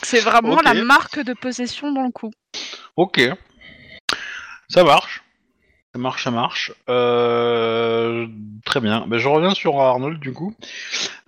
C'est 0.02 0.20
vraiment 0.20 0.60
la 0.60 0.74
marque 0.74 1.18
de 1.20 1.32
possession 1.32 1.90
dans 1.92 2.02
le 2.02 2.10
cou. 2.10 2.30
Ok. 2.96 3.20
Ça 4.68 4.84
marche. 4.84 5.22
Ça 5.94 5.98
marche, 6.00 6.24
ça 6.24 6.30
marche. 6.30 6.72
Euh, 6.88 8.26
Très 8.64 8.80
bien. 8.80 9.06
Ben, 9.06 9.18
je 9.18 9.28
reviens 9.28 9.54
sur 9.54 9.80
Arnold 9.80 10.18
du 10.18 10.32
coup. 10.32 10.54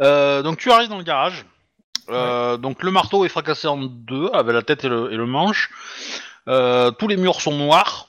Euh, 0.00 0.42
donc 0.42 0.58
tu 0.58 0.70
arrives 0.70 0.88
dans 0.88 0.98
le 0.98 1.04
garage. 1.04 1.46
Euh, 2.08 2.56
Donc 2.56 2.82
le 2.82 2.90
marteau 2.90 3.24
est 3.24 3.28
fracassé 3.28 3.66
en 3.66 3.78
deux 3.78 4.28
avec 4.32 4.54
la 4.54 4.62
tête 4.62 4.84
et 4.84 4.88
le, 4.88 5.12
et 5.12 5.16
le 5.16 5.26
manche. 5.26 5.70
Tous 6.46 7.08
les 7.08 7.16
murs 7.16 7.40
sont 7.40 7.56
noirs. 7.56 8.08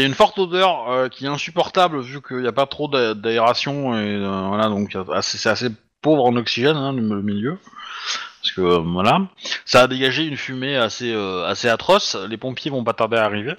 Il 0.00 0.04
y 0.04 0.06
a 0.06 0.08
une 0.08 0.14
forte 0.14 0.38
odeur 0.38 0.90
euh, 0.90 1.08
qui 1.10 1.26
est 1.26 1.28
insupportable 1.28 2.00
vu 2.00 2.22
qu'il 2.22 2.38
n'y 2.38 2.48
a 2.48 2.52
pas 2.52 2.64
trop 2.64 2.88
d'a- 2.88 3.12
d'aération 3.12 3.94
et 3.94 4.14
euh, 4.14 4.46
voilà 4.48 4.70
donc 4.70 4.96
assez- 5.12 5.36
c'est 5.36 5.50
assez 5.50 5.68
pauvre 6.00 6.24
en 6.24 6.34
oxygène 6.36 6.78
hein, 6.78 6.94
le 6.94 7.02
le 7.02 7.20
milieu. 7.20 7.58
Parce 8.40 8.52
que 8.52 8.62
euh, 8.62 8.78
voilà, 8.78 9.28
ça 9.66 9.82
a 9.82 9.88
dégagé 9.88 10.24
une 10.24 10.38
fumée 10.38 10.74
assez 10.74 11.12
euh, 11.12 11.44
assez 11.44 11.68
atroce. 11.68 12.16
Les 12.30 12.38
pompiers 12.38 12.70
vont 12.70 12.82
pas 12.82 12.94
tarder 12.94 13.18
à 13.18 13.24
arriver. 13.26 13.54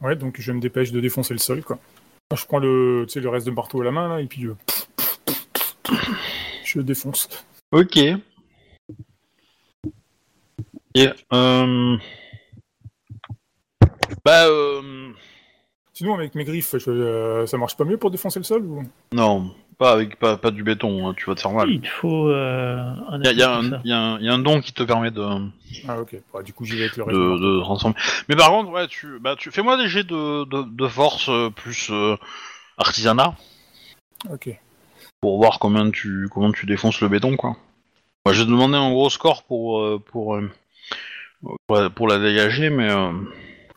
Ouais, 0.00 0.14
donc 0.14 0.36
je 0.38 0.52
me 0.52 0.60
dépêche 0.60 0.92
de 0.92 1.00
défoncer 1.00 1.34
le 1.34 1.40
sol, 1.40 1.64
quoi. 1.64 1.80
Je 2.32 2.44
prends 2.44 2.60
le, 2.60 3.04
tu 3.08 3.14
sais, 3.14 3.20
le 3.20 3.28
reste 3.28 3.46
de 3.46 3.50
marteau 3.50 3.80
à 3.80 3.84
la 3.84 3.90
main, 3.90 4.08
là, 4.08 4.20
et 4.20 4.26
puis 4.26 4.46
euh, 4.46 4.54
je 6.64 6.80
défonce. 6.80 7.28
Ok. 7.72 7.96
Et 10.94 11.08
euh... 11.32 11.96
bah 14.24 14.46
euh... 14.46 15.12
Sinon, 15.94 16.14
avec 16.14 16.34
mes 16.34 16.44
griffes, 16.44 16.76
je- 16.76 16.90
euh, 16.90 17.46
ça 17.46 17.56
marche 17.56 17.76
pas 17.76 17.84
mieux 17.84 17.96
pour 17.96 18.10
défoncer 18.10 18.40
le 18.40 18.44
sol 18.44 18.64
ou... 18.64 18.82
non, 19.12 19.54
pas 19.78 19.92
avec 19.92 20.18
pas, 20.18 20.36
pas 20.36 20.50
du 20.50 20.64
béton, 20.64 21.06
hein, 21.08 21.14
tu 21.16 21.26
vas 21.26 21.36
te 21.36 21.40
faire 21.40 21.52
mal. 21.52 21.70
Il 21.70 21.80
te 21.80 21.86
faut 21.88 22.28
euh, 22.28 22.76
un 23.08 23.20
Il 23.22 23.26
y 23.26 23.28
a, 23.28 23.32
y 23.32 23.42
un, 23.44 23.70
ça. 23.70 23.80
y 23.84 23.92
a 23.92 23.98
un- 24.00 24.20
y 24.20 24.28
a 24.28 24.32
un 24.34 24.38
don 24.40 24.60
qui 24.60 24.72
te 24.72 24.82
permet 24.82 25.12
de, 25.12 25.24
Ah, 25.86 26.00
ok. 26.00 26.16
Bah, 26.32 26.42
du 26.42 26.52
coup, 26.52 26.64
j'y 26.64 26.74
vais 26.74 26.82
avec 26.82 26.96
le 26.96 27.04
reste. 27.04 27.16
de 27.16 27.60
transformer. 27.60 27.94
Mais 28.28 28.34
par 28.34 28.48
contre, 28.50 28.70
ouais, 28.72 28.88
tu, 28.88 29.18
bah, 29.20 29.36
tu 29.38 29.52
fais-moi 29.52 29.76
des 29.76 29.86
jets 29.88 30.02
de, 30.04 30.44
de, 30.44 30.62
de 30.62 30.88
force 30.88 31.28
euh, 31.28 31.50
plus 31.50 31.88
euh, 31.92 32.16
artisanat 32.76 33.34
Ok. 34.30 34.48
pour 35.20 35.36
voir 35.38 35.60
combien 35.60 35.90
tu 35.92 36.28
comment 36.32 36.50
tu 36.50 36.66
défonces 36.66 37.00
le 37.02 37.08
béton, 37.08 37.36
quoi. 37.36 37.56
Moi, 38.26 38.32
j'ai 38.34 38.46
demandé 38.46 38.74
un 38.76 38.90
gros 38.90 39.10
score 39.10 39.44
pour 39.44 39.80
euh, 39.80 40.02
pour, 40.04 40.34
euh, 40.34 40.50
pour, 41.68 41.76
la- 41.76 41.90
pour 41.90 42.08
la 42.08 42.18
dégager, 42.18 42.68
mais 42.70 42.90
euh, 42.90 43.12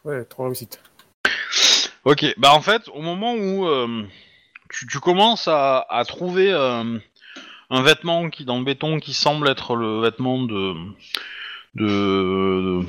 Ouais, 0.03 0.23
trois 0.25 0.45
réussites. 0.45 0.81
Ok, 2.07 2.25
bah 2.37 2.53
en 2.53 2.61
fait, 2.61 2.87
au 2.93 3.01
moment 3.01 3.33
où 3.33 3.67
euh, 3.67 4.07
tu, 4.69 4.97
commences 5.01 5.49
à, 5.49 6.03
trouver 6.07 6.49
euh, 6.53 6.97
un 7.69 7.81
vêtement 7.81 8.29
qui 8.29 8.45
dans 8.45 8.59
le 8.59 8.63
béton 8.63 9.01
qui 9.01 9.13
semble 9.13 9.49
être 9.49 9.75
le 9.75 9.99
vêtement 9.99 10.41
de 10.41 10.73
de, 11.75 11.85
de 11.85 12.85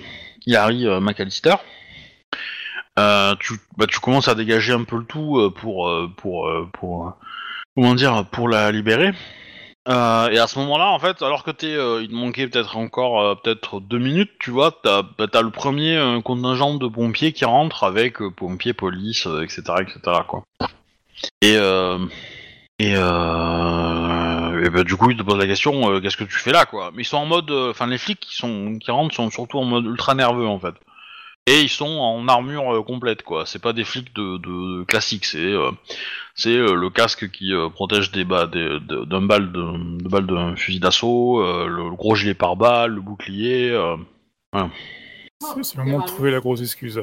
Hilary 0.46 0.86
euh, 0.86 1.00
McAllister, 1.00 1.56
tu, 3.40 3.54
bah, 3.76 3.88
tu 3.88 3.98
commences 3.98 4.28
à 4.28 4.36
dégager 4.36 4.72
un 4.72 4.84
peu 4.84 4.98
le 4.98 5.04
tout 5.04 5.52
pour 5.56 5.90
pour 6.16 6.48
pour 6.72 7.16
comment 7.74 7.96
dire 7.96 8.24
pour 8.30 8.48
la 8.48 8.70
libérer. 8.70 9.10
Euh, 9.88 10.28
et 10.28 10.38
à 10.38 10.46
ce 10.46 10.58
moment-là, 10.58 10.88
en 10.88 10.98
fait, 10.98 11.22
alors 11.22 11.44
que 11.44 11.50
t'es, 11.50 11.74
euh, 11.74 12.02
il 12.02 12.08
te 12.08 12.14
manquait 12.14 12.46
peut-être 12.46 12.76
encore 12.76 13.20
euh, 13.22 13.34
peut-être 13.34 13.80
deux 13.80 13.98
minutes, 13.98 14.32
tu 14.38 14.50
vois, 14.50 14.72
t'as, 14.82 15.02
bah, 15.02 15.26
t'as 15.30 15.40
le 15.40 15.50
premier 15.50 16.20
contingent 16.24 16.74
de 16.74 16.88
pompiers 16.88 17.32
qui 17.32 17.46
rentre 17.46 17.84
avec 17.84 18.18
pompiers, 18.36 18.74
police, 18.74 19.26
etc., 19.42 19.62
etc., 19.80 20.00
quoi. 20.26 20.44
Et 21.40 21.56
et, 22.80 22.94
bah, 22.94 24.84
du 24.84 24.96
coup, 24.96 25.10
ils 25.10 25.16
te 25.16 25.22
posent 25.22 25.38
la 25.38 25.46
question, 25.46 26.00
qu'est-ce 26.00 26.16
que 26.16 26.24
tu 26.24 26.38
fais 26.38 26.52
là, 26.52 26.66
quoi? 26.66 26.90
Mais 26.94 27.02
ils 27.02 27.06
sont 27.06 27.16
en 27.16 27.26
mode, 27.26 27.50
enfin, 27.50 27.86
les 27.86 27.98
flics 27.98 28.20
qui 28.20 28.34
sont 28.36 28.78
qui 28.78 28.90
rentrent 28.90 29.14
sont 29.14 29.30
surtout 29.30 29.58
en 29.58 29.64
mode 29.64 29.86
ultra 29.86 30.14
nerveux, 30.14 30.46
en 30.46 30.58
fait. 30.58 30.74
Et 31.46 31.62
ils 31.62 31.70
sont 31.70 31.86
en 31.86 32.28
armure 32.28 32.84
complète, 32.84 33.22
quoi. 33.22 33.46
C'est 33.46 33.62
pas 33.62 33.72
des 33.72 33.84
flics 33.84 34.14
de, 34.14 34.36
de 34.36 34.84
c'est 35.22 35.54
c'est 36.38 36.56
euh, 36.56 36.74
le 36.74 36.88
casque 36.88 37.30
qui 37.30 37.52
euh, 37.52 37.68
protège 37.68 38.10
des 38.12 38.24
ba- 38.24 38.46
des- 38.46 38.78
de- 38.80 39.04
d'un 39.04 39.20
balle 39.22 39.52
de, 39.52 39.98
de 40.02 40.08
balle 40.08 40.26
d'un 40.26 40.56
fusil 40.56 40.80
d'assaut, 40.80 41.42
euh, 41.42 41.66
le, 41.66 41.90
le 41.90 41.96
gros 41.96 42.14
gilet 42.14 42.34
pare-balles, 42.34 42.92
le 42.92 43.00
bouclier. 43.02 43.70
C'est 45.60 45.76
le 45.76 45.84
moment 45.84 46.00
de 46.00 46.06
trouver 46.06 46.30
la 46.30 46.40
grosse 46.40 46.62
excuse. 46.62 47.00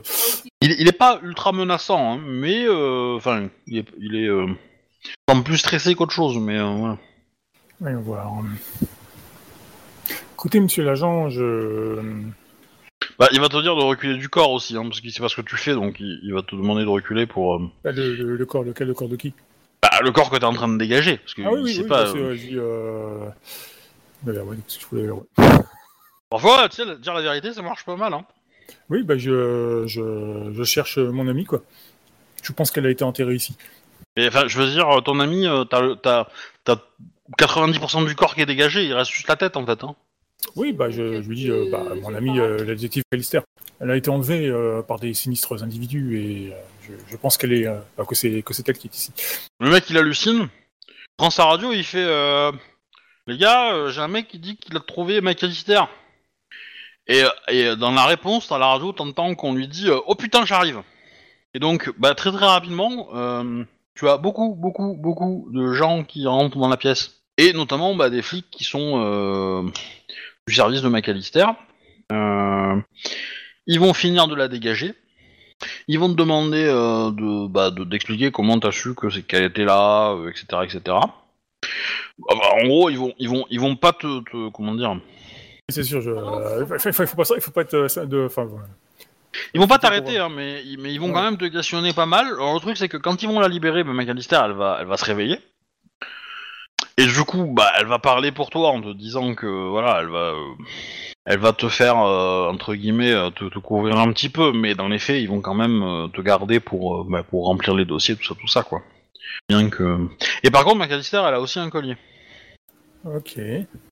Il, 0.62 0.76
il 0.80 0.88
est 0.88 0.98
pas 0.98 1.20
ultra 1.22 1.52
menaçant, 1.52 2.14
hein, 2.14 2.22
mais 2.26 2.68
enfin, 2.68 3.50
il 3.68 3.78
est, 3.80 3.88
il 4.00 4.16
est 4.16 4.28
il 4.28 5.14
semble 5.30 5.44
plus 5.44 5.58
stressé 5.58 5.94
qu'autre 5.96 6.14
chose, 6.14 6.38
mais 6.40 6.58
euh, 6.58 6.74
voilà. 6.78 6.98
Voyons 7.80 8.02
voir. 8.02 8.32
Écoutez, 10.34 10.60
monsieur 10.60 10.84
l'agent, 10.84 11.30
je... 11.30 12.02
Bah, 13.20 13.30
il 13.32 13.40
va 13.40 13.48
te 13.50 13.62
dire 13.62 13.76
de 13.76 13.82
reculer 13.84 14.18
du 14.18 14.28
corps 14.30 14.52
aussi, 14.52 14.76
hein, 14.76 14.84
parce 14.84 15.00
qu'il 15.02 15.12
sait 15.12 15.22
pas 15.22 15.30
ce 15.30 15.36
que 15.38 15.42
tu 15.42 15.56
fais, 15.58 15.74
donc 15.74 15.98
il, 16.00 16.20
il 16.24 16.34
va 16.34 16.42
te 16.42 16.56
demander 16.56 16.84
de 16.84 16.90
reculer 16.90 17.26
pour. 17.26 17.56
euh, 17.56 17.60
Ah, 17.86 17.92
Le, 17.92 18.14
le- 18.16 18.36
le 18.36 18.46
corps, 18.46 18.64
lequel 18.64 18.88
le 18.88 18.94
corps 18.94 19.08
de 19.10 19.16
qui? 19.16 19.34
Bah, 19.82 19.90
Bah, 19.92 20.00
le 20.04 20.12
corps 20.12 20.30
que 20.30 20.38
t'es 20.38 20.44
en 20.46 20.54
train 20.54 20.68
de 20.68 20.78
dégager, 20.78 21.18
parce 21.18 21.34
que 21.34 21.42
Ah 21.46 21.52
oui, 21.54 21.60
il 21.60 21.64
oui, 21.64 21.74
sait 21.76 21.82
oui, 21.84 21.88
pas. 21.88 22.04
bah, 22.06 22.10
c'est, 22.12 22.18
euh, 22.20 22.24
euh, 22.32 22.36
je 22.36 22.42
dis, 22.48 22.56
euh... 22.58 23.30
bah, 24.24 24.32
ouais, 24.44 24.58
qu'est-ce 24.68 24.78
que 24.80 24.82
je 24.84 24.88
voulais- 24.88 25.10
ouais. 25.12 25.60
Parfois, 26.30 26.68
tu 26.70 26.78
sais, 26.78 26.98
dire 26.98 27.14
la 27.14 27.22
vérité, 27.22 27.54
ça 27.54 27.62
marche 27.62 27.86
pas 27.86 27.96
mal. 27.96 28.14
Hein. 28.14 28.26
Oui, 28.90 29.04
bah, 29.04 29.18
je, 29.18 29.84
je, 29.88 30.52
je 30.54 30.64
cherche 30.64 30.98
mon 30.98 31.28
ami, 31.28 31.46
quoi. 31.46 31.62
Je 32.44 32.52
pense 32.52 32.72
qu'elle 32.72 32.86
a 32.86 32.90
été 32.90 33.04
enterrée 33.04 33.36
ici. 33.36 33.56
Et 34.18 34.28
enfin, 34.28 34.48
je 34.48 34.60
veux 34.60 34.70
dire, 34.70 34.88
ton 35.04 35.20
ami, 35.20 35.46
euh, 35.48 35.64
t'as 35.66 35.82
le- 35.82 35.96
t'as 35.96 36.28
t'as 36.64 36.78
90% 37.40 38.06
du 38.06 38.16
corps 38.16 38.36
qui 38.36 38.42
est 38.42 38.46
dégagé, 38.46 38.84
il 38.86 38.94
reste 38.94 39.12
juste 39.12 39.28
la 39.28 39.36
tête 39.36 39.58
en 39.58 39.66
fait. 39.66 39.84
Hein. 39.84 39.96
Oui, 40.56 40.74
bah, 40.74 40.90
je, 40.90 41.20
lui 41.28 41.36
dis, 41.36 41.50
euh, 41.50 41.70
bah, 41.72 41.84
mon 42.02 42.14
ami, 42.14 42.40
euh, 42.40 42.60
la 42.60 42.76
détective 42.76 43.04
Callister, 43.12 43.42
elle 43.80 43.92
a 43.92 43.98
été 43.98 44.10
enlevée 44.10 44.48
euh, 44.48 44.82
par 44.82 45.00
des 45.00 45.14
sinistres 45.14 45.62
individus 45.64 46.20
et 46.20 46.54
je, 47.10 47.18
pense 47.18 47.38
qu'elle 47.38 47.54
est, 47.54 47.68
bah, 47.98 48.06
que 48.08 48.16
c'est 48.16 48.42
que 48.42 48.54
c'est 48.54 48.68
elle 48.70 48.78
qui 48.78 48.88
est 48.88 48.96
ici. 48.96 49.12
Le 49.60 49.70
mec, 49.70 49.90
il 49.90 49.98
hallucine, 49.98 50.48
prend 51.18 51.30
sa 51.30 51.46
radio, 51.46 51.72
il 51.74 51.84
fait 51.84 52.06
Les 53.28 53.38
gars, 53.38 53.90
j'ai 53.90 54.02
un 54.02 54.08
mec 54.08 54.28
qui 54.28 54.40
dit 54.40 54.58
qu'il 54.58 54.78
a 54.78 54.80
trouvé 54.80 55.20
McAllister. 55.22 55.82
Et, 57.08 57.24
euh, 57.24 57.30
et 57.50 57.76
dans 57.76 57.92
la 57.92 58.06
réponse, 58.06 58.52
à 58.52 58.58
la 58.58 58.68
radio, 58.68 58.92
t'entends 58.92 59.36
qu'on 59.36 59.54
lui 59.54 59.68
dit 59.68 59.90
Oh 60.08 60.16
putain, 60.16 60.46
j'arrive. 60.46 60.82
Et 61.54 61.60
donc, 61.60 61.92
bah, 61.98 62.16
très 62.16 62.32
très 62.32 62.46
rapidement, 62.46 63.10
tu 63.96 64.08
as 64.08 64.18
beaucoup, 64.18 64.56
beaucoup, 64.56 64.96
beaucoup 64.96 65.50
de 65.52 65.74
gens 65.74 66.04
qui 66.04 66.28
rentrent 66.28 66.58
dans 66.58 66.70
la 66.70 66.78
pièce. 66.78 67.25
Et 67.38 67.54
notamment 67.54 67.96
bah, 67.96 68.10
des 68.10 68.22
flics 68.22 68.50
qui 68.50 68.64
sont 68.64 69.02
euh, 69.04 69.64
du 70.48 70.54
service 70.54 70.82
de 70.82 70.90
McAllister. 70.90 71.46
Euh, 72.12 72.76
ils 73.68 73.80
vont 73.80 73.94
finir 73.94 74.28
de 74.28 74.36
la 74.36 74.48
dégager. 74.48 74.94
Ils 75.88 76.00
vont 76.00 76.10
te 76.10 76.16
demander 76.18 76.66
euh, 76.66 77.12
de 77.12 77.48
bah, 77.48 77.72
de- 77.72 77.84
d'expliquer 77.84 78.32
comment 78.32 78.60
t'as 78.60 78.72
su 78.72 78.94
que 78.96 79.10
c'est 79.10 79.24
qu'elle 79.24 79.44
était 79.46 79.66
là, 79.66 80.16
etc., 80.30 80.46
etc. 80.64 80.82
Ah 80.88 82.36
bah, 82.36 82.50
en 82.62 82.68
gros, 82.68 82.90
ils 82.90 82.98
vont 82.98 83.14
ils 83.18 83.30
vont 83.30 83.46
ils 83.50 83.60
vont 83.60 83.76
pas 83.76 83.92
te, 83.94 84.22
te- 84.24 84.50
comment 84.52 84.76
dire, 84.76 84.98
C'est 85.70 85.84
sûr, 85.84 86.02
je, 86.02 86.12
il 86.12 86.94
faut, 86.94 87.04
il 87.04 87.08
faut 87.08 87.18
pas, 87.18 87.24
il 87.36 87.42
faut 87.42 87.52
pas 87.52 87.62
être 87.62 88.06
de, 88.06 88.26
enfin, 88.26 88.46
voilà. 88.46 88.68
ils 89.54 89.60
vont 89.60 89.68
pas 89.68 89.80
t'arrêter, 89.80 90.20
hein, 90.20 90.30
mais 90.30 90.64
ils- 90.66 90.78
mais 90.80 90.94
ils 90.94 91.00
vont 91.00 91.08
Ouais. 91.08 91.14
quand 91.14 91.24
même 91.24 91.38
te 91.38 91.46
questionner 91.46 91.92
pas 91.94 92.06
mal. 92.06 92.28
Alors 92.28 92.54
le 92.54 92.60
truc 92.60 92.78
c'est 92.78 92.88
que 92.90 92.98
quand 92.98 93.22
ils 93.24 93.28
vont 93.28 93.40
la 93.40 93.48
libérer, 93.48 93.84
bah, 93.84 93.94
McAllister 93.94 94.40
elle 94.46 94.52
va 94.54 94.78
elle 94.82 94.88
va 94.88 94.98
se 94.98 95.06
réveiller. 95.06 95.40
Et 96.98 97.06
du 97.06 97.24
coup, 97.26 97.46
bah, 97.46 97.72
elle 97.78 97.88
va 97.88 98.00
parler 98.00 98.32
pour 98.32 98.50
toi 98.50 98.70
en 98.70 98.82
te 98.82 98.94
disant 98.94 99.36
que 99.36 99.48
voilà, 99.70 100.00
elle 100.02 100.08
va, 100.08 100.34
euh, 100.34 100.54
elle 101.26 101.40
va 101.40 101.52
te 101.52 101.68
faire 101.68 102.00
euh, 102.00 102.48
entre 102.50 102.74
guillemets 102.74 103.12
euh, 103.12 103.30
te, 103.32 103.46
te 103.50 103.60
couvrir 103.60 103.98
un 103.98 104.14
petit 104.14 104.30
peu, 104.30 104.54
mais 104.54 104.76
dans 104.76 104.88
les 104.88 105.00
faits, 105.00 105.22
ils 105.22 105.28
vont 105.28 105.42
quand 105.42 105.56
même 105.56 105.84
euh, 105.84 106.08
te 106.08 106.22
garder 106.22 106.62
pour 106.62 107.04
bah, 107.04 107.24
pour 107.24 107.48
remplir 107.48 107.76
les 107.76 107.84
dossiers, 107.84 108.16
tout 108.16 108.24
ça, 108.24 108.36
tout 108.40 108.48
ça 108.48 108.64
quoi. 108.64 108.82
Bien 109.50 109.70
que. 109.70 110.08
Et 110.44 110.52
par 110.52 110.64
contre, 110.64 110.78
McAllister, 110.78 111.22
elle 111.28 111.34
a 111.34 111.42
aussi 111.42 111.60
un 111.60 111.70
collier. 111.70 111.98
Ok. 113.04 113.40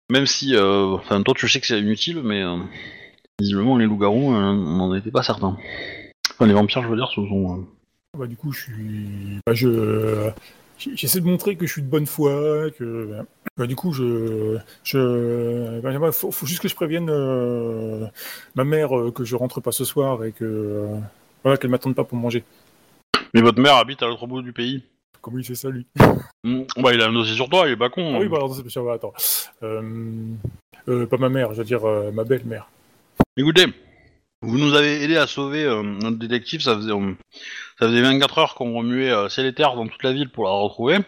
Même 0.09 0.25
si, 0.25 0.57
enfin, 0.57 1.21
toi, 1.21 1.33
tu 1.35 1.47
sais 1.47 1.59
que 1.59 1.67
c'est 1.67 1.79
inutile, 1.79 2.21
mais 2.23 2.43
visiblement, 3.39 3.77
les 3.77 3.85
loups-garous, 3.85 4.33
on 4.33 4.53
n'en 4.53 4.95
était 4.95 5.11
pas 5.11 5.21
certain. 5.21 5.57
Enfin, 6.31 6.47
les 6.47 6.53
vampires, 6.53 6.81
je 6.81 6.87
veux 6.87 6.95
dire, 6.95 7.09
ce 7.09 7.15
sont. 7.15 7.67
Bah, 8.17 8.25
du 8.25 8.35
coup, 8.35 8.51
je 8.53 8.61
suis, 8.61 9.39
bah, 9.45 9.53
je, 9.53 10.31
j'essaie 10.95 11.19
de 11.21 11.25
montrer 11.25 11.55
que 11.55 11.65
je 11.65 11.71
suis 11.71 11.81
de 11.81 11.87
bonne 11.87 12.05
foi, 12.05 12.69
que, 12.77 13.09
bah, 13.57 13.67
du 13.67 13.75
coup, 13.75 13.91
je, 13.93 14.57
je, 14.83 15.79
bah, 15.81 15.97
bah, 15.99 16.11
faut, 16.11 16.31
faut 16.31 16.45
juste 16.45 16.61
que 16.61 16.67
je 16.67 16.75
prévienne 16.75 17.09
euh, 17.09 18.05
ma 18.55 18.63
mère 18.63 18.97
euh, 18.97 19.11
que 19.11 19.23
je 19.23 19.35
rentre 19.35 19.61
pas 19.61 19.71
ce 19.71 19.85
soir 19.85 20.23
et 20.23 20.31
que, 20.31 20.43
euh, 20.45 20.97
voilà, 21.43 21.57
qu'elle 21.57 21.69
m'attende 21.71 21.95
pas 21.95 22.03
pour 22.03 22.17
manger. 22.17 22.43
Mais 23.33 23.41
votre 23.41 23.61
mère 23.61 23.75
habite 23.75 24.03
à 24.03 24.07
l'autre 24.07 24.27
bout 24.27 24.41
du 24.41 24.53
pays. 24.53 24.83
Comment 25.21 25.37
il 25.39 25.45
fait 25.45 25.55
ça, 25.55 25.69
lui? 25.69 25.85
Mm, 26.43 26.63
Bah, 26.77 26.93
il 26.93 27.01
a 27.01 27.07
un 27.07 27.13
dossier 27.13 27.35
sur 27.35 27.49
toi, 27.49 27.67
il 27.67 27.73
est 27.73 27.77
pas 27.77 27.89
con. 27.89 28.13
Ah 28.15 28.19
oui, 28.19 28.25
hein. 28.25 28.29
bah, 28.29 28.37
alors, 28.37 28.55
c'est- 28.55 28.79
ouais, 28.79 28.93
attends. 28.93 29.13
Pas 29.59 31.17
ma 31.17 31.29
mère, 31.29 31.53
je 31.53 31.59
veux 31.59 31.63
dire 31.63 31.81
ma 32.13 32.23
belle-mère. 32.23 32.67
Écoutez, 33.37 33.65
vous 34.43 34.57
nous 34.57 34.73
avez 34.75 35.03
aidé 35.03 35.17
à 35.17 35.27
sauver 35.27 35.63
euh, 35.63 35.81
notre 35.83 36.17
détective, 36.17 36.61
ça 36.61 36.75
faisait, 36.75 36.91
euh, 36.91 37.13
ça 37.79 37.87
faisait 37.87 38.01
24 38.01 38.37
heures 38.37 38.55
qu'on 38.55 38.73
remuait 38.77 39.09
euh, 39.11 39.29
ciel 39.29 39.45
et 39.45 39.53
terre 39.53 39.75
dans 39.75 39.87
toute 39.87 40.03
la 40.03 40.13
ville 40.13 40.29
pour 40.29 40.45
la 40.45 40.51
retrouver. 40.51 40.99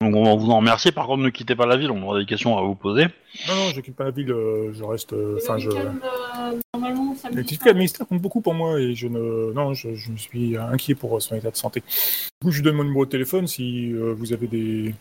Donc 0.00 0.16
on 0.16 0.24
va 0.24 0.34
vous 0.34 0.50
en 0.50 0.56
remercier, 0.56 0.90
par 0.90 1.06
contre 1.06 1.22
ne 1.22 1.30
quittez 1.30 1.54
pas 1.54 1.64
la 1.66 1.76
ville, 1.76 1.90
on 1.92 2.02
aura 2.02 2.18
des 2.18 2.26
questions 2.26 2.58
à 2.58 2.62
vous 2.62 2.74
poser. 2.74 3.04
Non, 3.46 3.54
non, 3.54 3.68
j'occupe 3.72 3.94
pas 3.94 4.02
la 4.04 4.10
ville, 4.10 4.32
euh, 4.32 4.72
je 4.74 4.82
reste, 4.82 5.12
euh, 5.12 5.38
enfin, 5.40 5.58
je. 5.58 5.70
euh, 5.70 6.56
normalement, 6.74 7.14
ça 7.14 7.30
me 7.30 7.36
Le 7.36 7.42
dit 7.42 7.48
certificat 7.50 7.64
pas. 7.66 7.70
administratif 7.70 8.08
compte 8.08 8.20
beaucoup 8.20 8.40
pour 8.40 8.54
moi 8.54 8.80
et 8.80 8.94
je 8.96 9.06
ne, 9.06 9.52
non, 9.52 9.74
je, 9.74 9.94
je 9.94 10.10
me 10.10 10.16
suis 10.16 10.56
inquiet 10.56 10.96
pour 10.96 11.22
son 11.22 11.36
état 11.36 11.52
de 11.52 11.56
santé. 11.56 11.80
Du 11.80 12.46
coup, 12.46 12.50
je 12.50 12.56
lui 12.58 12.64
donne 12.64 12.74
mon 12.76 12.82
numéro 12.84 13.04
de 13.04 13.10
téléphone 13.10 13.46
si 13.46 13.92
euh, 13.92 14.12
vous 14.18 14.32
avez 14.32 14.48
des, 14.48 14.92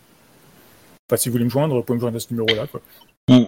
enfin, 1.09 1.17
si 1.17 1.29
vous 1.29 1.33
voulez 1.33 1.45
me 1.45 1.49
joindre, 1.49 1.75
vous 1.77 1.81
pouvez 1.83 1.95
me 1.97 2.01
joindre 2.01 2.17
à 2.17 2.19
ce 2.19 2.27
numéro-là, 2.31 2.67
quoi. 2.67 2.81
Mm. 3.27 3.45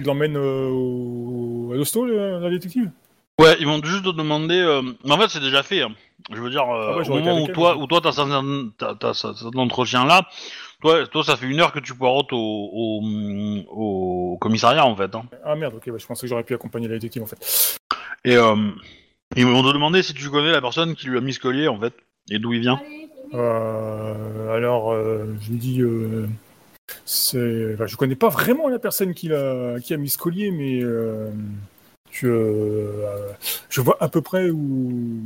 Il 0.00 0.06
l'emmène 0.06 0.36
euh, 0.36 0.68
au... 0.68 1.70
à 1.72 1.76
l'hosto, 1.76 2.06
le- 2.06 2.40
la 2.40 2.50
détective? 2.50 2.90
Ouais, 3.38 3.56
ils 3.60 3.66
vont 3.66 3.80
juste 3.84 4.04
te 4.04 4.10
demander. 4.10 4.58
euh, 4.58 4.82
mais 5.04 5.12
en 5.12 5.18
fait, 5.18 5.28
c'est 5.28 5.40
déjà 5.40 5.62
fait. 5.62 5.82
hein. 5.82 5.92
Je 6.32 6.40
veux 6.40 6.50
dire, 6.50 6.62
euh, 6.68 6.88
Ah 6.92 6.96
ouais, 6.98 7.08
au 7.08 7.12
moment 7.14 7.36
où 7.42 7.46
elle, 7.46 7.52
toi, 7.52 7.76
où 7.76 7.86
toi, 7.86 8.00
t'as 8.02 8.12
cet- 8.12 8.26
t'as- 8.78 8.94
t'as 8.98 9.14
cet 9.14 9.56
entretien 9.56 10.04
là, 10.04 10.26
toi, 10.82 11.06
toi, 11.06 11.22
ça 11.24 11.36
fait 11.36 11.46
une 11.46 11.60
heure 11.60 11.72
que 11.72 11.78
tu 11.78 11.94
poireautes 11.94 12.32
au, 12.32 12.36
au, 12.36 13.02
au 13.70 14.36
commissariat 14.38 14.84
en 14.84 14.96
fait. 14.96 15.14
hein. 15.14 15.22
Ah 15.44 15.54
merde, 15.54 15.74
ok, 15.76 15.90
bah, 15.90 15.96
je 15.98 16.06
pensais 16.06 16.22
que 16.22 16.26
j'aurais 16.26 16.42
pu 16.42 16.54
accompagner 16.54 16.88
la 16.88 16.94
détective 16.94 17.22
en 17.22 17.26
fait. 17.26 17.78
Et 18.24 18.36
euh, 18.36 18.56
ils 19.36 19.46
vont 19.46 19.62
te 19.62 19.72
demander 19.72 20.02
si 20.02 20.12
tu 20.12 20.28
connais 20.28 20.50
la 20.50 20.60
personne 20.60 20.94
qui 20.96 21.06
lui 21.06 21.16
a 21.18 21.20
mis 21.20 21.32
ce 21.32 21.38
collier 21.40 21.68
en 21.68 21.78
fait, 21.78 21.94
et 22.30 22.38
d'où 22.40 22.52
il 22.52 22.60
vient. 22.60 22.80
Euh, 23.34 24.56
alors, 24.56 24.92
je 25.40 25.50
lui 25.50 25.58
dis, 25.58 25.80
c'est, 27.04 27.74
enfin, 27.74 27.86
je 27.86 27.96
connais 27.96 28.16
pas 28.16 28.28
vraiment 28.28 28.68
la 28.68 28.78
personne 28.80 29.14
qui 29.14 29.32
a, 29.32 29.78
qui 29.80 29.94
a 29.94 29.96
mis 29.96 30.08
ce 30.08 30.18
collier, 30.18 30.50
mais 30.50 30.80
euh, 30.82 31.30
je, 32.20 32.28
euh, 32.28 33.32
je 33.68 33.80
vois 33.80 33.96
à 34.00 34.08
peu 34.08 34.20
près 34.22 34.50
où, 34.50 34.58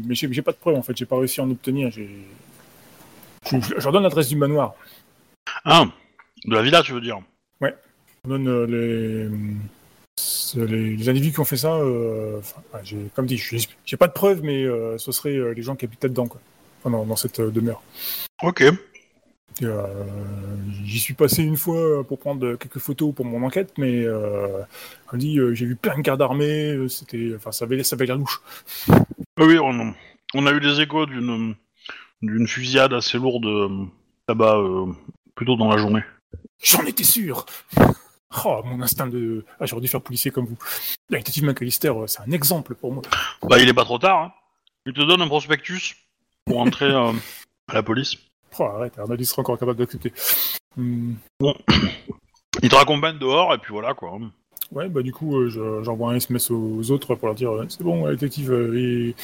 mais 0.06 0.14
j'ai 0.14 0.32
j'ai 0.32 0.42
pas 0.42 0.52
de 0.52 0.56
preuve 0.56 0.76
en 0.76 0.82
fait, 0.82 0.96
j'ai 0.96 1.06
pas 1.06 1.18
réussi 1.18 1.40
à 1.40 1.44
en 1.44 1.50
obtenir. 1.50 1.90
J'ai, 1.90 2.08
je, 3.50 3.60
je- 3.60 3.74
je 3.78 3.82
leur 3.84 3.92
donne 3.92 4.02
l'adresse 4.02 4.28
du 4.28 4.36
manoir. 4.36 4.74
Ah, 5.64 5.86
de 6.44 6.54
la 6.54 6.62
villa, 6.62 6.82
tu 6.82 6.92
veux 6.92 7.00
dire 7.00 7.20
Je 8.24 8.30
donne 8.30 8.48
euh, 8.48 8.66
les, 8.66 9.28
c'est 10.16 10.64
les, 10.64 10.96
les 10.96 11.08
individus 11.08 11.32
qui 11.32 11.40
ont 11.40 11.44
fait 11.44 11.56
ça. 11.56 11.74
euh, 11.74 12.40
ouais, 12.72 12.80
j'ai, 12.84 12.96
comme 13.16 13.26
dit, 13.26 13.36
j'ai 13.36 13.58
j'ai 13.84 13.96
pas 13.96 14.06
de 14.06 14.12
preuves, 14.12 14.42
mais 14.42 14.62
euh, 14.64 14.96
ce 14.98 15.10
seraient 15.10 15.34
euh, 15.36 15.52
les 15.54 15.62
gens 15.62 15.74
qui 15.74 15.84
habitent 15.86 16.04
là-dedans, 16.04 16.28
quoi. 16.28 16.40
Enfin, 16.80 16.90
dans, 16.90 17.04
dans 17.04 17.16
cette 17.16 17.40
euh, 17.40 17.50
demeure. 17.50 17.82
Ok. 18.42 18.62
Euh, 19.62 20.04
J'y 20.84 20.98
suis 20.98 21.14
passé 21.14 21.42
une 21.42 21.56
fois 21.56 22.04
pour 22.06 22.18
prendre 22.18 22.54
quelques 22.56 22.78
photos 22.78 23.14
pour 23.14 23.24
mon 23.24 23.44
enquête, 23.44 23.72
mais 23.78 24.04
euh, 24.04 24.62
on 25.12 25.16
dit 25.16 25.38
euh, 25.38 25.54
j'ai 25.54 25.66
vu 25.66 25.76
plein 25.76 25.96
de 25.96 26.02
gardes 26.02 26.22
armés, 26.22 26.72
euh, 26.72 26.88
c'était, 26.88 27.32
enfin 27.36 27.52
ça 27.52 27.64
avait, 27.64 27.82
ça 27.84 27.94
avait 27.96 28.06
l'air 28.06 28.16
louche. 28.16 28.40
Oui, 29.38 29.58
on, 29.58 29.94
on 30.34 30.46
a 30.46 30.52
eu 30.52 30.60
des 30.60 30.80
échos 30.80 31.06
d'une 31.06 31.54
d'une 32.22 32.46
fusillade 32.46 32.92
assez 32.92 33.18
lourde 33.18 33.46
euh, 33.46 33.84
là-bas, 34.28 34.56
euh, 34.56 34.92
plutôt 35.34 35.56
dans 35.56 35.68
la 35.68 35.76
journée. 35.76 36.02
J'en 36.62 36.84
étais 36.84 37.04
sûr. 37.04 37.44
Oh, 38.44 38.62
mon 38.64 38.80
instinct 38.80 39.08
de, 39.08 39.44
ah 39.60 39.66
j'aurais 39.66 39.82
dû 39.82 39.88
faire 39.88 40.00
policier 40.00 40.30
comme 40.30 40.46
vous. 40.46 40.56
La 41.10 41.18
détective 41.18 41.44
McAllister, 41.44 41.88
euh, 41.88 42.06
c'est 42.06 42.20
un 42.20 42.30
exemple 42.30 42.74
pour 42.74 42.92
moi. 42.92 43.02
Bah, 43.42 43.58
il 43.60 43.68
est 43.68 43.74
pas 43.74 43.84
trop 43.84 43.98
tard. 43.98 44.22
Hein. 44.22 44.32
Il 44.86 44.92
te 44.92 45.00
donne 45.00 45.20
un 45.20 45.28
prospectus 45.28 45.96
pour 46.44 46.60
entrer 46.60 46.86
euh, 46.86 47.12
à 47.68 47.74
la 47.74 47.82
police. 47.82 48.16
Oh, 48.58 48.64
arrête, 48.64 48.98
Arnaud 48.98 49.22
sera 49.24 49.40
encore 49.42 49.58
capable 49.58 49.78
d'accepter. 49.78 50.12
Hmm, 50.76 51.14
Il 52.62 52.68
te 52.68 52.74
raccompagne 52.74 53.18
dehors 53.18 53.54
et 53.54 53.58
puis 53.58 53.72
voilà 53.72 53.94
quoi. 53.94 54.18
Ouais, 54.70 54.88
bah 54.88 55.02
du 55.02 55.12
coup, 55.12 55.36
euh, 55.36 55.48
je- 55.48 55.82
j'envoie 55.82 56.12
un 56.12 56.16
SMS 56.16 56.50
aux 56.50 56.90
autres 56.90 57.14
pour 57.14 57.28
leur 57.28 57.34
dire 57.34 57.50
euh, 57.52 57.66
c'est 57.68 57.82
bon, 57.82 58.04
la 58.06 58.12
détective 58.12 58.52
euh, 58.52 59.10
est, 59.10 59.14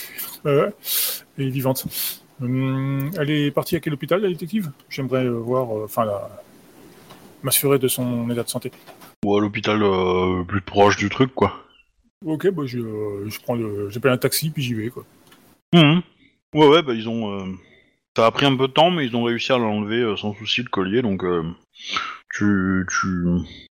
euh, 0.47 0.71
est 1.39 1.49
vivante. 1.49 1.87
Hum, 2.41 3.11
elle 3.19 3.31
est 3.31 3.51
partie 3.51 3.77
à 3.77 3.81
quel 3.81 3.95
hôpital, 3.95 4.21
la 4.21 4.29
détective? 4.29 4.71
J'aimerais 4.89 5.25
euh, 5.25 5.31
voir, 5.39 5.77
euh, 5.77 5.85
enfin, 5.85 6.05
la... 6.05 6.29
m'assurer 7.43 7.79
de 7.79 7.89
son 7.89 8.29
état 8.31 8.43
de 8.43 8.49
santé. 8.49 8.71
Ou 9.25 9.37
à 9.37 9.41
l'hôpital 9.41 9.83
euh, 9.83 10.45
plus 10.45 10.61
proche 10.61 10.97
du 10.97 11.09
truc 11.09 11.35
quoi. 11.35 11.65
Ok, 12.25 12.49
bah 12.51 12.63
je, 12.67 12.79
euh, 12.79 13.29
je 13.29 13.41
prends 13.41 13.55
le, 13.55 13.89
j'appelle 13.91 14.13
un 14.13 14.19
taxi 14.19 14.51
puis 14.51 14.63
j'y 14.63 14.75
vais 14.75 14.89
quoi. 14.91 15.05
Mhm. 15.75 16.03
Ouais 16.55 16.69
ouais 16.69 16.83
bah 16.83 16.95
ils 16.95 17.09
ont. 17.09 17.33
euh, 17.41 17.45
Ça 18.19 18.27
a 18.27 18.33
pris 18.33 18.47
un 18.47 18.57
peu 18.57 18.67
de 18.67 18.73
temps 18.73 18.91
mais 18.91 19.07
ils 19.07 19.15
ont 19.15 19.23
réussi 19.23 19.53
à 19.53 19.59
l'enlever 19.59 20.01
euh, 20.01 20.17
sans 20.17 20.35
souci 20.35 20.65
le 20.65 20.69
collier 20.69 21.03
donc 21.03 21.23
euh, 21.23 21.45
tu 22.35 22.85
tu 22.91 23.25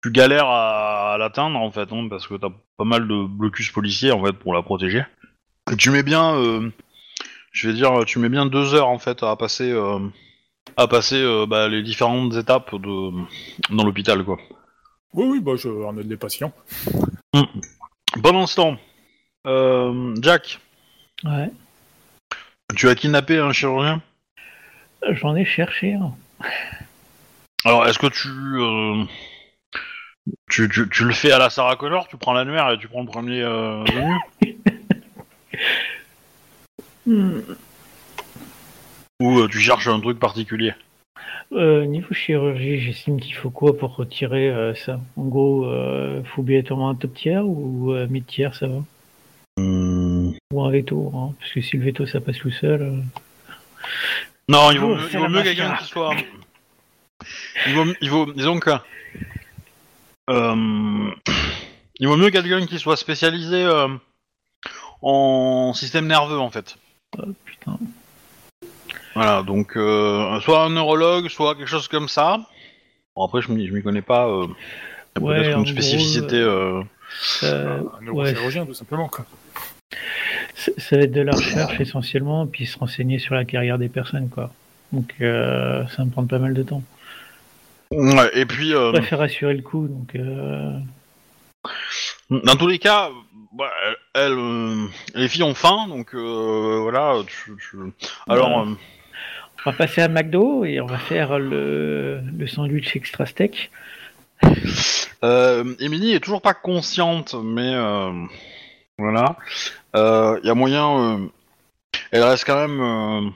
tu 0.02 0.10
galères 0.10 0.48
à, 0.48 1.12
à 1.14 1.16
l'atteindre 1.16 1.60
en 1.60 1.70
fait 1.70 1.93
hein, 1.93 2.09
parce 2.10 2.27
que 2.27 2.35
t'as 2.35 2.51
pas 2.77 2.82
mal 2.85 3.06
de 3.06 3.24
blocus 3.24 3.70
policiers 3.70 4.10
en 4.10 4.24
fait 4.24 4.32
pour 4.32 4.52
la 4.52 4.62
protéger. 4.62 5.05
Et 5.70 5.77
tu 5.77 5.90
mets 5.90 6.02
bien, 6.02 6.35
euh, 6.35 6.70
je 7.52 7.69
vais 7.69 7.74
dire, 7.74 8.05
tu 8.05 8.19
mets 8.19 8.28
bien 8.28 8.44
deux 8.47 8.74
heures 8.74 8.89
en 8.89 8.98
fait 8.98 9.23
à 9.23 9.36
passer 9.36 9.70
euh, 9.70 10.01
à 10.77 10.89
passer 10.89 11.23
euh, 11.23 11.47
bah, 11.47 11.69
les 11.69 11.85
différentes 11.85 12.35
étapes 12.35 12.74
de 12.74 13.12
dans 13.70 13.85
l'hôpital 13.85 14.24
quoi. 14.24 14.39
Oui, 15.12 15.27
oui, 15.28 15.40
bah 15.40 15.52
je 15.56 15.69
en 15.69 15.97
ai 15.98 16.02
des 16.02 16.16
patients. 16.16 16.52
Pendant 18.20 18.48
ce 18.48 18.56
temps, 18.56 18.77
euh, 19.47 20.16
Jack, 20.20 20.59
Ouais. 21.23 21.52
tu 22.74 22.89
as 22.89 22.97
kidnappé 22.97 23.39
un 23.39 23.52
chirurgien? 23.52 24.02
J'en 25.10 25.34
ai 25.36 25.44
cherché 25.44 25.94
un. 25.94 26.12
Alors, 27.64 27.86
est-ce 27.86 27.98
que 27.98 28.06
tu, 28.06 28.28
euh, 28.28 29.04
tu, 30.50 30.68
tu, 30.68 30.88
tu 30.88 31.04
le 31.04 31.12
fais 31.12 31.32
à 31.32 31.38
la 31.38 31.50
Sarah 31.50 31.76
Connor 31.76 32.08
Tu 32.08 32.16
prends 32.16 32.32
l'annuaire 32.32 32.70
et 32.70 32.78
tu 32.78 32.88
prends 32.88 33.02
le 33.02 33.06
premier 33.08 33.42
euh, 33.42 33.84
venu 33.84 34.16
Hmm. 37.04 37.40
Ou 39.20 39.40
euh, 39.40 39.48
tu 39.48 39.58
cherches 39.58 39.88
un 39.88 39.98
truc 40.00 40.20
particulier 40.20 40.72
Euh, 41.52 41.84
niveau 41.84 42.14
chirurgie, 42.14 42.78
j'estime 42.78 43.20
qu'il 43.20 43.34
faut 43.34 43.50
quoi 43.50 43.76
pour 43.76 43.96
retirer 43.96 44.72
ça? 44.76 45.00
En 45.16 45.24
gros, 45.24 45.68
faut 46.24 46.42
obligatoirement 46.42 46.90
un 46.90 46.94
top 46.94 47.14
tiers 47.14 47.44
ou 47.44 47.92
mid 48.08 48.24
tiers, 48.26 48.54
ça 48.54 48.68
va? 48.68 48.84
Hmm, 49.58 50.30
Ou 50.52 50.62
un 50.62 50.70
veto, 50.70 51.12
hein, 51.14 51.34
parce 51.40 51.52
que 51.52 51.60
si 51.60 51.76
le 51.76 51.84
veto 51.84 52.06
ça 52.06 52.20
passe 52.20 52.38
tout 52.38 52.52
seul. 52.52 53.02
Non, 54.48 54.70
il 54.70 54.78
vaut 54.81 54.93
Oh, 54.93 54.97
mieux, 54.97 55.09
il 55.12 55.19
vaut 55.19 55.28
mieux 55.28 55.43
quelqu'un 55.43 55.77
qui 55.77 55.85
soit. 55.86 56.14
Il 57.66 57.74
vaut, 57.74 57.85
il 58.01 58.10
vaut, 58.10 58.32
disons 58.32 58.59
que. 58.60 58.70
euh, 60.31 61.10
il 62.01 62.09
vaut 62.09 62.16
mieux 62.16 62.31
quelqu'un 62.31 62.66
qui 62.66 62.78
soit 62.78 62.97
spécialisé 62.97 63.62
euh, 63.64 63.89
en 65.02 65.73
système 65.74 66.06
nerveux 66.06 66.39
en 66.39 66.51
fait. 66.51 66.77
Oh 67.19 67.23
putain. 67.44 67.78
Voilà, 69.14 69.43
donc 69.43 69.77
euh, 69.77 70.40
soit 70.40 70.64
un 70.64 70.70
neurologue, 70.70 71.28
soit 71.28 71.55
quelque 71.55 71.69
chose 71.69 71.89
comme 71.89 72.09
ça. 72.09 72.40
Bon, 73.14 73.24
après, 73.24 73.43
je 73.43 73.52
m'y 73.52 73.66
je 73.69 73.73
m'y 73.74 73.82
connais 73.82 74.02
pas. 74.02 74.27
euh, 74.27 74.47
il 75.16 75.23
y 75.23 75.24
a 75.24 75.28
Ouais, 75.28 75.36
peut-être 75.43 75.56
une 75.59 75.62
gros, 75.64 75.73
spécificité. 75.73 76.36
euh, 76.36 76.82
Ça, 77.12 77.47
Un 77.48 78.01
neurochirurgien, 78.02 78.64
tout 78.66 78.73
simplement. 78.74 79.09
Quoi. 79.09 79.27
Ça- 80.54 80.96
va 80.96 81.02
être 81.02 81.12
de 81.12 81.20
la 81.22 81.32
recherche 81.32 81.80
essentiellement, 81.80 82.46
puis 82.46 82.66
se 82.66 82.78
renseigner 82.78 83.18
sur 83.18 83.34
la 83.34 83.44
carrière 83.44 83.78
des 83.78 83.88
personnes, 83.88 84.28
quoi. 84.28 84.52
Donc 84.92 85.14
euh, 85.20 85.86
ça 85.88 86.04
me 86.04 86.10
prendre 86.10 86.28
pas 86.28 86.38
mal 86.38 86.54
de 86.54 86.62
temps. 86.62 86.82
Ouais, 87.90 88.30
et 88.34 88.46
puis, 88.46 88.74
euh, 88.74 88.88
Je 88.92 88.98
préfère 88.98 89.20
assurer 89.20 89.54
le 89.54 89.62
coup, 89.62 89.86
donc 89.86 90.14
euh, 90.14 90.72
dans 92.30 92.56
tous 92.56 92.66
les 92.66 92.78
cas, 92.78 93.10
bah, 93.52 93.70
elles, 94.14 94.32
euh, 94.32 94.86
les 95.14 95.28
filles 95.28 95.42
ont 95.42 95.54
faim, 95.54 95.86
donc 95.88 96.14
euh, 96.14 96.78
voilà. 96.82 97.16
Tu, 97.26 97.52
tu- 97.58 97.76
Alors, 98.28 98.48
Ouais. 98.66 98.72
euh, 98.72 98.74
on 99.66 99.70
va 99.70 99.76
passer 99.76 100.00
à 100.02 100.08
McDo 100.08 100.64
et 100.64 100.80
on 100.80 100.86
va 100.86 100.98
faire 100.98 101.38
le, 101.38 102.20
le 102.36 102.46
sandwich 102.46 102.96
extra 102.96 103.26
steak. 103.26 103.70
Euh, 105.24 105.74
Emily 105.78 106.14
est 106.14 106.20
toujours 106.20 106.42
pas 106.42 106.54
consciente, 106.54 107.34
mais 107.44 107.72
euh, 107.74 108.10
voilà. 109.02 109.36
Il 110.42 110.46
y 110.46 110.50
a 110.50 110.54
moyen. 110.54 110.98
euh, 110.98 111.28
elle 112.10 112.22
reste 112.22 112.44
quand 112.44 112.56
même 112.56 112.80
euh, 112.80 113.30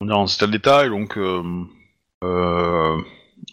on 0.00 0.06
dirait 0.06 0.16
en 0.16 0.46
d'état, 0.48 0.86
et 0.86 0.88
donc, 0.88 1.18
euh, 1.18 1.42
euh, 2.24 2.96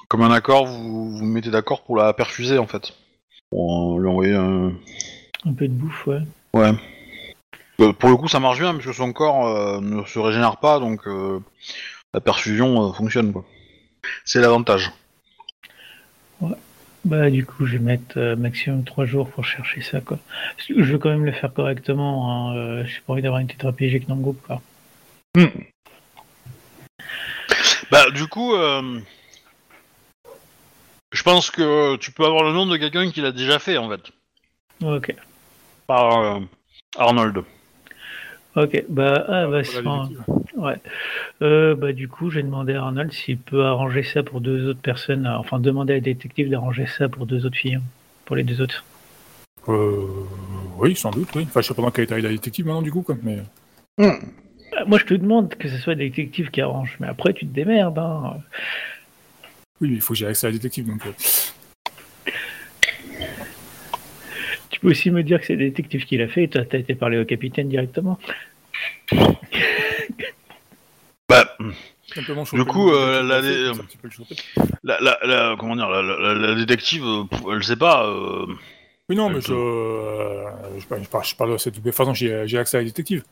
comme 0.07 0.21
un 0.21 0.31
accord, 0.31 0.65
vous 0.65 1.17
vous 1.17 1.25
mettez 1.25 1.49
d'accord 1.51 1.83
pour 1.83 1.97
la 1.97 2.13
perfuser 2.13 2.57
en 2.57 2.67
fait. 2.67 2.93
Pour 3.49 3.97
euh, 3.97 4.01
lui 4.01 4.07
envoyer 4.07 4.35
un. 4.35 4.71
Un 5.45 5.53
peu 5.53 5.67
de 5.67 5.73
bouffe, 5.73 6.07
ouais. 6.07 6.21
Ouais. 6.53 6.71
Euh, 7.81 7.93
pour 7.93 8.09
le 8.09 8.15
coup, 8.15 8.27
ça 8.27 8.39
marche 8.39 8.59
bien, 8.59 8.73
puisque 8.73 8.93
son 8.93 9.13
corps 9.13 9.47
euh, 9.47 9.79
ne 9.81 10.03
se 10.05 10.19
régénère 10.19 10.57
pas, 10.57 10.79
donc 10.79 11.05
euh, 11.07 11.39
la 12.13 12.21
perfusion 12.21 12.87
euh, 12.89 12.93
fonctionne 12.93 13.33
quoi. 13.33 13.45
C'est 14.25 14.39
l'avantage. 14.39 14.91
Bah 17.07 17.29
du 17.29 17.45
coup, 17.45 17.65
je 17.65 17.77
vais 17.77 17.83
mettre 17.83 18.17
euh, 18.17 18.35
maximum 18.35 18.83
3 18.83 19.05
jours 19.05 19.29
pour 19.29 19.45
chercher 19.45 19.79
ça, 19.81 20.01
quoi. 20.01 20.19
Parce 20.57 20.67
que 20.67 20.83
Je 20.83 20.91
veux 20.91 20.97
quand 20.97 21.09
même 21.09 21.23
le 21.23 21.31
faire 21.31 21.53
correctement. 21.53 22.49
Hein. 22.51 22.57
euh, 22.57 22.85
J'ai 22.85 22.99
pas 22.99 23.13
envie 23.13 23.21
d'avoir 23.21 23.39
une 23.39 23.47
tétraplégique 23.47 24.07
dans 24.07 24.15
le 24.15 24.21
groupe, 24.21 24.41
quoi. 24.45 24.61
Bah, 27.91 28.09
du 28.11 28.27
coup, 28.27 28.53
euh, 28.55 28.99
je 31.13 31.23
pense 31.23 31.49
que 31.49 31.95
tu 31.95 32.11
peux 32.11 32.25
avoir 32.25 32.43
le 32.43 32.51
nom 32.51 32.65
de 32.65 32.75
quelqu'un 32.75 33.09
qui 33.09 33.21
l'a 33.21 33.31
déjà 33.31 33.59
fait, 33.59 33.77
en 33.77 33.89
fait, 33.89 34.01
Ok. 34.83 35.15
par 35.87 36.19
euh, 36.19 36.39
Arnold. 36.97 37.43
Ok. 38.55 38.83
Bah, 38.89 39.25
ah, 39.29 39.47
bah, 39.47 39.63
c'est 39.63 39.85
un-. 39.87 40.09
Ouais. 40.57 40.75
Euh, 41.41 41.75
bah, 41.75 41.93
du 41.93 42.07
coup, 42.07 42.29
j'ai 42.31 42.41
demandé 42.43 42.73
à 42.73 42.81
Arnold 42.83 43.11
s'il 43.13 43.37
peut 43.37 43.63
arranger 43.63 44.03
ça 44.03 44.23
pour 44.23 44.41
deux 44.41 44.67
autres 44.69 44.81
personnes. 44.81 45.25
euh, 45.27 45.37
Enfin, 45.37 45.59
demander 45.59 45.93
à 45.93 45.95
la 45.97 46.01
détective 46.01 46.49
d'arranger 46.49 46.85
ça 46.87 47.07
pour 47.07 47.25
deux 47.27 47.45
autres 47.45 47.57
filles. 47.57 47.75
hein, 47.75 47.81
Pour 48.25 48.35
les 48.35 48.43
deux 48.43 48.59
autres. 48.59 48.83
Euh, 49.69 50.05
oui, 50.79 50.95
sans 50.95 51.11
doute, 51.11 51.29
oui. 51.35 51.43
Enfin, 51.47 51.61
je 51.61 51.67
sais 51.67 51.73
pas 51.73 51.81
dans 51.81 51.91
quel 51.91 52.05
état 52.05 52.17
est 52.17 52.21
la 52.21 52.29
détective 52.29 52.65
maintenant, 52.65 52.81
du 52.81 52.91
coup, 52.91 53.03
quoi. 53.03 53.15
Mais... 53.23 53.37
Euh, 53.99 54.11
Moi, 54.87 54.97
je 54.97 55.05
te 55.05 55.13
demande 55.13 55.53
que 55.55 55.69
ce 55.69 55.77
soit 55.77 55.93
la 55.93 55.99
détective 55.99 56.49
qui 56.49 56.61
arrange. 56.61 56.97
Mais 56.99 57.07
après, 57.07 57.33
tu 57.33 57.45
te 57.45 57.53
démerdes. 57.53 57.99
Hein. 57.99 58.37
Oui, 59.79 59.89
mais 59.89 59.95
il 59.95 60.01
faut 60.01 60.13
que 60.13 60.19
j'ai 60.19 60.25
accès 60.27 60.47
à 60.47 60.49
la 60.49 60.55
détective, 60.55 60.87
donc... 60.87 61.01
Tu 64.69 64.79
peux 64.81 64.89
aussi 64.89 65.09
me 65.11 65.23
dire 65.23 65.39
que 65.39 65.45
c'est 65.47 65.55
la 65.55 65.65
détective 65.65 66.05
qui 66.05 66.17
l'a 66.17 66.27
fait 66.27 66.43
et 66.43 66.47
toi, 66.49 66.63
t'as 66.63 66.77
été 66.77 66.93
parler 66.93 67.17
au 67.17 67.25
capitaine 67.25 67.67
directement. 67.67 68.19
Bah, 71.27 71.57
simplement 72.21 72.43
Du 72.43 72.65
coup, 72.65 72.91
euh, 72.91 73.23
la- 74.83 75.55
comment 75.57 75.75
dire, 75.75 76.55
détective, 76.55 77.03
euh, 77.05 77.23
elle 77.53 77.63
sait 77.63 77.75
pas. 77.75 78.05
euh, 78.07 78.45
Oui, 79.09 79.15
non, 79.15 79.29
mais 79.29 79.39
je, 79.41 79.53
euh, 79.53 80.43
je, 80.79 80.85
parle- 80.85 81.03
je 81.03 81.07
parle, 81.09 81.25
je 81.25 81.35
parle 81.35 81.51
de 81.53 81.57
cette 81.57 81.91
façon, 81.91 82.13
j'ai 82.13 82.57
accès 82.57 82.77
à 82.77 82.81
la 82.81 82.85
détective. 82.85 83.23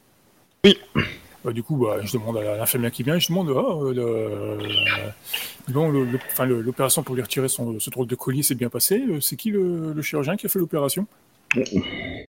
Oui. 0.64 0.78
Bah, 1.44 1.52
du 1.52 1.62
coup, 1.62 1.76
bah, 1.78 1.98
je 2.04 2.12
demande 2.14 2.38
à 2.38 2.58
l'infirmière 2.58 2.92
qui 2.92 3.04
vient, 3.04 3.20
je 3.20 3.28
demande 3.28 3.50
le- 6.46 6.62
l'opération 6.62 7.04
pour 7.04 7.14
lui 7.16 7.22
retirer 7.22 7.48
son, 7.48 7.80
ce 7.80 7.90
drôle 7.92 8.08
de 8.08 8.16
collier 8.16 8.42
s'est 8.44 8.56
bien 8.56 8.70
passée. 8.70 9.04
Euh, 9.10 9.20
C'est 9.22 9.36
qui 9.36 9.52
le, 9.52 9.94
le 9.94 10.02
chirurgien 10.02 10.38
qui 10.38 10.46
a 10.48 10.50
fait 10.50 10.60
l'opération? 10.60 11.06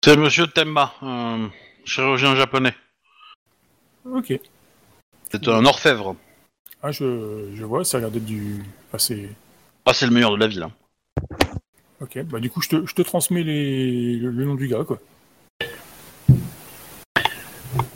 C'est 0.04 0.16
Monsieur 0.16 0.46
Temba, 0.46 0.94
chirurgien 1.84 2.36
japonais. 2.36 2.74
Ok. 4.10 4.32
C'est 5.30 5.48
un 5.48 5.64
orfèvre. 5.66 6.16
Ah, 6.82 6.90
je, 6.92 7.50
je 7.54 7.64
vois, 7.64 7.84
ça 7.84 7.98
a 7.98 8.00
l'air 8.00 8.10
d'être 8.10 8.24
du. 8.24 8.62
Enfin, 8.88 8.98
c'est- 8.98 9.28
Ah, 9.86 9.92
c'est 9.92 10.06
le 10.06 10.12
meilleur 10.12 10.32
de 10.32 10.36
la 10.36 10.46
ville. 10.48 10.62
hein. 10.62 10.72
Ok, 12.00 12.18
bah 12.24 12.40
du 12.40 12.48
coup, 12.50 12.62
je 12.62 12.68
te, 12.70 12.86
je 12.86 12.94
te 12.94 13.02
transmets 13.02 13.42
les, 13.42 14.16
le, 14.16 14.30
le 14.30 14.44
nom 14.46 14.54
du 14.54 14.68
gars, 14.68 14.84
quoi. 14.84 14.98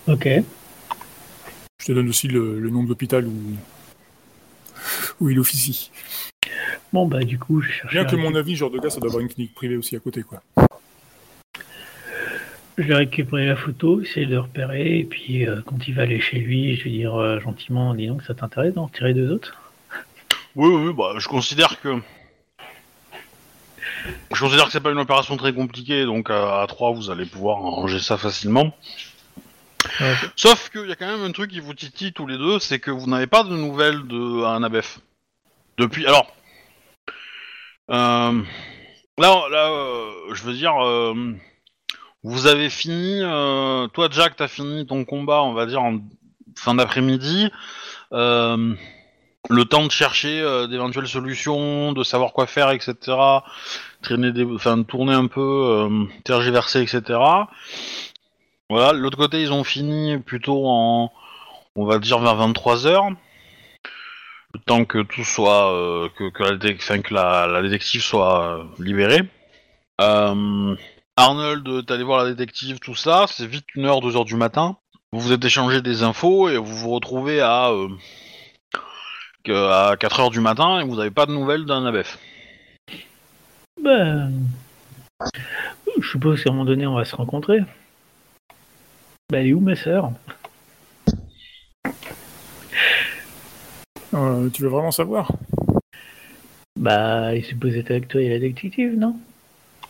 Ok. 0.07 0.29
Je 1.81 1.87
te 1.87 1.93
donne 1.93 2.09
aussi 2.09 2.29
le, 2.29 2.61
le 2.61 2.71
nom 2.71 2.83
de 2.83 2.89
l'hôpital 2.89 3.27
où, 3.27 3.33
où 5.21 5.31
il 5.31 5.39
officie. 5.39 5.91
Bon, 6.93 7.07
bah, 7.07 7.25
du 7.25 7.39
coup, 7.39 7.63
je 7.63 7.71
cherche. 7.71 7.93
Bien 7.95 8.05
que 8.05 8.17
mon 8.17 8.35
avis, 8.35 8.53
ce 8.53 8.59
genre 8.61 8.71
de 8.71 8.79
gars, 8.79 8.91
ça 8.91 9.01
doit 9.01 9.09
avoir 9.09 9.23
une 9.23 9.29
clinique 9.29 9.55
privée 9.55 9.77
aussi 9.77 9.97
à 9.97 10.01
côté, 10.01 10.23
quoi. 10.23 10.43
Je 12.77 12.83
vais 12.83 12.95
récupérer 12.97 13.47
la 13.47 13.57
photo, 13.57 14.01
essayer 14.01 14.27
de 14.27 14.33
le 14.33 14.41
repérer, 14.41 14.99
et 14.99 15.05
puis 15.05 15.47
euh, 15.47 15.61
quand 15.65 15.87
il 15.87 15.95
va 15.95 16.03
aller 16.03 16.21
chez 16.21 16.39
lui, 16.39 16.75
je 16.77 16.85
vais 16.85 16.91
dire 16.91 17.15
euh, 17.15 17.39
gentiment, 17.39 17.95
dis 17.95 18.09
donc, 18.09 18.23
ça 18.23 18.35
t'intéresse 18.35 18.75
d'en 18.75 18.87
retirer 18.87 19.15
deux 19.15 19.31
autres? 19.31 19.57
Oui, 20.57 20.69
oui, 20.69 20.93
bah, 20.93 21.15
je 21.19 21.29
considère 21.29 21.81
que. 21.81 22.01
Je 24.33 24.41
considère 24.41 24.67
que 24.67 24.73
c'est 24.73 24.81
pas 24.81 24.91
une 24.91 24.99
opération 24.99 25.37
très 25.37 25.53
compliquée, 25.53 26.05
donc 26.05 26.31
à, 26.31 26.63
à 26.63 26.67
3 26.67 26.93
vous 26.95 27.11
allez 27.11 27.27
pouvoir 27.27 27.59
arranger 27.59 28.01
ça 28.01 28.17
facilement. 28.19 28.77
Ouais. 30.01 30.15
Sauf 30.35 30.71
qu'il 30.71 30.89
y 30.89 30.93
a 30.93 30.97
quand 30.97 31.07
même 31.07 31.23
un 31.23 31.33
truc 31.33 31.51
qui 31.51 31.61
vous 31.61 31.75
titille 31.75 32.13
tous 32.13 32.27
les 32.27 32.39
deux, 32.39 32.59
c'est 32.59 32.81
que 32.81 32.91
vous 32.91 33.07
n'avez 33.07 33.27
pas 33.29 33.45
de 33.45 33.55
nouvelles 33.55 34.07
de 34.09 34.45
Annabeth. 34.45 34.99
Depuis. 35.79 36.07
Alors. 36.07 36.35
euh, 37.91 38.43
là, 39.19 39.49
là 39.51 39.71
euh, 39.71 40.35
je 40.35 40.43
veux 40.43 40.55
dire. 40.55 40.75
Vous 42.25 42.47
avez 42.47 42.71
fini. 42.71 43.21
euh, 43.23 43.87
toi, 43.89 44.09
Jack, 44.11 44.37
t'as 44.37 44.49
fini 44.49 44.87
ton 44.87 45.05
combat, 45.05 45.43
on 45.43 45.53
va 45.53 45.67
dire, 45.67 45.83
en 45.83 46.01
fin 46.57 46.75
d'après-midi. 46.75 47.51
Euh, 48.13 48.75
le 49.51 49.65
temps 49.67 49.85
de 49.85 49.91
chercher 49.91 50.41
euh, 50.41 50.67
d'éventuelles 50.67 51.07
solutions, 51.07 51.93
de 51.93 52.03
savoir 52.03 52.33
quoi 52.33 52.47
faire, 52.47 52.71
etc. 52.71 52.95
Traîner 54.01 54.33
des, 54.33 54.45
enfin, 54.45 54.83
tourner 54.83 55.13
un 55.13 55.27
peu, 55.27 55.89
tergiverser, 56.25 56.81
etc. 56.81 57.03
Voilà. 58.71 58.93
L'autre 58.95 59.19
côté, 59.19 59.43
ils 59.43 59.53
ont 59.53 59.65
fini 59.65 60.19
plutôt 60.19 60.67
en, 60.67 61.13
on 61.77 61.85
va 61.85 61.99
dire 61.99 62.19
vers 62.21 62.37
23 62.37 62.87
h 62.87 63.15
Le 64.55 64.61
temps 64.61 64.87
que 64.87 65.03
tout 65.03 65.25
soit, 65.25 66.11
que, 66.17 66.43
la, 66.43 66.75
enfin, 66.77 67.03
que 67.03 67.13
la, 67.13 67.47
la 67.47 67.63
détective 67.63 68.03
soit 68.03 68.65
libérée. 68.79 69.23
Euh, 70.01 70.75
Arnold, 71.17 71.87
t'es 71.87 71.93
allé 71.93 72.03
voir 72.03 72.25
la 72.25 72.31
détective, 72.31 72.81
tout 72.81 72.97
ça. 72.97 73.27
C'est 73.29 73.47
vite 73.47 73.67
une 73.75 73.85
heure, 73.85 74.01
deux 74.01 74.17
heures 74.17 74.25
du 74.25 74.35
matin. 74.37 74.77
Vous 75.13 75.21
vous 75.21 75.33
êtes 75.33 75.45
échangé 75.45 75.81
des 75.81 76.03
infos 76.03 76.49
et 76.49 76.57
vous 76.57 76.75
vous 76.75 76.91
retrouvez 76.91 77.41
à 77.41 77.71
euh, 77.71 77.89
à 79.49 79.97
4 79.97 80.21
heures 80.21 80.31
du 80.31 80.41
matin 80.41 80.81
et 80.81 80.85
vous 80.85 80.97
n'avez 80.97 81.13
pas 81.13 81.27
de 81.27 81.33
nouvelles 81.33 81.67
d'un 81.67 81.87
ABF. 81.87 82.19
Ben. 83.81 84.33
Je 86.01 86.09
suppose 86.09 86.43
qu'à 86.43 86.51
un 86.51 86.53
moment 86.53 86.65
donné, 86.65 86.87
on 86.87 86.95
va 86.95 87.05
se 87.05 87.15
rencontrer. 87.15 87.61
Bah, 89.31 89.39
elle 89.39 89.47
est 89.47 89.53
où 89.53 89.61
ma 89.61 89.77
sœur? 89.77 90.11
Euh, 94.15 94.49
tu 94.51 94.63
veux 94.63 94.69
vraiment 94.69 94.91
savoir? 94.91 95.31
Bah, 96.77 97.35
il 97.35 97.39
est 97.39 97.43
supposé 97.43 97.79
être 97.81 97.91
avec 97.91 98.09
toi 98.09 98.21
et 98.21 98.29
la 98.29 98.39
détective, 98.41 98.99
non? 98.99 99.17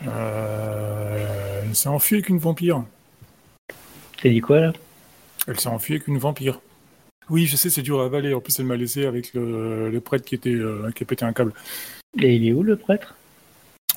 Euh, 0.07 1.61
elle 1.63 1.75
s'est 1.75 1.89
enfuie 1.89 2.15
avec 2.17 2.29
une 2.29 2.39
vampire. 2.39 2.83
T'as 4.21 4.29
dit 4.29 4.41
quoi 4.41 4.59
là? 4.59 4.73
Elle 5.47 5.59
s'est 5.59 5.69
enfuie 5.69 5.95
avec 5.95 6.07
une 6.07 6.17
vampire. 6.17 6.59
Oui, 7.29 7.45
je 7.45 7.55
sais, 7.55 7.69
c'est 7.69 7.81
dur 7.81 8.01
à 8.01 8.05
avaler. 8.05 8.33
En 8.33 8.41
plus, 8.41 8.59
elle 8.59 8.65
m'a 8.65 8.75
laissé 8.75 9.05
avec 9.05 9.33
le, 9.33 9.89
le 9.89 9.99
prêtre 9.99 10.25
qui 10.25 10.35
était 10.35 10.49
euh, 10.49 10.91
qui 10.91 11.03
a 11.03 11.05
pété 11.05 11.25
un 11.25 11.33
câble. 11.33 11.53
Et 12.19 12.35
il 12.35 12.47
est 12.47 12.53
où 12.53 12.63
le 12.63 12.75
prêtre? 12.75 13.15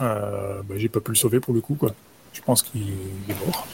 Euh, 0.00 0.62
bah, 0.62 0.74
j'ai 0.76 0.88
pas 0.88 1.00
pu 1.00 1.10
le 1.10 1.16
sauver 1.16 1.40
pour 1.40 1.54
le 1.54 1.60
coup, 1.60 1.74
quoi. 1.74 1.94
Je 2.32 2.40
pense 2.40 2.62
qu'il 2.62 2.88
est 3.28 3.46
mort. 3.46 3.66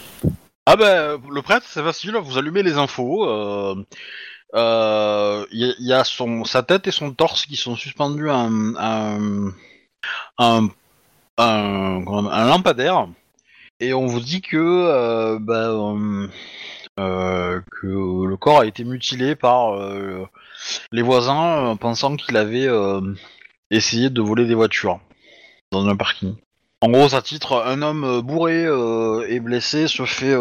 Ah 0.67 0.77
ben, 0.77 1.21
le 1.31 1.43
prêtre, 1.43 1.67
c'est 1.69 1.83
facile, 1.83 2.17
vous 2.17 2.39
allumez 2.39 2.63
les 2.63 2.79
infos. 2.79 3.29
euh, 3.29 3.75
euh, 4.55 5.47
Il 5.53 5.59
y, 5.59 5.65
a- 5.65 5.75
il 5.79 5.87
y 5.87 5.93
a 5.93 6.05
son, 6.05 6.45
sa 6.45 6.63
tête 6.63 6.87
et 6.87 6.91
son 6.91 7.13
torse 7.13 7.47
qui 7.47 7.57
sont 7.57 7.77
suspendus 7.77 8.31
à 8.31 8.37
un, 8.37 8.75
à 8.77 9.15
un, 9.15 9.49
à 10.39 10.57
un, 10.57 10.67
à 10.67 10.71
un- 11.39 12.47
lampadaire. 12.47 13.09
Et 13.81 13.93
on 13.93 14.07
vous 14.07 14.21
dit 14.21 14.41
que, 14.41 14.57
euh, 14.57 15.39
bah, 15.41 15.69
euh, 15.71 16.29
euh, 17.01 17.61
que 17.81 18.27
le 18.27 18.37
corps 18.37 18.61
a 18.61 18.67
été 18.67 18.85
mutilé 18.85 19.35
par 19.35 19.77
les 20.93 21.03
voisins 21.03 21.73
euh, 21.73 21.75
pensant 21.75 22.17
qu'il 22.17 22.37
avait 22.37 22.69
essayé 23.71 24.11
de 24.11 24.21
voler 24.23 24.47
des 24.47 24.55
voitures 24.55 25.01
dans 25.73 25.87
un 25.89 25.97
parking. 25.97 26.35
En 26.81 26.91
gros, 26.91 27.09
ça 27.09 27.23
titre 27.23 27.65
un 27.67 27.83
homme 27.83 28.21
bourré 28.21 28.65
et 29.29 29.41
blessé 29.41 29.89
se 29.89 30.05
fait 30.05 30.37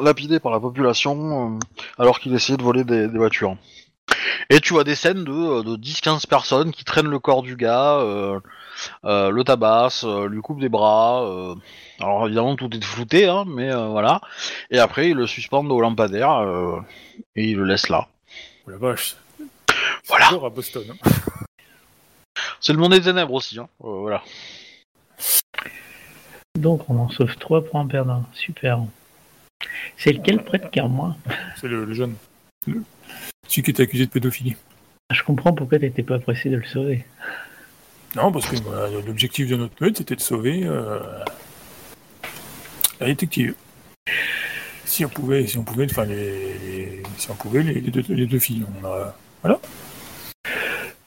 lapider 0.00 0.40
par 0.40 0.50
la 0.50 0.60
population 0.60 1.58
alors 1.98 2.20
qu'il 2.20 2.34
essayait 2.34 2.56
de 2.56 2.62
voler 2.62 2.84
des 2.84 3.06
voitures. 3.08 3.56
Et 4.50 4.60
tu 4.60 4.72
vois 4.74 4.84
des 4.84 4.94
scènes 4.94 5.24
de, 5.24 5.32
euh, 5.32 5.62
de 5.62 5.76
10-15 5.76 6.26
personnes 6.26 6.72
qui 6.72 6.84
traînent 6.84 7.08
le 7.08 7.18
corps 7.18 7.42
du 7.42 7.56
gars, 7.56 7.94
euh, 7.98 8.38
euh, 9.04 9.30
le 9.30 9.44
tabassent, 9.44 10.04
euh, 10.04 10.28
lui 10.28 10.40
coupent 10.40 10.60
des 10.60 10.68
bras. 10.68 11.24
euh. 11.24 11.54
alors 12.00 12.26
évidemment, 12.26 12.54
tout 12.56 12.68
est 12.74 12.84
flouté, 12.84 13.26
hein, 13.26 13.44
mais 13.46 13.70
euh, 13.72 13.86
voilà. 13.88 14.20
Et 14.70 14.78
après, 14.78 15.10
ils 15.10 15.16
le 15.16 15.26
suspendent 15.26 15.70
au 15.72 15.80
lampadaire 15.80 16.30
euh, 16.40 16.78
et 17.36 17.50
ils 17.50 17.56
le 17.56 17.64
laissent 17.64 17.88
là. 17.88 18.08
Oh 18.66 18.70
la 18.70 18.76
vache. 18.78 19.16
Voilà. 20.06 20.26
À 20.28 20.50
Boston. 20.50 20.84
hein. 20.90 21.10
C'est 22.60 22.72
le 22.72 22.78
monde 22.78 22.92
des 22.92 23.00
ténèbres 23.02 23.32
aussi, 23.34 23.58
hein. 23.58 23.68
euh, 23.84 23.88
voilà. 24.00 24.22
Donc 26.58 26.88
on 26.88 26.98
en 26.98 27.08
sauve 27.10 27.36
trois 27.36 27.64
pour 27.64 27.76
un 27.80 27.86
perdant. 27.86 28.24
Super. 28.32 28.80
C'est 29.96 30.12
lequel 30.12 30.42
prêtre 30.44 30.70
qui 30.70 30.80
a 30.80 30.86
moins 30.86 31.16
C'est 31.60 31.68
le, 31.68 31.84
le 31.84 31.94
jeune. 31.94 32.14
Le- 32.66 32.82
Celui 33.48 33.62
qui 33.62 33.70
était 33.70 33.82
accusé 33.82 34.06
de 34.06 34.10
pédophilie. 34.10 34.56
Je 35.12 35.22
comprends 35.22 35.52
pourquoi 35.52 35.78
t'étais 35.78 36.02
pas 36.02 36.18
pressé 36.18 36.48
de 36.50 36.56
le 36.56 36.64
sauver. 36.64 37.04
Non, 38.16 38.32
parce 38.32 38.46
que 38.48 38.56
voilà, 38.56 38.88
l'objectif 39.06 39.48
de 39.48 39.56
notre 39.56 39.74
meute, 39.80 39.96
c'était 39.98 40.16
de 40.16 40.20
sauver 40.20 40.62
euh, 40.64 40.98
la 43.00 43.06
détective. 43.06 43.54
Si 44.84 45.04
on 45.04 45.08
pouvait, 45.08 45.46
si 45.46 45.58
on 45.58 45.64
pouvait, 45.64 45.86
enfin 45.90 46.04
les, 46.04 46.58
les- 46.58 47.02
si 47.16 47.30
on 47.30 47.34
pouvait, 47.34 47.62
les, 47.62 47.74
les 47.80 47.90
deux, 47.90 48.04
les 48.08 48.26
deux 48.26 48.38
filles. 48.38 48.64
On 48.82 48.86
a... 48.86 49.14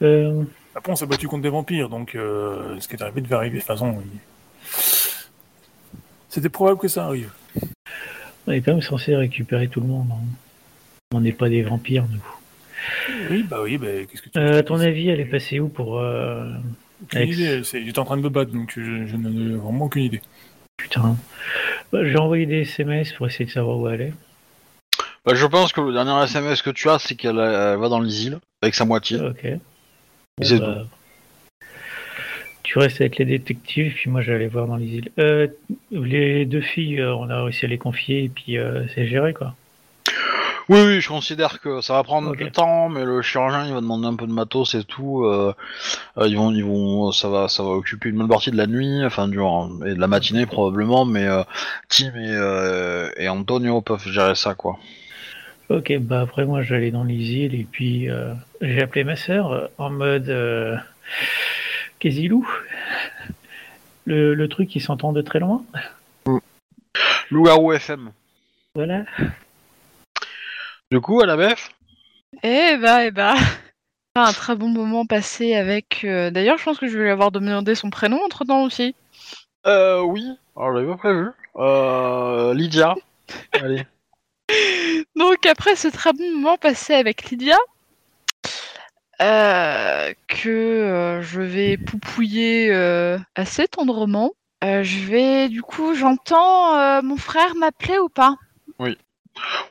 Euh, 0.03 0.43
Après, 0.75 0.91
on 0.91 0.95
s'est 0.95 1.05
battu 1.05 1.27
contre 1.27 1.43
des 1.43 1.49
vampires, 1.49 1.89
donc 1.89 2.13
euh, 2.15 2.79
ce 2.79 2.87
qui 2.87 2.95
est 2.95 3.01
arrivé 3.01 3.21
devait 3.21 3.35
arriver. 3.35 3.55
De 3.55 3.61
toute 3.61 3.67
façon, 3.67 4.01
il- 4.13 4.19
c'était 6.29 6.49
probable 6.49 6.79
que 6.79 6.87
ça 6.87 7.05
arrive. 7.05 7.31
on 8.45 8.51
est 8.51 8.61
quand 8.61 8.73
même 8.73 8.81
censé 8.81 9.15
récupérer 9.15 9.69
tout 9.69 9.79
le 9.81 9.87
monde. 9.87 10.09
hein. 10.11 10.25
On 11.13 11.21
n'est 11.21 11.31
pas 11.31 11.47
des 11.49 11.61
vampires, 11.61 12.05
nous. 12.11 12.21
Oui, 13.31 13.43
bah 13.49 13.59
oui, 13.63 13.77
bah, 13.77 13.87
qu'est-ce 14.09 14.21
que 14.21 14.29
tu 14.29 14.37
Euh, 14.39 14.59
à 14.59 14.63
ton 14.63 14.79
avis, 14.79 15.07
elle 15.09 15.19
est 15.21 15.25
passée 15.25 15.59
où 15.59 15.69
pour... 15.69 15.99
euh, 15.99 16.51
Aucune 17.03 17.17
Alex 17.19 17.37
idée. 17.37 17.63
c'est- 17.63 17.83
J'étais 17.85 17.99
en 17.99 18.05
train 18.05 18.17
de 18.17 18.21
me 18.23 18.29
battre, 18.29 18.51
donc 18.51 18.73
je, 18.75 19.05
je 19.07 19.15
n'en 19.15 19.29
ai 19.29 19.55
vraiment 19.57 19.85
aucune 19.85 20.03
idée. 20.03 20.21
Putain. 20.77 21.15
Bah, 21.91 21.99
J'ai 22.03 22.17
envoyé 22.17 22.45
des 22.45 22.61
SMS 22.61 23.13
pour 23.13 23.25
essayer 23.27 23.45
de 23.45 23.51
savoir 23.51 23.77
où 23.79 23.87
elle 23.87 24.01
est. 24.01 24.13
Bah, 25.25 25.33
je 25.33 25.45
pense 25.45 25.71
que 25.73 25.81
le 25.81 25.93
dernier 25.93 26.23
SMS 26.23 26.61
que 26.61 26.69
tu 26.71 26.89
as, 26.89 26.99
c'est 26.99 27.15
qu'elle 27.15 27.39
elle 27.39 27.77
va 27.79 27.87
dans 27.89 27.99
les 27.99 28.25
îles 28.27 28.39
avec 28.61 28.75
sa 28.75 28.85
moitié. 28.85 29.19
Ok. 29.19 29.43
Bon, 30.37 30.43
c'est 30.43 30.59
bah, 30.59 30.85
Tu 32.63 32.77
restes 32.79 32.99
avec 33.01 33.17
les 33.17 33.25
détectives, 33.25 33.93
puis 33.93 34.09
moi 34.09 34.21
j'allais 34.21 34.47
voir 34.47 34.67
dans 34.67 34.75
les 34.77 34.87
îles. 34.87 35.09
Euh, 35.19 35.47
les 35.91 36.45
deux 36.45 36.61
filles, 36.61 36.99
euh, 36.99 37.15
on 37.15 37.29
a 37.29 37.43
réussi 37.43 37.65
à 37.65 37.69
les 37.69 37.77
confier, 37.77 38.25
et 38.25 38.29
puis 38.29 38.57
euh, 38.57 38.85
c'est 38.93 39.07
géré 39.07 39.33
quoi. 39.33 39.55
Oui, 40.69 40.79
oui, 40.85 40.99
je 41.01 41.07
considère 41.07 41.61
que 41.61 41.79
ça 41.79 41.93
va 41.93 42.03
prendre 42.03 42.35
du 42.35 42.51
temps, 42.51 42.89
mais 42.89 43.05
le 43.05 43.21
chirurgien 43.21 43.65
il 43.65 43.73
va 43.73 43.79
demander 43.79 44.07
un 44.07 44.15
peu 44.15 44.27
de 44.27 44.33
matos 44.33 44.75
et 44.75 44.83
tout. 44.83 45.23
euh, 45.23 45.53
euh, 46.17 46.27
ils 46.27 46.35
vont, 46.35 46.51
ils 46.51 46.63
vont, 46.65 47.11
ça 47.13 47.29
va, 47.29 47.47
ça 47.47 47.63
va 47.63 47.69
occuper 47.69 48.09
une 48.09 48.17
bonne 48.17 48.27
partie 48.27 48.51
de 48.51 48.57
la 48.57 48.67
nuit, 48.67 49.05
enfin 49.05 49.29
du 49.29 49.39
et 49.39 49.93
de 49.95 49.99
la 49.99 50.07
matinée 50.07 50.45
probablement, 50.45 51.05
mais 51.05 51.25
euh, 51.25 51.43
Tim 51.87 52.07
et, 52.07 52.31
euh, 52.31 53.09
et 53.15 53.29
Antonio 53.29 53.79
peuvent 53.81 54.05
gérer 54.09 54.35
ça 54.35 54.55
quoi. 54.55 54.77
Ok, 55.69 55.97
bah 55.99 56.21
après 56.21 56.45
moi 56.45 56.61
j'allais 56.63 56.91
dans 56.91 57.03
les 57.05 57.15
îles, 57.15 57.55
et 57.55 57.67
puis 57.69 58.09
euh, 58.09 58.33
j'ai 58.61 58.81
appelé 58.81 59.05
ma 59.05 59.15
sœur 59.15 59.69
en 59.77 59.89
mode 59.89 60.27
euh, 60.27 60.75
Kézilou. 61.99 62.45
Le, 64.05 64.33
le 64.33 64.47
truc 64.47 64.69
qui 64.69 64.79
s'entend 64.79 65.11
de 65.11 65.21
très 65.21 65.39
loin. 65.39 65.63
Loup-garou 67.29 67.73
FM. 67.73 68.11
Voilà. 68.73 69.03
Du 70.91 71.01
coup, 71.01 71.21
à 71.21 71.25
la 71.25 71.35
BF 71.35 71.69
Eh 72.43 72.77
bah, 72.77 73.05
eh 73.05 73.11
bah. 73.11 73.35
Un 74.15 74.33
très 74.33 74.55
bon 74.55 74.69
moment 74.69 75.05
passé 75.05 75.53
avec. 75.53 76.01
euh, 76.03 76.31
D'ailleurs, 76.31 76.57
je 76.57 76.63
pense 76.63 76.79
que 76.79 76.87
je 76.87 76.97
vais 76.97 77.03
lui 77.05 77.11
avoir 77.11 77.31
demandé 77.31 77.75
son 77.75 77.89
prénom 77.89 78.19
entre 78.23 78.45
temps 78.45 78.63
aussi. 78.63 78.95
Euh, 79.65 80.01
oui. 80.01 80.25
Alors, 80.55 80.73
j'avais 80.75 80.87
pas 80.87 80.97
prévu. 80.97 81.27
Euh, 81.57 82.53
Lydia. 82.53 82.95
Allez. 83.53 83.85
Donc, 85.15 85.45
après 85.45 85.75
ce 85.75 85.87
très 85.89 86.13
bon 86.13 86.31
moment 86.31 86.57
passé 86.57 86.93
avec 86.93 87.29
Lydia, 87.29 87.57
euh, 89.21 90.13
que 90.27 90.49
euh, 90.49 91.21
je 91.21 91.41
vais 91.41 91.77
poupouiller 91.77 92.73
euh, 92.73 93.17
assez 93.35 93.67
tendrement, 93.67 94.31
euh, 94.63 94.83
je 94.83 94.99
vais. 95.05 95.49
Du 95.49 95.61
coup, 95.61 95.93
j'entends 95.95 96.75
euh, 96.77 97.01
mon 97.01 97.17
frère 97.17 97.55
m'appeler 97.55 97.99
ou 97.99 98.09
pas? 98.09 98.35
Oui, 98.79 98.97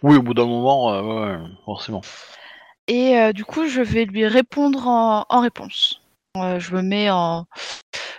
au 0.02 0.22
bout 0.22 0.34
d'un 0.34 0.46
moment, 0.46 0.92
euh, 0.92 1.02
ouais, 1.02 1.36
ouais, 1.36 1.38
forcément. 1.64 2.02
Et 2.88 3.18
euh, 3.18 3.32
du 3.32 3.44
coup, 3.44 3.66
je 3.66 3.80
vais 3.80 4.04
lui 4.04 4.26
répondre 4.26 4.86
en, 4.86 5.26
en 5.28 5.40
réponse. 5.40 6.00
Euh, 6.36 6.58
je 6.58 6.74
me 6.74 6.82
mets 6.82 7.10
en. 7.10 7.46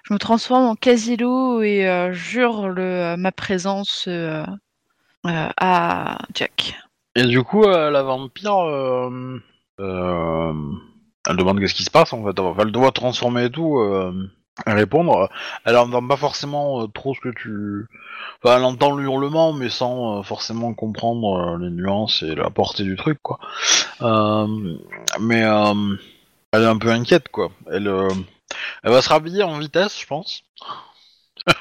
Je 0.03 0.13
me 0.13 0.19
transforme 0.19 0.65
en 0.65 0.75
Casilo 0.75 1.61
et 1.61 2.09
jure 2.13 2.69
le, 2.69 3.15
ma 3.17 3.31
présence 3.33 4.07
à 5.25 6.17
Jack. 6.33 6.75
Et 7.15 7.25
du 7.25 7.43
coup, 7.43 7.67
la 7.67 8.03
vampire, 8.03 8.55
elle 9.77 11.35
demande 11.35 11.59
qu'est-ce 11.59 11.73
qui 11.73 11.83
se 11.83 11.91
passe 11.91 12.13
en 12.13 12.23
fait. 12.23 12.39
Enfin, 12.39 12.63
elle 12.63 12.71
doit 12.71 12.93
transformer 12.93 13.45
et 13.45 13.51
tout, 13.51 13.77
répondre. 14.65 15.29
Elle 15.65 15.77
entend 15.77 16.05
pas 16.05 16.17
forcément 16.17 16.83
euh, 16.83 16.87
trop 16.87 17.13
ce 17.13 17.19
que 17.19 17.29
tu. 17.29 17.87
Elle 18.43 18.63
entend 18.63 18.95
le 18.95 19.03
hurlement, 19.03 19.53
mais 19.53 19.69
sans 19.69 20.19
euh, 20.19 20.23
forcément 20.23 20.73
comprendre 20.73 21.35
euh, 21.35 21.57
les 21.59 21.69
nuances 21.69 22.23
et 22.23 22.35
la 22.35 22.49
portée 22.49 22.83
du 22.83 22.95
truc, 22.95 23.19
quoi. 23.21 23.39
Mais 25.19 25.41
elle 26.51 26.61
est 26.61 26.65
un 26.65 26.77
peu 26.77 26.89
inquiète, 26.89 27.29
quoi. 27.29 27.51
Elle, 27.71 27.89
va 28.83 29.01
se 29.01 29.09
rhabiller 29.09 29.43
en 29.43 29.57
vitesse, 29.59 29.99
je 29.99 30.05
pense. 30.05 30.43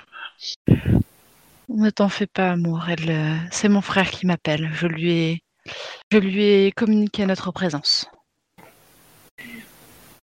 Ne 1.69 1.91
t'en 1.91 2.09
fais 2.09 2.29
pas, 2.29 2.53
amour. 2.53 2.85
C'est 3.51 3.69
mon 3.69 3.81
frère 3.81 4.09
qui 4.09 4.25
m'appelle. 4.25 4.71
Je 4.73 4.87
lui 4.87 5.11
ai, 5.11 5.43
je 6.13 6.19
lui 6.19 6.45
ai 6.45 6.71
communiqué 6.71 7.27
notre 7.27 7.51
présence. 7.51 8.09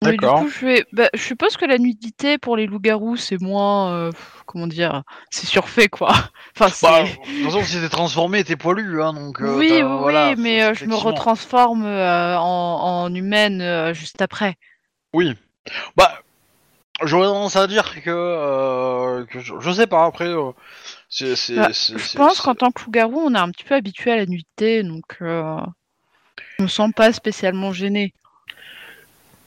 Oui, 0.03 0.11
du 0.11 0.17
D'accord. 0.19 0.41
coup, 0.41 0.49
je, 0.49 0.67
vais... 0.67 0.85
bah, 0.93 1.09
je 1.15 1.23
suppose 1.23 1.57
que 1.57 1.65
la 1.65 1.79
nudité 1.79 2.37
pour 2.37 2.57
les 2.57 2.67
loups-garous, 2.67 3.17
c'est 3.17 3.41
moins. 3.41 3.93
euh, 3.93 4.13
comment 4.45 4.67
dire 4.67 5.03
C'est 5.31 5.47
surfait, 5.47 5.89
quoi. 5.89 6.13
Enfin, 6.59 6.69
c'est. 6.69 6.87
Bah, 6.87 7.03
de 7.03 7.09
toute 7.09 7.45
façon, 7.45 7.63
si 7.63 7.81
t'es 7.81 7.89
transformé, 7.89 8.45
t'es 8.45 8.57
poilu, 8.57 9.03
hein, 9.03 9.15
donc. 9.15 9.41
euh, 9.41 9.57
oui, 9.57 9.71
oui, 9.73 9.83
voilà, 9.83 10.35
mais 10.37 10.63
euh, 10.63 10.75
je 10.75 10.85
me 10.85 10.95
retransforme 10.95 11.87
en, 11.87 13.05
en 13.05 13.15
humaine 13.15 13.95
juste 13.95 14.21
après. 14.21 14.57
Oui. 15.15 15.35
Bah, 15.97 16.21
j'aurais 17.03 17.29
tendance 17.29 17.57
à 17.57 17.67
dire 17.67 17.95
que, 18.03 19.25
que 19.31 19.41
je, 19.41 19.55
je 19.59 19.71
sais 19.71 19.87
pas. 19.87 20.05
Après, 20.05 20.31
Bah, 20.35 20.53
Je 21.11 22.17
pense 22.17 22.43
qu'en 22.43 22.55
tant 22.55 22.71
que 22.71 22.85
loup-garou, 22.85 23.19
on 23.19 23.35
est 23.35 23.39
un 23.39 23.51
petit 23.51 23.65
peu 23.65 23.75
habitué 23.75 24.13
à 24.13 24.17
la 24.17 24.27
nudité, 24.27 24.83
donc 24.83 25.05
je 25.21 25.65
me 26.63 26.69
sens 26.69 26.91
pas 26.95 27.13
spécialement 27.15 27.73
gênée. 27.73 28.13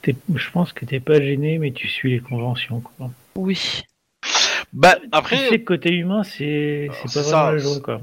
T'es- 0.02 0.16
Je 0.34 0.50
pense 0.50 0.72
que 0.72 0.84
t'es 0.84 1.00
pas 1.00 1.20
gêné, 1.20 1.58
mais 1.58 1.72
tu 1.72 1.88
suis 1.88 2.10
les 2.12 2.20
conventions. 2.20 2.80
Quoi. 2.80 3.10
Oui. 3.36 3.82
Bah, 4.72 4.96
Tu 5.00 5.08
après, 5.12 5.48
sais 5.48 5.58
que 5.60 5.64
côté 5.64 5.90
humain, 5.92 6.22
c'est 6.22 6.88
pas 7.02 7.08
ça, 7.08 7.22
vraiment 7.22 7.58
c'est- 7.58 7.68
joué, 7.74 7.82
quoi. 7.82 8.00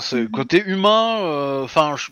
c'est 0.00 0.30
côté 0.30 0.62
humain. 0.66 1.18
euh, 1.22 1.64
Enfin, 1.64 1.94
je- 1.96 2.10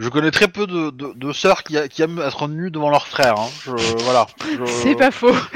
je 0.00 0.08
connais 0.08 0.30
très 0.32 0.48
peu 0.48 0.66
de, 0.66 0.90
de, 0.90 1.12
de 1.14 1.32
sœurs 1.32 1.62
qui, 1.62 1.78
a- 1.78 1.88
qui 1.88 2.02
aiment 2.02 2.18
être 2.20 2.48
nues 2.48 2.70
devant 2.70 2.90
leurs 2.90 3.06
frères. 3.06 3.38
Hein. 3.38 3.48
Je, 3.64 3.70
voilà. 4.02 4.26
Je- 4.42 4.64
C'est 4.66 4.96
pas 4.96 5.10
faux. 5.12 5.32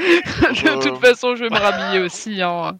je- 0.53 0.75
De 0.75 0.81
toute 0.89 0.99
façon, 1.05 1.35
je 1.35 1.43
vais 1.43 1.49
me 1.49 1.57
rhabiller 1.59 1.99
aussi. 2.03 2.41
Hein. 2.41 2.77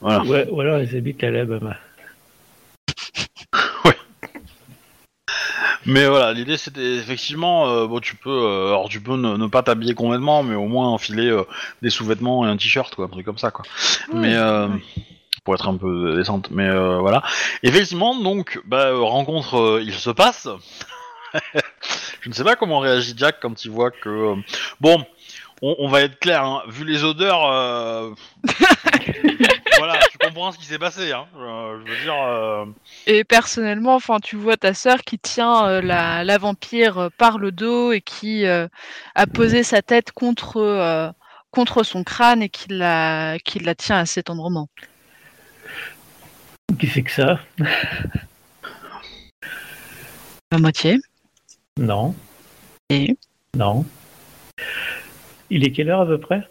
Voilà. 0.00 0.24
Ouais, 0.24 0.48
ou 0.50 0.60
alors 0.60 0.80
ils 0.80 0.96
habitent 0.96 1.22
à 1.24 1.30
l'Alabama. 1.30 1.76
Mais 5.86 6.06
voilà, 6.06 6.32
l'idée 6.32 6.56
c'était 6.56 6.96
effectivement, 6.96 7.68
euh, 7.68 7.86
bon, 7.86 8.00
tu 8.00 8.16
peux, 8.16 8.30
euh, 8.30 8.68
alors 8.68 8.88
tu 8.88 9.00
peux 9.00 9.16
ne, 9.16 9.36
ne 9.36 9.46
pas 9.46 9.62
t'habiller 9.62 9.94
complètement, 9.94 10.42
mais 10.42 10.54
au 10.54 10.66
moins 10.66 10.88
enfiler 10.88 11.28
euh, 11.28 11.44
des 11.82 11.90
sous-vêtements 11.90 12.46
et 12.46 12.48
un 12.48 12.56
t-shirt, 12.56 12.94
quoi, 12.94 13.04
un 13.06 13.08
truc 13.08 13.26
comme 13.26 13.38
ça, 13.38 13.50
quoi. 13.50 13.64
mais 14.12 14.34
euh, 14.34 14.68
pour 15.44 15.54
être 15.54 15.68
un 15.68 15.76
peu 15.76 16.16
décente. 16.16 16.50
Mais 16.50 16.66
euh, 16.66 16.98
voilà. 16.98 17.22
Effectivement, 17.62 18.18
donc, 18.18 18.60
bah, 18.64 18.86
euh, 18.86 19.00
rencontre, 19.00 19.58
euh, 19.58 19.82
il 19.82 19.92
se 19.94 20.10
passe. 20.10 20.48
Je 22.20 22.28
ne 22.30 22.34
sais 22.34 22.44
pas 22.44 22.56
comment 22.56 22.78
réagit 22.78 23.14
Jack 23.16 23.36
quand 23.42 23.64
il 23.64 23.70
voit 23.70 23.90
que, 23.90 24.34
bon, 24.80 25.04
on, 25.60 25.76
on 25.78 25.88
va 25.88 26.00
être 26.00 26.18
clair, 26.18 26.42
hein, 26.44 26.62
vu 26.68 26.84
les 26.84 27.04
odeurs. 27.04 28.14
euh, 29.74 29.78
voilà, 29.78 29.98
tu 30.10 30.18
comprends 30.18 30.52
ce 30.52 30.58
qui 30.58 30.64
s'est 30.64 30.78
passé, 30.78 31.12
hein. 31.12 31.26
Je, 31.34 31.40
je 31.84 31.90
veux 31.92 32.02
dire. 32.02 32.22
euh, 32.22 32.64
Et 33.06 33.24
personnellement, 33.24 33.94
enfin, 33.94 34.18
tu 34.20 34.36
vois 34.36 34.56
ta 34.56 34.74
sœur 34.74 35.02
qui 35.02 35.18
tient 35.18 35.66
euh, 35.66 35.80
la, 35.80 36.24
la 36.24 36.38
vampire 36.38 36.98
euh, 36.98 37.08
par 37.16 37.38
le 37.38 37.52
dos 37.52 37.92
et 37.92 38.00
qui 38.00 38.46
euh, 38.46 38.68
a 39.14 39.26
posé 39.26 39.62
sa 39.62 39.82
tête 39.82 40.12
contre, 40.12 40.58
euh, 40.58 41.10
contre 41.50 41.82
son 41.82 42.04
crâne 42.04 42.42
et 42.42 42.48
qui 42.48 42.66
la, 42.70 43.38
qui 43.44 43.58
la 43.58 43.74
tient 43.74 43.98
assez 43.98 44.22
tendrement. 44.22 44.68
Qui 46.78 46.86
c'est 46.88 47.02
que 47.02 47.10
ça? 47.10 47.40
À 50.50 50.58
moitié. 50.58 50.98
Non. 51.78 52.14
Et? 52.90 53.16
Non. 53.56 53.84
Il 55.50 55.64
est 55.64 55.72
quelle 55.72 55.90
heure 55.90 56.02
à 56.02 56.06
peu 56.06 56.18
près? 56.18 56.48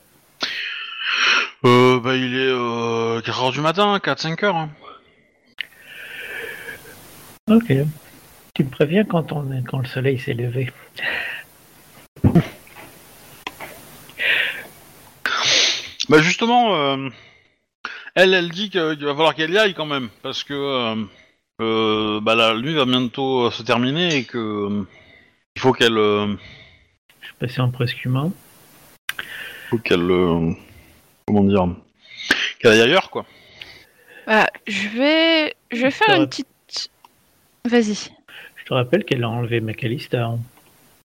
Euh, 1.65 1.99
bah, 1.99 2.15
il 2.15 2.33
est 2.35 2.51
euh, 2.51 3.21
4h 3.21 3.51
du 3.53 3.61
matin, 3.61 3.97
4-5 3.97 4.43
heures. 4.43 4.55
hein. 4.57 4.69
Ok. 7.49 7.71
Tu 8.53 8.63
me 8.63 8.69
préviens 8.69 9.03
quand, 9.03 9.31
on, 9.31 9.45
quand 9.67 9.79
le 9.79 9.85
soleil 9.85 10.19
s'est 10.19 10.33
levé. 10.33 10.71
Bah, 16.09 16.21
justement, 16.21 16.75
euh, 16.75 17.09
elle, 18.13 18.33
elle 18.33 18.49
dit 18.49 18.69
que- 18.69 18.93
qu'il 18.95 19.05
va 19.05 19.13
falloir 19.15 19.33
qu'elle 19.35 19.51
y 19.51 19.57
aille 19.57 19.73
quand 19.73 19.85
même, 19.85 20.09
parce 20.21 20.43
que 20.43 20.53
euh, 20.53 20.95
euh, 21.61 22.19
bah, 22.19 22.35
la 22.35 22.55
nuit 22.55 22.73
va 22.73 22.83
bientôt 22.85 23.45
euh, 23.47 23.51
se 23.51 23.63
terminer 23.63 24.17
et 24.17 24.25
que 24.25 24.37
euh, 24.37 24.83
il 25.55 25.61
faut 25.61 25.71
qu'elle 25.71 25.97
euh, 25.97 26.27
Je 27.21 27.27
suis 27.27 27.35
passé 27.39 27.61
en 27.61 27.69
presque 27.71 28.03
humain. 28.03 28.31
faut 29.69 29.77
qu'elle 29.77 30.11
euh, 30.11 30.51
comment 31.27 31.43
dire 31.43 31.67
qu'elle 32.59 32.71
aille 32.73 32.81
ailleurs 32.81 33.09
quoi. 33.09 33.25
voilà, 34.25 34.47
je 34.67 34.87
vais, 34.89 35.53
je 35.71 35.81
vais 35.81 35.91
faire 35.91 36.15
une 36.15 36.27
petite. 36.27 36.47
Vas-y. 37.65 38.09
Je 38.55 38.65
te 38.65 38.73
rappelle 38.73 39.03
qu'elle 39.05 39.23
a 39.23 39.29
enlevé 39.29 39.61
McAllister. 39.61 40.25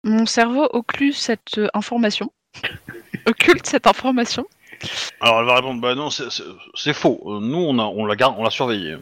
Mon 0.04 0.26
cerveau 0.26 0.68
occluse 0.72 1.18
cette 1.18 1.58
euh, 1.58 1.68
information. 1.74 2.32
Occulte 3.26 3.66
cette 3.66 3.88
information. 3.88 4.46
Alors 5.22 5.40
elle 5.40 5.46
va 5.46 5.56
répondre 5.56 5.82
bah 5.82 5.96
non 5.96 6.10
c'est- 6.10 6.94
faux. 6.94 7.22
Euh, 7.26 7.40
Nous 7.40 7.58
on 7.58 7.80
a 7.80 7.84
on 7.84 8.06
la 8.06 8.16
garde 8.16 8.36
on 8.38 8.44
l'a 8.44 8.50
surveillée. 8.52 8.98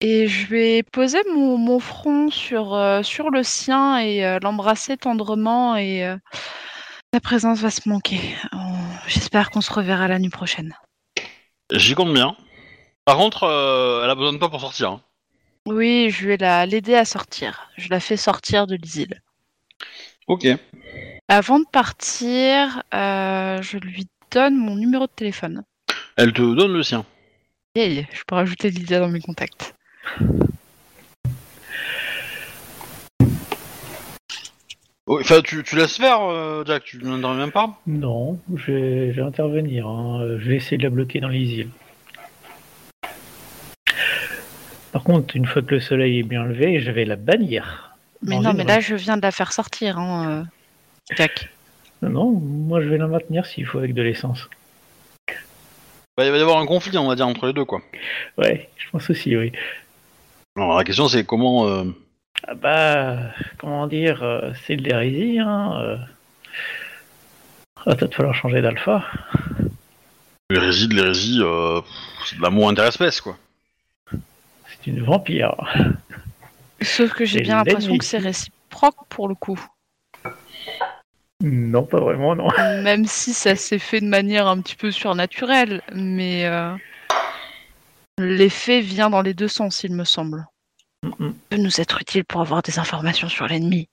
Et 0.00 0.26
je 0.26 0.46
vais 0.48 0.82
poser 0.82 1.18
mon, 1.32 1.56
mon 1.58 1.78
front 1.78 2.28
sur, 2.30 2.74
euh, 2.74 3.02
sur 3.04 3.30
le 3.30 3.44
sien 3.44 3.98
et 3.98 4.24
euh, 4.26 4.40
l'embrasser 4.42 4.96
tendrement 4.96 5.76
et 5.76 6.04
euh, 6.04 6.16
la 7.12 7.20
présence 7.20 7.60
va 7.60 7.70
se 7.70 7.88
manquer. 7.88 8.20
On- 8.52 8.72
J'espère 9.06 9.50
qu'on 9.50 9.60
se 9.60 9.72
reverra 9.72 10.06
la 10.08 10.18
nuit 10.18 10.30
prochaine. 10.30 10.74
J'y 11.72 11.94
compte 11.94 12.12
bien. 12.14 12.36
Par 13.04 13.16
contre 13.16 13.44
euh, 13.44 14.04
elle 14.04 14.10
a 14.10 14.14
besoin 14.14 14.32
de 14.32 14.38
toi 14.38 14.48
pour 14.50 14.60
sortir. 14.60 14.90
hein. 14.92 15.00
Oui, 15.66 16.10
je 16.10 16.28
vais 16.28 16.36
la 16.36 16.64
l'aider 16.66 16.94
à 16.94 17.04
sortir. 17.04 17.68
Je 17.76 17.88
la 17.90 18.00
fais 18.00 18.16
sortir 18.16 18.66
de 18.66 18.76
l'isile. 18.76 19.20
Ok. 20.28 20.46
Avant 21.28 21.58
de 21.58 21.64
partir, 21.70 22.82
euh, 22.94 23.60
je 23.62 23.76
lui 23.78 24.06
donne 24.30 24.56
mon 24.56 24.76
numéro 24.76 25.06
de 25.06 25.12
téléphone. 25.12 25.64
Elle 26.16 26.32
te 26.32 26.42
donne 26.42 26.72
le 26.72 26.82
sien. 26.82 27.04
Yay, 27.76 28.06
je 28.12 28.22
peux 28.26 28.34
rajouter 28.34 28.70
Lydia 28.70 28.98
dans 29.00 29.08
mes 29.08 29.20
contacts. 29.20 29.74
Enfin 35.20 35.40
tu, 35.42 35.62
tu 35.62 35.76
laisses 35.76 35.96
faire 35.96 36.20
euh, 36.22 36.64
Jack 36.66 36.84
tu 36.84 36.98
n'interviens 36.98 37.38
même 37.38 37.52
pas. 37.52 37.78
Non, 37.86 38.38
je 38.54 38.72
vais, 38.72 39.12
je 39.12 39.20
vais 39.20 39.26
intervenir. 39.26 39.86
hein. 39.86 40.36
Je 40.38 40.48
vais 40.48 40.56
essayer 40.56 40.78
de 40.78 40.82
la 40.84 40.90
bloquer 40.90 41.20
dans 41.20 41.28
les 41.28 41.40
îles. 41.40 41.68
Par 44.92 45.02
contre, 45.04 45.36
une 45.36 45.46
fois 45.46 45.62
que 45.62 45.74
le 45.74 45.80
soleil 45.80 46.18
est 46.18 46.22
bien 46.22 46.44
levé, 46.44 46.80
je 46.80 46.90
vais 46.90 47.04
la 47.04 47.16
bannir. 47.16 47.96
Mais 48.22 48.38
non, 48.38 48.52
mais 48.52 48.64
là, 48.64 48.78
je 48.80 48.94
viens 48.94 49.16
de 49.16 49.22
la 49.22 49.30
faire 49.32 49.52
sortir, 49.52 49.98
hein, 49.98 50.42
euh, 51.10 51.14
Jack. 51.16 51.48
Non, 52.02 52.10
non, 52.10 52.30
moi 52.30 52.80
je 52.80 52.88
vais 52.88 52.98
la 52.98 53.06
maintenir 53.06 53.46
s'il 53.46 53.64
faut 53.66 53.78
avec 53.78 53.94
de 53.94 54.02
l'essence. 54.02 54.48
Bah, 56.16 56.26
il 56.26 56.30
va 56.30 56.36
y 56.36 56.40
avoir 56.40 56.58
un 56.58 56.66
conflit 56.66 56.96
on 56.98 57.08
va 57.08 57.14
dire 57.14 57.26
entre 57.26 57.46
les 57.46 57.52
deux 57.52 57.64
quoi. 57.64 57.80
Ouais, 58.36 58.68
je 58.76 58.90
pense 58.90 59.08
aussi, 59.08 59.34
oui. 59.36 59.52
Alors 60.56 60.76
la 60.76 60.84
question 60.84 61.08
c'est 61.08 61.24
comment 61.24 61.66
euh, 61.68 61.84
Ah 62.46 62.54
bah, 62.54 63.18
comment 63.58 63.86
dire, 63.86 64.22
euh, 64.22 64.52
c'est 64.66 64.76
de 64.76 64.82
l'hérésie, 64.82 65.38
hein. 65.38 65.80
euh. 65.80 65.96
Ah, 67.76 67.82
Va 67.86 67.96
peut-être 67.96 68.14
falloir 68.14 68.34
changer 68.34 68.60
d'alpha. 68.60 69.04
L'hérésie 70.50 70.88
de 70.88 70.94
l'hérésie, 70.94 71.38
euh, 71.40 71.80
c'est 72.26 72.36
de 72.36 72.42
l'amour 72.42 72.68
interespèce, 72.68 73.20
quoi. 73.20 73.36
C'est 74.10 74.86
une 74.86 75.02
vampire. 75.02 75.54
Sauf 76.80 77.12
que 77.12 77.24
j'ai 77.24 77.40
bien 77.40 77.56
l'impression 77.56 77.96
que 77.96 78.04
c'est 78.04 78.18
réciproque 78.18 79.06
pour 79.08 79.28
le 79.28 79.34
coup. 79.34 79.60
Non, 81.40 81.84
pas 81.84 82.00
vraiment, 82.00 82.36
non. 82.36 82.48
Même 82.82 83.06
si 83.06 83.32
ça 83.32 83.56
s'est 83.56 83.78
fait 83.78 84.00
de 84.00 84.06
manière 84.06 84.46
un 84.46 84.60
petit 84.60 84.76
peu 84.76 84.90
surnaturelle, 84.90 85.82
mais 85.92 86.46
euh, 86.46 86.74
l'effet 88.18 88.80
vient 88.80 89.10
dans 89.10 89.22
les 89.22 89.34
deux 89.34 89.48
sens, 89.48 89.82
il 89.84 89.92
me 89.92 90.04
semble. 90.04 90.46
Mm-mm. 91.04 91.34
peut 91.48 91.56
nous 91.56 91.80
être 91.80 92.00
utile 92.00 92.24
pour 92.24 92.40
avoir 92.40 92.62
des 92.62 92.78
informations 92.78 93.28
sur 93.28 93.46
l'ennemi. 93.46 93.88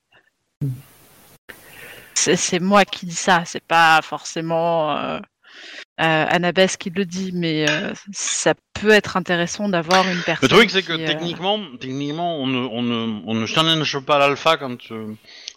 C'est 2.14 2.36
c'est 2.36 2.60
moi 2.60 2.86
qui 2.86 3.06
dis 3.06 3.15
ça, 3.15 3.44
c'est 3.45 3.64
pas 3.64 4.02
forcément 4.03 4.91
euh, 4.98 5.18
euh, 5.19 6.26
Annabeth 6.30 6.77
qui 6.77 6.90
le 6.90 7.06
dit, 7.06 7.31
mais 7.34 7.69
euh, 7.69 7.94
ça 8.11 8.53
peut 8.73 8.90
être 8.91 9.15
intéressant 9.18 9.69
d'avoir 9.69 10.07
une 10.07 10.22
personne. 10.22 10.49
Le 10.49 10.56
truc, 10.56 10.69
c'est 10.69 10.84
que 10.84 10.94
euh, 10.94 11.07
techniquement, 11.07 11.60
techniquement, 11.80 12.38
on 12.38 12.48
ne, 12.48 12.57
on 12.60 12.81
ne, 12.81 13.22
on 13.26 13.34
ne 13.34 13.45
challenge 13.45 13.99
pas 14.02 14.19
l'alpha 14.19 14.57
quand 14.57 14.91
euh, 14.91 15.14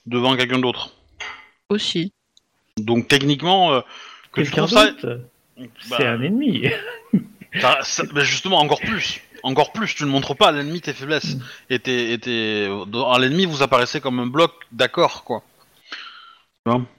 devant 0.07 0.37
quelqu'un 0.37 0.59
d'autre. 0.61 0.95
aussi. 1.69 2.13
Donc 2.79 3.09
techniquement, 3.09 3.73
euh, 3.75 3.81
que 4.33 4.41
tu 4.41 4.51
Quelqu'un 4.51 4.67
trouves 4.67 4.79
ça, 4.79 4.91
d'autre, 4.93 5.21
bah, 5.91 5.97
c'est 5.99 6.07
un 6.07 6.23
ennemi. 6.23 6.65
ça- 7.61 7.81
ça- 7.83 8.05
bah, 8.13 8.23
justement 8.23 8.59
encore 8.61 8.81
plus, 8.81 9.21
encore 9.43 9.73
plus, 9.73 9.95
tu 9.95 10.05
ne 10.05 10.11
montres 10.11 10.37
pas 10.37 10.49
à 10.49 10.53
l'ennemi 10.53 10.81
tes 10.81 10.93
faiblesses 10.93 11.35
Mm. 11.37 11.41
et 11.71 11.79
tes, 11.79 12.13
et 12.13 12.19
tes- 12.19 12.69
à 13.13 13.19
l'ennemi 13.19 13.45
vous 13.47 13.63
apparaissez 13.63 14.01
comme 14.01 14.19
un 14.21 14.27
bloc 14.27 14.53
d'accord, 14.73 15.25
quoi. 15.25 15.43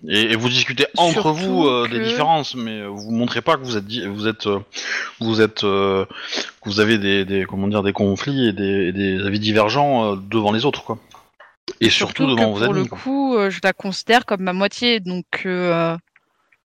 Et, 0.10 0.34
et 0.34 0.36
vous 0.36 0.50
discutez 0.50 0.86
entre 0.98 1.22
Surtout 1.22 1.34
vous 1.36 1.68
euh, 1.68 1.88
des 1.88 1.98
que- 2.00 2.04
différences, 2.04 2.54
mais 2.54 2.82
euh, 2.82 2.88
vous 2.90 3.12
montrez 3.12 3.42
pas 3.42 3.56
que 3.56 3.64
vous 3.64 3.78
êtes, 3.78 3.86
di- 3.86 4.06
vous 4.06 4.28
êtes, 4.28 4.46
euh, 4.46 4.60
vous 5.22 5.40
êtes, 5.40 5.64
euh, 5.64 6.04
que 6.62 6.70
vous 6.70 6.82
avez 6.82 6.98
des, 6.98 7.24
des, 7.24 7.46
comment 7.46 7.70
dire, 7.70 7.82
des 7.82 7.94
conflits 7.94 8.50
et 8.50 8.52
des, 8.52 8.88
et 8.88 8.92
des 8.92 9.26
avis 9.26 9.40
divergents 9.40 10.12
euh, 10.12 10.16
devant 10.18 10.52
les 10.52 10.66
autres, 10.66 10.84
quoi. 10.84 10.98
Et 11.80 11.90
surtout, 11.90 12.26
que 12.26 12.32
devant 12.32 12.52
vos 12.52 12.58
pour 12.58 12.64
ennemis. 12.66 12.80
le 12.84 12.90
quoi. 12.90 12.98
coup, 12.98 13.36
euh, 13.38 13.50
je 13.50 13.62
la 13.64 13.72
considère 13.72 14.26
comme 14.26 14.42
ma 14.42 14.52
moitié, 14.52 15.00
donc 15.00 15.26
euh, 15.46 15.96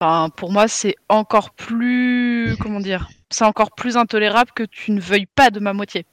enfin, 0.01 0.31
pour 0.31 0.51
moi, 0.51 0.69
c'est 0.69 0.97
encore 1.09 1.51
plus, 1.51 2.57
comment 2.61 2.81
dire, 2.81 3.09
c'est 3.31 3.45
encore 3.45 3.73
plus 3.73 3.97
intolérable 3.97 4.51
que 4.55 4.65
tu 4.65 4.93
ne 4.93 5.01
veuilles 5.01 5.27
pas 5.27 5.51
de 5.51 5.61
ma 5.61 5.73
moitié. 5.73 6.07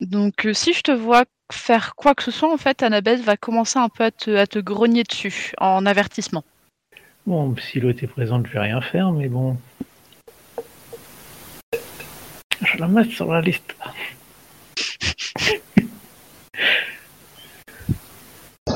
Donc, 0.00 0.46
euh, 0.46 0.52
si 0.52 0.72
je 0.72 0.82
te 0.82 0.90
vois 0.90 1.24
faire 1.52 1.94
quoi 1.94 2.14
que 2.14 2.22
ce 2.22 2.30
soit, 2.30 2.52
en 2.52 2.56
fait, 2.56 2.82
Annabeth 2.82 3.20
va 3.20 3.36
commencer 3.36 3.78
un 3.78 3.88
peu 3.88 4.04
à 4.04 4.10
te, 4.10 4.30
à 4.30 4.46
te 4.46 4.58
grogner 4.58 5.02
dessus 5.04 5.52
en 5.58 5.86
avertissement. 5.86 6.44
Bon, 7.26 7.54
si 7.56 7.80
l'autre 7.80 8.02
est 8.02 8.08
présente, 8.08 8.46
je 8.46 8.52
vais 8.52 8.60
rien 8.60 8.80
faire, 8.80 9.12
mais 9.12 9.28
bon. 9.28 9.56
Je 12.62 12.78
la 12.78 12.88
mets 12.88 13.04
sur 13.04 13.32
la 13.32 13.40
liste. 13.40 13.76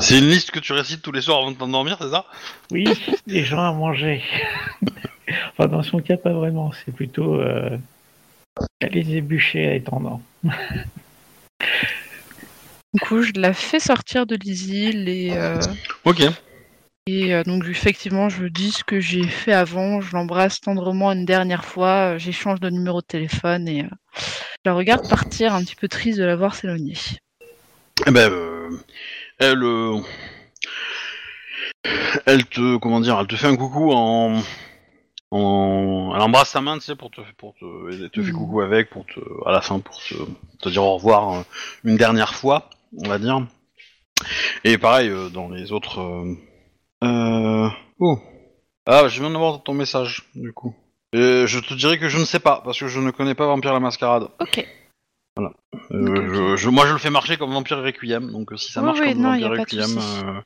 C'est 0.01 0.19
une 0.19 0.29
liste 0.29 0.51
que 0.51 0.59
tu 0.59 0.73
récites 0.73 1.01
tous 1.01 1.11
les 1.11 1.21
soirs 1.21 1.39
avant 1.39 1.51
de 1.51 1.57
t'endormir, 1.57 1.97
c'est 2.01 2.09
ça? 2.09 2.25
Oui, 2.71 2.85
les 3.27 3.43
gens 3.43 3.63
à 3.63 3.73
manger. 3.73 4.23
enfin, 5.51 5.67
dans 5.67 5.83
son 5.83 5.99
cas, 5.99 6.17
pas 6.17 6.33
vraiment. 6.33 6.71
C'est 6.71 6.93
plutôt 6.93 7.35
euh, 7.35 7.77
aller 8.81 9.23
à 9.55 9.73
étendant. 9.73 10.21
Du 12.93 13.01
coup, 13.01 13.21
je 13.23 13.33
la 13.35 13.51
fais 13.53 13.81
sortir 13.81 14.25
de 14.25 14.37
l'isile 14.37 15.09
et, 15.09 15.31
euh, 15.33 15.59
Ok. 16.05 16.23
et 17.07 17.35
euh, 17.35 17.43
donc 17.43 17.65
effectivement, 17.67 18.29
je 18.29 18.45
dis 18.45 18.71
ce 18.71 18.85
que 18.85 19.01
j'ai 19.01 19.27
fait 19.27 19.51
avant. 19.51 19.99
Je 19.99 20.15
l'embrasse 20.15 20.61
tendrement 20.61 21.11
une 21.11 21.25
dernière 21.25 21.65
fois. 21.65 22.17
J'échange 22.17 22.61
de 22.61 22.69
numéro 22.69 23.01
de 23.01 23.05
téléphone 23.05 23.67
et 23.67 23.83
euh, 23.83 23.89
je 24.15 24.69
la 24.69 24.73
regarde 24.73 25.09
partir, 25.09 25.53
un 25.53 25.61
petit 25.61 25.75
peu 25.75 25.89
triste 25.89 26.17
de 26.19 26.23
la 26.23 26.37
voir 26.37 26.55
s'éloigner. 26.55 26.95
Eh 28.07 28.11
ben, 28.11 28.31
euh, 28.31 28.69
elle, 29.39 29.63
euh, 29.63 29.97
elle 32.25 32.45
te, 32.45 32.77
comment 32.77 32.99
dire, 32.99 33.17
elle 33.19 33.27
te 33.27 33.35
fait 33.35 33.47
un 33.47 33.55
coucou 33.55 33.91
en, 33.91 34.41
en, 35.31 36.11
elle 36.15 36.21
embrasse 36.21 36.51
ta 36.53 36.61
main, 36.61 36.77
tu 36.77 36.85
sais, 36.85 36.95
pour 36.95 37.11
te, 37.11 37.21
pour 37.37 37.53
te, 37.55 37.65
elle 37.91 38.09
te 38.09 38.21
fait 38.21 38.31
Mhm. 38.31 38.37
coucou 38.37 38.61
avec, 38.61 38.89
pour 38.89 39.05
te, 39.05 39.19
à 39.47 39.51
la 39.51 39.61
fin, 39.61 39.79
pour 39.79 39.97
te, 40.03 40.13
te 40.61 40.69
dire 40.69 40.83
au 40.83 40.95
revoir 40.95 41.33
euh, 41.33 41.41
une 41.83 41.97
dernière 41.97 42.33
fois, 42.35 42.69
on 43.03 43.07
va 43.07 43.17
dire. 43.19 43.45
Et 44.63 44.77
pareil 44.77 45.09
euh, 45.09 45.29
dans 45.29 45.49
les 45.49 45.71
autres. 45.71 45.99
Euh, 47.03 47.69
oh, 47.99 48.19
ah, 48.87 49.07
je 49.07 49.19
viens 49.19 49.29
de 49.29 49.37
voir 49.37 49.61
ton 49.63 49.73
message, 49.73 50.23
du 50.35 50.53
coup. 50.53 50.73
Et 51.13 51.45
je 51.47 51.59
te 51.59 51.73
dirais 51.73 51.97
que 51.99 52.09
je 52.09 52.17
ne 52.17 52.25
sais 52.25 52.39
pas, 52.39 52.61
parce 52.63 52.79
que 52.79 52.87
je 52.87 52.99
ne 52.99 53.11
connais 53.11 53.35
pas 53.35 53.45
Vampire 53.45 53.73
la 53.73 53.79
Mascarade. 53.79 54.27
Ok. 54.39 54.65
Euh, 55.37 55.49
je, 55.91 56.55
je- 56.55 56.69
moi, 56.69 56.85
je 56.87 56.93
le 56.93 56.97
fais 56.97 57.09
marcher 57.09 57.35
comme 57.37 57.51
Vampire 57.51 57.81
Requiem, 57.83 58.31
donc 58.31 58.53
euh, 58.53 58.57
si 58.57 58.71
ça 58.71 58.79
Oui, 58.79 58.85
marche 58.87 58.99
oui, 59.01 59.13
comme 59.13 59.21
non, 59.21 59.33
y 59.33 59.43
a 59.43 59.49
Vampire 59.49 59.61
Requiem, 59.61 59.97
euh, 59.97 60.41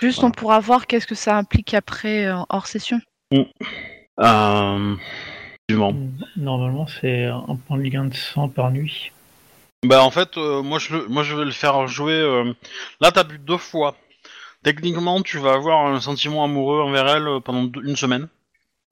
Juste, 0.00 0.18
Voilà. 0.20 0.28
on 0.28 0.30
pourra 0.32 0.58
voir 0.60 0.86
qu'est-ce 0.86 1.06
que 1.06 1.14
ça 1.14 1.36
implique 1.36 1.74
après 1.74 2.26
euh, 2.26 2.36
hors 2.48 2.66
session. 2.66 3.00
euh, 4.20 4.96
effectivement. 5.70 5.94
Normalement, 6.36 6.86
c'est 6.88 7.24
un 7.26 7.56
point 7.68 7.78
de 7.78 7.82
gain 7.88 8.04
de 8.06 8.14
sang 8.14 8.48
par 8.48 8.70
nuit. 8.72 9.12
Bah 9.84 10.02
en 10.04 10.10
fait, 10.10 10.36
euh, 10.36 10.62
moi 10.62 10.78
je, 10.78 10.94
moi 11.08 11.22
je 11.24 11.34
vais 11.34 11.44
le 11.44 11.50
faire 11.50 11.86
jouer. 11.88 12.12
euh, 12.12 12.52
Là, 13.00 13.10
t'as 13.10 13.24
bu 13.24 13.38
deux 13.38 13.56
fois. 13.58 13.96
Techniquement, 14.62 15.22
tu 15.22 15.38
vas 15.38 15.54
avoir 15.54 15.86
un 15.86 16.00
sentiment 16.00 16.44
amoureux 16.44 16.80
envers 16.80 17.08
elle 17.08 17.26
euh, 17.26 17.40
pendant 17.40 17.64
deux- 17.64 17.82
une 17.84 17.96
semaine. 17.96 18.28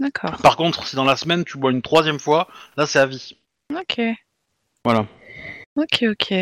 D'accord. 0.01 0.37
Par 0.43 0.57
contre, 0.57 0.85
si 0.89 0.97
dans 0.97 1.05
la 1.05 1.15
semaine 1.17 1.45
tu 1.45 1.59
bois 1.59 1.71
une 1.71 1.83
troisième 1.83 2.19
fois, 2.19 2.49
là 2.77 2.87
c'est 2.87 2.99
à 2.99 3.07
vie. 3.07 3.37
Ok. 3.73 4.01
Voilà. 4.85 5.07
Ok, 5.77 6.05
ok. 6.11 6.35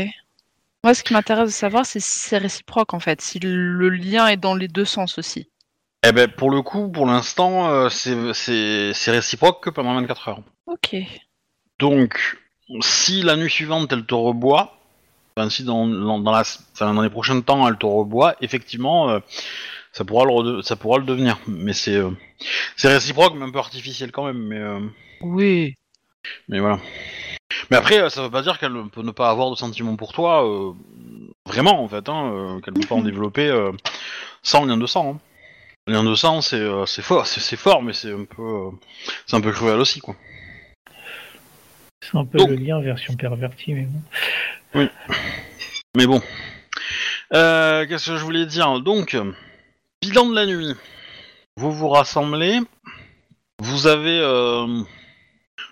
Moi, 0.84 0.94
ce 0.94 1.02
qui 1.02 1.12
m'intéresse 1.12 1.48
de 1.48 1.52
savoir, 1.52 1.84
c'est 1.84 2.00
si 2.00 2.20
c'est 2.20 2.38
réciproque 2.38 2.94
en 2.94 3.00
fait, 3.00 3.20
si 3.20 3.38
le 3.40 3.88
lien 3.88 4.26
est 4.28 4.36
dans 4.36 4.54
les 4.54 4.68
deux 4.68 4.84
sens 4.84 5.18
aussi. 5.18 5.48
Eh 6.06 6.12
ben 6.12 6.28
pour 6.30 6.50
le 6.50 6.62
coup, 6.62 6.88
pour 6.90 7.06
l'instant, 7.06 7.68
euh, 7.70 7.88
c'est- 7.88 8.32
c'est 8.32 8.92
c'est 8.94 9.10
réciproque 9.10 9.62
que 9.64 9.70
pendant 9.70 9.94
24 9.94 10.28
heures. 10.28 10.42
Ok. 10.66 10.94
Donc, 11.80 12.38
si 12.80 13.22
la 13.22 13.36
nuit 13.36 13.50
suivante 13.50 13.92
elle 13.92 14.06
te 14.06 14.14
reboit, 14.14 14.78
enfin 15.36 15.50
si 15.50 15.64
dans, 15.64 15.86
dans, 15.86 16.20
dans 16.20 16.30
la, 16.32 16.42
enfin, 16.72 16.94
dans 16.94 17.02
les 17.02 17.10
prochains 17.10 17.40
temps 17.40 17.66
elle 17.68 17.76
te 17.78 17.86
reboit, 17.86 18.36
effectivement, 18.40 19.10
euh, 19.10 19.18
ça 19.92 20.04
pourra 20.04 20.24
le, 20.24 20.30
rede- 20.30 20.62
ça 20.62 20.76
pourra 20.76 20.98
le 20.98 21.04
devenir. 21.04 21.38
Mais 21.48 21.72
c'est 21.72 21.96
euh, 21.96 22.10
c'est 22.76 22.88
réciproque, 22.88 23.34
mais 23.36 23.44
un 23.44 23.50
peu 23.50 23.58
artificiel 23.58 24.12
quand 24.12 24.24
même. 24.26 24.38
Mais, 24.38 24.58
euh, 24.58 24.80
Oui. 25.22 25.74
Mais 26.48 26.60
voilà. 26.60 26.78
Mais 27.70 27.76
après, 27.76 28.00
euh, 28.00 28.08
ça 28.10 28.22
veut 28.22 28.30
pas 28.30 28.42
dire 28.42 28.58
qu'elle 28.58 28.72
peut 28.92 29.02
ne 29.02 29.10
pas 29.10 29.30
avoir 29.30 29.50
de 29.50 29.56
sentiments 29.56 29.96
pour 29.96 30.12
toi, 30.12 30.46
euh, 30.46 30.72
vraiment 31.46 31.82
en 31.82 31.88
fait, 31.88 32.08
hein, 32.08 32.30
euh, 32.32 32.60
qu'elle 32.60 32.74
peut 32.74 32.86
pas 32.86 32.94
en 32.94 32.98
Mhm. 32.98 33.04
développer 33.04 33.48
euh, 33.48 33.72
sans 34.42 34.64
lien 34.64 34.76
de 34.76 34.86
sang. 34.86 35.14
Hein. 35.14 35.20
Le 35.86 35.94
lien 35.94 36.04
de 36.04 36.14
sang, 36.14 36.40
c'est 36.42 36.56
euh, 36.60 36.84
c'est 36.86 37.02
fort, 37.02 37.26
c'est 37.26 37.56
fort, 37.56 37.82
mais 37.82 37.92
c'est 37.94 38.12
un 38.12 38.24
peu, 38.24 38.42
euh, 38.42 38.70
c'est 39.26 39.36
un 39.36 39.40
peu 39.40 39.52
cruel 39.52 39.78
aussi, 39.80 40.00
quoi. 40.00 40.14
C'est 42.02 42.16
un 42.16 42.24
peu 42.24 42.38
Donc- 42.38 42.50
le 42.50 42.56
lien 42.56 42.80
version 42.80 43.14
pervertie, 43.16 43.74
mais 43.74 43.86
bon. 44.74 44.88
Mais 45.96 46.06
bon. 46.06 46.22
Euh, 47.34 47.86
Qu'est-ce 47.86 48.10
que 48.10 48.16
je 48.16 48.24
voulais 48.24 48.46
dire? 48.46 48.80
Donc, 48.80 49.16
bilan 50.02 50.26
de 50.26 50.34
la 50.34 50.46
nuit. 50.46 50.74
Vous 51.56 51.72
vous 51.72 51.88
rassemblez. 51.88 52.60
Vous 53.60 53.86
avez 53.88 54.20
euh, 54.20 54.82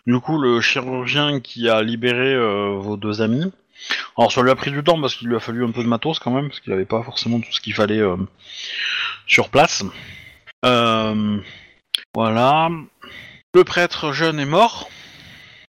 du 0.06 0.18
coup 0.20 0.38
le 0.38 0.60
chirurgien 0.60 1.40
qui 1.40 1.68
a 1.68 1.82
libéré 1.82 2.34
euh, 2.34 2.76
vos 2.78 2.96
deux 2.96 3.22
amis. 3.22 3.52
Alors 4.16 4.32
ça 4.32 4.42
lui 4.42 4.50
a 4.50 4.56
pris 4.56 4.70
du 4.70 4.82
temps 4.82 5.00
parce 5.00 5.14
qu'il 5.14 5.28
lui 5.28 5.36
a 5.36 5.40
fallu 5.40 5.64
un 5.64 5.70
peu 5.70 5.82
de 5.82 5.88
matos 5.88 6.18
quand 6.18 6.30
même, 6.30 6.48
parce 6.48 6.60
qu'il 6.60 6.72
n'avait 6.72 6.84
pas 6.86 7.02
forcément 7.02 7.40
tout 7.40 7.52
ce 7.52 7.60
qu'il 7.60 7.74
fallait 7.74 8.00
euh, 8.00 8.16
sur 9.26 9.50
place. 9.50 9.84
Euh, 10.64 11.38
voilà. 12.14 12.70
Le 13.54 13.64
prêtre 13.64 14.12
jeune 14.12 14.40
est 14.40 14.46
mort, 14.46 14.88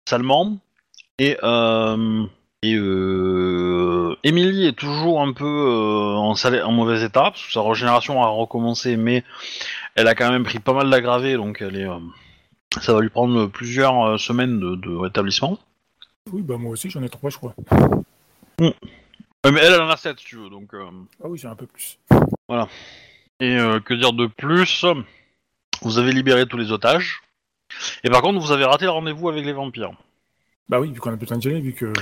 salement. 0.07 0.57
Et 1.17 1.37
et 2.65 2.77
euh, 2.77 4.15
Emily 4.23 4.65
est 4.65 4.75
toujours 4.75 5.21
un 5.21 5.33
peu 5.33 5.45
en, 5.45 6.71
mauvais 6.71 7.03
état, 7.03 7.29
parce 7.29 7.45
que 7.45 7.51
sa 7.51 7.61
régénération 7.61 8.23
a 8.23 8.27
recommencé, 8.27 8.97
mais 8.97 9.23
elle 9.93 10.07
a 10.07 10.15
quand 10.15 10.31
même 10.31 10.43
pris 10.43 10.57
pas 10.57 10.73
mal 10.73 10.89
d'aggravés, 10.89 11.35
donc 11.35 11.61
elle 11.61 11.75
est, 11.75 11.87
ça 12.81 12.93
va 12.93 13.01
lui 13.01 13.09
prendre 13.09 13.47
plusieurs 13.47 14.01
euh, 14.05 14.17
semaines 14.17 14.59
de, 14.59 14.75
de 14.75 14.95
rétablissement. 14.95 15.57
Oui, 16.31 16.41
bah 16.41 16.57
moi 16.57 16.71
aussi 16.71 16.89
j'en 16.89 17.03
ai 17.03 17.09
trois, 17.09 17.29
je 17.29 17.37
crois. 17.37 17.53
Euh, 18.61 18.71
mais 19.51 19.59
elle, 19.61 19.73
elle 19.73 19.81
en 19.81 19.89
a 19.89 19.97
7, 19.97 20.19
si 20.19 20.25
tu 20.25 20.35
veux, 20.37 20.49
donc... 20.49 20.73
euh, 20.73 20.85
Ah 21.23 21.27
oui, 21.27 21.37
j'ai 21.37 21.47
un 21.47 21.55
peu 21.55 21.67
plus. 21.67 21.99
Et 23.39 23.57
euh, 23.57 23.79
que 23.79 23.93
dire 23.93 24.13
de 24.13 24.25
plus? 24.27 24.85
Vous 25.81 25.99
avez 25.99 26.11
libéré 26.11 26.47
tous 26.47 26.57
les 26.57 26.71
otages. 26.71 27.21
Et 28.03 28.09
par 28.09 28.21
contre, 28.21 28.39
vous 28.39 28.51
avez 28.51 28.65
raté 28.65 28.85
le 28.85 28.91
rendez-vous 28.91 29.29
avec 29.29 29.45
les 29.45 29.53
vampires. 29.53 29.91
Bah 30.67 30.79
oui, 30.79 30.91
vu 30.91 30.99
qu'on 30.99 31.11
a 31.11 31.15
besoin 31.15 31.37
d'y 31.37 31.49
aller, 31.49 31.61
vu 31.61 31.73
que. 31.73 31.93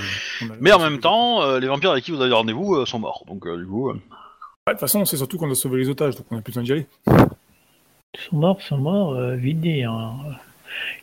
on 0.42 0.50
a- 0.50 0.56
Mais 0.60 0.72
en 0.72 0.78
même 0.78 1.00
temps, 1.00 1.42
euh, 1.42 1.60
les 1.60 1.66
vampires 1.66 1.90
avec 1.90 2.04
qui 2.04 2.12
vous 2.12 2.22
avez 2.22 2.32
rendez-vous 2.32 2.76
euh, 2.76 2.86
sont 2.86 2.98
morts. 2.98 3.24
Donc 3.26 3.46
euh, 3.46 3.56
du 3.58 3.66
coup... 3.66 3.90
euh, 3.90 3.94
Ouais, 3.94 4.72
De 4.72 4.78
toute 4.78 4.80
façon, 4.80 5.04
c'est 5.04 5.18
surtout 5.18 5.36
qu'on 5.36 5.50
a 5.50 5.54
sauvé 5.54 5.80
les 5.80 5.90
otages, 5.90 6.16
donc 6.16 6.24
on 6.30 6.38
a 6.38 6.40
plus 6.40 6.52
besoin 6.52 6.62
d'y 6.62 6.72
aller. 6.72 6.86
Ils 7.06 8.20
sont 8.30 8.36
morts, 8.36 8.56
ils 8.60 8.64
sont 8.66 8.78
morts, 8.78 9.12
euh, 9.14 9.34
vite 9.36 9.60
dit. 9.60 9.82
hein. 9.82 10.14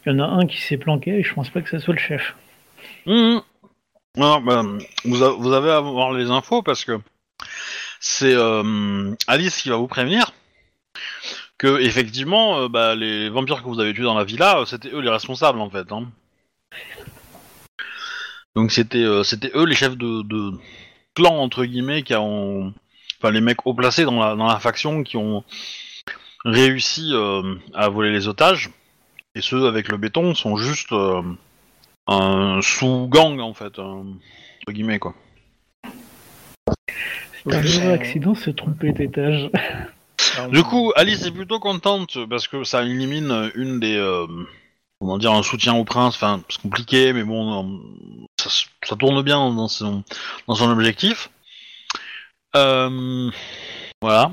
Il 0.05 0.11
y 0.11 0.15
en 0.15 0.19
a 0.19 0.25
un 0.25 0.45
qui 0.47 0.59
s'est 0.61 0.77
planqué 0.77 1.11
et 1.19 1.23
je 1.23 1.33
pense 1.33 1.49
pas 1.49 1.61
que 1.61 1.69
ça 1.69 1.79
soit 1.79 1.93
le 1.93 1.99
chef. 1.99 2.35
Non, 3.05 4.41
bah, 4.41 4.63
vous, 5.05 5.23
a- 5.23 5.31
vous 5.37 5.53
avez 5.53 5.71
à 5.71 5.77
avoir 5.77 6.11
les 6.11 6.29
infos 6.29 6.61
parce 6.61 6.83
que 6.85 6.99
c'est 7.99 8.33
euh, 8.33 9.13
Alice 9.27 9.61
qui 9.61 9.69
va 9.69 9.75
vous 9.77 9.87
prévenir 9.87 10.33
que 11.57 11.79
effectivement, 11.79 12.61
euh, 12.61 12.67
bah, 12.67 12.95
les 12.95 13.29
vampires 13.29 13.61
que 13.63 13.67
vous 13.69 13.79
avez 13.79 13.93
tués 13.93 14.03
dans 14.03 14.17
la 14.17 14.23
villa, 14.23 14.59
euh, 14.59 14.65
c'était 14.65 14.89
eux 14.89 14.99
les 14.99 15.09
responsables 15.09 15.59
en 15.61 15.69
fait. 15.69 15.91
hein. 15.91 16.07
Donc 18.55 18.71
c'était 18.71 18.97
euh, 19.03 19.23
c'était 19.23 19.51
eux 19.55 19.65
les 19.65 19.75
chefs 19.75 19.95
de, 19.97 20.23
de 20.23 20.51
clan 21.15 21.37
entre 21.37 21.63
guillemets 21.65 22.03
qui 22.03 22.13
ont, 22.15 22.73
enfin 23.19 23.31
les 23.31 23.39
mecs 23.41 23.65
haut 23.65 23.73
placés 23.73 24.03
dans 24.03 24.19
la 24.19 24.35
dans 24.35 24.47
la 24.47 24.59
faction 24.59 25.03
qui 25.03 25.15
ont 25.17 25.43
réussi 26.43 27.11
euh, 27.13 27.55
à 27.73 27.87
voler 27.89 28.11
les 28.11 28.27
otages 28.27 28.71
et 29.35 29.41
ceux 29.41 29.67
avec 29.67 29.87
le 29.89 29.97
béton 29.97 30.35
sont 30.35 30.57
juste 30.57 30.91
euh, 30.91 31.21
un 32.07 32.59
sous-gang 32.61 33.39
en 33.39 33.53
fait, 33.53 33.79
un- 33.79 34.05
entre 34.61 34.71
guillemets 34.71 34.99
quoi. 34.99 35.13
C'est 37.43 37.55
un 37.55 37.61
heureux 37.61 37.93
accident 37.93 38.35
se 38.35 38.51
tromper 38.51 38.91
d'étage. 38.91 39.49
Du 40.51 40.63
coup, 40.63 40.93
Alice 40.95 41.25
est 41.25 41.31
plutôt 41.31 41.59
contente 41.59 42.17
parce 42.29 42.47
que 42.47 42.63
ça 42.63 42.83
élimine 42.83 43.51
une 43.55 43.79
des, 43.79 43.97
euh, 43.97 44.27
comment 44.99 45.17
dire, 45.17 45.33
un 45.33 45.43
soutien 45.43 45.73
au 45.73 45.83
prince. 45.83 46.15
Enfin, 46.15 46.41
c'est 46.47 46.61
compliqué, 46.61 47.11
mais 47.13 47.23
bon, 47.23 47.65
euh, 47.65 48.27
ça, 48.39 48.49
ça 48.83 48.95
tourne 48.95 49.21
bien 49.23 49.51
dans 49.51 49.67
son, 49.67 50.03
dans 50.47 50.55
son 50.55 50.69
objectif. 50.69 51.31
Euh, 52.55 53.29
voilà. 54.01 54.31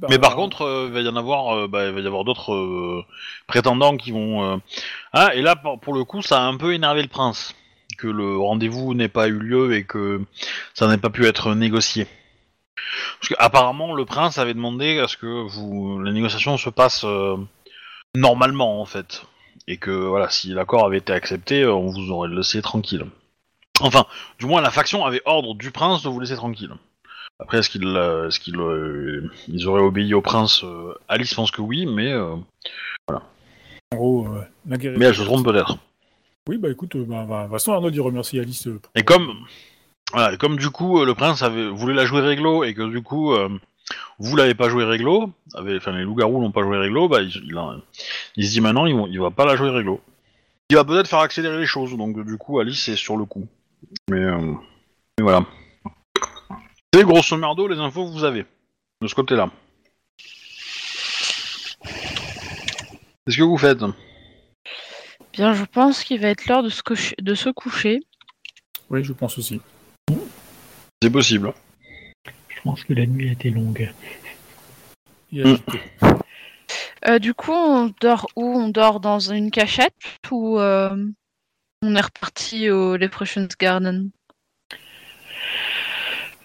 Bah, 0.00 0.06
Mais 0.10 0.18
par 0.18 0.36
contre, 0.36 0.62
euh, 0.62 0.86
il 0.88 0.92
va 0.92 1.00
y 1.00 1.08
en 1.08 1.16
avoir, 1.16 1.56
euh, 1.56 1.68
bah, 1.68 1.86
il 1.86 1.92
va 1.92 2.00
y 2.00 2.06
avoir 2.06 2.24
d'autres 2.24 2.52
euh, 2.54 3.04
prétendants 3.46 3.96
qui 3.96 4.12
vont. 4.12 4.44
euh, 4.44 4.56
Ah, 5.12 5.34
et 5.34 5.42
là, 5.42 5.56
pour 5.56 5.94
le 5.94 6.04
coup, 6.04 6.22
ça 6.22 6.40
a 6.40 6.46
un 6.46 6.56
peu 6.56 6.72
énervé 6.74 7.02
le 7.02 7.08
prince 7.08 7.54
que 7.96 8.06
le 8.06 8.36
rendez-vous 8.38 8.94
n'ait 8.94 9.08
pas 9.08 9.26
eu 9.26 9.38
lieu 9.38 9.74
et 9.74 9.84
que 9.84 10.20
ça 10.74 10.86
n'ait 10.86 10.98
pas 10.98 11.10
pu 11.10 11.26
être 11.26 11.54
négocié. 11.54 12.06
Parce 13.20 13.28
que 13.28 13.34
apparemment, 13.38 13.94
le 13.94 14.04
prince 14.04 14.38
avait 14.38 14.54
demandé 14.54 14.98
à 15.00 15.08
ce 15.08 15.16
que 15.16 15.26
vous, 15.48 16.00
la 16.00 16.12
négociation 16.12 16.56
se 16.56 16.70
passe 16.70 17.04
euh, 17.04 17.36
normalement 18.14 18.80
en 18.80 18.84
fait, 18.86 19.24
et 19.66 19.78
que 19.78 19.90
voilà, 19.90 20.30
si 20.30 20.50
l'accord 20.50 20.86
avait 20.86 20.98
été 20.98 21.12
accepté, 21.12 21.62
euh, 21.62 21.74
on 21.74 21.88
vous 21.88 22.10
aurait 22.10 22.28
laissé 22.28 22.62
tranquille. 22.62 23.06
Enfin, 23.80 24.06
du 24.38 24.46
moins, 24.46 24.60
la 24.60 24.70
faction 24.70 25.04
avait 25.04 25.22
ordre 25.24 25.54
du 25.54 25.70
prince 25.70 26.02
de 26.02 26.08
vous 26.08 26.20
laisser 26.20 26.36
tranquille. 26.36 26.74
Après, 27.40 27.58
est-ce 27.58 27.70
qu'ils 27.70 27.86
euh, 27.86 28.28
est-ce 28.28 28.40
qu'ils 28.40 28.58
euh, 28.58 29.30
ils 29.46 29.66
auraient 29.68 29.82
obéi 29.82 30.12
au 30.14 30.20
prince 30.22 30.62
euh, 30.64 30.94
Alice 31.08 31.34
pense 31.34 31.50
que 31.50 31.60
oui, 31.60 31.86
mais 31.86 32.12
euh, 32.12 32.34
En 33.10 33.96
gros, 33.96 34.28
la 34.68 34.76
guerre 34.76 34.94
est 34.94 34.96
mais 34.98 35.04
elle 35.06 35.14
se 35.14 35.22
trompe 35.22 35.44
peut-être. 35.44 35.78
Oui, 36.48 36.56
bah 36.58 36.68
écoute, 36.70 36.96
bah, 36.96 37.24
bah, 37.28 37.38
de 37.38 37.42
toute 37.44 37.52
façon, 37.52 37.72
Arnaud, 37.72 37.90
il 37.90 38.00
remercie 38.00 38.38
Alice. 38.40 38.64
pour- 38.64 38.90
Et 38.94 39.02
comme 39.04 39.28
voilà, 40.12 40.36
comme 40.36 40.56
du 40.56 40.70
coup 40.70 41.04
le 41.04 41.14
prince 41.14 41.42
avait 41.42 41.68
voulu 41.68 41.92
la 41.94 42.06
jouer 42.06 42.20
réglo 42.22 42.64
et 42.64 42.74
que 42.74 42.88
du 42.90 43.02
coup 43.02 43.34
vous 44.18 44.36
l'avez 44.36 44.54
pas 44.54 44.68
joué 44.68 44.84
réglo, 44.84 45.30
enfin 45.54 45.92
les 45.92 46.02
loups-garous 46.02 46.40
l'ont 46.40 46.50
pas 46.50 46.62
joué 46.62 46.76
réglo, 46.78 47.08
bah 47.08 47.22
il, 47.22 47.30
il, 47.44 47.56
a- 47.56 47.76
il 48.36 48.46
se 48.46 48.52
dit 48.52 48.60
maintenant 48.60 48.86
il, 48.86 48.96
il 49.12 49.20
va 49.20 49.30
pas 49.30 49.44
la 49.46 49.56
jouer 49.56 49.70
réglo. 49.70 50.00
Il 50.70 50.76
va 50.76 50.84
peut-être 50.84 51.08
faire 51.08 51.20
accélérer 51.20 51.58
les 51.58 51.66
choses, 51.66 51.96
donc 51.96 52.22
du 52.26 52.36
coup 52.36 52.58
Alice 52.58 52.88
est 52.88 52.96
sur 52.96 53.16
le 53.16 53.24
coup. 53.26 53.46
Mais, 54.10 54.18
euh, 54.18 54.52
mais 55.18 55.22
voilà. 55.22 55.44
Grosso 57.08 57.36
merdo 57.38 57.66
les 57.66 57.78
infos 57.78 58.04
que 58.06 58.10
vous 58.12 58.24
avez 58.24 58.44
de 59.00 59.06
ce 59.08 59.14
côté-là. 59.14 59.50
Qu'est-ce 61.82 63.38
que 63.38 63.42
vous 63.42 63.56
faites? 63.56 63.78
Bien, 65.32 65.54
je 65.54 65.64
pense 65.64 66.04
qu'il 66.04 66.20
va 66.20 66.28
être 66.28 66.44
l'heure 66.46 66.62
de, 66.62 66.68
se 66.68 66.82
coucher- 66.82 67.14
de 67.18 67.34
se 67.34 67.48
coucher. 67.48 68.00
Oui, 68.90 69.02
je 69.04 69.12
pense 69.14 69.38
aussi. 69.38 69.60
C'est 71.02 71.10
possible. 71.10 71.54
Je 72.48 72.60
pense 72.62 72.84
que 72.84 72.92
la 72.92 73.06
nuit 73.06 73.30
a 73.30 73.32
été 73.32 73.50
longue. 73.50 73.90
Et 75.32 75.44
Mm. 75.44 75.46
agité. 75.46 75.80
Euh, 77.06 77.18
du 77.18 77.32
coup, 77.32 77.52
on 77.52 77.90
dort 78.02 78.26
où? 78.36 78.44
On 78.44 78.68
dort 78.68 79.00
dans 79.00 79.20
une 79.20 79.50
cachette 79.50 79.94
ou 80.30 80.58
euh, 80.58 80.94
on 81.82 81.94
est 81.94 82.00
reparti 82.00 82.68
au 82.70 82.96
Leprechaun's 82.96 83.56
Garden? 83.58 84.10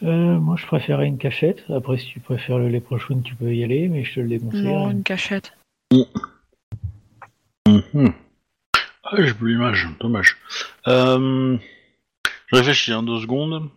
Euh, 0.02 0.40
moi, 0.40 0.56
je 0.58 0.66
préférais 0.66 1.08
une 1.08 1.18
cachette. 1.18 1.64
Après, 1.70 1.98
si 1.98 2.08
tu 2.08 2.20
préfères 2.20 2.58
le 2.58 2.68
lait 2.68 2.82
prochain, 2.82 3.20
tu 3.24 3.36
peux 3.36 3.54
y 3.54 3.64
aller, 3.64 3.88
mais 3.88 4.04
je 4.04 4.16
te 4.16 4.20
le 4.20 4.28
déconseille. 4.30 4.64
Non, 4.64 4.90
une 4.92 5.04
cachette. 5.04 5.54
Mhm. 7.68 8.14
Ah, 9.04 9.16
j'ai 9.20 9.34
plus 9.34 9.54
l'image, 9.54 9.88
dommage. 10.00 10.38
Euh, 10.88 11.58
je 12.48 12.56
réfléchis 12.56 12.92
hein, 12.92 13.04
deux 13.04 13.20
secondes. 13.20 13.70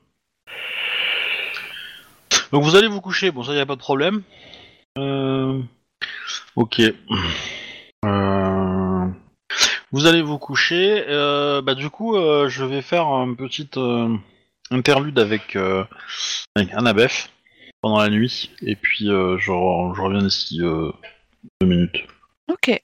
Donc 2.53 2.63
vous 2.65 2.77
allez 2.77 2.89
vous 2.89 3.01
coucher, 3.01 3.31
bon 3.33 3.43
ça 3.43 3.53
y 3.55 3.59
a 3.61 3.67
pas 3.67 3.75
de 3.75 3.81
problème. 3.81 4.23
Euh, 4.99 5.61
ok. 6.55 6.81
Euh, 8.05 9.07
vous 9.93 10.07
allez 10.07 10.23
vous 10.23 10.39
coucher. 10.39 11.05
euh, 11.09 11.61
bah 11.61 11.75
du 11.75 11.91
coup, 11.91 12.17
euh, 12.17 12.49
je 12.49 12.65
vais 12.65 12.83
faire 12.83 13.07
un 13.09 13.35
petit 13.35 13.69
euh, 13.77 14.17
interlude 14.71 15.19
avec 15.19 15.57
euh, 15.57 15.85
avec 16.55 16.73
Annabeth 16.75 17.31
pendant 17.83 18.01
la 18.01 18.09
nuit, 18.09 18.51
et 18.63 18.75
puis 18.77 19.09
euh, 19.11 19.37
je, 19.39 19.45
je 19.47 19.51
reviens 19.53 20.23
d'ici 20.23 20.61
euh, 20.63 20.91
deux 21.61 21.67
minutes. 21.69 21.97
Ok. 22.49 22.81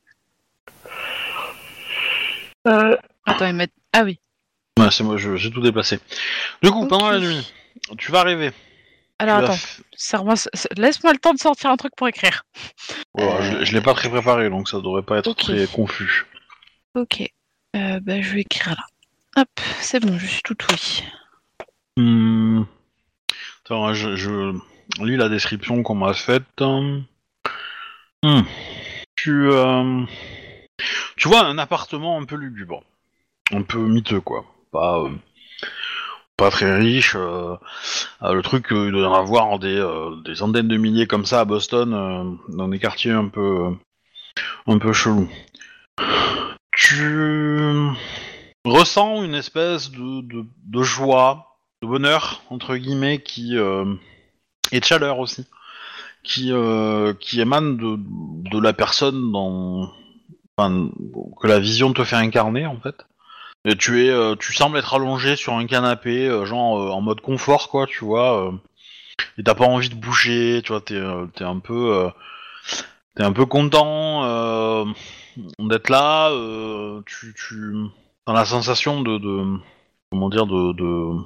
Euh, 2.68 2.96
Attends, 3.26 3.46
ils 3.46 3.54
mettent... 3.54 3.72
Ah 3.92 4.02
oui. 4.04 4.18
Ouais, 4.78 4.90
c'est 4.90 5.02
moi, 5.04 5.16
je- 5.16 5.36
j'ai 5.36 5.50
tout 5.50 5.60
déplacé. 5.60 5.98
Du 6.62 6.70
coup, 6.70 6.86
pendant 6.86 7.10
la 7.10 7.18
nuit, 7.20 7.52
tu 7.98 8.10
vas 8.12 8.22
rêver. 8.22 8.52
Alors 9.18 9.38
Tu 9.38 9.44
attends, 9.44 9.54
f- 10.34 10.66
laisse-moi 10.76 11.12
le 11.12 11.18
temps 11.18 11.32
de 11.34 11.38
sortir 11.38 11.70
un 11.70 11.76
truc 11.76 11.92
pour 11.96 12.08
écrire. 12.08 12.42
Ouais, 13.14 13.38
je, 13.42 13.64
je 13.64 13.72
l'ai 13.72 13.80
pas 13.80 13.94
très 13.94 14.08
préparé, 14.08 14.50
donc 14.50 14.68
ça 14.68 14.78
devrait 14.78 15.02
pas 15.02 15.18
être 15.18 15.34
très 15.34 15.66
confus. 15.68 16.26
Ok. 16.94 17.22
Euh, 17.76 18.00
bah, 18.00 18.20
je 18.20 18.34
vais 18.34 18.40
écrire 18.40 18.74
là. 18.74 18.84
Hop, 19.42 19.48
c'est 19.80 20.00
bon, 20.00 20.18
je 20.18 20.26
suis 20.26 20.42
tout 20.42 20.56
oui. 20.70 21.04
Hmm. 21.96 22.62
Attends, 23.64 23.92
je, 23.92 24.16
je 24.16 24.52
lis 25.00 25.16
la 25.16 25.28
description 25.28 25.82
qu'on 25.82 25.94
m'a 25.94 26.14
faite. 26.14 26.44
Hmm. 26.60 28.42
Tu, 29.16 29.50
euh, 29.50 30.04
tu 31.16 31.28
vois 31.28 31.44
un 31.44 31.58
appartement 31.58 32.18
un 32.18 32.24
peu 32.24 32.36
lugubre, 32.36 32.82
un 33.52 33.62
peu 33.62 33.78
miteux, 33.78 34.20
quoi. 34.20 34.44
Pas, 34.72 35.00
euh, 35.00 35.10
pas 36.36 36.50
très 36.50 36.76
riche. 36.76 37.14
euh, 37.14 37.56
le 38.22 38.40
truc, 38.42 38.68
il 38.70 38.90
doit 38.90 39.08
en 39.08 39.14
avoir 39.14 39.58
des, 39.58 39.84
des 40.24 40.34
centaines 40.36 40.68
de 40.68 40.76
milliers 40.76 41.06
comme 41.06 41.26
ça 41.26 41.40
à 41.40 41.44
Boston, 41.44 42.38
dans 42.48 42.68
des 42.68 42.78
quartiers 42.78 43.12
un 43.12 43.28
peu, 43.28 43.76
un 44.66 44.78
peu 44.78 44.92
chelous. 44.92 45.28
Tu 46.72 47.90
ressens 48.64 49.22
une 49.24 49.34
espèce 49.34 49.90
de, 49.90 50.22
de 50.22 50.82
joie, 50.82 51.51
de 51.82 51.86
bonheur 51.86 52.42
entre 52.48 52.76
guillemets 52.76 53.20
qui 53.20 53.58
euh, 53.58 53.84
et 54.70 54.80
de 54.80 54.84
chaleur 54.84 55.18
aussi, 55.18 55.46
qui 56.22 56.52
euh, 56.52 57.12
émane 57.34 57.76
de, 57.76 58.58
la 58.60 58.72
personne 58.72 59.32
dans 59.32 59.92
que 60.56 61.46
la 61.48 61.58
vision 61.58 61.92
te 61.92 62.04
fait 62.04 62.16
incarner 62.16 62.66
en 62.66 62.78
fait. 62.78 62.94
Et 63.64 63.76
tu 63.76 64.04
es, 64.04 64.10
euh, 64.10 64.36
tu 64.36 64.52
sembles 64.54 64.78
être 64.78 64.94
allongé 64.94 65.34
sur 65.36 65.54
un 65.54 65.66
canapé, 65.66 66.28
genre 66.44 66.94
en 66.94 67.00
mode 67.00 67.20
confort 67.20 67.68
quoi, 67.68 67.86
tu 67.86 68.04
vois. 68.04 68.52
et 69.38 69.42
t'as 69.42 69.54
pas 69.54 69.66
envie 69.66 69.88
de 69.88 69.96
bouger, 69.96 70.62
tu 70.64 70.72
vois, 70.72 70.80
t'es, 70.80 71.00
t'es 71.34 71.44
un 71.44 71.58
peu, 71.58 72.08
t'es 73.16 73.24
un 73.24 73.32
peu 73.32 73.46
content 73.46 74.86
d'être 75.58 75.90
là. 75.90 76.30
tu, 77.06 77.34
tu, 77.36 77.74
t'as 78.24 78.32
la 78.32 78.44
sensation 78.44 79.02
de, 79.02 79.58
comment 80.10 80.28
dire, 80.28 80.46
de... 80.46 81.24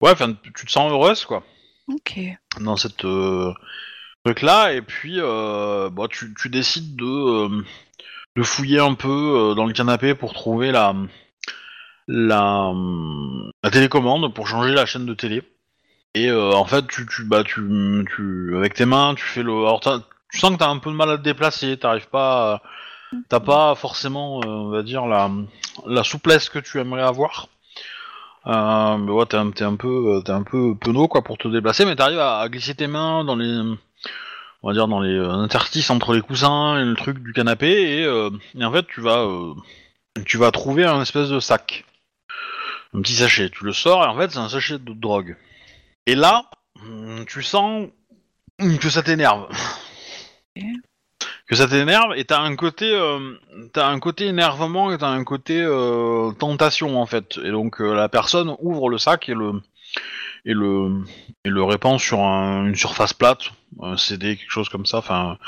ouais, 0.00 0.10
enfin, 0.12 0.34
tu 0.54 0.66
te 0.66 0.70
sens 0.70 0.90
heureuse 0.90 1.24
quoi. 1.24 1.42
Ok. 1.88 2.18
dans 2.60 2.76
cette 2.76 3.04
euh, 3.06 3.52
truc 4.24 4.42
là 4.42 4.72
et 4.72 4.82
puis 4.82 5.14
euh, 5.18 5.88
bah, 5.90 6.06
tu, 6.10 6.34
tu 6.38 6.48
décides 6.50 6.96
de 6.96 7.04
euh, 7.04 7.64
de 8.36 8.42
fouiller 8.42 8.78
un 8.80 8.94
peu 8.94 9.54
dans 9.56 9.66
le 9.66 9.72
canapé 9.72 10.14
pour 10.14 10.32
trouver 10.34 10.70
la 10.70 10.94
la, 12.06 12.72
la 13.62 13.70
télécommande 13.70 14.32
pour 14.34 14.46
changer 14.46 14.72
la 14.72 14.86
chaîne 14.86 15.06
de 15.06 15.14
télé. 15.14 15.42
Et 16.14 16.30
en 16.32 16.64
fait 16.64 16.86
tu 16.88 17.06
tu 17.06 17.24
bah 17.24 17.44
tu, 17.44 17.60
tu 18.16 18.56
avec 18.56 18.74
tes 18.74 18.86
mains 18.86 19.14
tu 19.14 19.24
fais 19.24 19.42
le 19.42 19.52
alors 19.52 19.80
tu 19.80 20.38
sens 20.38 20.52
que 20.52 20.56
t'as 20.56 20.68
un 20.68 20.78
peu 20.78 20.90
de 20.90 20.96
mal 20.96 21.10
à 21.10 21.18
te 21.18 21.22
déplacer 21.22 21.76
t'arrives 21.78 22.08
pas 22.08 22.54
à- 22.54 22.62
t'as 23.28 23.40
pas 23.40 23.74
forcément 23.74 24.40
euh, 24.42 24.46
on 24.46 24.68
va 24.70 24.82
dire 24.82 25.06
la 25.06 25.30
la 25.86 26.04
souplesse 26.04 26.48
que 26.48 26.58
tu 26.58 26.80
aimerais 26.80 27.02
avoir 27.02 27.48
euh, 28.48 28.96
mais 28.96 29.26
t'es 29.26 29.64
un, 29.64 29.76
peu, 29.76 30.22
euh, 30.26 30.32
un 30.32 30.42
peu 30.42 30.74
penaud 30.74 31.08
quoi 31.08 31.22
pour 31.22 31.38
te 31.38 31.48
déplacer, 31.48 31.84
mais 31.84 31.96
t'arrives 31.96 32.18
à, 32.18 32.48
glisser 32.48 32.74
tes 32.74 32.86
mains 32.86 33.24
dans 33.24 33.36
les, 33.36 33.62
dans 34.62 35.00
les 35.00 35.14
euh, 35.14 35.30
interstices 35.30 35.90
entre 35.90 36.14
les 36.14 36.22
coussins 36.22 36.78
et 36.80 36.84
le 36.84 36.94
truc 36.94 37.18
du 37.22 37.32
canapé, 37.32 38.00
et, 38.00 38.64
en 38.64 38.72
fait 38.72 38.86
tu 38.86 39.00
vas, 39.00 39.26
tu 40.24 40.38
vas 40.38 40.50
trouver 40.50 40.84
un 40.84 41.02
espèce 41.02 41.28
de 41.28 41.40
sac, 41.40 41.84
un 42.94 43.02
petit 43.02 43.14
sachet. 43.14 43.50
Tu 43.50 43.64
le 43.64 43.72
sors 43.72 44.04
et 44.04 44.08
en 44.08 44.16
fait 44.16 44.30
c'est 44.30 44.38
un 44.38 44.48
sachet 44.48 44.78
de 44.78 44.92
drogue. 44.92 45.36
Et 46.06 46.14
là, 46.14 46.50
tu 47.26 47.42
sens 47.42 47.88
que 48.58 48.90
ça 48.90 49.02
t'énerve. 49.02 49.48
Que 51.48 51.56
ça 51.56 51.66
t'énerve 51.66 52.12
et 52.16 52.24
t'as 52.24 52.40
un 52.40 52.54
côté, 52.56 52.92
euh, 52.92 53.34
t'as 53.72 53.88
un 53.88 53.98
côté 54.00 54.26
énervement 54.26 54.92
et 54.92 54.98
t'as 54.98 55.08
un 55.08 55.24
côté 55.24 55.60
euh, 55.62 56.30
tentation 56.32 57.00
en 57.00 57.06
fait. 57.06 57.38
Et 57.42 57.50
donc 57.50 57.80
euh, 57.80 57.94
la 57.94 58.08
personne 58.10 58.54
ouvre 58.60 58.90
le 58.90 58.98
sac 58.98 59.28
et 59.30 59.34
le 59.34 59.52
et 60.44 60.52
le 60.52 61.02
et 61.44 61.48
le 61.48 61.62
répand 61.64 61.98
sur 61.98 62.20
un- 62.20 62.66
une 62.66 62.74
surface 62.74 63.14
plate, 63.14 63.50
un 63.82 63.96
CD, 63.96 64.36
quelque 64.36 64.50
chose 64.50 64.68
comme 64.68 64.84
ça, 64.84 64.98
enfin 64.98 65.38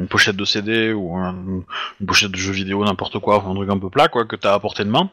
une 0.00 0.08
pochette 0.08 0.36
de 0.36 0.44
CD 0.46 0.92
ou 0.94 1.14
un- 1.16 1.62
une 2.00 2.06
pochette 2.06 2.30
de 2.32 2.36
jeu 2.38 2.52
vidéo, 2.52 2.82
n'importe 2.84 3.18
quoi, 3.18 3.44
un 3.46 3.54
truc 3.54 3.68
un 3.70 3.78
peu 3.78 3.90
plat 3.90 4.08
quoi 4.08 4.24
que 4.24 4.36
t'as 4.36 4.54
à 4.54 4.58
portée 4.58 4.84
de 4.84 4.90
main. 4.90 5.10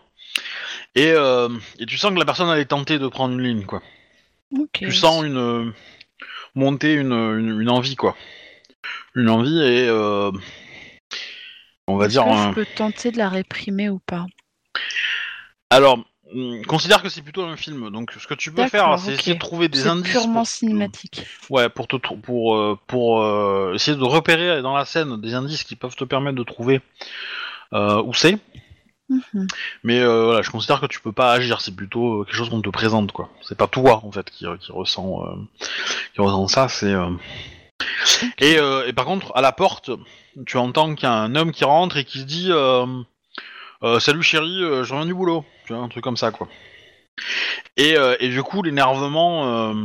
Et, 0.96 1.12
euh, 1.12 1.50
et 1.80 1.86
tu 1.86 1.98
sens 1.98 2.14
que 2.14 2.20
la 2.20 2.26
personne 2.26 2.48
elle 2.50 2.60
est 2.60 2.66
tentée 2.66 2.98
de 2.98 3.08
prendre 3.10 3.34
une 3.34 3.42
ligne 3.42 3.66
quoi. 3.66 3.82
Tu 4.74 4.92
sens 4.94 5.24
une 5.26 5.74
monter 6.56 6.94
une, 6.94 7.12
une, 7.12 7.60
une 7.62 7.70
envie 7.70 7.96
quoi, 7.96 8.16
une 9.16 9.30
envie 9.30 9.60
et 9.62 9.88
euh, 9.88 10.32
on 11.88 11.98
va 11.98 12.08
dire 12.08 12.24
que 12.24 12.30
un- 12.30 12.50
je 12.50 12.54
peux 12.56 12.66
tenter 12.76 13.12
de 13.12 13.18
la 13.18 13.30
réprimer 13.30 13.90
ou 13.90 14.00
pas? 14.00 14.26
Alors, 15.70 16.00
hum, 16.34 16.64
considère 16.66 17.02
que 17.02 17.10
c'est 17.10 17.22
plutôt 17.22 17.44
un 17.44 17.58
film. 17.58 17.90
Donc, 17.90 18.12
ce 18.18 18.28
que 18.28 18.34
tu 18.34 18.52
peux 18.52 18.68
faire, 18.68 18.98
c'est 19.00 19.14
essayer 19.14 19.34
de 19.36 19.40
trouver 19.40 19.68
des 19.70 19.80
C'est 19.80 19.88
indices. 19.90 20.12
purement 20.14 20.40
pour- 20.42 20.48
cinématique. 20.48 21.26
Ouais, 21.50 21.70
pour 21.70 21.88
te 21.88 21.96
pour 21.96 22.56
euh, 22.56 22.78
pour 22.88 23.22
euh, 23.22 23.74
essayer 23.74 23.98
de 23.98 24.04
repérer 24.04 24.62
dans 24.62 24.76
la 24.76 24.86
scène 24.86 25.20
des 25.22 25.34
indices 25.34 25.64
qui 25.64 25.76
peuvent 25.76 25.96
te 25.96 26.04
permettre 26.04 26.38
de 26.38 26.44
trouver 26.44 26.82
euh, 27.74 28.02
où 28.04 28.14
c'est. 28.14 28.38
Mhm. 29.10 29.48
Mais 29.84 30.00
euh, 30.00 30.26
voilà, 30.26 30.42
je 30.42 30.50
considère 30.50 30.80
que 30.80 30.86
tu 30.86 31.00
peux 31.02 31.12
pas 31.12 31.34
agir. 31.34 31.60
C'est 31.62 31.76
plutôt 31.76 32.24
quelque 32.24 32.36
chose 32.36 32.50
qu'on 32.50 32.62
te 32.62 32.70
présente, 32.70 33.12
quoi. 33.12 33.30
C'est 33.42 33.58
pas 33.58 33.68
toi 33.68 34.02
en 34.06 34.12
fait 34.12 34.30
qui, 34.30 34.46
qui 34.60 34.72
ressent 34.72 35.24
qui 36.14 36.22
ressent 36.22 36.48
ça. 36.48 36.68
C'est 36.70 36.94
et, 38.40 38.58
euh, 38.58 38.88
et 38.88 38.94
par 38.94 39.06
contre, 39.06 39.32
à 39.36 39.42
la 39.42 39.52
porte, 39.52 39.92
tu 40.46 40.58
entends 40.58 40.96
qu'il 40.96 41.08
y 41.08 41.12
a 41.12 41.16
un 41.16 41.36
homme 41.36 41.52
qui 41.52 41.64
rentre 41.64 41.98
et 41.98 42.06
qui 42.06 42.20
se 42.20 42.26
dit 42.26 42.48
euh, 42.50 42.86
euh, 43.84 44.00
Salut 44.00 44.24
chérie, 44.24 44.60
je 44.60 44.94
reviens 44.94 45.06
du 45.06 45.14
boulot. 45.14 45.46
Tu 45.66 45.74
vois, 45.74 45.82
un 45.82 45.90
truc 45.90 46.04
comme 46.04 46.18
ça, 46.18 46.32
quoi. 46.32 46.48
Et, 47.78 47.96
et 48.20 48.30
du 48.30 48.44
coup, 48.44 48.64
l'énervement. 48.64 49.76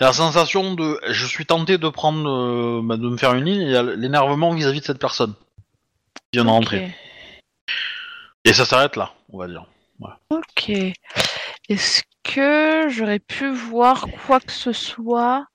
La 0.00 0.12
sensation 0.12 0.74
de. 0.74 1.00
Je 1.08 1.26
suis 1.26 1.46
tenté 1.46 1.78
de 1.78 1.88
prendre. 1.88 2.82
bah, 2.82 2.96
de 2.96 3.08
me 3.08 3.16
faire 3.16 3.34
une 3.34 3.44
ligne, 3.44 3.60
et 3.60 3.64
il 3.64 3.70
y 3.70 3.76
a 3.76 3.82
l'énervement 3.82 4.52
vis-à-vis 4.54 4.80
de 4.80 4.84
cette 4.84 4.98
personne 4.98 5.34
qui 6.14 6.38
vient 6.38 6.44
de 6.44 6.50
rentrer. 6.50 6.94
Et 8.44 8.52
ça 8.52 8.64
s'arrête 8.64 8.96
là, 8.96 9.12
on 9.32 9.38
va 9.38 9.48
dire. 9.48 9.66
Ok. 10.30 10.70
Est-ce 11.68 12.02
que 12.22 12.88
j'aurais 12.88 13.18
pu 13.18 13.50
voir 13.50 14.06
quoi 14.26 14.40
que 14.40 14.52
ce 14.52 14.72
soit 14.72 15.46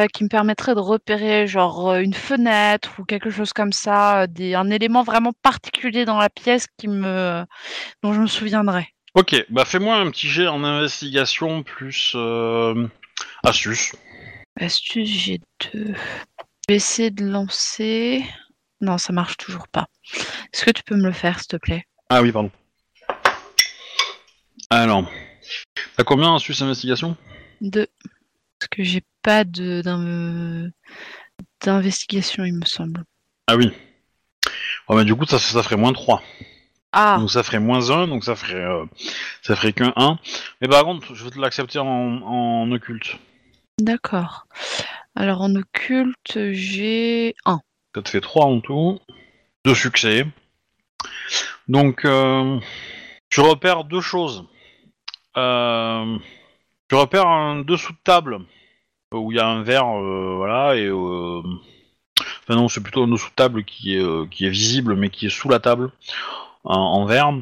euh, 0.00 0.06
qui 0.06 0.24
me 0.24 0.28
permettrait 0.28 0.74
de 0.74 0.80
repérer, 0.80 1.46
genre 1.46 1.90
euh, 1.90 2.00
une 2.00 2.14
fenêtre 2.14 2.92
ou 2.98 3.04
quelque 3.04 3.30
chose 3.30 3.52
comme 3.52 3.72
ça, 3.72 4.22
euh, 4.22 4.26
des, 4.26 4.54
un 4.54 4.70
élément 4.70 5.02
vraiment 5.02 5.32
particulier 5.42 6.04
dans 6.04 6.18
la 6.18 6.28
pièce 6.28 6.66
qui 6.76 6.88
me, 6.88 7.44
dont 8.02 8.12
je 8.12 8.20
me 8.20 8.26
souviendrai. 8.26 8.88
Ok, 9.14 9.36
bah 9.48 9.64
fais-moi 9.64 9.96
un 9.96 10.10
petit 10.10 10.28
jet 10.28 10.48
en 10.48 10.64
investigation 10.64 11.62
plus 11.62 12.12
euh, 12.16 12.88
Astuce. 13.44 13.94
Astuce, 14.60 15.08
j'ai 15.08 15.38
deux. 15.72 15.94
Je 15.94 16.72
vais 16.72 16.76
essayer 16.76 17.10
de 17.10 17.24
lancer. 17.24 18.24
Non, 18.80 18.98
ça 18.98 19.12
marche 19.12 19.36
toujours 19.36 19.68
pas. 19.68 19.86
Est-ce 20.52 20.64
que 20.64 20.70
tu 20.70 20.82
peux 20.82 20.96
me 20.96 21.04
le 21.04 21.12
faire, 21.12 21.38
s'il 21.38 21.48
te 21.48 21.56
plaît? 21.56 21.84
Ah 22.10 22.22
oui, 22.22 22.32
pardon. 22.32 22.50
Alors, 24.70 25.08
t'as 25.96 26.04
combien 26.04 26.34
astuce 26.34 26.60
investigation? 26.62 27.16
Deux. 27.60 27.86
Parce 28.64 28.78
que 28.78 28.82
j'ai 28.82 29.02
pas 29.20 29.44
de 29.44 29.82
d'in- 29.82 30.70
d'investigation, 31.62 32.44
il 32.46 32.54
me 32.54 32.64
semble. 32.64 33.04
Ah 33.46 33.56
oui. 33.56 33.70
Du 35.04 35.14
coup, 35.14 35.26
ça, 35.26 35.38
ça 35.38 35.62
ferait 35.62 35.76
moins 35.76 35.92
3. 35.92 36.22
Ah, 36.92 37.18
Donc 37.18 37.30
ça 37.30 37.42
ferait 37.42 37.58
moins 37.60 37.90
1, 37.90 38.08
donc 38.08 38.24
ça 38.24 38.34
ferait, 38.34 38.54
euh, 38.54 38.86
ça 39.42 39.54
ferait 39.54 39.74
qu'un 39.74 39.92
1. 39.96 40.18
Mais 40.62 40.68
par 40.68 40.82
contre, 40.84 41.14
je 41.14 41.24
vais 41.24 41.30
te 41.30 41.38
l'accepter 41.38 41.78
en, 41.78 41.86
en 42.22 42.72
occulte. 42.72 43.16
d'accord. 43.78 44.46
Alors 45.14 45.42
en 45.42 45.54
occulte, 45.54 46.52
j'ai 46.52 47.34
un. 47.44 47.60
Ça 47.94 48.00
te 48.00 48.08
fait 48.08 48.22
3 48.22 48.46
en 48.46 48.60
tout. 48.60 48.98
Deux 49.66 49.74
succès. 49.74 50.26
Donc, 51.68 52.06
euh, 52.06 52.58
tu 53.28 53.40
repères 53.40 53.84
deux 53.84 54.00
choses. 54.00 54.46
Euh, 55.36 56.18
tu 56.94 56.98
repères 57.00 57.26
un 57.26 57.62
dessous 57.62 57.92
de 57.92 57.98
table 58.04 58.38
où 59.12 59.32
il 59.32 59.36
y 59.36 59.40
a 59.40 59.48
un 59.48 59.64
verre, 59.64 59.88
euh, 60.00 60.34
voilà, 60.36 60.76
et 60.76 60.86
euh, 60.86 61.42
enfin 62.20 62.54
non, 62.54 62.68
c'est 62.68 62.80
plutôt 62.84 63.02
un 63.02 63.08
dessous 63.08 63.30
de 63.30 63.34
table 63.34 63.64
qui 63.64 63.96
est 63.96 64.00
euh, 64.00 64.26
qui 64.30 64.46
est 64.46 64.50
visible, 64.50 64.94
mais 64.94 65.10
qui 65.10 65.26
est 65.26 65.28
sous 65.28 65.48
la 65.48 65.58
table 65.58 65.90
en, 66.62 66.76
en 66.78 67.04
verre, 67.04 67.32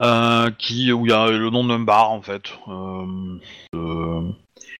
euh, 0.00 0.50
qui 0.52 0.90
où 0.90 1.04
il 1.04 1.10
y 1.10 1.12
a 1.12 1.26
le 1.30 1.50
nom 1.50 1.64
d'un 1.66 1.80
bar 1.80 2.10
en 2.10 2.22
fait, 2.22 2.44
euh, 2.68 3.38
euh, 3.74 4.22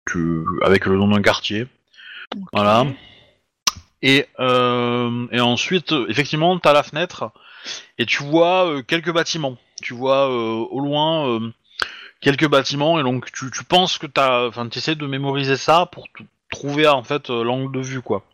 que- 0.07 0.65
avec 0.65 0.87
le 0.87 0.97
nom 0.97 1.09
d'un 1.09 1.21
quartier. 1.21 1.67
Voilà. 2.55 2.87
Et, 4.01 4.25
euh, 4.41 5.27
et 5.33 5.41
ensuite, 5.41 5.93
euh, 5.93 6.07
effectivement, 6.09 6.59
tu 6.59 6.67
as 6.67 6.73
la 6.73 6.83
fenêtre 6.83 7.31
et 7.99 8.07
tu 8.07 8.23
vois 8.23 8.67
euh, 8.71 8.83
quelques 8.83 9.13
bâtiments. 9.13 9.59
Tu 9.83 9.93
vois 9.93 10.31
euh, 10.31 10.65
au 10.71 10.81
loin 10.81 11.29
euh, 11.29 11.53
quelques 12.21 12.49
bâtiments 12.49 12.99
et 12.99 13.03
donc 13.03 13.31
tu, 13.33 13.51
tu 13.51 13.65
penses 13.65 13.99
que 13.99 14.07
tu 14.07 14.21
enfin, 14.21 14.69
essaies 14.75 14.95
de 14.97 15.07
mémoriser 15.07 15.57
ça 15.57 15.87
pour 15.87 16.05
t- 16.09 16.25
trouver 16.51 16.87
en 16.89 17.03
fait 17.03 17.31
euh, 17.31 17.43
l'angle 17.45 17.73
de 17.73 17.81
vue 17.81 18.03
quoi. 18.03 18.25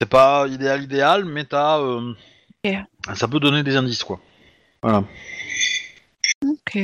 C'est 0.00 0.08
pas 0.08 0.46
idéal 0.48 0.82
idéal, 0.82 1.24
mais 1.24 1.44
t'as, 1.44 1.78
euh, 1.80 2.12
ça 3.14 3.28
peut 3.28 3.40
donner 3.40 3.62
des 3.62 3.76
indices 3.76 4.04
quoi. 4.04 4.20
Voilà. 4.82 5.04
Ok. 6.44 6.78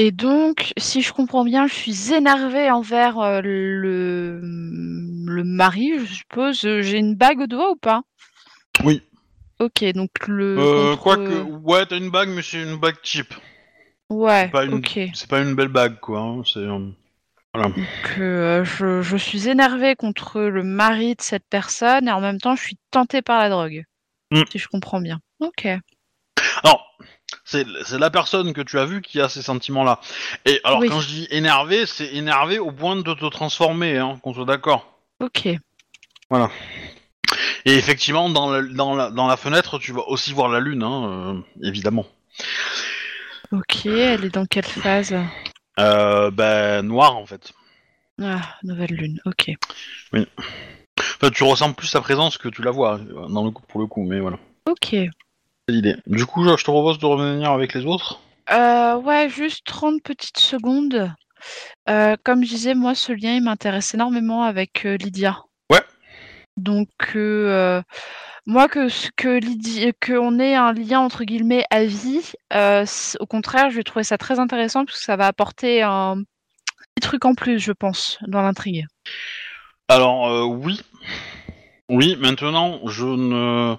Et 0.00 0.12
donc, 0.12 0.72
si 0.78 1.02
je 1.02 1.12
comprends 1.12 1.44
bien, 1.44 1.66
je 1.66 1.74
suis 1.74 2.14
énervée 2.14 2.70
envers 2.70 3.18
euh, 3.18 3.40
le, 3.42 4.40
le 4.40 5.44
mari, 5.44 5.98
je 5.98 6.14
suppose. 6.14 6.60
J'ai 6.60 6.98
une 6.98 7.16
bague 7.16 7.40
au 7.40 7.46
doigt 7.48 7.72
ou 7.72 7.76
pas? 7.76 8.02
Oui. 8.84 9.02
Ok, 9.58 9.84
donc 9.94 10.10
le. 10.28 10.54
Contre- 10.54 11.02
Quoique, 11.02 11.42
ouais, 11.64 11.84
t'as 11.84 11.96
une 11.96 12.10
bague, 12.10 12.28
mais 12.28 12.42
c'est 12.42 12.62
une 12.62 12.76
bague 12.76 12.94
cheap. 13.02 13.34
Ouais, 14.10 14.44
C'est 14.46 14.52
pas 14.52 14.64
une, 14.64 14.74
ok. 14.74 15.00
c'est 15.14 15.28
pas 15.28 15.40
une 15.40 15.54
belle 15.54 15.68
bague 15.68 15.98
quoi. 16.00 16.20
hein, 16.20 16.42
C'est 16.44 16.60
euh, 16.60 16.88
euh, 18.18 18.64
je, 18.64 19.02
je 19.02 19.16
suis 19.16 19.48
énervée 19.48 19.96
contre 19.96 20.40
le 20.40 20.62
mari 20.62 21.14
de 21.14 21.22
cette 21.22 21.44
personne 21.50 22.08
et 22.08 22.12
en 22.12 22.20
même 22.20 22.40
temps, 22.40 22.56
je 22.56 22.62
suis 22.62 22.78
tentée 22.90 23.22
par 23.22 23.40
la 23.40 23.48
drogue. 23.50 23.84
Hmm. 24.30 24.42
Si 24.50 24.58
je 24.58 24.68
comprends 24.68 25.00
bien. 25.00 25.20
Ok. 25.40 25.66
Alors, 26.62 26.96
c'est 27.44 27.66
c'est 27.84 27.98
la 27.98 28.10
personne 28.10 28.52
que 28.52 28.60
tu 28.60 28.78
as 28.78 28.84
vue 28.84 29.00
qui 29.00 29.20
a 29.20 29.28
ces 29.28 29.42
sentiments-là. 29.42 30.00
Et 30.44 30.60
alors, 30.64 30.80
Oui. 30.80 30.88
quand 30.88 31.00
je 31.00 31.08
dis 31.08 31.28
énervé, 31.30 31.86
c'est 31.86 32.14
énervé 32.14 32.58
au 32.58 32.72
point 32.72 32.96
de 32.96 33.02
te 33.14 33.28
transformer, 33.30 33.96
hein, 33.98 34.18
qu'on 34.22 34.34
soit 34.34 34.44
d'accord. 34.44 34.98
Ok. 35.20 35.46
Et 35.46 35.58
effectivement, 37.66 38.28
dans 38.30 38.50
la, 38.50 38.62
dans, 38.62 38.94
la, 38.94 39.10
dans 39.10 39.26
la 39.26 39.36
fenêtre, 39.36 39.78
tu 39.78 39.92
vas 39.92 40.02
aussi 40.08 40.32
voir 40.32 40.48
la 40.48 40.60
lune, 40.60 40.82
hein, 40.82 41.04
euh, 41.36 41.66
évidemment. 41.68 42.06
Ok, 43.50 43.86
elle 43.86 44.26
est 44.26 44.34
dans 44.34 44.44
quelle 44.44 44.64
phase? 44.64 45.14
Euh, 45.78 46.30
ben, 46.30 46.82
noir, 46.82 47.16
en 47.16 47.24
fait. 47.24 47.52
Ah, 48.20 48.56
nouvelle 48.62 48.90
lune. 48.90 49.20
Ok. 49.24 49.50
Enfin, 50.12 51.30
tu 51.30 51.44
ressens 51.44 51.72
plus 51.72 51.86
sa 51.86 52.00
présence 52.00 52.36
que 52.36 52.48
tu 52.48 52.62
la 52.62 52.70
vois, 52.70 52.98
dans 52.98 53.44
le 53.44 53.50
coup, 53.50 53.62
pour 53.66 53.80
le 53.80 53.86
coup, 53.86 54.02
mais 54.02 54.20
voilà. 54.20 54.38
Ok. 54.68 54.88
C'est 54.90 55.08
l'idée. 55.68 55.96
Du 56.06 56.26
coup, 56.26 56.44
je 56.44 56.50
je 56.50 56.64
te 56.64 56.70
propose 56.70 56.98
de 56.98 57.06
revenir 57.06 57.50
avec 57.50 57.74
les 57.74 57.86
autres? 57.86 58.20
Euh, 58.50 58.96
ouais, 58.96 59.28
juste 59.28 59.64
30 59.64 60.02
petites 60.02 60.38
secondes. 60.38 61.12
Euh, 61.88 62.16
comme 62.24 62.44
je 62.44 62.50
disais, 62.50 62.74
moi, 62.74 62.94
ce 62.94 63.12
lien, 63.12 63.34
il 63.34 63.42
m'intéresse 63.42 63.94
énormément 63.94 64.42
avec 64.42 64.84
euh, 64.84 64.96
Lydia. 64.96 65.38
Ouais. 65.70 65.82
Donc, 66.56 66.88
euh, 67.14 67.82
moi, 68.48 68.66
que, 68.66 68.88
ce- 68.88 69.10
que 69.14 69.92
qu'on 70.04 70.38
ait 70.38 70.54
un 70.54 70.72
lien, 70.72 71.00
entre 71.00 71.24
guillemets, 71.24 71.64
à 71.70 71.84
vie, 71.84 72.32
euh, 72.54 72.86
au 73.20 73.26
contraire, 73.26 73.68
je 73.70 73.76
vais 73.76 73.82
trouver 73.84 74.04
ça 74.04 74.16
très 74.16 74.38
intéressant 74.40 74.86
parce 74.86 74.98
que 74.98 75.04
ça 75.04 75.16
va 75.16 75.26
apporter 75.26 75.82
un 75.82 76.22
petit 76.94 77.02
truc 77.06 77.26
en 77.26 77.34
plus, 77.34 77.58
je 77.58 77.72
pense, 77.72 78.18
dans 78.26 78.40
l'intrigue. 78.40 78.86
Alors, 79.88 80.28
euh, 80.28 80.44
oui. 80.44 80.80
Oui, 81.90 82.16
maintenant, 82.16 82.80
je 82.86 83.04
ne... 83.04 83.76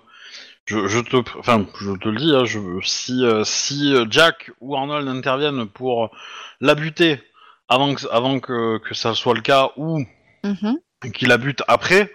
Je, 0.67 0.85
je 0.87 0.99
te, 0.99 1.17
enfin, 1.39 1.65
je 1.81 1.93
te 1.93 2.09
le 2.09 2.17
dis, 2.17 2.31
hein, 2.35 2.45
je, 2.45 2.59
si, 2.83 3.25
euh, 3.25 3.43
si 3.43 3.95
Jack 4.11 4.51
ou 4.61 4.75
Arnold 4.75 5.07
interviennent 5.07 5.65
pour 5.65 6.11
la 6.61 6.75
buter 6.75 7.23
avant 7.69 7.95
que, 7.95 8.07
avant 8.11 8.39
que, 8.39 8.77
que 8.77 8.93
ça 8.93 9.15
soit 9.15 9.33
le 9.33 9.41
cas 9.41 9.71
ou 9.77 10.03
Mhm. 10.43 10.77
qu'il 11.11 11.27
la 11.27 11.39
bute 11.39 11.63
après, 11.67 12.11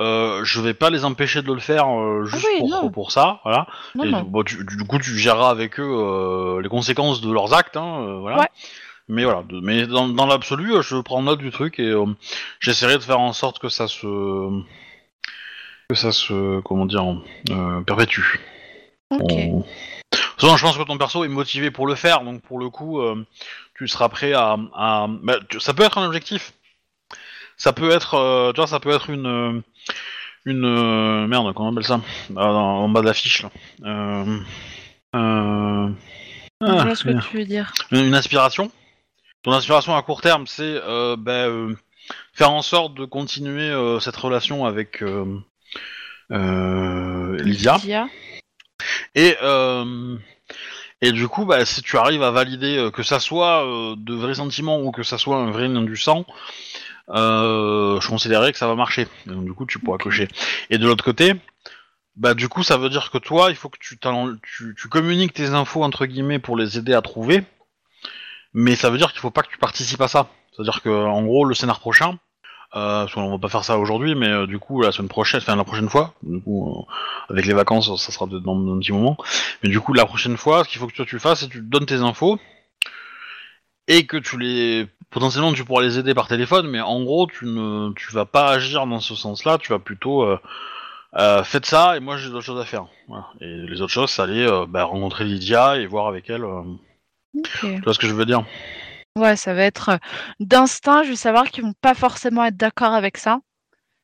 euh, 0.00 0.42
je 0.44 0.60
vais 0.60 0.74
pas 0.74 0.90
les 0.90 1.04
empêcher 1.04 1.42
de 1.42 1.52
le 1.52 1.60
faire 1.60 1.88
euh, 1.88 2.24
juste 2.24 2.46
oui, 2.60 2.70
pour, 2.70 2.90
pour 2.92 3.12
ça, 3.12 3.40
voilà. 3.44 3.66
Non, 3.94 4.04
Et 4.04 4.10
non. 4.10 4.22
bon, 4.22 4.42
tu- 4.42 4.64
du 4.64 4.84
coup, 4.84 4.98
tu 4.98 5.16
géreras 5.16 5.50
avec 5.50 5.78
eux 5.78 5.84
euh, 5.84 6.60
les 6.62 6.68
conséquences 6.68 7.20
de 7.20 7.30
leurs 7.32 7.52
actes, 7.54 7.76
hein, 7.76 8.00
euh, 8.02 8.18
voilà. 8.20 8.38
Ouais. 8.40 8.48
Mais 9.08 9.24
voilà, 9.24 9.42
de- 9.42 9.60
mais 9.60 9.86
dans, 9.86 10.08
dans 10.08 10.26
l'absolu, 10.26 10.72
euh, 10.74 10.82
je 10.82 10.96
prends 10.96 11.22
note 11.22 11.40
du 11.40 11.50
truc 11.50 11.78
et 11.78 11.88
euh, 11.88 12.06
j'essaierai 12.60 12.94
de 12.96 13.02
faire 13.02 13.20
en 13.20 13.32
sorte 13.32 13.58
que 13.58 13.68
ça 13.68 13.88
se 13.88 14.06
que 15.88 15.94
ça 15.96 16.12
se 16.12 16.60
comment 16.60 16.86
dire 16.86 17.04
euh, 17.50 17.80
perpétue. 17.82 18.36
Ok. 19.10 19.20
On- 19.32 19.64
De 20.12 20.16
toute 20.16 20.48
façon, 20.48 20.56
je 20.56 20.64
pense 20.64 20.78
que 20.78 20.82
ton 20.84 20.96
perso 20.96 21.24
est 21.24 21.28
motivé 21.28 21.70
pour 21.70 21.86
le 21.86 21.94
faire, 21.94 22.22
donc 22.22 22.40
pour 22.42 22.58
le 22.58 22.70
coup, 22.70 23.00
euh, 23.00 23.26
tu 23.74 23.86
seras 23.88 24.08
prêt 24.08 24.32
à. 24.32 24.56
à- 24.74 25.06
bah, 25.08 25.34
tu- 25.48 25.60
ça 25.60 25.74
peut 25.74 25.82
être 25.82 25.98
un 25.98 26.06
objectif. 26.06 26.54
Ça 27.58 27.72
peut 27.74 27.90
être, 27.90 28.14
euh, 28.14 28.52
tu 28.52 28.56
vois, 28.60 28.66
ça 28.66 28.80
peut 28.80 28.90
être 28.90 29.10
une 29.10 29.62
une 30.46 30.64
euh, 30.64 31.26
merde, 31.26 31.52
comment 31.54 31.68
on 31.68 31.72
appelle 31.72 31.84
ça? 31.84 32.00
Ah, 32.36 32.48
En 32.50 32.88
bas 32.88 33.00
de 33.02 33.06
la 33.06 33.14
fiche 33.14 33.42
là. 33.42 33.50
Euh, 33.84 34.38
euh, 35.16 35.88
Je 36.60 36.66
ah, 36.66 36.84
vois 36.84 36.94
ce 36.94 37.04
que 37.04 37.20
tu 37.28 37.36
veux 37.38 37.44
dire. 37.44 37.72
une, 37.90 38.06
une 38.06 38.14
aspiration. 38.14 38.70
Ton 39.42 39.52
aspiration 39.52 39.96
à 39.96 40.02
court 40.02 40.20
terme, 40.20 40.46
c'est 40.46 40.74
bah, 41.18 41.46
euh, 41.46 41.74
faire 42.32 42.50
en 42.50 42.62
sorte 42.62 42.94
de 42.94 43.04
continuer 43.04 43.72
cette 44.00 44.16
relation 44.16 44.66
avec 44.66 45.02
Lydia. 46.30 47.76
Lydia. 47.76 48.08
Et, 49.14 49.34
et 51.02 51.12
du 51.12 51.28
coup, 51.28 51.46
bah, 51.46 51.64
si 51.64 51.80
tu 51.82 51.96
arrives 51.96 52.22
à 52.22 52.30
valider 52.30 52.90
que 52.92 53.02
ça 53.02 53.18
soit 53.18 53.64
de 53.96 54.14
vrais 54.14 54.34
sentiments 54.34 54.80
ou 54.80 54.90
que 54.90 55.02
ça 55.02 55.16
soit 55.16 55.38
un 55.38 55.50
vrai 55.50 55.68
lien 55.68 55.82
du 55.82 55.96
sang, 55.96 56.26
je 57.14 58.08
considérais 58.08 58.52
que 58.52 58.58
ça 58.58 58.66
va 58.66 58.74
marcher. 58.74 59.06
Et 59.26 59.30
donc, 59.30 59.44
du 59.44 59.52
coup, 59.52 59.66
tu 59.66 59.78
pourras 59.78 59.98
cocher. 59.98 60.28
Et 60.70 60.78
de 60.78 60.86
l'autre 60.86 61.04
côté, 61.04 61.34
bah, 62.16 62.34
du 62.34 62.48
coup, 62.48 62.62
ça 62.62 62.76
veut 62.76 62.90
dire 62.90 63.10
que 63.10 63.18
toi, 63.18 63.50
il 63.50 63.56
faut 63.56 63.68
que 63.68 63.78
tu, 63.80 63.98
tu, 63.98 64.74
tu 64.76 64.88
communiques 64.88 65.32
tes 65.32 65.48
infos, 65.48 65.82
entre 65.82 66.06
guillemets, 66.06 66.38
pour 66.38 66.56
les 66.56 66.78
aider 66.78 66.94
à 66.94 67.02
trouver. 67.02 67.44
Mais 68.52 68.74
ça 68.76 68.90
veut 68.90 68.98
dire 68.98 69.12
qu'il 69.12 69.20
faut 69.20 69.30
pas 69.30 69.42
que 69.42 69.50
tu 69.50 69.58
participes 69.58 70.00
à 70.00 70.08
ça. 70.08 70.28
C'est-à-dire 70.52 70.82
que, 70.82 70.90
en 70.90 71.22
gros, 71.22 71.44
le 71.44 71.54
scénar 71.54 71.80
prochain, 71.80 72.18
euh, 72.76 73.02
parce 73.02 73.14
qu'on 73.14 73.30
va 73.30 73.38
pas 73.38 73.48
faire 73.48 73.64
ça 73.64 73.78
aujourd'hui, 73.78 74.14
mais 74.14 74.28
euh, 74.28 74.46
du 74.46 74.58
coup, 74.58 74.82
la 74.82 74.92
semaine 74.92 75.08
prochaine, 75.08 75.40
enfin 75.40 75.56
la 75.56 75.64
prochaine 75.64 75.88
fois, 75.88 76.14
du 76.22 76.40
coup, 76.40 76.68
euh, 76.68 77.32
avec 77.32 77.46
les 77.46 77.52
vacances, 77.52 77.86
ça 77.96 78.12
sera 78.12 78.28
peut-être 78.28 78.42
dans, 78.42 78.54
dans 78.54 78.76
un 78.76 78.78
petit 78.78 78.92
moment. 78.92 79.16
Mais 79.62 79.70
du 79.70 79.80
coup, 79.80 79.92
la 79.92 80.06
prochaine 80.06 80.36
fois, 80.36 80.62
ce 80.64 80.68
qu'il 80.68 80.78
faut 80.78 80.86
que 80.86 80.94
toi 80.94 81.06
tu 81.06 81.18
fasses, 81.18 81.40
c'est 81.40 81.48
que 81.48 81.54
tu 81.54 81.62
donnes 81.62 81.86
tes 81.86 81.96
infos 81.96 82.38
et 83.88 84.06
que 84.06 84.16
tu 84.16 84.38
les 84.38 84.86
potentiellement 85.10 85.52
tu 85.52 85.64
pourras 85.64 85.82
les 85.82 85.98
aider 85.98 86.14
par 86.14 86.28
téléphone, 86.28 86.68
mais 86.68 86.80
en 86.80 87.02
gros, 87.02 87.26
tu 87.26 87.44
ne 87.46 87.92
tu 87.94 88.12
vas 88.12 88.24
pas 88.24 88.50
agir 88.50 88.86
dans 88.86 89.00
ce 89.00 89.14
sens-là. 89.14 89.58
Tu 89.58 89.72
vas 89.72 89.78
plutôt 89.78 90.22
euh, 90.22 90.38
euh, 91.16 91.42
faites 91.42 91.66
ça 91.66 91.96
et 91.96 92.00
moi 92.00 92.16
j'ai 92.16 92.30
d'autres 92.30 92.44
choses 92.44 92.60
à 92.60 92.64
faire. 92.64 92.86
Voilà. 93.08 93.26
Et 93.40 93.46
les 93.46 93.82
autres 93.82 93.92
choses, 93.92 94.10
c'est 94.10 94.22
aller 94.22 94.46
euh, 94.46 94.66
bah, 94.66 94.84
rencontrer 94.84 95.24
Lydia 95.24 95.76
et 95.76 95.86
voir 95.86 96.06
avec 96.06 96.30
elle. 96.30 96.44
euh, 96.44 96.62
tu 97.60 97.80
vois 97.82 97.94
ce 97.94 97.98
que 97.98 98.06
je 98.06 98.14
veux 98.14 98.26
dire? 98.26 98.44
Ouais, 99.18 99.36
ça 99.36 99.54
va 99.54 99.64
être 99.64 99.98
d'instinct. 100.38 101.02
Je 101.02 101.10
vais 101.10 101.16
savoir 101.16 101.50
qu'ils 101.50 101.64
vont 101.64 101.74
pas 101.80 101.94
forcément 101.94 102.44
être 102.44 102.56
d'accord 102.56 102.94
avec 102.94 103.16
ça. 103.16 103.40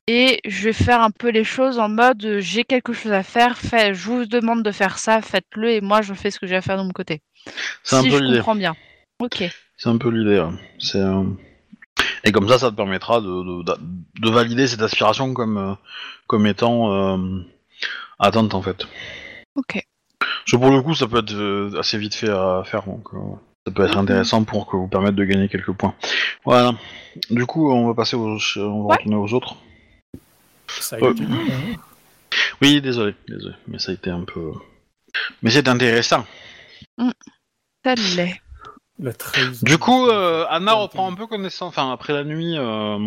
Et 0.09 0.39
je 0.45 0.63
vais 0.63 0.73
faire 0.73 1.01
un 1.01 1.11
peu 1.11 1.29
les 1.29 1.43
choses 1.43 1.79
en 1.79 1.89
mode 1.89 2.37
j'ai 2.39 2.63
quelque 2.63 2.93
chose 2.93 3.11
à 3.11 3.23
faire, 3.23 3.57
fait, 3.57 3.93
je 3.93 4.05
vous 4.05 4.25
demande 4.25 4.63
de 4.63 4.71
faire 4.71 4.99
ça, 4.99 5.21
faites-le 5.21 5.71
et 5.71 5.81
moi 5.81 6.01
je 6.01 6.13
fais 6.13 6.31
ce 6.31 6.39
que 6.39 6.47
j'ai 6.47 6.55
à 6.55 6.61
faire 6.61 6.77
de 6.77 6.83
mon 6.83 6.91
côté. 6.91 7.21
C'est 7.83 7.97
un 7.97 8.03
si 8.03 8.09
peu 8.09 8.17
je 8.17 8.37
comprends 8.37 8.55
bien. 8.55 8.73
Ok. 9.19 9.43
C'est 9.77 9.89
un 9.89 9.97
peu 9.97 10.09
l'idée. 10.09 10.39
ouais. 10.39 10.51
C'est. 10.79 10.99
euh, 10.99 11.23
Et 12.23 12.31
comme 12.31 12.47
ça, 12.49 12.57
ça 12.59 12.71
te 12.71 12.75
permettra 12.75 13.21
de, 13.21 13.27
de, 13.27 13.63
de- 13.63 13.79
de 14.21 14.29
valider 14.29 14.67
cette 14.67 14.81
aspiration 14.81 15.33
comme, 15.33 15.57
euh, 15.57 15.73
comme 16.27 16.45
étant 16.47 16.91
euh, 16.93 17.41
atteinte 18.19 18.53
en 18.53 18.61
fait. 18.61 18.85
Ok. 19.55 19.83
Parce 20.19 20.51
que 20.51 20.57
pour 20.57 20.71
le 20.71 20.81
coup, 20.81 20.95
ça 20.95 21.07
peut 21.07 21.19
être 21.19 21.33
euh, 21.33 21.79
assez 21.79 21.97
vite 21.97 22.15
fait 22.15 22.29
à 22.29 22.63
faire, 22.65 22.83
donc 22.83 23.07
euh, 23.13 23.17
ça 23.65 23.71
peut 23.73 23.83
être 23.85 23.97
intéressant 23.97 24.43
pour 24.43 24.65
que 24.67 24.75
vous 24.77 24.87
permette 24.87 25.15
de 25.15 25.23
gagner 25.25 25.47
quelques 25.49 25.71
points. 25.73 25.93
Voilà. 26.43 26.73
Du 27.29 27.45
coup, 27.45 27.71
on 27.71 27.87
va 27.87 27.93
passer 27.93 28.15
aux, 28.15 28.37
on 28.57 28.81
va 28.83 28.87
Ouais. 28.87 28.95
retourner 28.97 29.15
aux 29.17 29.33
autres. 29.33 29.55
Ça 30.67 30.95
a 30.95 30.99
Euh, 30.99 31.11
été 31.11 31.23
hein. 31.23 31.75
Oui, 32.61 32.81
désolé, 32.81 33.13
désolé, 33.27 33.55
mais 33.67 33.77
ça 33.79 33.91
a 33.91 33.95
été 33.95 34.09
un 34.09 34.23
peu. 34.23 34.51
Mais 35.41 35.49
c'est 35.51 35.67
intéressant. 35.67 36.25
Ça 37.83 37.95
l'est. 37.95 38.41
La. 38.99 39.11
Du 39.61 39.77
coup, 39.77 40.07
euh, 40.07 40.45
Anna 40.49 40.73
reprend 40.73 41.11
un 41.11 41.15
peu 41.15 41.27
connaissance. 41.27 41.69
Enfin, 41.69 41.91
après 41.91 42.13
la 42.13 42.23
nuit, 42.23 42.57
euh, 42.57 42.97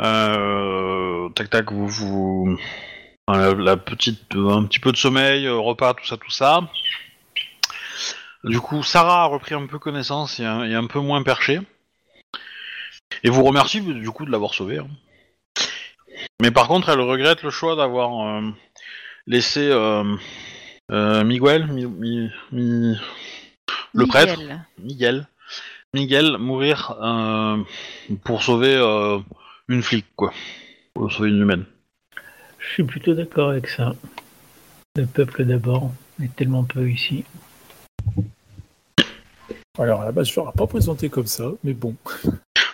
euh, 0.00 1.28
tac 1.30 1.50
tac, 1.50 1.70
vous 1.72 1.86
vous. 1.86 2.58
enfin, 3.26 3.38
la, 3.40 3.54
la 3.54 3.76
petite, 3.76 4.34
un 4.34 4.64
petit 4.64 4.80
peu 4.80 4.90
de 4.90 4.96
sommeil, 4.96 5.48
repas, 5.48 5.94
tout 5.94 6.04
ça, 6.06 6.16
tout 6.16 6.30
ça. 6.30 6.62
Du 8.42 8.60
coup, 8.60 8.82
Sarah 8.82 9.22
a 9.22 9.26
repris 9.26 9.54
un 9.54 9.66
peu 9.66 9.78
connaissance 9.78 10.40
et 10.40 10.44
un, 10.44 10.64
et 10.64 10.74
un 10.74 10.86
peu 10.86 10.98
moins 11.00 11.22
perché. 11.22 11.60
Et 13.22 13.30
vous 13.30 13.44
remercie 13.44 13.80
du 13.80 14.10
coup 14.10 14.26
de 14.26 14.30
l'avoir 14.30 14.54
sauvé. 14.54 14.78
hein. 14.78 14.88
Mais 16.42 16.50
par 16.50 16.68
contre, 16.68 16.88
elle 16.88 17.00
regrette 17.00 17.42
le 17.42 17.50
choix 17.50 17.76
d'avoir 17.76 18.42
laissé 19.26 19.70
Miguel, 20.90 21.68
Mi- 21.68 21.86
Mi- 21.86 22.30
Mi- 22.52 22.98
le 23.94 24.06
prêtre, 24.06 24.38
Miguel. 24.78 25.26
Miguel, 25.94 26.38
mourir 26.38 26.96
euh, 27.00 27.62
pour 28.24 28.42
sauver 28.42 28.74
euh, 28.74 29.20
une 29.68 29.82
flic, 29.82 30.04
quoi. 30.16 30.32
Pour 30.92 31.12
sauver 31.12 31.30
une 31.30 31.40
humaine. 31.40 31.64
Je 32.58 32.72
suis 32.72 32.84
plutôt 32.84 33.14
d'accord 33.14 33.50
avec 33.50 33.68
ça. 33.68 33.94
Le 34.96 35.06
peuple 35.06 35.44
d'abord. 35.44 35.92
On 36.18 36.24
est 36.24 36.34
tellement 36.34 36.64
peu 36.64 36.90
ici. 36.90 37.24
Alors 39.78 40.02
à 40.02 40.04
la 40.04 40.12
base, 40.12 40.28
je 40.28 40.36
l'aurais 40.36 40.52
pas 40.52 40.66
présenté 40.66 41.08
comme 41.08 41.26
ça, 41.26 41.50
mais 41.62 41.74
bon. 41.74 41.96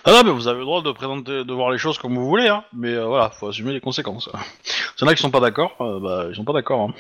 Ah 0.05 0.13
non, 0.13 0.25
mais 0.25 0.31
vous 0.31 0.49
avez 0.49 0.59
le 0.59 0.65
droit 0.65 0.83
de 0.83 0.93
présenter, 0.93 1.45
de 1.45 1.53
voir 1.53 1.71
les 1.71 1.79
choses 1.79 1.99
comme 1.99 2.15
vous 2.15 2.27
voulez, 2.27 2.49
hein. 2.49 2.65
Mais 2.75 2.95
euh, 2.95 3.07
voilà, 3.07 3.31
faut 3.31 3.49
assumer 3.49 3.73
les 3.73 3.81
conséquences. 3.81 4.31
S'il 4.97 5.07
y 5.07 5.09
en 5.09 5.09
a 5.09 5.15
qui 5.15 5.23
sont 5.23 5.31
pas 5.31 5.41
d'accord, 5.41 5.77
euh, 5.81 6.01
bah 6.01 6.27
ils 6.31 6.37
sont 6.37 6.45
pas 6.45 6.53
d'accord. 6.53 6.91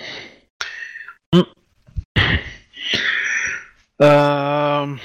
Hein. 1.33 1.45
Euh, 4.03 4.97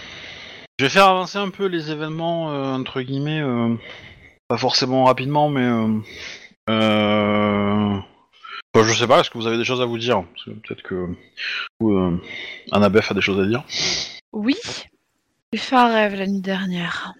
Je 0.80 0.85
vais 0.85 0.89
faire 0.89 1.07
avancer 1.07 1.38
un 1.38 1.49
peu 1.49 1.65
les 1.65 1.91
événements 1.91 2.51
euh, 2.51 2.73
entre 2.76 3.01
guillemets, 3.01 3.41
euh, 3.41 3.76
pas 4.47 4.57
forcément 4.57 5.05
rapidement, 5.05 5.49
mais 5.49 5.67
enfin, 5.67 6.01
je 8.76 8.93
sais 8.93 9.07
pas. 9.07 9.19
Est-ce 9.19 9.30
que 9.30 9.38
vous 9.38 9.47
avez 9.47 9.57
des 9.57 9.65
choses 9.65 9.81
à 9.81 9.85
vous 9.85 9.97
dire? 9.97 10.23
Peut-être 10.45 10.81
que 10.81 11.09
euh, 11.84 12.17
Annabeth 12.72 13.11
a 13.11 13.13
des 13.13 13.22
choses 13.22 13.39
à 13.39 13.45
dire. 13.45 13.63
Oui, 14.31 14.55
j'ai 15.51 15.59
fait 15.59 15.76
un 15.76 15.93
rêve 15.93 16.15
la 16.15 16.27
nuit 16.27 16.41
dernière. 16.41 17.13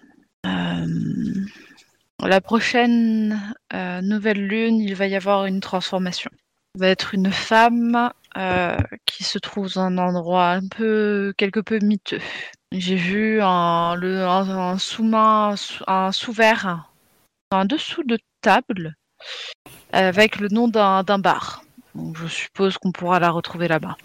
La 2.22 2.40
prochaine 2.40 3.54
nouvelle 4.02 4.46
lune, 4.46 4.80
il 4.80 4.94
va 4.94 5.06
y 5.06 5.14
avoir 5.14 5.44
une 5.44 5.60
transformation. 5.60 6.30
Il 6.74 6.80
va 6.80 6.88
être 6.88 7.14
une 7.14 7.30
femme 7.30 8.10
euh, 8.36 8.76
qui 9.06 9.24
se 9.24 9.38
trouve 9.38 9.72
dans 9.72 9.80
un 9.80 9.98
endroit 9.98 10.50
un 10.50 10.68
peu, 10.68 11.32
quelque 11.38 11.60
peu 11.60 11.78
miteux. 11.82 12.20
J'ai 12.72 12.96
vu 12.96 13.40
un, 13.40 13.96
sous-main, 14.78 15.50
un 15.50 15.56
sous- 15.56 15.84
un 15.86 16.12
sous-verre, 16.12 16.90
un 17.50 17.64
dessous 17.64 18.02
de 18.04 18.18
table, 18.42 18.94
avec 19.92 20.38
le 20.38 20.48
nom 20.48 20.68
d'un 20.68 21.18
bar. 21.18 21.62
Donc, 21.94 22.16
je 22.18 22.26
suppose 22.26 22.76
qu'on 22.76 22.92
pourra 22.92 23.20
la 23.20 23.30
retrouver 23.30 23.68
là-bas. 23.68 23.96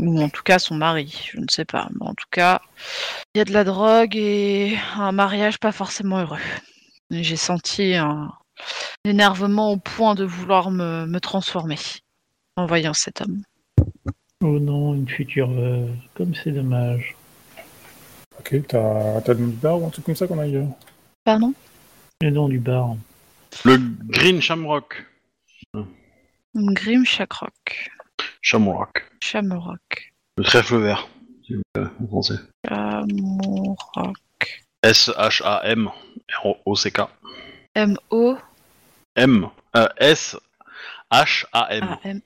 Ou 0.00 0.22
en 0.22 0.28
tout 0.28 0.42
cas 0.42 0.58
son 0.58 0.76
mari, 0.76 1.30
je 1.32 1.38
ne 1.38 1.46
sais 1.48 1.64
pas. 1.64 1.88
Mais 1.92 2.06
en 2.06 2.14
tout 2.14 2.28
cas, 2.30 2.60
il 3.34 3.38
y 3.38 3.40
a 3.40 3.44
de 3.44 3.52
la 3.52 3.64
drogue 3.64 4.16
et 4.16 4.78
un 4.96 5.12
mariage 5.12 5.58
pas 5.58 5.72
forcément 5.72 6.18
heureux. 6.20 6.38
J'ai 7.10 7.36
senti 7.36 7.94
un 7.94 8.32
énervement 9.04 9.72
au 9.72 9.76
point 9.76 10.14
de 10.14 10.24
vouloir 10.24 10.70
me, 10.70 11.04
me 11.06 11.20
transformer 11.20 11.76
en 12.56 12.64
voyant 12.66 12.94
cet 12.94 13.20
homme. 13.20 13.42
Oh 14.42 14.58
non, 14.58 14.94
une 14.94 15.06
future 15.08 15.50
veuve. 15.50 15.90
Comme 16.14 16.34
c'est 16.34 16.52
dommage. 16.52 17.14
Ok, 18.38 18.54
t'as 18.68 19.20
t'as 19.20 19.34
le 19.34 19.40
nom 19.40 19.48
du 19.48 19.56
bar 19.56 19.82
ou 19.82 19.86
un 19.86 19.90
truc 19.90 20.06
comme 20.06 20.14
ça 20.16 20.26
qu'on 20.26 20.38
aille. 20.38 20.56
euh, 20.56 20.64
Pardon? 21.24 21.52
Le 22.22 22.30
nom 22.30 22.48
du 22.48 22.58
bar. 22.58 22.94
Le 23.64 23.76
Green 24.08 24.40
Shamrock. 24.40 25.04
Grim 26.54 27.04
Chakrock. 27.04 27.90
Shamrock. 28.42 29.04
Shamrock. 29.22 30.12
Le 30.36 30.42
trèfle 30.44 30.78
vert, 30.78 31.08
si 31.46 31.54
vous 31.54 31.62
plaît, 31.74 31.84
en 32.02 32.06
français. 32.08 32.34
Shamrock. 32.66 33.78
S-H-A-M-R-O-C-K. 34.82 37.00
M-O. 37.74 38.36
M. 39.16 39.48
Euh, 39.76 39.88
S-H-A-M. 39.98 41.84
A-M. 41.84 42.20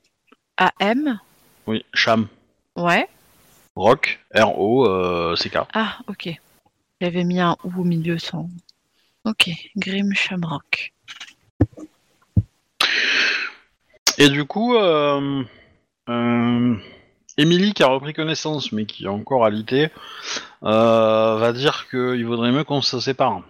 A-M. 0.57 1.21
Oui, 1.67 1.85
Sham. 1.93 2.29
Ouais. 2.77 3.09
Rock. 3.77 4.21
R-O-C-K. 4.35 5.59
Ah, 5.75 5.99
ok. 6.09 6.31
J'avais 7.01 7.25
mis 7.25 7.41
un 7.41 7.57
ou 7.65 7.81
au 7.81 7.85
milieu 7.85 8.19
sans. 8.19 8.49
Ok. 9.25 9.51
Grim 9.77 10.13
Shamrock. 10.15 10.93
Et 14.19 14.29
du 14.29 14.45
coup, 14.45 14.77
euh, 14.77 15.43
euh, 16.09 16.77
Emily, 17.37 17.75
qui 17.75 17.83
a 17.83 17.89
repris 17.89 18.13
connaissance, 18.13 18.71
mais 18.71 18.87
qui 18.87 19.05
est 19.05 19.09
encore 19.09 19.45
alitée, 19.45 19.89
euh, 20.63 21.37
va 21.37 21.53
dire 21.53 21.89
qu'il 21.91 22.25
vaudrait 22.25 22.53
mieux 22.53 22.65
qu'on 22.65 22.83
se 22.83 23.01
sépare. 23.01 23.43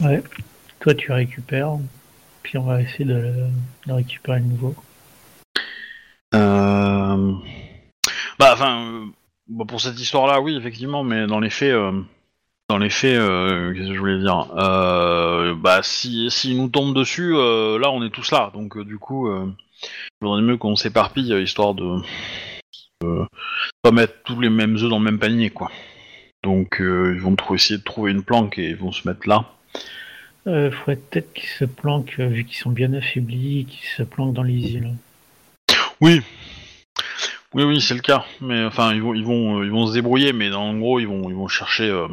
Ouais. 0.00 0.22
Toi, 0.80 0.94
tu 0.94 1.12
récupères. 1.12 1.76
Puis 2.42 2.56
on 2.56 2.62
va 2.62 2.80
essayer 2.80 3.04
de, 3.04 3.34
récupérer 3.86 4.40
de 4.40 4.46
nouveau. 4.46 4.74
Euh... 6.34 7.34
Bah, 8.38 8.50
enfin, 8.54 8.86
euh, 8.86 9.06
bon, 9.48 9.66
pour 9.66 9.80
cette 9.80 10.00
histoire-là, 10.00 10.40
oui, 10.40 10.56
effectivement, 10.56 11.04
mais 11.04 11.26
dans 11.26 11.38
les 11.38 11.50
faits, 11.50 11.74
euh, 11.74 12.00
dans 12.70 12.78
les 12.78 12.88
faits, 12.88 13.18
qu'est-ce 13.18 13.88
que 13.88 13.94
je 13.94 13.98
voulais 13.98 14.20
dire 14.20 14.46
Bah, 15.56 15.80
si, 15.82 16.30
s'il 16.30 16.56
nous 16.56 16.68
tombe 16.68 16.94
dessus, 16.94 17.32
là, 17.32 17.90
on 17.90 18.02
est 18.02 18.10
tous 18.10 18.30
là, 18.30 18.50
donc 18.54 18.78
du 18.78 18.98
coup, 18.98 19.30
il 19.30 19.54
vaudrait 20.22 20.42
mieux 20.42 20.56
qu'on 20.56 20.76
s'éparpille, 20.76 21.34
histoire 21.42 21.74
de 21.74 21.96
pas 23.82 23.90
mettre 23.90 24.14
tous 24.24 24.40
les 24.40 24.50
mêmes 24.50 24.76
œufs 24.76 24.88
dans 24.88 24.98
le 24.98 25.04
même 25.04 25.18
panier, 25.18 25.50
quoi. 25.50 25.70
Donc, 26.42 26.76
ils 26.80 27.20
vont 27.20 27.36
essayer 27.52 27.78
de 27.78 27.84
trouver 27.84 28.12
une 28.12 28.22
planque 28.22 28.58
et 28.58 28.70
ils 28.70 28.76
vont 28.76 28.92
se 28.92 29.06
mettre 29.06 29.28
là. 29.28 29.44
Euh, 30.46 30.70
faudrait 30.70 30.96
peut-être 30.96 31.32
qu'ils 31.34 31.48
se 31.48 31.64
planquent, 31.64 32.16
euh, 32.18 32.26
vu 32.26 32.44
qu'ils 32.44 32.56
sont 32.56 32.70
bien 32.70 32.92
affaiblis, 32.94 33.66
qu'ils 33.66 33.88
se 33.88 34.02
planquent 34.02 34.32
dans 34.32 34.42
les 34.42 34.54
îles. 34.54 34.94
Oui. 36.00 36.22
Oui, 37.52 37.64
oui, 37.64 37.80
c'est 37.80 37.94
le 37.94 38.00
cas. 38.00 38.24
Mais 38.40 38.64
enfin, 38.64 38.94
ils 38.94 39.02
vont, 39.02 39.14
ils 39.14 39.24
vont, 39.24 39.58
euh, 39.58 39.64
ils 39.64 39.70
vont 39.70 39.86
se 39.86 39.92
débrouiller, 39.92 40.32
mais 40.32 40.52
en 40.52 40.78
gros, 40.78 40.98
ils 40.98 41.06
vont, 41.06 41.28
ils 41.28 41.34
vont 41.34 41.48
chercher 41.48 41.90
euh, 41.90 42.08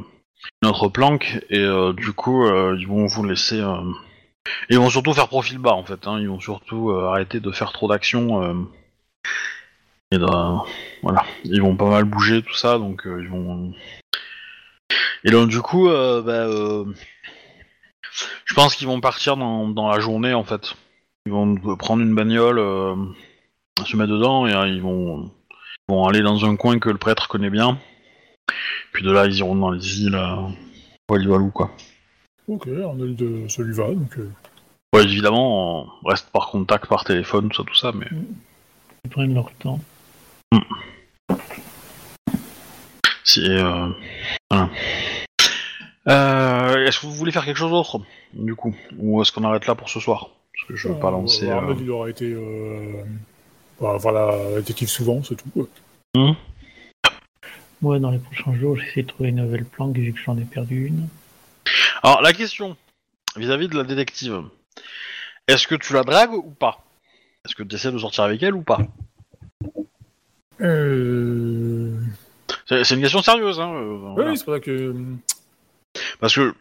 notre 0.61 0.89
planque 0.89 1.39
et 1.49 1.65
du 1.95 2.13
coup, 2.13 2.47
ils 2.75 2.87
vont 2.87 3.05
vous 3.05 3.23
laisser. 3.23 3.61
Ils 4.69 4.77
vont 4.77 4.89
surtout 4.89 5.13
faire 5.13 5.27
profil 5.27 5.57
bas 5.57 5.73
en 5.73 5.83
fait. 5.83 6.07
Hein. 6.07 6.19
Ils 6.19 6.29
vont 6.29 6.39
surtout 6.39 6.91
arrêter 6.91 7.39
de 7.39 7.51
faire 7.51 7.71
trop 7.73 7.87
d'actions. 7.87 8.65
Et 10.11 10.17
voilà, 10.17 11.25
ils 11.43 11.61
vont 11.61 11.75
pas 11.75 11.89
mal 11.89 12.05
bouger 12.05 12.41
tout 12.41 12.55
ça, 12.55 12.77
donc 12.77 13.01
ils 13.05 13.27
vont. 13.27 13.73
Et 15.25 15.31
donc 15.31 15.49
du 15.49 15.61
coup, 15.61 15.89
bah, 15.89 16.47
je 18.45 18.53
pense 18.53 18.75
qu'ils 18.75 18.87
vont 18.87 18.99
partir 19.01 19.37
dans, 19.37 19.67
dans 19.67 19.89
la 19.89 19.99
journée 19.99 20.33
en 20.33 20.43
fait. 20.43 20.75
Ils 21.25 21.31
vont 21.31 21.55
prendre 21.77 22.01
une 22.03 22.15
bagnole. 22.15 22.59
euh, 22.59 22.95
se 23.85 23.95
mettre 23.95 24.11
dedans 24.11 24.47
et 24.47 24.53
euh, 24.55 24.67
ils 24.67 24.81
vont, 24.81 25.29
vont 25.87 26.07
aller 26.07 26.21
dans 26.21 26.45
un 26.45 26.55
coin 26.55 26.79
que 26.79 26.89
le 26.89 26.97
prêtre 26.97 27.27
connaît 27.27 27.51
bien. 27.51 27.77
Puis 28.91 29.03
de 29.03 29.11
là, 29.11 29.27
ils 29.27 29.37
iront 29.37 29.55
dans 29.55 29.69
les 29.71 30.01
îles. 30.01 30.15
Euh, 30.15 30.47
Walou 31.09 31.51
quoi. 31.51 31.69
Ok, 32.47 32.67
Arnold 32.67 33.15
de 33.15 33.47
ça 33.47 33.61
lui 33.61 33.73
va, 33.75 33.87
donc. 33.93 34.17
euh, 34.17 34.31
Ouais, 34.93 35.03
évidemment, 35.03 35.83
on 35.83 36.07
reste 36.07 36.29
par 36.31 36.47
contact, 36.47 36.87
par 36.87 37.03
téléphone, 37.03 37.49
tout 37.49 37.57
ça, 37.57 37.63
tout 37.67 37.75
ça, 37.75 37.91
mais. 37.93 38.07
Ils 39.05 39.11
prennent 39.11 39.33
leur 39.33 39.51
temps. 39.59 39.79
Si, 43.23 43.41
euh, 43.45 43.87
voilà. 44.49 44.69
Euh, 46.07 46.56
est-ce 46.75 46.99
que 46.99 47.05
vous 47.05 47.13
voulez 47.13 47.31
faire 47.31 47.45
quelque 47.45 47.57
chose 47.57 47.71
d'autre, 47.71 48.01
du 48.33 48.55
coup? 48.55 48.75
Ou 48.97 49.21
est-ce 49.21 49.31
qu'on 49.31 49.43
arrête 49.43 49.67
là 49.67 49.75
pour 49.75 49.89
ce 49.89 49.99
soir? 49.99 50.29
Parce 50.53 50.67
que 50.67 50.75
je 50.75 50.87
veux 50.87 50.99
pas 50.99 51.09
euh, 51.09 51.11
lancer. 51.11 51.47
euh, 51.47 51.55
Arnold, 51.55 51.79
il 51.81 51.89
aura 51.91 52.09
été. 52.09 52.25
Euh... 52.25 53.03
Bah, 53.79 53.97
voilà, 53.99 54.35
détective 54.55 54.89
souvent, 54.89 55.21
c'est 55.23 55.35
tout. 55.35 55.67
hum 56.15 56.35
Moi, 57.81 57.99
dans 57.99 58.09
les 58.11 58.17
prochains 58.19 58.55
jours, 58.55 58.75
j'essaie 58.77 59.03
de 59.03 59.07
trouver 59.07 59.29
une 59.29 59.35
nouvelle 59.35 59.65
planque 59.65 59.97
vu 59.97 60.13
que 60.13 60.19
j'en 60.19 60.37
ai 60.37 60.45
perdu 60.45 60.87
une. 60.87 61.07
Alors, 62.01 62.21
la 62.21 62.33
question 62.33 62.75
vis-à-vis 63.35 63.67
de 63.67 63.77
la 63.77 63.83
détective, 63.83 64.41
est-ce 65.47 65.67
que 65.67 65.75
tu 65.75 65.93
la 65.93 66.03
dragues 66.03 66.33
ou 66.33 66.49
pas? 66.49 66.83
Est-ce 67.45 67.55
que 67.55 67.63
tu 67.63 67.75
essaies 67.75 67.91
de 67.91 67.99
sortir 67.99 68.23
avec 68.23 68.41
elle 68.41 68.55
ou 68.55 68.61
pas? 68.63 68.79
Euh... 70.61 71.93
C'est 72.67 72.83
c'est 72.83 72.95
une 72.95 73.01
question 73.01 73.21
sérieuse, 73.21 73.59
hein 73.59 73.71
euh, 73.73 73.93
Oui, 73.93 74.13
voilà. 74.15 74.31
oui, 74.31 74.37
c'est 74.37 74.43
pour 74.43 74.53
ça 74.55 74.59
que. 74.59 74.95
Parce 76.19 76.35
que 76.35 76.53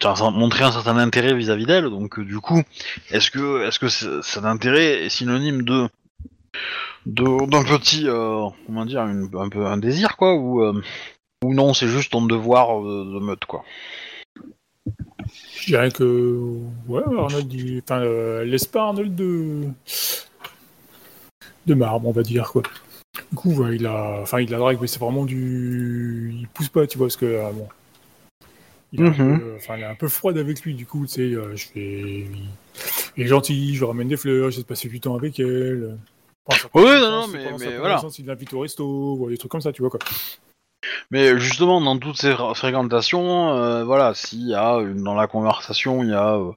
tu 0.00 0.06
as 0.06 0.30
montré 0.30 0.64
un 0.64 0.72
certain 0.72 0.96
intérêt 0.96 1.34
vis-à-vis 1.34 1.66
d'elle, 1.66 1.90
donc 1.90 2.18
euh, 2.18 2.24
du 2.24 2.38
coup, 2.38 2.62
est-ce 3.10 3.30
que, 3.30 3.66
est-ce 3.66 3.78
que 3.78 3.88
cet 3.88 4.44
intérêt 4.44 5.04
est 5.04 5.08
synonyme 5.08 5.62
de 5.62 5.88
d'un 7.04 7.64
petit, 7.64 8.08
euh, 8.08 8.46
comment 8.66 8.84
dire, 8.84 9.00
un 9.00 9.48
peu 9.48 9.66
un 9.66 9.76
désir 9.76 10.16
quoi, 10.16 10.34
ou 10.34 10.62
euh, 10.62 10.80
ou 11.42 11.52
non, 11.54 11.74
c'est 11.74 11.88
juste 11.88 12.12
ton 12.12 12.24
devoir 12.24 12.80
de 12.82 13.18
meute 13.18 13.44
quoi? 13.46 13.64
Je 15.60 15.66
dirais 15.66 15.90
que. 15.90 16.58
Ouais, 16.88 17.02
Arnold, 17.04 17.52
il... 17.52 17.82
enfin, 17.82 18.00
laisse 18.44 18.66
pas 18.66 18.84
Arnold 18.84 19.14
de. 19.14 19.62
de 21.66 21.74
marbre, 21.74 22.08
on 22.08 22.12
va 22.12 22.22
dire, 22.22 22.50
quoi. 22.50 22.62
Du 23.14 23.36
coup, 23.36 23.66
il 23.68 23.86
a. 23.86 24.20
Enfin, 24.22 24.40
il 24.40 24.50
la 24.50 24.58
drague, 24.58 24.78
mais 24.80 24.86
c'est 24.86 25.00
vraiment 25.00 25.24
du. 25.24 26.34
Il 26.40 26.48
pousse 26.48 26.68
pas, 26.68 26.86
tu 26.86 26.98
vois, 26.98 27.06
parce 27.06 27.16
que. 27.16 27.52
bon. 27.52 27.68
Il 28.92 29.02
Mhm. 29.04 29.38
peu... 29.38 29.54
enfin, 29.56 29.74
elle 29.76 29.82
est 29.82 29.86
un 29.86 29.94
peu 29.94 30.08
froide 30.08 30.36
avec 30.38 30.60
lui, 30.62 30.74
du 30.74 30.84
coup, 30.86 31.06
tu 31.06 31.12
sais, 31.14 31.20
euh, 31.34 31.56
je 31.56 31.66
fais. 31.68 32.26
Il 33.16 33.24
est 33.24 33.26
gentil, 33.26 33.74
je 33.74 33.80
lui 33.80 33.86
ramène 33.86 34.08
des 34.08 34.16
fleurs, 34.16 34.50
j'essaie 34.50 34.62
de 34.62 34.66
passer 34.66 34.88
du 34.88 35.00
temps 35.00 35.14
avec 35.14 35.40
elle. 35.40 35.96
Enfin, 36.46 36.68
Oui, 36.74 36.82
non, 36.82 37.10
non, 37.20 37.28
mais- 37.28 37.52
mais 37.58 37.76
voilà. 37.78 38.02
Il 38.18 38.26
l'invite 38.26 38.52
au 38.52 38.60
resto, 38.60 39.16
ou 39.18 39.30
des 39.30 39.38
trucs 39.38 39.50
comme 39.50 39.60
ça, 39.60 39.72
tu 39.72 39.80
vois, 39.82 39.90
quoi. 39.90 40.00
Mais 41.10 41.38
justement, 41.38 41.80
dans 41.80 41.96
toutes 41.98 42.16
ces 42.16 42.32
fr- 42.32 42.54
fréquentations, 42.54 43.50
euh, 43.52 43.84
voilà, 43.84 44.14
s'il 44.14 44.46
y 44.48 44.54
a 44.54 44.76
une- 44.78 45.02
dans 45.04 45.14
la 45.14 45.26
conversation, 45.26 46.02
il 46.02 46.10
y 46.10 46.14
a, 46.14 46.34
euh, 46.36 46.50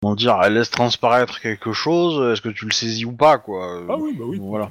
comment 0.00 0.14
dire, 0.14 0.40
elle 0.42 0.54
laisse 0.54 0.70
transparaître 0.70 1.40
quelque 1.40 1.72
chose, 1.72 2.32
est-ce 2.32 2.40
que 2.40 2.48
tu 2.48 2.64
le 2.64 2.72
saisis 2.72 3.04
ou 3.04 3.12
pas 3.12 3.38
quoi? 3.38 3.76
Euh, 3.76 3.86
Ah 3.88 3.96
oui, 3.98 4.14
bah 4.18 4.24
oui. 4.26 4.38
Voilà. 4.40 4.70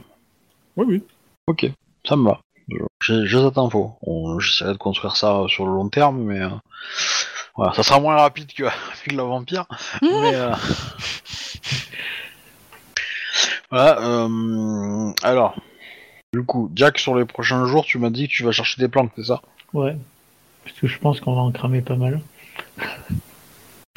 Oui, 0.75 0.85
oui. 0.87 1.03
Ok, 1.47 1.69
ça 2.07 2.15
me 2.15 2.25
va. 2.25 2.39
J'ai 3.01 3.27
cette 3.27 3.57
info. 3.57 3.93
On- 4.01 4.39
J'essaierai 4.39 4.73
de 4.73 4.77
construire 4.77 5.15
ça 5.15 5.43
sur 5.47 5.65
le 5.65 5.71
long 5.71 5.89
terme, 5.89 6.19
mais 6.23 6.39
euh, 6.41 6.49
voilà, 7.55 7.73
ça 7.73 7.83
sera 7.83 7.99
moins 7.99 8.15
rapide 8.17 8.51
que 8.53 8.63
avec 8.65 9.11
la 9.13 9.23
vampire. 9.23 9.65
mais 10.01 10.35
euh, 10.35 10.53
voilà. 13.71 13.99
euh, 14.01 15.11
alors, 15.23 15.55
du 16.33 16.43
coup, 16.43 16.71
Jack, 16.75 16.99
sur 16.99 17.15
les 17.15 17.25
prochains 17.25 17.65
jours, 17.65 17.85
tu 17.85 17.97
m'as 17.97 18.09
dit 18.09 18.27
que 18.27 18.33
tu 18.33 18.43
vas 18.43 18.51
chercher 18.51 18.81
des 18.81 18.87
plantes, 18.87 19.11
c'est 19.15 19.25
ça? 19.25 19.41
Ouais. 19.73 19.95
Parce 20.63 20.77
que 20.79 20.87
je 20.87 20.99
pense 20.99 21.19
qu'on 21.21 21.33
va 21.35 21.41
en 21.41 21.51
cramer 21.51 21.81
pas 21.81 21.95
mal. 21.95 22.21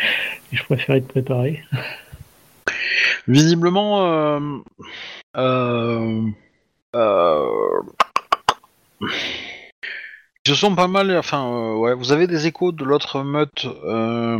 Et 0.00 0.56
je 0.56 0.64
préfère 0.64 0.96
être 0.96 1.08
préparé. 1.08 1.62
Visiblement, 3.28 4.06
euh, 4.06 4.40
euh, 5.36 6.22
euh, 6.96 7.80
ils 10.44 10.50
se 10.50 10.54
sont 10.54 10.74
pas 10.74 10.88
mal. 10.88 11.16
Enfin, 11.16 11.44
euh, 11.46 11.74
ouais, 11.76 11.94
vous 11.94 12.12
avez 12.12 12.26
des 12.26 12.46
échos 12.46 12.72
de 12.72 12.84
l'autre 12.84 13.22
meute. 13.22 13.64
euh, 13.84 14.38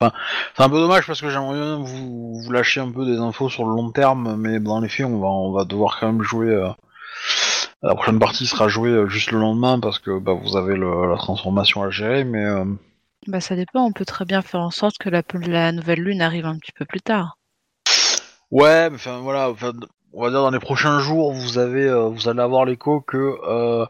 Enfin, 0.00 0.12
c'est 0.56 0.62
un 0.62 0.68
peu 0.70 0.78
dommage 0.78 1.06
parce 1.06 1.20
que 1.20 1.28
j'aimerais 1.28 1.58
bien 1.58 1.76
vous, 1.78 2.40
vous 2.40 2.52
lâcher 2.52 2.80
un 2.80 2.90
peu 2.92 3.04
des 3.04 3.18
infos 3.18 3.48
sur 3.48 3.64
le 3.64 3.74
long 3.74 3.90
terme, 3.90 4.36
mais 4.36 4.60
dans 4.60 4.80
les 4.80 4.88
faits, 4.88 5.06
on 5.06 5.18
va, 5.20 5.28
on 5.28 5.52
va 5.52 5.64
devoir 5.64 5.98
quand 5.98 6.06
même 6.12 6.22
jouer. 6.22 6.48
euh, 6.48 6.70
La 7.82 7.94
prochaine 7.96 8.18
partie 8.20 8.46
sera 8.46 8.68
jouée 8.68 8.90
euh, 8.90 9.08
juste 9.08 9.32
le 9.32 9.38
lendemain 9.40 9.80
parce 9.80 9.98
que 9.98 10.18
bah, 10.20 10.32
vous 10.32 10.56
avez 10.56 10.76
le- 10.76 11.10
la 11.10 11.16
transformation 11.16 11.82
à 11.82 11.90
gérer, 11.90 12.22
mais. 12.24 12.44
euh, 12.44 12.64
Bah 13.26 13.40
ça 13.40 13.56
dépend, 13.56 13.84
on 13.84 13.92
peut 13.92 14.04
très 14.04 14.24
bien 14.24 14.42
faire 14.42 14.60
en 14.60 14.70
sorte 14.70 14.98
que 14.98 15.08
la, 15.08 15.22
la 15.46 15.72
nouvelle 15.72 16.00
lune 16.00 16.22
arrive 16.22 16.46
un 16.46 16.58
petit 16.58 16.72
peu 16.72 16.84
plus 16.84 17.00
tard. 17.00 17.36
Ouais, 18.50 18.88
mais 18.90 18.96
enfin 18.96 19.18
voilà, 19.20 19.50
enfin, 19.50 19.72
on 20.12 20.22
va 20.22 20.30
dire 20.30 20.40
dans 20.40 20.50
les 20.50 20.58
prochains 20.58 21.00
jours, 21.00 21.32
vous 21.32 21.58
avez, 21.58 21.86
euh, 21.86 22.08
vous 22.08 22.28
allez 22.28 22.40
avoir 22.40 22.64
l'écho 22.64 23.00
que, 23.00 23.36
euh, 23.46 23.86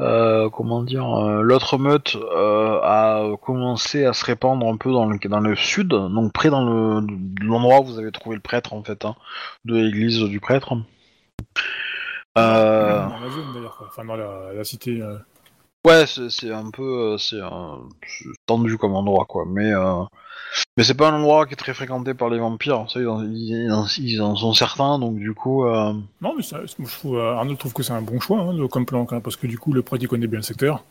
euh, 0.00 0.48
comment 0.50 0.82
dire, 0.82 1.06
l'autre 1.42 1.78
meute 1.78 2.16
a 2.34 3.24
commencé 3.42 4.04
à 4.04 4.12
se 4.12 4.24
répandre 4.24 4.66
un 4.66 4.76
peu 4.76 4.92
dans 4.92 5.06
le, 5.06 5.18
dans 5.28 5.40
le 5.40 5.54
sud, 5.56 5.88
donc 5.88 6.32
près 6.32 6.50
dans 6.50 6.64
le 6.64 7.06
l'endroit 7.42 7.80
où 7.80 7.84
vous 7.84 7.98
avez 7.98 8.12
trouvé 8.12 8.36
le 8.36 8.42
prêtre 8.42 8.72
en 8.72 8.82
fait, 8.82 9.04
hein, 9.04 9.14
de 9.64 9.74
l'église 9.76 10.20
du 10.22 10.40
prêtre. 10.40 10.74
Euh, 12.38 13.06
Dans 13.08 13.20
la 13.20 13.30
zone, 13.30 13.52
d'ailleurs. 13.54 13.84
Enfin, 13.86 14.04
dans 14.04 14.16
la, 14.16 14.52
la 14.54 14.64
cité. 14.64 15.02
euh. 15.02 15.18
Ouais, 15.84 16.04
c'est 16.06 16.52
un 16.52 16.70
peu, 16.70 17.18
c'est 17.18 17.40
tendu 18.46 18.78
comme 18.78 18.94
endroit, 18.94 19.26
quoi. 19.26 19.44
Mais 19.46 19.72
euh, 19.72 20.02
mais 20.76 20.84
c'est 20.84 20.94
pas 20.94 21.10
un 21.10 21.18
endroit 21.18 21.46
qui 21.46 21.52
est 21.52 21.56
très 21.56 21.74
fréquenté 21.74 22.14
par 22.14 22.30
les 22.30 22.38
vampires. 22.38 22.86
Ça, 22.90 23.00
ils, 23.00 23.08
en, 23.08 23.22
ils, 23.24 23.70
en- 23.72 23.86
ils 23.98 24.20
en 24.22 24.36
sont 24.36 24.54
certains, 24.54 24.98
donc 24.98 25.16
du 25.16 25.34
coup, 25.34 25.64
euh, 25.64 25.92
Non, 26.20 26.34
mais 26.36 26.42
ça, 26.42 26.60
je 26.64 26.84
trouve, 26.94 27.16
euh, 27.16 27.34
Arnaud 27.34 27.54
trouve 27.54 27.72
que 27.72 27.82
c'est 27.82 27.92
un 27.92 28.02
bon 28.02 28.20
choix 28.20 28.40
hein, 28.40 28.68
comme 28.68 28.86
plan, 28.86 29.06
hein, 29.10 29.20
parce 29.20 29.36
que 29.36 29.46
du 29.46 29.58
coup, 29.58 29.72
le 29.72 29.82
prêtre, 29.82 30.02
il 30.02 30.08
connaît 30.08 30.26
bien 30.26 30.38
le 30.38 30.44
secteur. 30.44 30.84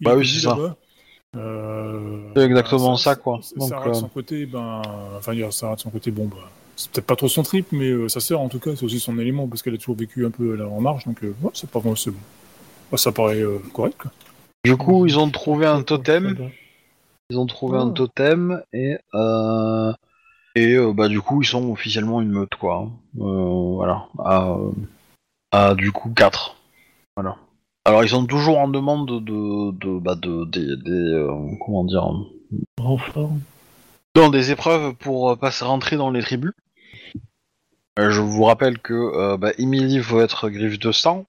Il 0.00 0.04
Bah 0.06 0.14
oui, 0.16 0.26
c'est 0.26 0.40
ça. 0.40 0.76
Euh, 1.34 2.30
C'est 2.36 2.42
exactement 2.42 2.92
bah, 2.92 2.98
ça, 2.98 3.16
quoi. 3.16 3.40
Ça, 3.42 3.54
Donc, 3.56 3.68
Sarah, 3.70 3.88
de 3.88 3.94
son 3.94 4.08
côté, 4.08 4.44
ben, 4.44 4.82
enfin, 5.16 5.32
Sarah 5.50 5.76
de 5.76 5.80
son 5.80 5.90
côté, 5.90 6.10
bon, 6.10 6.26
bah, 6.26 6.36
c'est 6.76 6.90
peut-être 6.90 7.06
pas 7.06 7.16
trop 7.16 7.28
son 7.28 7.42
trip, 7.42 7.68
mais 7.72 7.88
euh, 7.88 8.08
sa 8.08 8.20
sœur, 8.20 8.40
en 8.40 8.48
tout 8.48 8.58
cas, 8.58 8.76
c'est 8.76 8.84
aussi 8.84 9.00
son 9.00 9.18
élément, 9.18 9.48
parce 9.48 9.62
qu'elle 9.62 9.74
a 9.74 9.78
toujours 9.78 9.96
vécu 9.96 10.26
un 10.26 10.30
peu 10.30 10.56
là, 10.56 10.66
en 10.66 10.80
marge, 10.80 11.04
donc, 11.06 11.18
ouais, 11.22 11.50
c'est 11.54 11.70
pas 11.70 11.80
bon, 11.80 11.96
c'est 11.96 12.10
bon. 12.10 12.18
Bah, 12.90 12.98
ça 12.98 13.12
paraît 13.12 13.42
correct, 13.72 13.96
quoi. 13.98 14.10
du 14.64 14.76
coup, 14.76 15.06
ils 15.06 15.18
ont 15.18 15.30
trouvé 15.30 15.66
un 15.66 15.82
totem. 15.82 16.50
Ils 17.30 17.38
ont 17.38 17.46
trouvé 17.46 17.78
Oh. 17.78 17.82
un 17.82 17.90
totem 17.90 18.62
et 18.72 18.96
euh, 19.14 19.92
et 20.54 20.74
euh, 20.74 20.92
bah 20.92 21.08
du 21.08 21.20
coup, 21.20 21.42
ils 21.42 21.46
sont 21.46 21.70
officiellement 21.70 22.20
une 22.20 22.30
meute, 22.30 22.54
quoi. 22.56 22.76
hein. 22.86 22.90
Euh, 23.20 23.74
voilà, 23.74 24.06
à, 24.18 24.56
à 25.50 25.74
du 25.74 25.92
coup 25.92 26.10
4 26.14 26.56
Voilà. 27.16 27.36
Alors, 27.84 28.04
ils 28.04 28.10
sont 28.10 28.26
toujours 28.26 28.58
en 28.58 28.68
demande 28.68 29.08
de 29.08 29.18
de, 29.18 29.70
de 29.72 29.98
bah 29.98 30.14
de 30.14 30.44
des, 30.44 30.60
euh, 30.90 31.30
comment 31.64 31.84
dire. 31.84 32.06
Renfort. 32.78 33.30
dans 34.14 34.28
des 34.28 34.50
épreuves 34.50 34.94
pour 34.94 35.30
euh, 35.30 35.36
passer 35.36 35.64
rentrer 35.64 35.96
dans 35.96 36.10
les 36.10 36.22
tribus. 36.22 36.52
Euh, 37.98 38.10
je 38.10 38.20
vous 38.20 38.44
rappelle 38.44 38.78
que 38.78 38.92
euh, 38.94 39.36
bah, 39.36 39.52
Emily 39.58 39.98
veut 40.00 40.22
être 40.22 40.48
griffe 40.50 40.78
de 40.78 40.92
sang. 40.92 41.24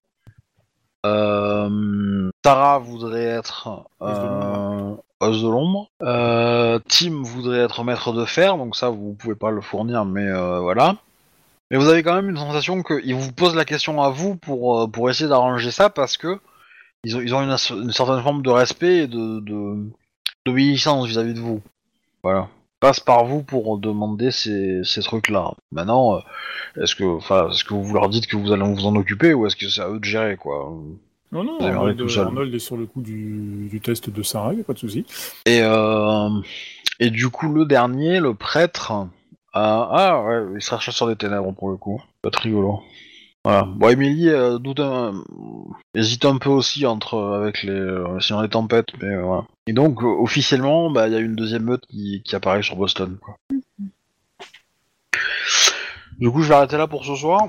Euh, 1.05 2.29
Tara 2.41 2.79
voudrait 2.79 3.23
être 3.23 3.85
Os 3.99 4.19
de 4.19 4.25
euh, 4.25 4.95
os 5.19 5.41
de 5.41 5.47
l'ombre. 5.47 5.89
Euh, 6.01 6.79
Tim 6.87 7.23
voudrait 7.23 7.59
être 7.59 7.83
maître 7.83 8.13
de 8.13 8.25
fer, 8.25 8.57
donc 8.57 8.75
ça 8.75 8.89
vous 8.89 9.13
pouvez 9.13 9.35
pas 9.35 9.51
le 9.51 9.61
fournir, 9.61 10.05
mais 10.05 10.31
voilà. 10.59 10.95
Mais 11.71 11.77
vous 11.77 11.87
avez 11.89 12.03
quand 12.03 12.15
même 12.15 12.29
une 12.29 12.37
sensation 12.37 12.83
qu'il 12.83 13.15
vous 13.15 13.31
pose 13.31 13.55
la 13.55 13.65
question 13.65 14.01
à 14.01 14.09
vous 14.09 14.35
pour, 14.35 14.89
pour 14.91 15.09
essayer 15.09 15.29
d'arranger 15.29 15.71
ça 15.71 15.89
parce 15.89 16.17
que 16.17 16.39
ils 17.03 17.17
ont, 17.17 17.21
ils 17.21 17.33
ont 17.35 17.41
une, 17.41 17.57
certaine 17.91 18.21
forme 18.21 18.41
de 18.43 18.49
respect 18.49 18.99
et 18.99 19.07
de, 19.07 19.39
de, 19.39 19.89
d'obéissance 20.45 21.07
vis-à-vis 21.07 21.33
de 21.33 21.39
vous. 21.39 21.61
Voilà. 22.23 22.47
Passe 22.83 22.99
par 22.99 23.23
vous 23.23 23.43
pour 23.43 23.77
demander 23.77 24.29
ces, 24.29 24.81
ces 24.83 25.01
trucs-là. 25.01 25.53
Maintenant, 25.71 26.17
euh, 26.17 26.19
est-ce 26.83 26.95
que, 26.95 27.05
enfin, 27.05 27.49
est-ce 27.49 27.63
que 27.63 27.73
vous 27.73 27.93
leur 27.93 28.09
dites 28.09 28.27
que 28.27 28.35
vous 28.35 28.51
allez 28.51 28.61
vous 28.61 28.85
en 28.85 28.97
occuper 28.97 29.33
ou 29.33 29.47
est-ce 29.47 29.55
que 29.55 29.69
c'est 29.69 29.79
à 29.79 29.87
eux 29.87 29.99
de 29.99 30.03
gérer, 30.03 30.35
quoi 30.35 30.69
Non, 31.31 31.45
non, 31.45 31.61
Arnold. 31.61 32.01
Arnold 32.17 32.53
est 32.53 32.59
sur 32.59 32.75
le 32.75 32.85
coup 32.85 33.01
du, 33.01 33.69
du 33.71 33.79
test 33.79 34.09
de 34.09 34.21
Sarah, 34.21 34.53
y 34.53 34.59
a 34.59 34.65
pas 34.65 34.73
de 34.73 34.79
souci. 34.79 35.05
Et, 35.45 35.61
euh, 35.61 36.27
et 36.99 37.09
du 37.09 37.29
coup, 37.29 37.53
le 37.53 37.63
dernier, 37.63 38.19
le 38.19 38.33
prêtre, 38.33 38.91
euh, 38.91 39.05
ah 39.55 40.21
ouais, 40.25 40.55
il 40.55 40.61
sera 40.61 40.77
chasseur 40.81 41.07
des 41.07 41.15
ténèbres 41.15 41.53
pour 41.53 41.69
le 41.69 41.77
coup. 41.77 42.01
Pas 42.21 42.31
rigolo. 42.37 42.81
Voilà. 43.45 43.63
Bon, 43.63 43.89
Emily 43.89 44.29
euh, 44.29 44.57
doute 44.57 44.79
un- 44.79 45.21
hésite 45.93 46.23
un 46.23 46.37
peu 46.37 46.49
aussi 46.49 46.85
entre 46.85 47.17
avec 47.41 47.63
les 47.63 47.71
euh, 47.71 48.19
si 48.21 48.31
on 48.31 48.41
les 48.41 48.47
tempêtes, 48.49 48.87
mais 49.01 49.09
euh, 49.09 49.21
voilà. 49.23 49.43
Et 49.67 49.73
donc 49.73 50.01
euh, 50.01 50.07
officiellement, 50.07 50.89
bah 50.89 51.07
il 51.07 51.13
y 51.13 51.17
a 51.17 51.19
une 51.19 51.35
deuxième 51.35 51.63
meute 51.63 51.85
qui, 51.87 52.21
qui 52.23 52.35
apparaît 52.37 52.63
sur 52.63 52.77
Boston. 52.77 53.17
Quoi. 53.21 53.35
Du 56.19 56.31
coup, 56.31 56.41
je 56.41 56.47
vais 56.49 56.55
arrêter 56.55 56.77
là 56.77 56.87
pour 56.87 57.03
ce 57.05 57.15
soir. 57.15 57.41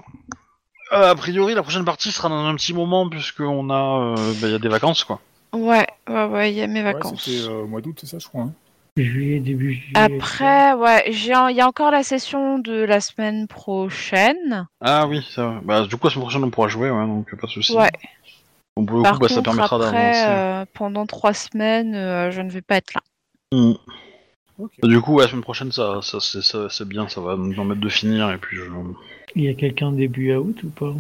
Euh, 0.93 1.11
a 1.11 1.15
priori, 1.15 1.55
la 1.55 1.63
prochaine 1.63 1.85
partie 1.85 2.11
sera 2.11 2.29
dans 2.29 2.45
un 2.45 2.55
petit 2.57 2.75
moment 2.75 3.09
puisqu'on 3.09 3.71
a, 3.71 4.15
euh, 4.19 4.33
bah, 4.41 4.49
il 4.49 4.51
y 4.51 4.55
a 4.55 4.59
des 4.59 4.69
vacances 4.69 5.05
quoi. 5.05 5.21
Ouais, 5.53 5.87
ouais, 6.09 6.25
ouais, 6.27 6.53
il 6.53 6.57
y 6.59 6.63
a 6.63 6.67
mes 6.67 6.83
Ouais, 6.83 6.93
vacances. 6.93 7.23
c'était 7.25 7.49
euh, 7.49 7.63
au 7.63 7.67
mois 7.69 7.81
d'août, 7.81 7.97
c'est 8.01 8.07
ça, 8.09 8.19
je 8.19 8.27
crois. 8.27 8.43
hein. 8.43 8.53
Juillet, 8.97 9.41
début 9.41 9.73
juillet. 9.73 9.91
Après, 9.95 10.73
ouais, 10.75 11.05
j'ai 11.11 11.33
un- 11.33 11.51
il 11.51 11.57
y 11.57 11.61
a 11.61 11.67
encore 11.67 11.91
la 11.91 12.05
session 12.05 12.61
de 12.61 12.75
la 12.85 13.01
semaine 13.01 13.49
prochaine. 13.49 14.69
Ah 14.81 15.09
oui, 15.09 15.21
ça 15.31 15.49
va. 15.49 15.61
Bah, 15.65 15.87
du 15.87 15.97
coup, 15.97 16.07
la 16.07 16.13
semaine 16.13 16.23
prochaine, 16.23 16.45
on 16.45 16.51
pourra 16.51 16.69
jouer, 16.69 16.91
ouais, 16.91 17.07
donc 17.07 17.35
pas 17.35 17.47
de 17.49 17.53
soucis. 17.53 17.77
Ouais. 17.77 17.91
Bon, 18.77 18.87
pour 18.87 18.99
le 18.99 19.03
Par 19.03 19.15
coup, 19.15 19.19
bah, 19.19 19.29
ça 19.29 19.35
contre, 19.37 19.51
permettra 19.51 19.77
après, 19.77 19.91
d'avancer. 19.93 20.25
euh, 20.29 20.65
pendant 20.75 21.07
trois 21.07 21.35
semaines, 21.35 21.97
euh, 21.97 22.31
je 22.31 22.41
ne 22.41 22.51
vais 22.51 22.63
pas 22.63 22.77
être 22.77 22.95
là. 22.95 23.01
Mm. 23.53 23.73
Ok. 24.61 24.71
Du 24.85 25.01
coup, 25.01 25.15
ouais, 25.15 25.25
la 25.25 25.29
semaine 25.31 25.43
prochaine, 25.43 25.73
ça, 25.73 25.99
ça, 26.01 26.21
c'est, 26.21 26.43
ça- 26.43 26.69
c'est 26.71 26.87
bien, 26.87 27.09
ça 27.09 27.21
va 27.21 27.35
nous 27.37 27.53
permettre 27.53 27.81
de 27.81 27.89
finir, 27.89 28.31
et 28.31 28.39
puis 28.39 28.57
je... 28.57 28.63
Il 29.35 29.43
y 29.43 29.49
a 29.49 29.55
quelqu'un 29.55 29.91
début 29.91 30.33
août 30.37 30.63
ou 30.63 30.69
pas? 30.69 30.95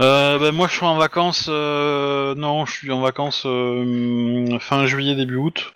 Euh, 0.00 0.38
bah, 0.38 0.50
moi, 0.52 0.66
je 0.66 0.72
suis 0.76 0.86
en 0.86 0.96
vacances. 0.96 1.46
euh, 1.50 2.34
non, 2.34 2.64
je 2.64 2.72
suis 2.72 2.90
en 2.90 3.02
vacances 3.02 3.42
euh, 3.44 4.58
fin 4.60 4.86
juillet, 4.86 5.14
début 5.14 5.36
août. 5.36 5.74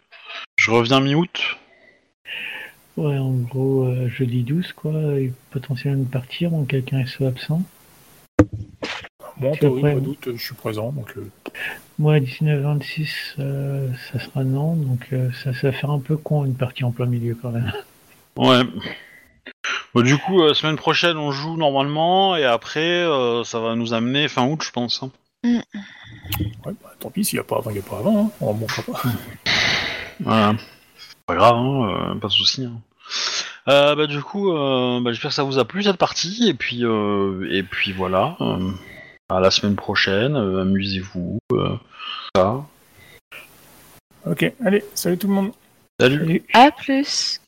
Je 0.67 0.73
reviens 0.73 0.99
mi-août. 0.99 1.57
Ouais, 2.97 3.17
en 3.17 3.31
gros, 3.35 3.85
euh, 3.85 4.09
jeudi 4.09 4.43
12, 4.43 4.73
quoi, 4.73 4.95
et 5.17 5.33
potentiellement 5.53 6.03
partir, 6.07 6.51
donc 6.51 6.67
quelqu'un 6.67 7.07
soit 7.07 7.29
absent. 7.29 7.63
Moi, 9.37 9.53
en 9.53 9.55
théorie, 9.55 9.83
mois 9.83 10.01
d'août, 10.01 10.31
je 10.35 10.43
suis 10.43 10.57
présent, 10.57 10.91
donc 10.91 11.17
euh, 11.17 11.31
Moi, 12.01 12.19
19-26, 12.19 13.09
euh, 13.39 13.89
ça 14.11 14.19
sera 14.19 14.43
non, 14.43 14.75
donc 14.75 15.07
euh, 15.13 15.31
ça, 15.45 15.55
ça 15.55 15.71
va 15.71 15.73
faire 15.73 15.91
un 15.91 16.01
peu 16.01 16.17
con 16.17 16.45
une 16.45 16.57
partie 16.57 16.83
en 16.83 16.91
plein 16.91 17.07
milieu 17.07 17.39
quand 17.41 17.51
même. 17.51 17.73
Ouais. 18.35 18.63
Bon, 19.95 20.03
du 20.03 20.19
coup, 20.19 20.43
euh, 20.43 20.53
semaine 20.53 20.75
prochaine, 20.75 21.17
on 21.17 21.31
joue 21.31 21.57
normalement, 21.57 22.35
et 22.35 22.45
après, 22.45 23.05
euh, 23.05 23.45
ça 23.45 23.61
va 23.61 23.77
nous 23.77 23.95
amener 23.95 24.27
fin 24.27 24.45
août, 24.49 24.65
je 24.65 24.73
pense. 24.73 25.05
hein. 25.05 25.13
ouais, 25.45 25.63
bah, 26.65 26.93
tant 26.99 27.11
pis, 27.11 27.25
s'il 27.25 27.37
n'y 27.37 27.41
a 27.41 27.45
pas 27.45 27.59
avant, 27.59 27.71
il 27.71 27.75
n'y 27.75 27.79
a 27.79 27.83
pas 27.83 27.99
avant. 27.99 28.25
Hein. 28.25 28.31
On 28.41 28.49
remontera 28.49 28.83
pas. 28.83 29.03
Voilà. 30.21 30.55
Pas 31.27 31.35
grave, 31.35 31.57
hein, 31.57 32.13
euh, 32.15 32.15
pas 32.21 32.29
de 32.29 32.33
soucis. 32.33 32.65
hein. 32.65 32.81
Euh, 33.69 33.95
bah, 33.97 34.07
du 34.07 34.21
coup, 34.23 34.53
euh, 34.53 35.01
bah, 35.01 35.13
j'espère 35.13 35.31
que 35.31 35.35
ça 35.35 35.43
vous 35.43 35.59
a 35.59 35.65
plu 35.65 35.83
cette 35.83 35.97
partie, 35.97 36.49
et 36.49 36.55
puis, 36.55 36.85
euh, 36.85 37.49
et 37.51 37.63
puis 37.63 37.93
voilà. 37.93 38.37
euh, 38.41 38.71
à 39.29 39.41
la 39.41 39.51
semaine 39.51 39.75
prochaine, 39.75 40.37
euh, 40.37 40.63
amusez-vous. 40.63 41.39
euh, 41.53 41.77
ça. 42.37 42.65
Ok, 44.25 44.53
allez, 44.65 44.85
salut 44.95 45.19
tout 45.19 45.27
le 45.29 45.35
monde. 45.35 45.53
Salut. 46.01 46.19
Salut. 46.19 46.43
À 46.53 46.71
plus 46.71 47.41